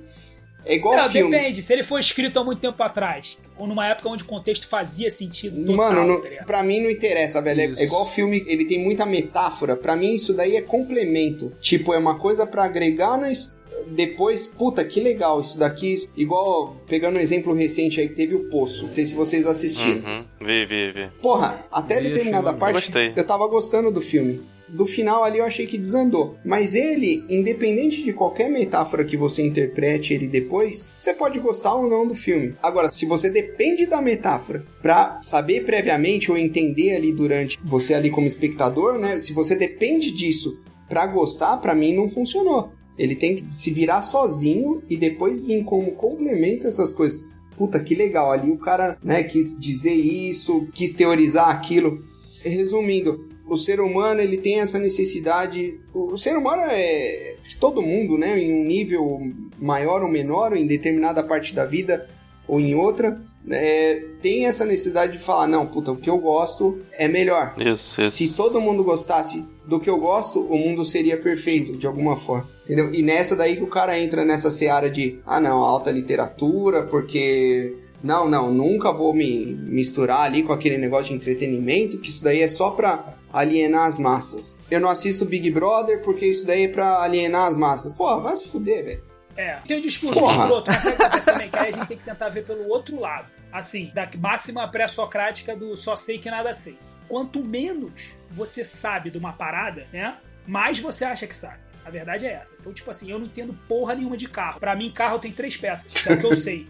É 0.64 0.74
igual 0.74 0.96
Não, 0.96 1.08
filme. 1.10 1.30
depende. 1.30 1.62
Se 1.62 1.72
ele 1.72 1.82
foi 1.82 2.00
escrito 2.00 2.38
há 2.38 2.44
muito 2.44 2.60
tempo 2.60 2.80
atrás, 2.82 3.38
ou 3.58 3.66
numa 3.66 3.86
época 3.88 4.08
onde 4.08 4.22
o 4.22 4.26
contexto 4.26 4.68
fazia 4.68 5.10
sentido 5.10 5.60
total, 5.64 5.76
Mano, 5.76 6.06
não, 6.06 6.20
tá 6.20 6.28
pra 6.46 6.62
mim 6.62 6.80
não 6.80 6.90
interessa, 6.90 7.40
velho. 7.42 7.60
É- 7.60 7.66
Isso. 7.66 7.80
É 7.80 7.84
igual 7.84 8.08
filme, 8.08 8.42
ele 8.46 8.64
tem 8.64 8.78
muita 8.82 9.04
metáfora. 9.04 9.76
Pra 9.76 9.96
mim 9.96 10.14
isso 10.14 10.32
daí 10.34 10.56
é 10.56 10.62
complemento. 10.62 11.52
Tipo, 11.60 11.92
é 11.94 11.98
uma 11.98 12.18
coisa 12.18 12.46
pra 12.46 12.64
agregar 12.64 13.16
na 13.18 13.32
depois, 13.86 14.46
puta, 14.46 14.84
que 14.84 15.00
legal 15.00 15.40
isso 15.40 15.58
daqui. 15.58 16.08
Igual, 16.16 16.76
pegando 16.86 17.16
um 17.16 17.20
exemplo 17.20 17.52
recente 17.52 18.00
aí, 18.00 18.08
que 18.08 18.14
teve 18.14 18.34
o 18.34 18.48
Poço. 18.48 18.86
Não 18.86 18.94
sei 18.94 19.06
se 19.06 19.14
vocês 19.14 19.46
assistiram. 19.46 19.96
Uhum. 20.08 20.24
Vi, 20.40 20.64
vi, 20.66 20.92
vi. 20.92 21.08
Porra, 21.20 21.66
até 21.70 22.00
Vi, 22.00 22.08
determinada 22.08 22.50
achei 22.50 22.60
parte, 22.60 22.74
Gostei. 22.74 23.12
eu 23.16 23.24
tava 23.24 23.46
gostando 23.48 23.90
do 23.90 24.00
filme. 24.00 24.40
Do 24.72 24.86
final 24.86 25.22
ali 25.22 25.38
eu 25.38 25.44
achei 25.44 25.66
que 25.66 25.76
desandou. 25.76 26.36
Mas 26.42 26.74
ele, 26.74 27.24
independente 27.28 28.02
de 28.02 28.12
qualquer 28.12 28.50
metáfora 28.50 29.04
que 29.04 29.18
você 29.18 29.42
interprete 29.42 30.14
ele 30.14 30.26
depois, 30.26 30.94
você 30.98 31.12
pode 31.12 31.38
gostar 31.38 31.74
ou 31.74 31.88
não 31.88 32.06
do 32.06 32.14
filme. 32.14 32.54
Agora, 32.62 32.88
se 32.88 33.04
você 33.04 33.28
depende 33.28 33.84
da 33.84 34.00
metáfora 34.00 34.64
pra 34.80 35.20
saber 35.20 35.64
previamente 35.64 36.30
ou 36.30 36.38
entender 36.38 36.96
ali 36.96 37.12
durante 37.12 37.58
você 37.62 37.92
ali 37.92 38.10
como 38.10 38.26
espectador, 38.26 38.98
né? 38.98 39.18
Se 39.18 39.34
você 39.34 39.54
depende 39.54 40.10
disso 40.10 40.62
pra 40.88 41.06
gostar, 41.06 41.58
pra 41.58 41.74
mim 41.74 41.94
não 41.94 42.08
funcionou. 42.08 42.72
Ele 42.98 43.14
tem 43.14 43.36
que 43.36 43.44
se 43.54 43.70
virar 43.70 44.02
sozinho 44.02 44.82
e 44.88 44.96
depois 44.96 45.38
vir 45.38 45.64
como 45.64 45.92
complemento 45.92 46.66
essas 46.66 46.92
coisas. 46.92 47.22
Puta, 47.56 47.78
que 47.78 47.94
legal. 47.94 48.30
Ali 48.30 48.50
o 48.50 48.58
cara, 48.58 48.98
né, 49.02 49.22
quis 49.22 49.58
dizer 49.58 49.94
isso, 49.94 50.66
quis 50.72 50.92
teorizar 50.92 51.48
aquilo. 51.48 52.04
Resumindo, 52.42 53.28
o 53.46 53.58
ser 53.58 53.80
humano 53.80 54.20
ele 54.20 54.36
tem 54.36 54.60
essa 54.60 54.78
necessidade. 54.78 55.80
O, 55.92 56.16
ser 56.16 56.36
humano 56.36 56.62
é 56.66 57.36
todo 57.60 57.82
mundo, 57.82 58.16
né, 58.16 58.38
em 58.38 58.52
um 58.52 58.64
nível 58.64 59.20
maior 59.58 60.02
ou 60.02 60.08
menor, 60.08 60.56
em 60.56 60.66
determinada 60.66 61.22
parte 61.22 61.54
da 61.54 61.64
vida 61.64 62.08
ou 62.46 62.60
em 62.60 62.74
outra, 62.74 63.20
é, 63.50 64.02
tem 64.20 64.46
essa 64.46 64.64
necessidade 64.64 65.12
de 65.12 65.18
falar 65.18 65.46
não, 65.46 65.66
puta, 65.66 65.92
o 65.92 65.96
que 65.96 66.10
eu 66.10 66.18
gosto 66.18 66.80
é 66.92 67.08
melhor. 67.08 67.54
Isso, 67.58 68.00
isso. 68.00 68.10
Se 68.10 68.36
todo 68.36 68.60
mundo 68.60 68.84
gostasse 68.84 69.46
do 69.66 69.80
que 69.80 69.90
eu 69.90 69.98
gosto, 69.98 70.40
o 70.40 70.56
mundo 70.58 70.84
seria 70.84 71.16
perfeito 71.16 71.76
de 71.76 71.86
alguma 71.86 72.16
forma. 72.16 72.48
Entendeu? 72.64 72.92
E 72.92 73.02
nessa 73.02 73.34
daí 73.34 73.56
que 73.56 73.62
o 73.62 73.68
cara 73.68 73.98
entra 73.98 74.24
nessa 74.24 74.50
seara 74.50 74.90
de, 74.90 75.18
ah 75.26 75.40
não, 75.40 75.58
alta 75.58 75.90
literatura, 75.90 76.84
porque 76.84 77.76
não, 78.02 78.28
não, 78.28 78.52
nunca 78.52 78.92
vou 78.92 79.14
me 79.14 79.46
misturar 79.46 80.22
ali 80.22 80.42
com 80.42 80.52
aquele 80.52 80.76
negócio 80.76 81.08
de 81.08 81.14
entretenimento, 81.14 81.98
que 81.98 82.08
isso 82.08 82.22
daí 82.22 82.40
é 82.40 82.48
só 82.48 82.70
pra 82.70 83.14
alienar 83.32 83.86
as 83.86 83.98
massas. 83.98 84.58
Eu 84.70 84.80
não 84.80 84.88
assisto 84.88 85.24
Big 85.24 85.50
Brother 85.50 86.02
porque 86.02 86.26
isso 86.26 86.46
daí 86.46 86.64
é 86.64 86.68
pra 86.68 87.02
alienar 87.02 87.48
as 87.48 87.56
massas. 87.56 87.92
Pô, 87.94 88.20
vai 88.20 88.36
se 88.36 88.48
fuder, 88.48 88.84
velho. 88.84 89.04
É. 89.36 89.56
Tem 89.66 89.78
um 89.78 89.80
discurso 89.80 90.20
Porra. 90.20 90.42
escroto, 90.42 90.70
mas 90.70 90.82
sabe 90.82 90.94
o 90.94 90.96
que 90.96 91.02
acontece 91.02 91.32
também? 91.32 91.50
Que 91.50 91.58
aí 91.58 91.68
a 91.68 91.72
gente 91.72 91.86
tem 91.88 91.96
que 91.96 92.04
tentar 92.04 92.28
ver 92.28 92.44
pelo 92.44 92.68
outro 92.68 93.00
lado. 93.00 93.30
Assim, 93.50 93.90
da 93.94 94.08
máxima 94.18 94.68
pré-socrática 94.68 95.56
do 95.56 95.76
só 95.76 95.96
sei 95.96 96.18
que 96.18 96.30
nada 96.30 96.52
sei. 96.52 96.78
Quanto 97.08 97.42
menos 97.42 98.12
você 98.30 98.64
sabe 98.64 99.10
de 99.10 99.18
uma 99.18 99.32
parada, 99.32 99.86
né? 99.92 100.16
Mais 100.46 100.78
você 100.78 101.04
acha 101.04 101.26
que 101.26 101.36
sabe. 101.36 101.60
A 101.84 101.90
verdade 101.90 102.24
é 102.26 102.32
essa. 102.34 102.56
Então, 102.60 102.72
tipo 102.72 102.90
assim, 102.90 103.10
eu 103.10 103.18
não 103.18 103.26
entendo 103.26 103.52
porra 103.68 103.94
nenhuma 103.94 104.16
de 104.16 104.28
carro. 104.28 104.60
Pra 104.60 104.74
mim, 104.76 104.90
carro 104.92 105.18
tem 105.18 105.32
três 105.32 105.56
peças, 105.56 105.92
que 105.92 106.08
é 106.08 106.12
o 106.14 106.18
que 106.18 106.26
eu 106.26 106.34
sei. 106.34 106.68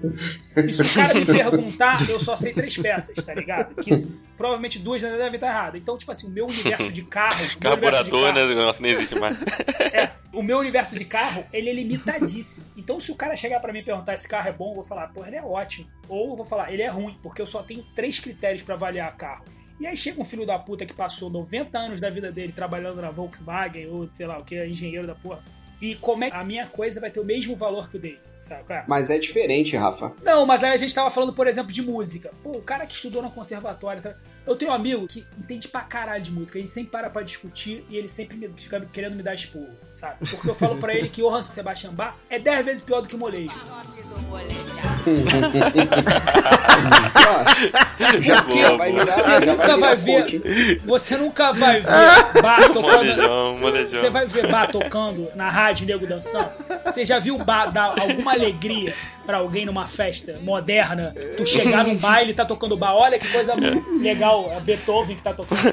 E 0.67 0.73
se 0.73 0.83
o 0.83 0.95
cara 0.95 1.15
me 1.15 1.27
perguntar, 1.27 2.09
eu 2.09 2.19
só 2.19 2.35
sei 2.37 2.53
três 2.55 2.77
peças, 2.79 3.23
tá 3.25 3.35
ligado? 3.35 3.75
Que 3.83 4.07
provavelmente 4.37 4.79
duas 4.79 5.03
devem 5.03 5.35
estar 5.35 5.49
erradas. 5.49 5.81
Então, 5.81 5.99
tipo 5.99 6.11
assim, 6.11 6.27
o 6.27 6.31
meu 6.31 6.47
universo 6.47 6.91
de 6.91 7.03
carro. 7.03 7.35
o 7.37 7.61
meu 7.63 7.73
universo 7.73 8.05
de 8.05 8.11
Carburador, 8.11 8.23
carro- 8.23 8.35
né? 8.35 8.45
O 8.45 8.57
negócio 8.59 8.83
nem 8.83 8.93
existe 8.93 9.15
mais. 9.19 9.37
é, 9.93 10.11
o 10.33 10.43
meu 10.43 10.59
universo 10.59 10.99
de 10.99 11.05
carro, 11.05 11.45
ele 11.53 11.69
é 11.71 11.75
limitadíssimo. 11.75 12.67
Então, 12.77 12.99
se 12.99 13.13
o 13.13 13.15
cara 13.15 13.37
chegar 13.37 13.61
pra 13.61 13.73
mim 13.73 13.81
e 13.81 13.85
perguntar 13.85 14.15
esse 14.15 14.27
carro 14.29 14.49
é 14.49 14.53
bom, 14.53 14.71
eu 14.71 14.75
vou 14.77 14.85
falar, 14.85 15.09
porra, 15.09 15.29
ele 15.29 15.37
é 15.37 15.43
ótimo. 15.43 15.87
Ou 16.09 16.31
eu 16.31 16.37
vou 16.37 16.45
falar, 16.47 16.73
ele 16.73 16.83
é 16.83 16.89
ruim, 16.89 17.17
porque 17.23 17.41
eu 17.43 17.47
só 17.47 17.63
tenho 17.63 17.83
três 17.95 18.19
critérios 18.19 18.63
pra 18.63 18.75
avaliar 18.75 19.15
carro. 19.17 19.45
E 19.83 19.87
aí 19.89 19.97
chega 19.97 20.23
um 20.23 20.25
filho 20.25 20.47
da 20.47 20.57
puta 20.61 20.87
que 20.87 20.95
passou 20.95 21.29
90 21.29 21.77
anos 21.77 22.01
da 22.01 22.09
vida 22.09 22.31
dele 22.31 22.53
trabalhando 22.53 23.03
na 23.03 23.11
Volkswagen, 23.11 23.89
ou 23.89 24.09
sei 24.09 24.29
lá 24.29 24.39
o 24.39 24.45
que, 24.45 24.65
engenheiro 24.65 25.09
da 25.09 25.15
porra. 25.17 25.43
E 25.81 25.97
como 25.97 26.23
é 26.23 26.31
que 26.31 26.37
a 26.37 26.45
minha 26.45 26.69
coisa 26.69 27.01
vai 27.01 27.11
ter 27.11 27.19
o 27.19 27.25
mesmo 27.25 27.57
valor 27.57 27.91
que 27.91 27.97
o 27.97 27.99
dele, 27.99 28.21
sabe? 28.39 28.73
É? 28.73 28.85
Mas 28.87 29.11
é 29.11 29.19
diferente, 29.19 29.77
Rafa. 29.77 30.13
Não, 30.23 30.47
mas 30.47 30.63
aí 30.63 30.73
a 30.73 30.77
gente 30.77 30.95
tava 30.95 31.11
falando, 31.11 31.33
por 31.33 31.49
exemplo, 31.49 31.73
de 31.73 31.83
música. 31.83 32.33
Pô, 32.45 32.53
o 32.53 32.63
cara 32.63 32.87
que 32.87 32.95
estudou 32.95 33.21
no 33.23 33.33
conservatório. 33.33 34.01
Tá... 34.01 34.15
Eu 34.47 34.55
tenho 34.55 34.71
um 34.71 34.75
amigo 34.75 35.05
que 35.09 35.27
entende 35.37 35.67
pra 35.67 35.81
caralho 35.81 36.23
de 36.23 36.31
música. 36.31 36.61
Ele 36.61 36.69
sempre 36.69 36.93
para 36.93 37.11
pra 37.11 37.23
discutir 37.23 37.85
e 37.91 37.97
ele 37.97 38.09
sempre 38.09 38.37
me, 38.37 38.49
fica 38.57 38.81
querendo 38.93 39.17
me 39.17 39.23
dar 39.25 39.35
esporro, 39.35 39.77
sabe? 39.93 40.19
Porque 40.31 40.49
eu 40.49 40.55
falo 40.55 40.79
pra 40.79 40.95
ele 40.95 41.09
que 41.09 41.21
o 41.21 41.29
Hans 41.29 41.47
Sebastian 41.47 41.93
Bach 41.93 42.15
é 42.31 42.39
10 42.39 42.65
vezes 42.65 42.81
pior 42.83 43.01
do 43.01 43.09
que 43.09 43.17
o 43.17 43.19
molejo. 43.19 43.57
Já 48.21 48.43
virar, 48.43 48.77
você 49.07 49.41
nunca 49.41 49.77
vai, 49.77 49.97
ver. 49.97 50.81
Você 50.85 51.17
nunca 51.17 51.53
vai 51.53 51.81
ver 51.81 52.43
Bach 52.43 52.73
tocando. 52.73 53.91
Você 53.91 54.11
vai 54.11 54.27
ver 54.27 54.51
Bach 54.51 54.71
tocando 54.71 55.29
na 55.35 55.49
rádio, 55.49 55.87
nego 55.87 56.07
dançando. 56.07 56.51
Você 56.85 57.05
já 57.05 57.19
viu 57.19 57.39
Bach 57.39 57.73
dar 57.73 57.99
alguma 57.99 58.33
alegria 58.33 58.95
pra 59.27 59.39
alguém 59.39 59.67
numa 59.67 59.87
festa 59.87 60.39
moderna? 60.43 61.15
Tu 61.37 61.47
chegar 61.47 61.85
num 61.85 61.97
baile 61.97 62.33
e 62.33 62.35
tá 62.35 62.45
tocando 62.45 62.77
Bach. 62.77 62.95
Olha 62.95 63.19
que 63.19 63.29
coisa 63.29 63.55
legal, 64.01 64.53
é 64.57 64.61
Beethoven 64.61 65.17
que 65.17 65.23
tá 65.23 65.33
tocando. 65.33 65.73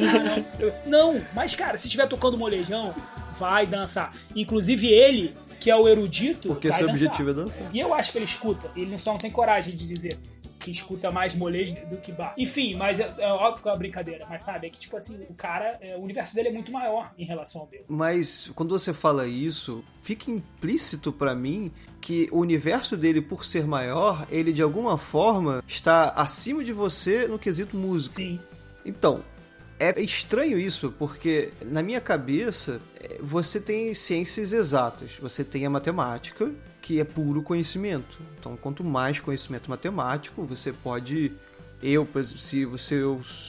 Não, 0.85 1.21
mas 1.33 1.55
cara, 1.55 1.77
se 1.77 1.87
estiver 1.87 2.07
tocando 2.07 2.37
molejão, 2.37 2.93
vai 3.39 3.65
dançar. 3.65 4.11
Inclusive 4.35 4.87
ele 4.87 5.35
que 5.59 5.69
é 5.69 5.75
o 5.75 5.87
erudito. 5.87 6.49
Porque 6.49 6.71
seu 6.71 6.87
objetivo 6.87 7.29
é 7.31 7.33
dançar. 7.33 7.69
E 7.73 7.79
eu 7.79 7.93
acho 7.93 8.11
que 8.11 8.17
ele 8.17 8.25
escuta. 8.25 8.71
Ele 8.75 8.97
só 8.97 9.11
não 9.11 9.17
tem 9.17 9.31
coragem 9.31 9.75
de 9.75 9.85
dizer 9.85 10.17
que 10.59 10.69
escuta 10.71 11.09
mais 11.09 11.33
molejo 11.33 11.75
do 11.87 11.97
que 11.97 12.11
bar. 12.11 12.33
Enfim, 12.37 12.75
mas 12.75 12.99
é, 12.99 13.13
é, 13.19 13.27
óbvio 13.31 13.63
que 13.63 13.69
é 13.69 13.71
uma 13.71 13.77
brincadeira, 13.77 14.27
mas 14.29 14.43
sabe, 14.43 14.67
é 14.67 14.69
que 14.69 14.77
tipo 14.77 14.95
assim, 14.97 15.25
o 15.29 15.33
cara, 15.33 15.77
é, 15.81 15.95
o 15.95 16.01
universo 16.01 16.35
dele 16.35 16.49
é 16.49 16.51
muito 16.51 16.71
maior 16.71 17.13
em 17.17 17.23
relação 17.23 17.61
ao 17.61 17.69
meu. 17.71 17.83
Mas 17.87 18.51
quando 18.53 18.77
você 18.77 18.93
fala 18.93 19.25
isso, 19.25 19.83
fica 20.01 20.29
implícito 20.29 21.11
para 21.11 21.33
mim 21.33 21.71
que 22.01 22.27
o 22.31 22.39
universo 22.39 22.97
dele, 22.97 23.21
por 23.21 23.45
ser 23.45 23.65
maior, 23.65 24.27
ele 24.29 24.51
de 24.51 24.61
alguma 24.61 24.97
forma 24.97 25.63
está 25.67 26.09
acima 26.09 26.63
de 26.63 26.73
você 26.73 27.27
no 27.27 27.39
quesito 27.39 27.77
música. 27.77 28.15
Sim. 28.15 28.39
Então, 28.85 29.23
é 29.79 30.01
estranho 30.01 30.59
isso, 30.59 30.93
porque 30.99 31.53
na 31.65 31.81
minha 31.81 32.01
cabeça 32.01 32.81
é, 32.99 33.17
você 33.21 33.61
tem 33.61 33.93
ciências 33.93 34.51
exatas, 34.51 35.11
você 35.21 35.41
tem 35.43 35.65
a 35.65 35.69
matemática, 35.69 36.51
que 36.81 36.99
é 36.99 37.03
puro 37.05 37.41
conhecimento. 37.41 38.19
Então, 38.37 38.57
quanto 38.57 38.83
mais 38.83 39.19
conhecimento 39.19 39.69
matemático, 39.69 40.43
você 40.43 40.73
pode. 40.73 41.31
Eu, 41.81 42.07
se 42.23 42.65
você 42.65 42.95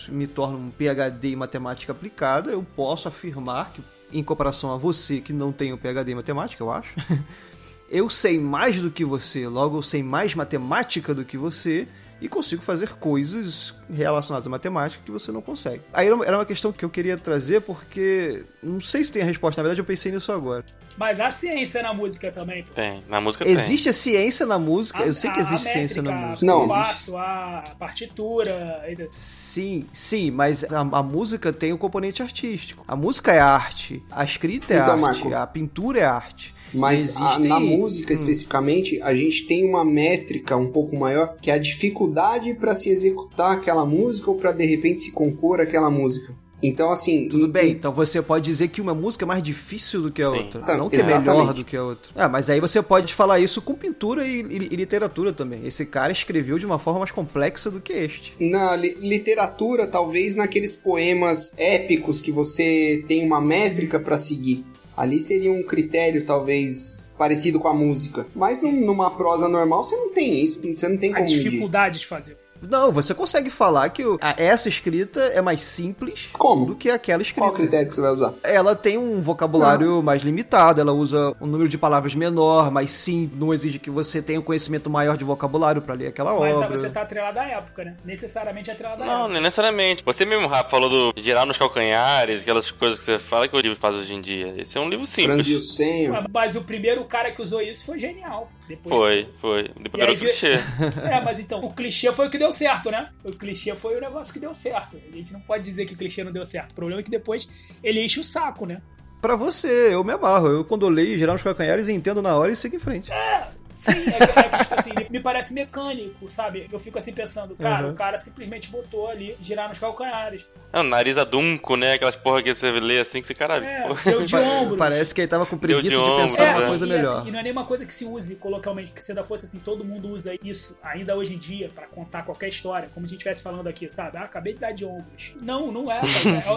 me 0.09 0.28
torno 0.28 0.57
um 0.57 0.70
PhD 0.70 1.32
em 1.32 1.36
matemática 1.36 1.90
aplicada, 1.90 2.52
eu 2.52 2.65
posso 2.77 3.09
afirmar 3.09 3.73
que, 3.73 3.82
em 4.12 4.23
comparação 4.23 4.73
a 4.73 4.77
você 4.77 5.20
que 5.20 5.32
não 5.32 5.51
tem 5.51 5.73
um 5.73 5.77
PhD 5.77 6.12
em 6.12 6.15
matemática, 6.15 6.62
eu 6.62 6.70
acho, 6.70 6.94
eu 7.90 8.09
sei 8.09 8.39
mais 8.39 8.81
do 8.81 8.89
que 8.89 9.05
você, 9.05 9.48
logo 9.48 9.78
eu 9.78 9.82
sei 9.82 10.01
mais 10.01 10.36
matemática 10.36 11.12
do 11.12 11.24
que 11.24 11.36
você, 11.36 11.89
e 12.20 12.28
consigo 12.28 12.62
fazer 12.62 12.90
coisas 12.97 13.74
relacionadas 13.90 14.47
à 14.47 14.51
matemática 14.51 15.02
que 15.05 15.10
você 15.10 15.32
não 15.32 15.40
consegue. 15.40 15.80
Aí 15.92 16.06
era 16.06 16.36
uma 16.36 16.44
questão 16.44 16.72
que 16.72 16.84
eu 16.84 16.90
queria 16.90 17.16
trazer 17.16 17.60
porque 17.62 18.44
não 18.62 18.80
sei 18.80 19.02
se 19.02 19.10
tem 19.10 19.22
a 19.22 19.24
resposta, 19.24 19.60
na 19.60 19.64
verdade 19.64 19.80
eu 19.80 19.84
pensei 19.84 20.12
nisso 20.12 20.30
agora. 20.30 20.64
Mas 20.98 21.18
há 21.18 21.30
ciência 21.30 21.82
na 21.82 21.94
música 21.94 22.30
também. 22.30 22.62
Tem, 22.62 23.02
na 23.09 23.20
música 23.20 23.48
Existe 23.48 23.84
tem. 23.84 23.90
a 23.90 23.92
ciência 23.92 24.47
na 24.47 24.59
música? 24.59 25.02
A, 25.02 25.06
eu 25.06 25.14
sei 25.14 25.30
que 25.30 25.40
existe 25.40 25.64
métrica, 25.64 25.88
ciência 25.88 26.02
na 26.02 26.12
música. 26.12 26.47
Não, 26.47 26.64
o 26.64 26.68
passo, 26.68 27.16
a 27.16 27.62
partitura. 27.78 28.84
Sim, 29.10 29.86
sim, 29.92 30.30
mas 30.30 30.64
a, 30.64 30.80
a, 30.80 31.02
música 31.02 31.52
tem 31.52 31.72
o 31.72 31.76
um 31.76 31.78
componente 31.78 32.22
artístico. 32.22 32.84
A 32.86 32.94
música 32.94 33.32
é 33.32 33.38
arte, 33.38 34.02
a 34.10 34.24
escrita 34.24 34.74
é 34.74 34.78
então, 34.78 35.05
arte, 35.05 35.22
Marco, 35.22 35.34
a 35.34 35.47
pintura 35.47 36.01
é 36.01 36.05
arte. 36.05 36.55
Mas 36.72 37.16
a, 37.16 37.38
na 37.38 37.60
música 37.60 38.12
hum. 38.12 38.16
especificamente, 38.16 39.01
a 39.02 39.14
gente 39.14 39.47
tem 39.47 39.64
uma 39.64 39.84
métrica 39.84 40.56
um 40.56 40.68
pouco 40.68 40.97
maior, 40.97 41.36
que 41.40 41.51
é 41.51 41.55
a 41.55 41.59
dificuldade 41.59 42.55
para 42.55 42.74
se 42.74 42.90
executar 42.90 43.52
aquela 43.52 43.84
música 43.84 44.30
ou 44.30 44.36
para 44.36 44.52
de 44.52 44.66
repente 44.66 45.02
se 45.02 45.12
compor 45.12 45.60
aquela 45.60 45.90
música. 45.90 46.34
Então, 46.62 46.90
assim. 46.90 47.28
Tudo 47.28 47.48
bem, 47.48 47.72
então 47.72 47.92
você 47.92 48.20
pode 48.20 48.44
dizer 48.44 48.68
que 48.68 48.80
uma 48.80 48.94
música 48.94 49.24
é 49.24 49.26
mais 49.26 49.42
difícil 49.42 50.02
do 50.02 50.12
que 50.12 50.22
a 50.22 50.30
Sim. 50.30 50.38
outra. 50.38 50.60
Então, 50.60 50.76
não 50.76 50.90
que 50.90 50.97
exatamente. 50.97 51.28
é 51.28 51.32
melhor 51.32 51.55
do 51.55 51.64
que 51.64 51.76
a 51.76 51.82
outra. 51.82 52.12
Ah, 52.14 52.28
mas 52.28 52.51
aí 52.51 52.60
você 52.60 52.82
pode 52.82 53.14
falar 53.14 53.40
isso 53.40 53.62
com 53.62 53.74
pintura 53.74 54.26
e, 54.26 54.40
e, 54.42 54.68
e, 54.70 54.76
literatura 54.76 55.32
também. 55.32 55.66
Esse 55.66 55.86
cara 55.86 56.12
escreveu 56.12 56.59
de 56.59 56.66
uma 56.66 56.78
forma 56.78 57.01
mais 57.01 57.10
complexa 57.10 57.70
do 57.70 57.80
que 57.80 57.92
este. 57.92 58.34
Na 58.38 58.76
li 58.76 58.97
literatura, 59.01 59.86
talvez 59.86 60.36
naqueles 60.36 60.76
poemas 60.76 61.51
épicos 61.56 62.20
que 62.20 62.30
você 62.30 63.05
tem 63.09 63.24
uma 63.24 63.40
métrica 63.40 63.98
para 63.98 64.18
seguir. 64.18 64.64
Ali 65.01 65.18
seria 65.18 65.51
um 65.51 65.62
critério, 65.62 66.27
talvez, 66.27 67.02
parecido 67.16 67.59
com 67.59 67.68
a 67.68 67.72
música. 67.72 68.27
Mas 68.36 68.62
numa 68.62 69.10
prosa 69.10 69.48
normal 69.48 69.82
você 69.82 69.97
não 69.97 70.12
tem 70.12 70.44
isso, 70.44 70.60
você 70.60 70.86
não 70.86 70.98
tem 70.98 71.12
a 71.12 71.14
como. 71.14 71.24
A 71.24 71.28
dificuldade 71.31 71.94
medir. 71.94 72.01
de 72.01 72.06
fazer. 72.06 72.36
Não, 72.62 72.93
você 72.93 73.15
consegue 73.15 73.51
falar 73.51 73.89
que 73.91 74.03
essa 74.37 74.69
escrita 74.69 75.20
é 75.20 75.41
mais 75.41 75.62
simples 75.62 76.28
Como? 76.32 76.66
do 76.66 76.77
que 76.77 76.91
aquela 76.91 77.23
escrita. 77.23 77.47
Qual 77.47 77.53
critério 77.53 77.89
que 77.89 77.95
você 77.95 78.01
vai 78.01 78.12
usar? 78.12 78.35
Ela 78.43 78.74
tem 78.74 78.99
um 78.99 79.20
vocabulário 79.20 79.87
não. 79.87 80.03
mais 80.03 80.23
limitado, 80.23 80.81
ela 80.81 80.93
usa 80.93 81.35
um 81.41 81.47
número 81.47 81.69
de 81.69 81.78
palavras 81.78 82.15
menor, 82.15 82.70
mas 82.70 82.91
sim, 82.91 83.31
não 83.35 83.53
exige 83.53 83.78
que 83.78 83.91
você 83.91 84.20
tenha 84.20 84.41
um 84.41 84.43
conhecimento 84.43 84.91
maior 84.91 85.16
de 85.16 85.24
vocabulário 85.24 85.81
para 85.82 85.95
ler 85.95 86.09
aquela 86.09 86.39
mas, 86.39 86.57
obra. 86.57 86.70
Mas 86.70 86.81
você 86.81 86.91
tá 86.91 87.03
atrelado 87.03 87.39
à 87.39 87.45
época, 87.45 87.85
né? 87.85 87.97
Necessariamente 88.05 88.70
atrelado 88.70 89.03
à 89.03 89.07
não, 89.07 89.12
época. 89.12 89.35
Não, 89.35 89.41
necessariamente. 89.41 90.05
Você 90.05 90.24
mesmo, 90.24 90.47
Rafa, 90.47 90.69
falou 90.69 90.89
do 90.89 91.20
girar 91.20 91.47
nos 91.47 91.59
calcanhares, 91.59 92.43
aquelas 92.43 92.70
coisas 92.70 92.99
que 92.99 93.05
você 93.05 93.19
fala 93.19 93.49
que 93.49 93.57
o 93.57 93.61
livro 93.61 93.78
faz 93.78 93.95
hoje 93.95 94.15
em 94.15 94.20
dia. 94.20 94.55
Esse 94.59 94.78
é 94.78 94.81
um 94.81 94.89
livro 94.89 95.07
simples. 95.07 95.47
Franzio 95.47 95.61
senho. 95.61 96.24
Mas 96.32 96.57
o 96.57 96.62
primeiro 96.62 97.05
cara 97.05 97.31
que 97.31 97.41
usou 97.41 97.61
isso 97.61 97.85
foi 97.87 97.99
genial. 97.99 98.49
Depois 98.69 98.95
foi, 98.95 99.28
foi. 99.41 99.70
Depois 99.81 100.01
virou 100.01 100.16
clichê. 100.16 100.53
É, 101.11 101.20
mas 101.20 101.39
então, 101.39 101.61
o 101.65 101.73
clichê 101.73 102.12
foi 102.12 102.27
o 102.27 102.31
que 102.31 102.39
deu 102.39 102.49
certo, 102.52 102.90
né? 102.90 103.10
O 103.24 103.31
clichê 103.31 103.74
foi 103.74 103.97
o 103.97 104.01
negócio 104.01 104.32
que 104.32 104.39
deu 104.39 104.55
certo. 104.55 104.97
A 104.97 105.16
gente 105.16 105.32
não 105.32 105.40
pode 105.40 105.64
dizer 105.64 105.86
que 105.86 105.94
o 105.94 105.97
clichê 105.97 106.24
não 106.24 106.32
deu 106.32 106.44
certo. 106.44 106.72
O 106.72 106.74
problema 106.74 107.01
é 107.01 107.05
que 107.05 107.10
depois 107.10 107.48
ele 107.82 108.05
enche 108.05 108.20
o 108.20 108.24
saco, 108.24 108.66
né? 108.66 108.81
Pra 109.20 109.36
você, 109.36 109.94
eu 109.94 110.02
me 110.02 110.12
amarro. 110.12 110.48
Eu, 110.48 110.64
quando 110.64 110.86
eu 110.86 110.88
leio 110.88 111.18
geral 111.18 111.34
nos 111.34 111.42
calcanhares, 111.42 111.88
entendo 111.88 112.22
na 112.22 112.36
hora 112.36 112.52
e 112.52 112.56
sigo 112.56 112.76
em 112.76 112.78
frente. 112.78 113.12
É, 113.12 113.48
Sim, 113.70 113.92
é, 113.92 114.26
que, 114.26 114.38
é 114.38 114.42
que, 114.42 114.59
tipo 114.59 114.74
assim, 114.76 114.90
me 115.09 115.20
parece 115.20 115.55
mecânico, 115.55 116.28
sabe? 116.28 116.68
Eu 116.70 116.78
fico 116.80 116.98
assim 116.98 117.12
pensando, 117.12 117.55
cara, 117.55 117.86
uhum. 117.86 117.92
o 117.92 117.94
cara 117.94 118.18
simplesmente 118.18 118.68
botou 118.68 119.09
ali, 119.09 119.36
girar 119.40 119.68
nos 119.68 119.78
calcanhares. 119.78 120.44
É, 120.72 120.80
o 120.80 120.82
nariz 120.82 121.16
adunco, 121.16 121.76
né? 121.76 121.94
Aquelas 121.94 122.16
porra 122.16 122.42
que 122.42 122.52
você 122.52 122.70
lê 122.72 122.98
assim 122.98 123.20
que 123.20 123.28
você, 123.28 123.34
caralho. 123.34 123.64
É, 123.64 123.88
deu 124.05 124.24
de 124.24 124.36
ombro. 124.36 124.76
Parece 124.76 125.14
que 125.14 125.20
ele 125.20 125.28
tava 125.28 125.47
com 125.47 125.56
preguiça 125.56 125.97
de, 125.97 126.02
de, 126.02 126.16
pensar 126.16 126.44
é, 126.44 126.56
uma 126.56 126.66
coisa 126.66 126.84
e, 126.84 126.88
melhor. 126.88 127.18
Assim, 127.18 127.28
e 127.28 127.30
não 127.30 127.38
é 127.38 127.42
nenhuma 127.44 127.64
coisa 127.64 127.86
que 127.86 127.94
se 127.94 128.05
use 128.05 128.36
coloquialmente, 128.36 128.90
porque 128.90 129.02
se 129.02 129.12
ainda 129.12 129.22
fosse 129.22 129.44
assim, 129.44 129.60
todo 129.60 129.84
mundo 129.84 130.09
usa 130.09 130.36
isso, 130.42 130.76
ainda 130.82 131.16
hoje 131.16 131.34
em 131.34 131.38
dia, 131.38 131.70
para 131.72 131.86
contar 131.86 132.22
qualquer 132.22 132.48
história, 132.48 132.90
como 132.92 133.06
a 133.06 133.09
gente 133.09 133.18
estivesse 133.18 133.42
falando 133.42 133.68
aqui, 133.68 133.88
sabe? 133.88 134.18
Ah, 134.18 134.22
acabei 134.22 134.52
de 134.52 134.59
dar 134.59 134.72
de 134.72 134.84
ombros. 134.84 135.32
Não, 135.40 135.70
não 135.70 135.90
é, 135.90 136.01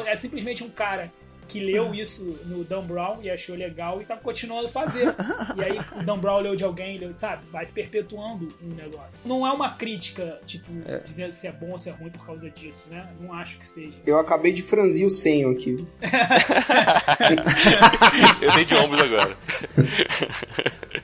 é, 0.08 0.14
é 0.14 0.16
simplesmente 0.16 0.64
um 0.64 0.70
cara 0.70 1.12
que 1.54 1.60
leu 1.60 1.94
isso 1.94 2.40
no 2.46 2.64
Dan 2.64 2.82
Brown 2.82 3.20
e 3.22 3.30
achou 3.30 3.56
legal 3.56 4.02
e 4.02 4.06
tá 4.06 4.18
continuando 4.18 4.66
a 4.66 4.70
fazer. 4.70 5.14
e 5.56 5.64
aí 5.64 5.80
o 6.00 6.04
Dan 6.04 6.18
Brown 6.18 6.40
leu 6.40 6.56
de 6.56 6.64
alguém, 6.64 6.98
leu, 6.98 7.14
sabe? 7.14 7.44
Vai 7.52 7.64
se 7.64 7.72
perpetuando 7.72 8.52
um 8.60 8.74
negócio. 8.74 9.22
Não 9.24 9.46
é 9.46 9.52
uma 9.52 9.70
crítica, 9.70 10.40
tipo, 10.48 10.72
é. 10.88 10.98
dizendo 10.98 11.32
se 11.32 11.46
é 11.46 11.52
bom 11.52 11.70
ou 11.70 11.78
se 11.78 11.90
é 11.90 11.92
ruim 11.92 12.10
por 12.10 12.26
causa 12.26 12.50
disso, 12.50 12.88
né? 12.90 13.08
Não 13.20 13.32
acho 13.32 13.60
que 13.60 13.68
seja. 13.68 14.00
Eu 14.04 14.18
acabei 14.18 14.52
de 14.52 14.64
franzir 14.64 15.06
o 15.06 15.12
senho 15.12 15.52
aqui. 15.52 15.86
Eu 18.42 18.52
dei 18.54 18.66
de 18.66 18.74
ombros 18.74 19.02
agora. 19.02 19.38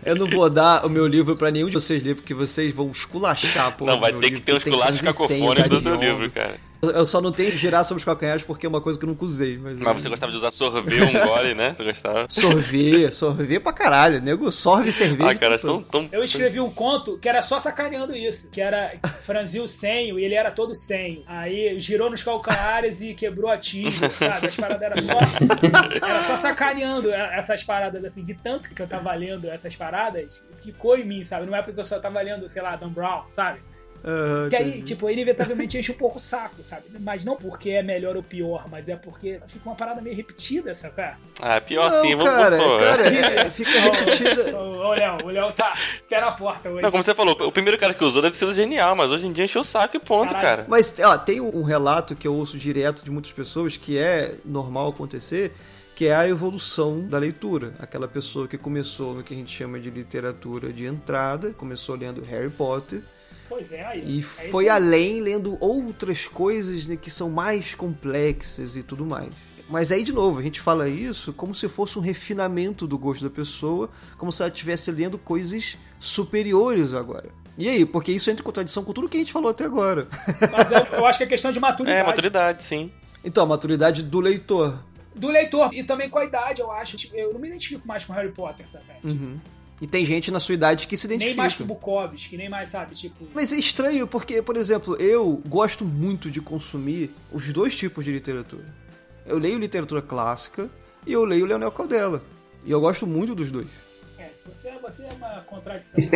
Eu 0.04 0.16
não 0.16 0.28
vou 0.28 0.50
dar 0.50 0.84
o 0.84 0.90
meu 0.90 1.06
livro 1.06 1.38
pra 1.38 1.52
nenhum 1.52 1.68
de 1.68 1.76
vocês 1.76 2.02
ler, 2.02 2.16
porque 2.16 2.34
vocês 2.34 2.74
vão 2.74 2.90
esculachar, 2.90 3.78
pô. 3.78 3.86
Não, 3.86 4.00
vai 4.00 4.12
ter 4.14 4.32
que 4.32 4.42
ter 4.42 4.54
um 4.54 4.58
esculacho 4.58 5.04
cacofônico 5.04 5.70
do 5.70 5.82
teu 5.82 5.96
livro, 5.96 6.32
cara. 6.32 6.69
Eu 6.82 7.06
só 7.06 7.20
não 7.20 7.32
tenho 7.32 7.52
que 7.52 7.58
girar 7.58 7.84
sobre 7.84 8.00
os 8.00 8.06
calcanhares 8.06 8.44
porque 8.44 8.66
é 8.66 8.70
uma 8.70 8.80
coisa 8.80 8.98
que 8.98 9.04
eu 9.04 9.10
nunca 9.10 9.26
usei. 9.26 9.58
Mas, 9.58 9.80
mas 9.80 10.02
você 10.02 10.10
gostava 10.10 10.32
de 10.32 10.38
usar 10.38 10.52
sorver 10.52 11.04
um 11.04 11.28
gole, 11.28 11.54
né? 11.54 11.74
Você 11.76 11.84
gostava? 11.84 12.26
Sorver, 12.30 13.14
sorver 13.14 13.60
pra 13.60 13.74
caralho. 13.74 14.22
Nego 14.22 14.50
sorve 14.52 14.92
cerveja. 14.92 15.32
Ah, 15.32 15.36
cara, 15.36 15.60
tão, 15.60 15.84
tão... 15.84 16.08
Eu 16.12 16.24
escrevi 16.24 16.60
um 16.60 16.72
conto 16.72 17.18
que 17.18 17.28
era 17.28 17.42
só 17.42 17.60
sacaneando 17.60 18.16
isso. 18.16 18.50
Que 18.50 18.62
era 18.62 18.94
franzir 19.22 19.62
o 19.62 19.68
senho 19.68 20.18
e 20.18 20.24
ele 20.24 20.36
era 20.36 20.52
todo 20.52 20.74
senho. 20.74 21.24
Aí 21.28 21.78
girou 21.80 22.10
nos 22.10 22.24
calcanhares 22.24 23.02
e 23.02 23.14
quebrou 23.14 23.52
a 23.52 23.58
tíbia, 23.58 24.10
sabe? 24.12 24.48
As 24.48 24.56
paradas 24.56 24.82
eram 24.82 25.02
só. 25.02 25.20
Era 26.02 26.24
só 26.24 26.38
sacaneando 26.38 27.12
essas 27.12 27.62
paradas, 27.62 28.04
assim. 28.06 28.24
De 28.24 28.34
tanto 28.36 28.74
que 28.74 28.82
eu 28.82 28.88
tava 28.88 29.14
lendo 29.14 29.50
essas 29.50 29.76
paradas, 29.76 30.46
ficou 30.64 30.98
em 30.98 31.04
mim, 31.04 31.26
sabe? 31.26 31.46
Não 31.46 31.56
é 31.56 31.62
porque 31.62 31.80
eu 31.80 31.84
só 31.84 32.00
tava 32.00 32.22
lendo, 32.22 32.48
sei 32.48 32.62
lá, 32.62 32.76
Dan 32.76 32.90
Brown, 32.90 33.24
sabe? 33.28 33.60
Uhum, 34.04 34.50
que 34.50 34.56
aí, 34.56 34.82
tipo, 34.82 35.10
inevitavelmente 35.10 35.78
enche 35.78 35.92
um 35.92 35.96
pouco 35.96 36.18
o 36.18 36.22
saco, 36.22 36.64
sabe? 36.64 36.84
Mas 37.00 37.26
não 37.26 37.36
porque 37.36 37.72
é 37.72 37.84
melhor 37.84 38.16
ou 38.16 38.24
pior, 38.24 38.68
mas 38.70 38.88
é 38.90 38.96
porque 38.96 39.40
fica 39.48 39.70
uma 39.70 39.76
parada 39.76 40.02
meio 40.02 40.16
repetida, 40.16 40.74
sabe? 40.74 40.94
Ah, 41.42 41.56
é 41.56 41.60
pior 41.60 41.92
não, 41.92 42.02
sim, 42.02 42.16
vamos 42.16 42.32
cara, 42.32 42.58
cara, 42.58 43.08
é, 43.08 43.50
fica 43.52 43.72
repetida. 43.80 44.58
o 44.58 44.92
Léo, 44.94 45.18
o 45.26 45.30
Léo 45.30 45.52
tá 45.52 45.78
até 46.06 46.22
na 46.22 46.32
porta 46.32 46.70
hoje. 46.70 46.82
Não, 46.82 46.92
como 46.92 47.04
você 47.04 47.14
falou, 47.14 47.36
o 47.42 47.52
primeiro 47.52 47.78
cara 47.78 47.94
que 47.94 48.04
usou 48.04 48.22
deve 48.22 48.36
ser 48.38 48.54
genial, 48.54 48.96
mas 48.96 49.12
hoje 49.12 49.28
em 49.28 49.32
dia 49.32 49.46
encheu 49.46 49.62
o 49.62 49.66
saco 49.66 49.98
e 49.98 50.00
ponto, 50.00 50.34
Caralho. 50.34 50.48
cara. 50.48 50.66
Mas, 50.68 50.94
ó, 51.00 51.18
tem 51.18 51.42
um 51.42 51.64
relato 51.64 52.16
que 52.16 52.28
eu 52.28 52.34
ouço 52.34 52.58
direto 52.58 53.04
de 53.04 53.12
muitas 53.12 53.32
pessoas 53.32 53.78
que 53.78 53.98
é 53.98 54.36
normal 54.46 54.90
acontecer 54.90 55.52
que 56.00 56.08
é 56.08 56.16
a 56.16 56.26
evolução 56.26 57.06
da 57.06 57.18
leitura. 57.18 57.74
Aquela 57.78 58.08
pessoa 58.08 58.48
que 58.48 58.58
começou 58.58 59.14
no 59.14 59.22
que 59.22 59.34
a 59.34 59.38
gente 59.38 59.54
chama 59.54 59.78
de 59.78 59.90
literatura 59.90 60.72
de 60.72 60.86
entrada, 60.86 61.52
começou 61.52 61.94
lendo 61.94 62.22
Harry 62.22 62.50
Potter, 62.50 63.02
Pois 63.50 63.72
é, 63.72 63.84
aí. 63.84 64.20
e 64.20 64.22
foi 64.22 64.70
além 64.70 65.22
lendo 65.22 65.58
outras 65.60 66.28
coisas 66.28 66.88
né, 66.88 66.96
que 66.96 67.10
são 67.10 67.30
mais 67.30 67.74
complexas 67.74 68.78
e 68.78 68.84
tudo 68.84 69.06
mais. 69.06 69.34
Mas 69.68 69.92
aí, 69.92 70.04
de 70.04 70.12
novo, 70.12 70.40
a 70.40 70.42
gente 70.44 70.60
fala 70.60 70.90
isso 70.90 71.32
como 71.34 71.54
se 71.54 71.68
fosse 71.68 72.00
um 72.00 72.02
refinamento 72.02 72.88
do 72.88 72.98
gosto 72.98 73.24
da 73.24 73.30
pessoa, 73.30 73.90
como 74.18 74.32
se 74.32 74.42
ela 74.42 74.50
estivesse 74.50 74.92
lendo 74.92 75.18
coisas 75.18 75.78
superiores 76.00 76.94
agora. 76.94 77.30
E 77.56 77.68
aí? 77.68 77.86
Porque 77.86 78.12
isso 78.12 78.32
entra 78.32 78.42
em 78.42 78.46
contradição 78.46 78.84
com 78.84 78.94
tudo 78.94 79.08
que 79.08 79.18
a 79.18 79.20
gente 79.20 79.32
falou 79.32 79.52
até 79.52 79.66
agora. 79.66 80.08
Mas 80.52 80.72
eu, 80.72 80.80
eu 80.98 81.06
acho 81.06 81.20
que 81.20 81.26
é 81.26 81.28
questão 81.28 81.52
de 81.52 81.60
maturidade. 81.60 82.02
É, 82.02 82.04
maturidade, 82.04 82.64
sim. 82.64 82.92
Então, 83.24 83.44
a 83.44 83.48
maturidade 83.48 84.02
do 84.02 84.20
leitor. 84.20 84.82
Do 85.14 85.28
leitor. 85.28 85.70
E 85.74 85.84
também 85.84 86.10
com 86.10 86.18
a 86.18 86.26
idade, 86.26 86.62
eu 86.62 86.72
acho. 86.72 86.98
Tipo, 86.98 87.16
eu 87.16 87.34
não 87.34 87.40
me 87.40 87.48
identifico 87.48 87.88
mais 87.88 88.06
com 88.06 88.14
Harry 88.14 88.32
Potter, 88.32 88.68
sabe? 88.68 88.86
Uhum. 89.04 89.38
E 89.82 89.88
tem 89.88 90.06
gente 90.06 90.30
na 90.30 90.40
sua 90.40 90.56
idade 90.56 90.88
que 90.88 90.98
se 90.98 91.06
identifica. 91.08 91.30
Nem 91.30 91.38
mais 91.38 91.56
com 91.56 91.64
Bukowski, 91.64 92.36
nem 92.36 92.50
mais, 92.50 92.70
sabe? 92.70 92.96
Tipo. 92.96 93.28
Mas 93.34 93.54
é 93.54 93.58
estranho 93.58 94.06
porque, 94.06 94.42
por 94.42 94.58
exemplo, 94.58 94.96
eu 94.98 95.42
gosto 95.48 95.86
muito 95.86 96.30
de 96.30 96.42
consumir 96.42 97.12
os 97.32 97.52
dois 97.54 97.76
tipos 97.76 98.04
de 98.04 98.12
literatura. 98.12 98.66
Eu 99.26 99.38
leio 99.38 99.58
literatura 99.58 100.02
clássica 100.02 100.70
e 101.08 101.14
eu 101.14 101.24
leio 101.24 101.46
Leonel 101.46 101.72
Caldela. 101.72 102.24
E 102.66 102.72
eu 102.72 102.82
gosto 102.82 103.08
muito 103.08 103.34
dos 103.34 103.50
dois. 103.50 103.68
É, 104.50 104.54
você, 104.54 104.72
você 104.82 105.06
é 105.06 105.10
uma 105.14 105.42
contradição. 105.42 106.04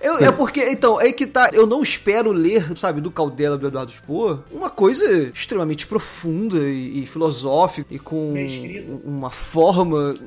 Eu, 0.00 0.16
é 0.18 0.32
porque, 0.32 0.70
então, 0.70 1.00
é 1.00 1.12
que 1.12 1.26
tá. 1.26 1.50
Eu 1.52 1.66
não 1.66 1.82
espero 1.82 2.32
ler, 2.32 2.76
sabe, 2.76 3.00
do 3.00 3.10
Caldela 3.10 3.58
do 3.58 3.66
Eduardo 3.68 3.92
Spohr, 3.92 4.42
uma 4.50 4.70
coisa 4.70 5.30
extremamente 5.34 5.86
profunda 5.86 6.58
e, 6.58 7.02
e 7.02 7.06
filosófica 7.06 7.94
e 7.94 7.98
com 7.98 8.34
uma 9.04 9.30
forma. 9.30 10.14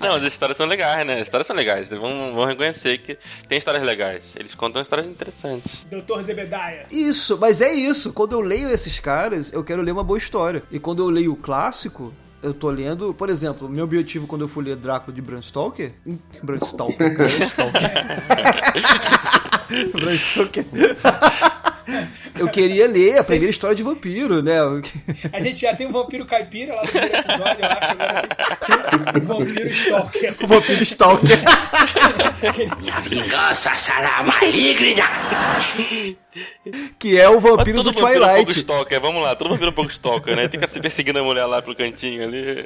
Não, 0.00 0.14
as 0.14 0.22
histórias 0.22 0.56
são 0.56 0.66
legais, 0.66 1.06
né? 1.06 1.14
As 1.14 1.22
histórias 1.22 1.46
são 1.46 1.56
legais. 1.56 1.88
Vão, 1.90 2.34
vão 2.34 2.44
reconhecer 2.44 2.98
que 2.98 3.18
tem 3.48 3.58
histórias 3.58 3.82
legais. 3.84 4.24
Eles 4.36 4.54
contam 4.54 4.80
histórias 4.80 5.06
interessantes. 5.06 5.86
Doutor 5.90 6.22
Zebediah. 6.22 6.86
Isso, 6.90 7.38
mas 7.38 7.60
é 7.60 7.72
isso. 7.72 8.12
Quando 8.12 8.32
eu 8.32 8.40
leio 8.40 8.68
esses 8.68 8.98
caras, 8.98 9.52
eu 9.52 9.64
quero 9.64 9.82
ler 9.82 9.92
uma 9.92 10.04
boa 10.04 10.18
história. 10.18 10.62
E 10.70 10.78
quando 10.78 11.02
eu 11.02 11.10
leio 11.10 11.32
o 11.32 11.36
clássico, 11.72 12.12
eu 12.42 12.52
tô 12.52 12.70
lendo, 12.70 13.14
por 13.14 13.30
exemplo, 13.30 13.66
meu 13.66 13.84
objetivo 13.84 14.26
quando 14.26 14.42
eu 14.42 14.48
fui 14.48 14.62
ler 14.62 14.76
Drácula 14.76 15.14
de 15.14 15.22
Bram 15.22 15.40
Stoker. 15.40 15.94
Bram 16.42 16.58
Stoker. 16.60 17.14
Bram 17.16 17.30
Stoker. 17.30 17.84
Bram 19.92 20.12
Stoker. 20.18 20.66
Eu 22.42 22.48
queria 22.48 22.86
ler 22.88 23.18
a 23.18 23.24
primeira 23.24 23.50
história 23.50 23.74
de 23.76 23.82
vampiro, 23.82 24.42
né? 24.42 24.56
A 25.32 25.40
gente 25.40 25.60
já 25.60 25.74
tem 25.74 25.86
o 25.86 25.92
vampiro 25.92 26.24
caipira 26.26 26.74
lá 26.74 26.82
no 26.82 26.88
primeiro 26.88 27.16
episódio, 27.16 27.58
eu 27.62 27.68
acho. 27.68 27.92
Agora 28.72 29.12
tem 29.12 29.22
o 29.22 29.24
vampiro 29.24 29.68
stalker. 29.70 30.34
O 30.42 30.46
vampiro 30.46 30.82
Stalker. 30.82 31.38
Vingança 33.08 33.76
será 33.76 34.22
maligna! 34.22 35.04
Que 36.98 37.18
é 37.18 37.28
o 37.28 37.34
Mas 37.34 37.42
vampiro 37.42 37.82
todo 37.82 37.92
do 37.92 38.00
vampiro 38.00 38.24
é 38.24 38.26
um 38.26 38.30
pouco 38.36 38.36
Twilight. 38.52 38.58
stalker, 38.58 39.00
vamos 39.00 39.22
lá. 39.22 39.34
Todo 39.36 39.50
vampiro 39.50 39.68
é 39.68 39.70
um 39.70 39.74
pouco 39.74 39.90
stalker, 39.90 40.34
né? 40.34 40.42
Tem 40.48 40.58
que 40.58 40.66
ficar 40.66 40.68
se 40.68 40.80
perseguindo 40.80 41.18
a 41.18 41.22
mulher 41.22 41.44
lá 41.44 41.60
pro 41.62 41.76
cantinho 41.76 42.24
ali. 42.24 42.64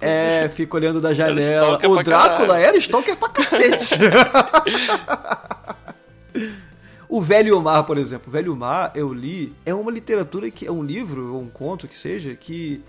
É, 0.00 0.48
fica 0.54 0.76
olhando 0.76 1.00
da 1.00 1.12
janela. 1.12 1.78
O 1.86 2.02
Drácula 2.02 2.46
caralho. 2.48 2.64
era 2.64 2.76
Stalker 2.78 3.16
pra 3.16 3.28
cacete. 3.28 3.96
O 7.12 7.20
Velho 7.20 7.60
Mar, 7.60 7.84
por 7.84 7.98
exemplo. 7.98 8.28
O 8.28 8.30
Velho 8.30 8.56
Mar, 8.56 8.90
eu 8.94 9.12
li. 9.12 9.54
É 9.66 9.74
uma 9.74 9.90
literatura 9.90 10.50
que. 10.50 10.66
É 10.66 10.72
um 10.72 10.82
livro, 10.82 11.34
ou 11.34 11.42
um 11.42 11.48
conto 11.50 11.86
que 11.86 11.98
seja, 11.98 12.34
que 12.34 12.82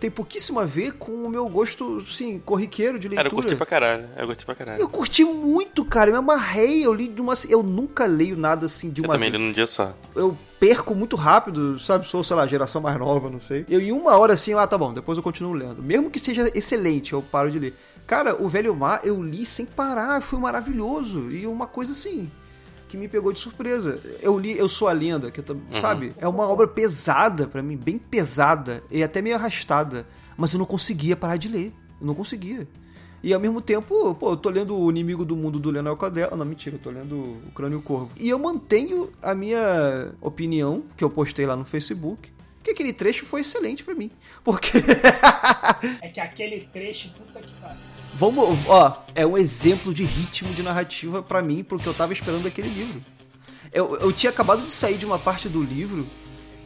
tem 0.00 0.10
pouquíssimo 0.10 0.58
a 0.58 0.64
ver 0.64 0.94
com 0.94 1.12
o 1.12 1.30
meu 1.30 1.48
gosto, 1.48 2.04
sim, 2.04 2.42
corriqueiro 2.44 2.98
de 2.98 3.06
leitura. 3.06 3.30
Cara, 3.30 3.32
eu 3.32 3.42
curti 3.42 3.54
pra 3.54 3.64
caralho. 3.64 4.08
Eu 4.16 4.26
curti 4.26 4.44
pra 4.44 4.54
caralho. 4.56 4.80
Eu 4.80 4.88
curti 4.88 5.22
muito, 5.22 5.84
cara. 5.84 6.10
Eu 6.10 6.14
me 6.14 6.18
amarrei. 6.18 6.84
Eu 6.84 6.92
li 6.92 7.06
de 7.06 7.20
uma. 7.20 7.34
Eu 7.48 7.62
nunca 7.62 8.06
leio 8.06 8.36
nada 8.36 8.66
assim 8.66 8.90
de 8.90 9.02
Eu 9.02 9.04
uma 9.04 9.14
também 9.14 9.30
vez 9.30 9.40
li 9.40 9.46
num 9.46 9.54
dia 9.54 9.68
só. 9.68 9.94
eu 10.16 10.36
perco 10.58 10.92
muito 10.92 11.14
rápido, 11.14 11.78
sabe? 11.78 12.08
Sou, 12.08 12.24
sei 12.24 12.36
lá, 12.36 12.44
geração 12.48 12.82
mais 12.82 12.98
nova, 12.98 13.30
não 13.30 13.38
sei. 13.38 13.64
Eu 13.68 13.80
em 13.80 13.92
uma 13.92 14.18
hora 14.18 14.32
assim, 14.32 14.52
ah, 14.54 14.66
tá 14.66 14.76
bom, 14.76 14.92
depois 14.92 15.16
eu 15.16 15.22
continuo 15.22 15.52
lendo. 15.52 15.80
Mesmo 15.80 16.10
que 16.10 16.18
seja 16.18 16.50
excelente, 16.56 17.12
eu 17.12 17.22
paro 17.22 17.52
de 17.52 17.60
ler. 17.60 17.76
Cara, 18.04 18.34
o 18.42 18.48
Velho 18.48 18.74
Mar 18.74 19.02
eu 19.04 19.22
li 19.22 19.46
sem 19.46 19.64
parar, 19.64 20.20
foi 20.22 20.40
maravilhoso. 20.40 21.30
E 21.30 21.46
uma 21.46 21.68
coisa 21.68 21.92
assim 21.92 22.28
que 22.94 23.00
me 23.00 23.08
pegou 23.08 23.32
de 23.32 23.40
surpresa. 23.40 24.00
Eu 24.22 24.38
li 24.38 24.56
Eu 24.56 24.68
Sou 24.68 24.86
a 24.86 24.92
Lenda, 24.92 25.30
que 25.30 25.40
eu 25.40 25.60
sabe? 25.80 26.14
É 26.16 26.28
uma 26.28 26.48
obra 26.48 26.68
pesada 26.68 27.46
pra 27.46 27.62
mim, 27.62 27.76
bem 27.76 27.98
pesada 27.98 28.82
e 28.90 29.02
até 29.02 29.20
meio 29.20 29.34
arrastada, 29.34 30.06
mas 30.36 30.52
eu 30.52 30.58
não 30.58 30.66
conseguia 30.66 31.16
parar 31.16 31.36
de 31.36 31.48
ler. 31.48 31.72
Eu 32.00 32.06
não 32.06 32.14
conseguia. 32.14 32.68
E 33.22 33.34
ao 33.34 33.40
mesmo 33.40 33.60
tempo, 33.60 34.14
pô, 34.14 34.30
eu 34.30 34.36
tô 34.36 34.48
lendo 34.50 34.76
O 34.76 34.90
Inimigo 34.90 35.24
do 35.24 35.34
Mundo 35.34 35.58
do 35.58 35.70
Leonel 35.70 35.96
Caldela. 35.96 36.36
Não, 36.36 36.44
mentira, 36.44 36.76
eu 36.76 36.80
tô 36.80 36.90
lendo 36.90 37.16
O 37.16 37.52
Crânio 37.54 37.80
Corvo. 37.80 38.10
E 38.20 38.28
eu 38.28 38.38
mantenho 38.38 39.10
a 39.22 39.34
minha 39.34 40.12
opinião, 40.20 40.84
que 40.96 41.02
eu 41.02 41.10
postei 41.10 41.46
lá 41.46 41.56
no 41.56 41.64
Facebook, 41.64 42.30
que 42.64 42.70
aquele 42.70 42.92
trecho 42.92 43.26
foi 43.26 43.42
excelente 43.42 43.84
pra 43.84 43.94
mim. 43.94 44.10
Porque. 44.42 44.78
É 46.00 46.08
que 46.08 46.20
aquele 46.20 46.60
trecho, 46.60 47.10
puta 47.10 47.40
que 47.40 47.52
pariu. 47.54 47.76
Vamos, 48.14 48.58
ó, 48.68 49.04
é 49.14 49.26
um 49.26 49.36
exemplo 49.36 49.92
de 49.92 50.04
ritmo 50.04 50.52
de 50.54 50.62
narrativa 50.62 51.22
pra 51.22 51.42
mim, 51.42 51.62
porque 51.62 51.86
eu 51.88 51.92
tava 51.92 52.12
esperando 52.12 52.46
aquele 52.46 52.68
livro. 52.68 53.02
Eu, 53.72 53.96
eu 53.96 54.12
tinha 54.12 54.30
acabado 54.30 54.62
de 54.62 54.70
sair 54.70 54.96
de 54.96 55.04
uma 55.04 55.18
parte 55.18 55.48
do 55.48 55.62
livro 55.62 56.06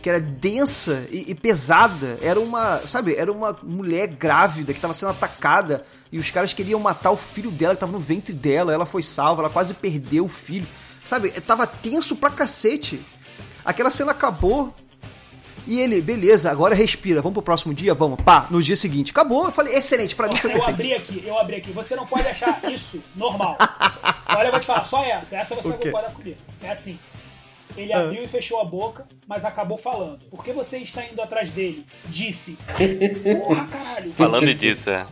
que 0.02 0.08
era 0.08 0.20
densa 0.20 1.06
e, 1.10 1.30
e 1.30 1.34
pesada. 1.34 2.18
Era 2.20 2.38
uma, 2.38 2.78
sabe, 2.86 3.14
era 3.14 3.32
uma 3.32 3.58
mulher 3.62 4.06
grávida 4.08 4.72
que 4.72 4.80
tava 4.80 4.94
sendo 4.94 5.10
atacada 5.10 5.84
e 6.12 6.18
os 6.18 6.30
caras 6.30 6.52
queriam 6.52 6.78
matar 6.80 7.10
o 7.10 7.16
filho 7.16 7.50
dela 7.50 7.74
que 7.74 7.80
tava 7.80 7.92
no 7.92 7.98
ventre 7.98 8.32
dela. 8.34 8.72
Ela 8.72 8.86
foi 8.86 9.02
salva, 9.02 9.42
ela 9.42 9.50
quase 9.50 9.74
perdeu 9.74 10.26
o 10.26 10.28
filho. 10.28 10.66
Sabe, 11.04 11.30
tava 11.40 11.66
tenso 11.66 12.14
pra 12.14 12.30
cacete. 12.30 13.04
Aquela 13.64 13.90
cena 13.90 14.12
acabou, 14.12 14.74
e 15.68 15.80
ele, 15.80 16.00
beleza, 16.00 16.50
agora 16.50 16.74
respira, 16.74 17.20
vamos 17.22 17.34
pro 17.34 17.42
próximo 17.42 17.72
dia? 17.74 17.94
Vamos. 17.94 18.20
Pá, 18.22 18.46
no 18.50 18.62
dia 18.62 18.74
seguinte. 18.74 19.10
Acabou. 19.10 19.44
Eu 19.44 19.52
falei, 19.52 19.74
excelente, 19.74 20.16
pra 20.16 20.26
mim 20.26 20.36
foi 20.36 20.50
Eu 20.50 20.54
perfeito. 20.56 20.74
abri 20.74 20.94
aqui, 20.94 21.22
eu 21.26 21.38
abri 21.38 21.56
aqui. 21.56 21.70
Você 21.72 21.94
não 21.94 22.06
pode 22.06 22.26
achar 22.26 22.60
isso 22.72 23.02
normal. 23.14 23.56
Olha, 24.36 24.46
eu 24.48 24.50
vou 24.50 24.60
te 24.60 24.66
falar, 24.66 24.84
só 24.84 25.04
essa. 25.04 25.36
Essa 25.36 25.54
você 25.54 25.68
O 25.68 25.70
vai 25.72 25.78
quê? 25.80 25.90
concordar 25.90 26.12
comigo. 26.12 26.36
É 26.62 26.70
assim. 26.70 26.98
Ele 27.76 27.92
Ah. 27.92 28.00
abriu 28.02 28.24
e 28.24 28.28
fechou 28.28 28.60
a 28.60 28.64
boca, 28.64 29.06
mas 29.26 29.44
acabou 29.44 29.78
falando. 29.78 30.20
Por 30.30 30.44
que 30.44 30.52
você 30.52 30.78
está 30.78 31.04
indo 31.04 31.20
atrás 31.22 31.52
dele? 31.52 31.84
Disse. 32.06 32.58
Porra, 33.46 33.66
caralho. 33.66 34.12
Falando 34.16 34.52
disso, 34.54 34.90
é. 34.90 35.06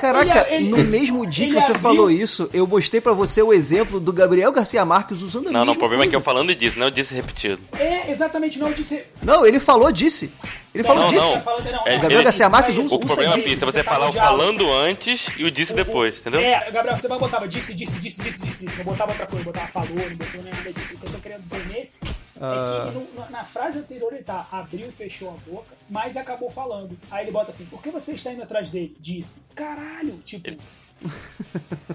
Caraca, 0.00 0.46
Ele- 0.52 0.66
ele- 0.66 0.70
no 0.70 0.84
mesmo 0.84 1.26
dia 1.26 1.46
que 1.48 1.52
você 1.54 1.72
abriu- 1.72 1.78
falou 1.80 2.10
isso, 2.10 2.48
eu 2.52 2.66
mostrei 2.66 3.00
pra 3.00 3.12
você 3.12 3.42
o 3.42 3.52
exemplo 3.52 4.00
do 4.00 4.12
Gabriel 4.12 4.50
Garcia 4.52 4.84
Marques 4.84 5.20
usando 5.22 5.48
a 5.48 5.52
Não, 5.52 5.64
não, 5.64 5.72
o 5.74 5.76
problema 5.76 6.04
é 6.04 6.06
que 6.08 6.16
eu 6.16 6.20
coisa. 6.20 6.24
falando 6.38 6.54
disso, 6.54 6.78
não 6.78 6.86
eu 6.86 6.90
disse 6.90 7.14
repetido. 7.14 7.60
É, 7.78 8.10
exatamente, 8.10 8.58
não 8.58 8.72
disse. 8.72 9.04
Não, 9.22 9.44
ele 9.46 9.60
falou, 9.60 9.92
disse. 9.92 10.30
Ele 10.72 10.84
falou 10.84 11.02
não, 11.02 11.10
disso. 11.10 11.26
não. 11.34 11.86
É, 11.86 11.94
não, 11.96 12.00
Gabriel 12.02 12.22
Garcia 12.22 12.48
Marques 12.48 12.76
isso. 12.76 12.94
O 12.94 13.00
problema 13.00 13.34
é 13.34 13.38
você 13.40 13.56
no 13.78 13.84
falava 13.84 14.10
diálogo. 14.12 14.42
falando 14.42 14.72
antes 14.72 15.26
e 15.36 15.42
o 15.44 15.50
disse 15.50 15.74
depois, 15.74 16.18
entendeu? 16.18 16.40
É, 16.40 16.70
Gabriel, 16.70 16.96
você 16.96 17.08
vai 17.08 17.18
botava 17.18 17.48
disse, 17.48 17.74
disse, 17.74 17.98
disse, 17.98 18.22
disse, 18.22 18.42
disse, 18.46 18.64
disse. 18.66 18.78
Não 18.78 18.84
botava 18.84 19.10
outra 19.10 19.26
coisa, 19.26 19.44
botava 19.44 19.66
falou, 19.66 19.88
não 19.96 20.16
botou 20.16 20.42
nada 20.42 20.72
disso. 20.72 20.94
O 20.94 20.98
que 20.98 21.06
eu 21.06 21.10
tô 21.12 21.18
querendo 21.18 21.42
dizer 21.42 21.66
nesse 21.66 22.04
Ah. 22.40 22.84
é 22.86 22.92
que 22.92 22.98
no- 22.98 23.14
na, 23.20 23.30
na 23.30 23.44
frase 23.44 23.78
anterior 23.80 24.12
ele 24.12 24.22
tá, 24.22 24.46
abriu 24.52 24.88
e 24.88 24.92
fechou 24.92 25.30
a 25.30 25.50
boca, 25.50 25.74
mas 25.88 26.16
acabou 26.16 26.48
falando. 26.50 26.96
Aí 27.10 27.24
ele 27.24 27.32
bota 27.32 27.50
assim, 27.50 27.64
por 27.66 27.82
que 27.82 27.90
você 27.90 28.12
está 28.12 28.32
indo 28.32 28.42
atrás 28.44 28.70
dele? 28.70 28.96
Disse. 29.00 29.46
Caralho, 29.54 30.20
tipo... 30.24 30.50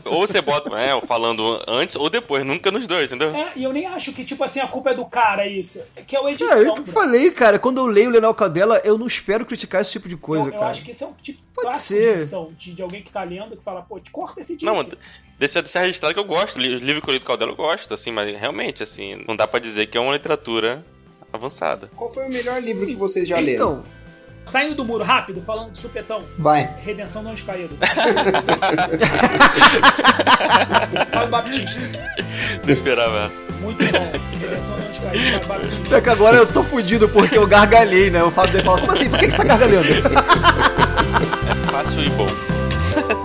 Ou 0.04 0.28
você 0.28 0.42
bota, 0.42 0.76
é, 0.78 1.00
falando 1.02 1.62
antes 1.68 1.96
ou 1.96 2.10
depois, 2.10 2.46
nunca 2.46 2.70
nos 2.72 2.86
dois, 2.88 3.06
entendeu? 3.06 3.34
É, 3.36 3.54
e 3.56 3.64
eu 3.64 3.72
nem 3.74 3.86
acho 3.86 4.12
que, 4.14 4.24
tipo 4.24 4.44
assim, 4.44 4.60
a 4.60 4.68
culpa 4.68 4.92
é 4.92 4.94
do 4.94 5.06
cara, 5.06 5.48
isso. 5.48 5.82
Que 6.06 6.16
é 6.16 6.20
o 6.22 6.28
É, 6.28 6.34
edição. 6.34 6.58
eu 6.64 6.84
que 6.84 6.92
falei, 6.92 7.32
cara. 7.32 7.58
Quando 7.58 7.78
eu 7.80 7.86
leio 7.86 8.10
o 8.10 8.12
Leonel 8.12 8.34
Cadela, 8.34 8.82
eu 8.84 8.98
não 8.98 9.08
espero 9.08 9.46
criticar 9.46 9.82
esse 9.82 9.92
tipo 9.92 10.08
de 10.10 10.18
coisa, 10.18 10.46
eu, 10.50 10.54
eu 10.54 10.60
cara. 10.60 10.72
acho 10.72 10.84
que 10.84 10.92
esse 10.92 11.04
é 11.04 11.08
um 11.08 11.14
tipo 11.14 11.40
Pode 11.56 11.76
ser. 11.78 12.02
de 12.02 12.08
edição, 12.10 12.54
de, 12.58 12.74
de 12.74 12.82
alguém 12.82 13.02
que 13.02 13.12
tá 13.12 13.24
lendo, 13.24 13.56
que 13.56 13.64
fala, 13.64 13.82
pô, 13.82 14.00
te 14.00 14.12
corta 14.12 14.42
esse 14.42 14.54
disse. 14.54 14.66
Não, 14.66 14.76
deixa, 15.40 15.62
deixa 15.62 15.80
registrado 15.80 16.14
que 16.14 16.20
eu 16.20 16.26
gosto. 16.26 16.58
Os 16.58 16.64
livros 16.64 17.02
que 17.04 17.10
eu 17.10 17.14
li 17.14 17.20
do 17.20 17.26
Caldela 17.26 17.52
eu 17.52 17.56
gosto, 17.56 17.94
assim, 17.94 18.12
mas 18.12 18.38
realmente, 18.38 18.84
assim, 18.84 19.24
não 19.28 19.36
dá 19.36 19.48
pra 19.48 19.60
dizer 19.60 19.88
que 19.88 19.98
é 19.98 20.02
uma 20.02 20.14
literatura 20.14 20.86
avançada. 21.32 21.90
Qual 21.96 22.14
foi 22.14 22.26
o 22.26 22.30
melhor 22.30 22.62
livro 22.62 22.86
que 22.86 22.96
vocês 22.96 23.28
já 23.28 23.38
leram? 23.38 23.54
Então, 23.54 23.86
Saindo 24.46 24.76
do 24.76 24.86
muro, 24.86 25.04
rápido, 25.04 25.42
falando 25.42 25.72
de 25.72 25.80
supetão. 25.80 26.22
Vai. 26.38 26.70
Redenção 26.80 27.24
do 27.24 27.30
Anjo 27.30 27.46
Caído. 27.46 27.76
Fábio 31.10 31.30
Baptista. 31.30 31.82
Não 32.64 32.74
esperava. 32.74 33.32
Muito 33.60 33.84
bom. 33.92 34.12
Redenção 34.40 34.76
do 34.76 34.84
Anjo 34.88 35.02
Caído, 35.02 35.32
Fábio 35.32 35.48
Baptista. 35.48 35.90
pior 35.90 36.02
que 36.02 36.10
agora 36.10 36.38
eu 36.38 36.46
tô 36.46 36.64
fudido 36.64 37.10
porque 37.10 37.38
eu 37.38 37.48
gargalhei, 37.48 38.10
né? 38.12 38.24
O 38.24 38.30
Fábio 38.30 38.52
dele 38.54 38.64
fala, 38.64 38.80
como 38.82 38.92
assim? 38.92 39.10
Por 39.10 39.18
que, 39.20 39.26
que 39.26 39.32
você 39.32 39.38
tá 39.38 39.44
gargalhando? 39.44 39.88
Fácil 41.72 42.04
e 42.04 42.10
bom. 42.12 42.28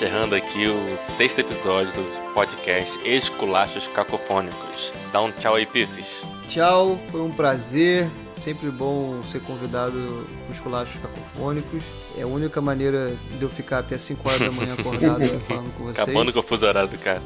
encerrando 0.00 0.34
aqui 0.34 0.66
o 0.66 0.96
sexto 0.96 1.40
episódio 1.40 1.92
do 1.92 2.32
podcast 2.32 2.98
Esculachos 3.06 3.86
Cacofônicos. 3.88 4.94
Dá 5.12 5.20
um 5.20 5.30
tchau 5.30 5.56
aí, 5.56 5.66
Pisces. 5.66 6.22
Tchau, 6.48 6.98
foi 7.10 7.20
um 7.20 7.30
prazer. 7.30 8.08
Sempre 8.34 8.70
bom 8.70 9.22
ser 9.24 9.42
convidado 9.42 10.26
para 10.46 10.54
os 10.54 10.60
colachos 10.60 10.98
cacofônicos. 11.02 11.82
É 12.16 12.22
a 12.22 12.26
única 12.26 12.62
maneira 12.62 13.12
de 13.38 13.42
eu 13.42 13.50
ficar 13.50 13.80
até 13.80 13.98
5 13.98 14.26
horas 14.26 14.40
da 14.40 14.50
manhã 14.50 14.72
acordado 14.72 15.28
falando 15.46 15.74
com 15.76 15.84
vocês. 15.84 15.98
Acabando 15.98 16.32
com 16.32 16.40
o 16.40 16.42
fuso 16.42 16.64
horário 16.64 16.88
do 16.88 16.96
cara. 16.96 17.22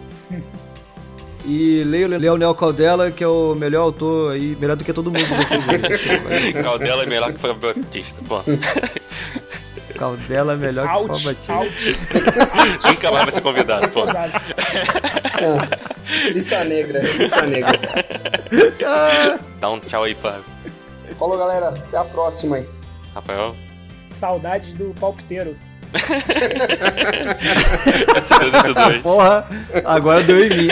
E 1.44 1.84
leio 1.84 2.08
Leonel 2.08 2.54
Caldela, 2.56 3.12
que 3.12 3.22
é 3.22 3.28
o 3.28 3.54
melhor 3.54 3.82
autor 3.82 4.32
aí, 4.32 4.56
melhor 4.56 4.74
do 4.74 4.84
que 4.84 4.92
todo 4.92 5.12
mundo 5.12 5.24
vocês 5.26 5.62
Caldela 6.60 7.04
é 7.04 7.06
melhor 7.06 7.32
que 7.32 7.38
Fábio 7.38 7.72
Batista. 7.72 8.20
Bom. 8.22 8.42
Caldela 9.98 10.54
é 10.54 10.56
melhor 10.56 10.88
out, 10.88 11.14
que 11.14 11.22
Fábio 11.22 11.70
Batista. 11.70 12.88
Nunca 12.88 13.10
mais 13.10 13.24
vai 13.24 13.32
ser 13.32 13.40
convidado, 13.40 13.88
pô. 13.90 14.04
lista 16.32 16.64
negra, 16.64 17.00
lista 17.00 17.46
negra. 17.46 17.78
Dá 19.60 19.70
um 19.70 19.80
tchau 19.80 20.04
aí, 20.04 20.14
Fábio. 20.14 20.44
Falou, 21.18 21.38
galera. 21.38 21.68
Até 21.68 21.96
a 21.96 22.04
próxima 22.04 22.56
aí. 22.56 22.68
Rafael. 23.14 23.56
Saudades 24.10 24.74
do 24.74 24.92
palpiteiro. 24.94 25.56
Porra, 29.02 29.46
agora 29.84 30.22
deu 30.22 30.44
em 30.44 30.50
mim. 30.50 30.68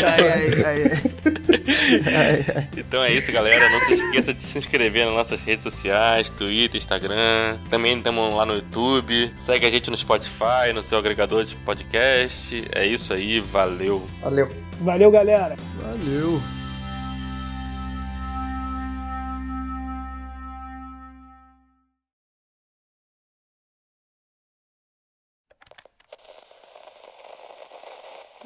então 2.77 3.03
é 3.03 3.13
isso, 3.13 3.33
galera. 3.33 3.69
Não 3.69 3.81
se 3.81 3.93
esqueça 3.93 4.35
de 4.35 4.45
se 4.45 4.59
inscrever 4.59 5.07
nas 5.07 5.15
nossas 5.15 5.41
redes 5.41 5.63
sociais, 5.65 6.29
Twitter, 6.31 6.81
Instagram. 6.81 7.59
Também 7.71 7.97
estamos 7.97 8.35
lá 8.35 8.45
no 8.47 8.55
YouTube. 8.55 9.33
Segue 9.37 9.67
a 9.67 9.71
gente 9.71 9.91
no 9.91 9.97
Spotify, 9.97 10.73
no 10.75 10.83
seu 10.83 10.99
agregador 10.99 11.45
de 11.45 11.57
podcast. 11.57 12.65
É 12.75 12.87
isso 12.87 13.13
aí, 13.13 13.41
valeu. 13.41 14.07
Valeu. 14.21 14.49
Valeu, 14.81 15.11
galera. 15.11 15.57
Valeu. 15.81 16.41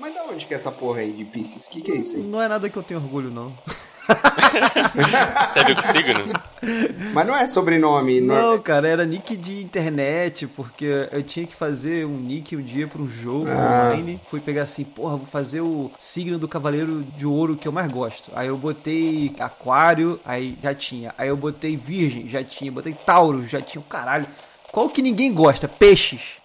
Mas 0.06 0.14
da 0.14 0.22
onde 0.22 0.46
que 0.46 0.54
é 0.54 0.56
essa 0.56 0.70
porra 0.70 1.00
aí 1.00 1.10
de 1.10 1.24
Pisces? 1.24 1.66
O 1.66 1.70
que, 1.70 1.80
que 1.80 1.90
é 1.90 1.96
isso 1.96 2.14
aí? 2.14 2.22
Não 2.22 2.40
é 2.40 2.46
nada 2.46 2.70
que 2.70 2.76
eu 2.76 2.82
tenho 2.84 3.00
orgulho, 3.00 3.28
não. 3.28 3.52
Ver 5.66 5.74
com 5.74 5.82
signo? 5.82 6.32
Mas 7.12 7.26
não 7.26 7.36
é 7.36 7.48
sobrenome. 7.48 8.20
Não, 8.20 8.52
não, 8.52 8.62
cara, 8.62 8.86
era 8.86 9.04
nick 9.04 9.36
de 9.36 9.60
internet, 9.60 10.46
porque 10.46 11.08
eu 11.10 11.24
tinha 11.24 11.44
que 11.44 11.56
fazer 11.56 12.06
um 12.06 12.16
nick 12.18 12.54
um 12.54 12.62
dia 12.62 12.86
pra 12.86 13.02
um 13.02 13.08
jogo 13.08 13.50
ah. 13.50 13.90
online. 13.90 14.20
Fui 14.28 14.38
pegar 14.38 14.62
assim, 14.62 14.84
porra, 14.84 15.16
vou 15.16 15.26
fazer 15.26 15.60
o 15.60 15.90
signo 15.98 16.38
do 16.38 16.46
Cavaleiro 16.46 17.02
de 17.16 17.26
Ouro 17.26 17.56
que 17.56 17.66
eu 17.66 17.72
mais 17.72 17.90
gosto. 17.90 18.30
Aí 18.36 18.46
eu 18.46 18.56
botei 18.56 19.34
Aquário, 19.40 20.20
aí 20.24 20.56
já 20.62 20.72
tinha. 20.72 21.12
Aí 21.18 21.30
eu 21.30 21.36
botei 21.36 21.76
Virgem, 21.76 22.28
já 22.28 22.44
tinha. 22.44 22.70
Botei 22.70 22.94
Tauro, 22.94 23.44
já 23.44 23.60
tinha. 23.60 23.82
Caralho. 23.88 24.28
Qual 24.70 24.88
que 24.88 25.02
ninguém 25.02 25.34
gosta? 25.34 25.66
Peixes. 25.66 26.36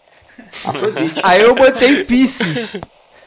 Afrodite. 0.66 1.22
Aí 1.22 1.44
eu 1.44 1.54
botei 1.54 2.04
Pisces. 2.04 2.82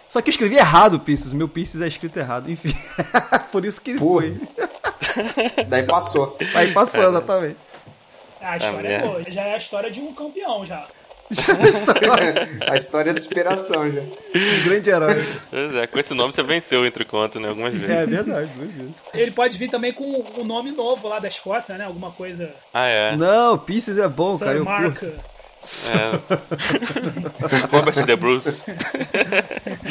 Só 0.08 0.20
que 0.20 0.30
eu 0.30 0.32
escrevi 0.32 0.56
errado 0.56 0.94
o 0.94 1.00
Pisces. 1.00 1.32
Meu 1.32 1.48
Pisces 1.48 1.80
é 1.80 1.88
escrito 1.88 2.18
errado. 2.18 2.50
Enfim. 2.50 2.74
Por 3.50 3.64
isso 3.64 3.80
que 3.80 3.92
ele 3.92 3.98
foi. 3.98 4.40
Daí 5.68 5.82
passou. 5.84 6.36
Aí 6.54 6.72
passou, 6.72 7.02
é. 7.02 7.08
exatamente. 7.08 7.56
A 8.40 8.56
história 8.56 8.88
é 8.88 8.98
boa. 9.00 9.30
Já 9.30 9.42
é 9.42 9.54
a 9.54 9.56
história 9.56 9.90
de 9.90 10.00
um 10.00 10.12
campeão, 10.12 10.66
já. 10.66 10.86
a 12.70 12.76
história 12.76 13.14
de 13.14 13.20
superação 13.20 13.90
já. 13.90 14.00
Um 14.02 14.64
grande 14.64 14.90
herói. 14.90 15.26
Pois 15.50 15.74
é, 15.74 15.86
com 15.86 15.98
esse 15.98 16.12
nome 16.12 16.34
você 16.34 16.42
venceu 16.42 16.84
entre 16.84 17.04
contos, 17.04 17.40
né? 17.40 17.48
Algumas 17.48 17.72
vezes. 17.72 17.88
É 17.88 18.06
verdade, 18.06 18.52
vezes. 18.52 18.92
Ele 19.14 19.30
pode 19.30 19.56
vir 19.56 19.68
também 19.68 19.92
com 19.92 20.22
um 20.38 20.44
nome 20.44 20.72
novo 20.72 21.08
lá 21.08 21.18
da 21.18 21.28
Escócia, 21.28 21.78
né? 21.78 21.86
Alguma 21.86 22.10
coisa. 22.12 22.52
Ah, 22.72 22.86
é. 22.86 23.16
Não, 23.16 23.56
Pisces 23.56 23.96
é 23.96 24.06
bom, 24.06 24.36
Sir 24.36 24.44
cara. 24.44 24.58
Eu 24.58 24.64
Mark. 24.64 24.98
curto. 24.98 25.33
É. 25.90 27.66
Robert 27.70 28.04
De 28.04 28.16
Bruce. 28.16 28.64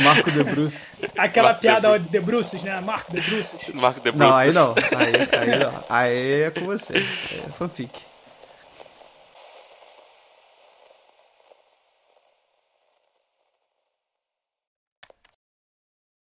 Marco 0.04 0.32
De 0.32 0.44
Bruce. 0.44 0.88
Aquela 1.18 1.50
Marco 1.50 1.62
piada 1.62 2.00
de, 2.00 2.10
de 2.10 2.20
Bruces, 2.20 2.64
né? 2.64 2.80
Marco 2.80 3.12
De 3.12 3.22
Bruces. 3.22 3.74
Marco 3.74 4.00
De 4.00 4.12
Bruce. 4.12 4.30
Não, 4.30 4.36
aí 4.36 4.54
não. 4.54 4.76
Aí, 4.96 5.52
aí 5.52 5.60
não. 5.60 5.84
Aí 5.90 6.42
é 6.44 6.52
com 6.52 6.66
você. 6.66 6.98
É 6.98 7.52
fanfic. 7.58 8.13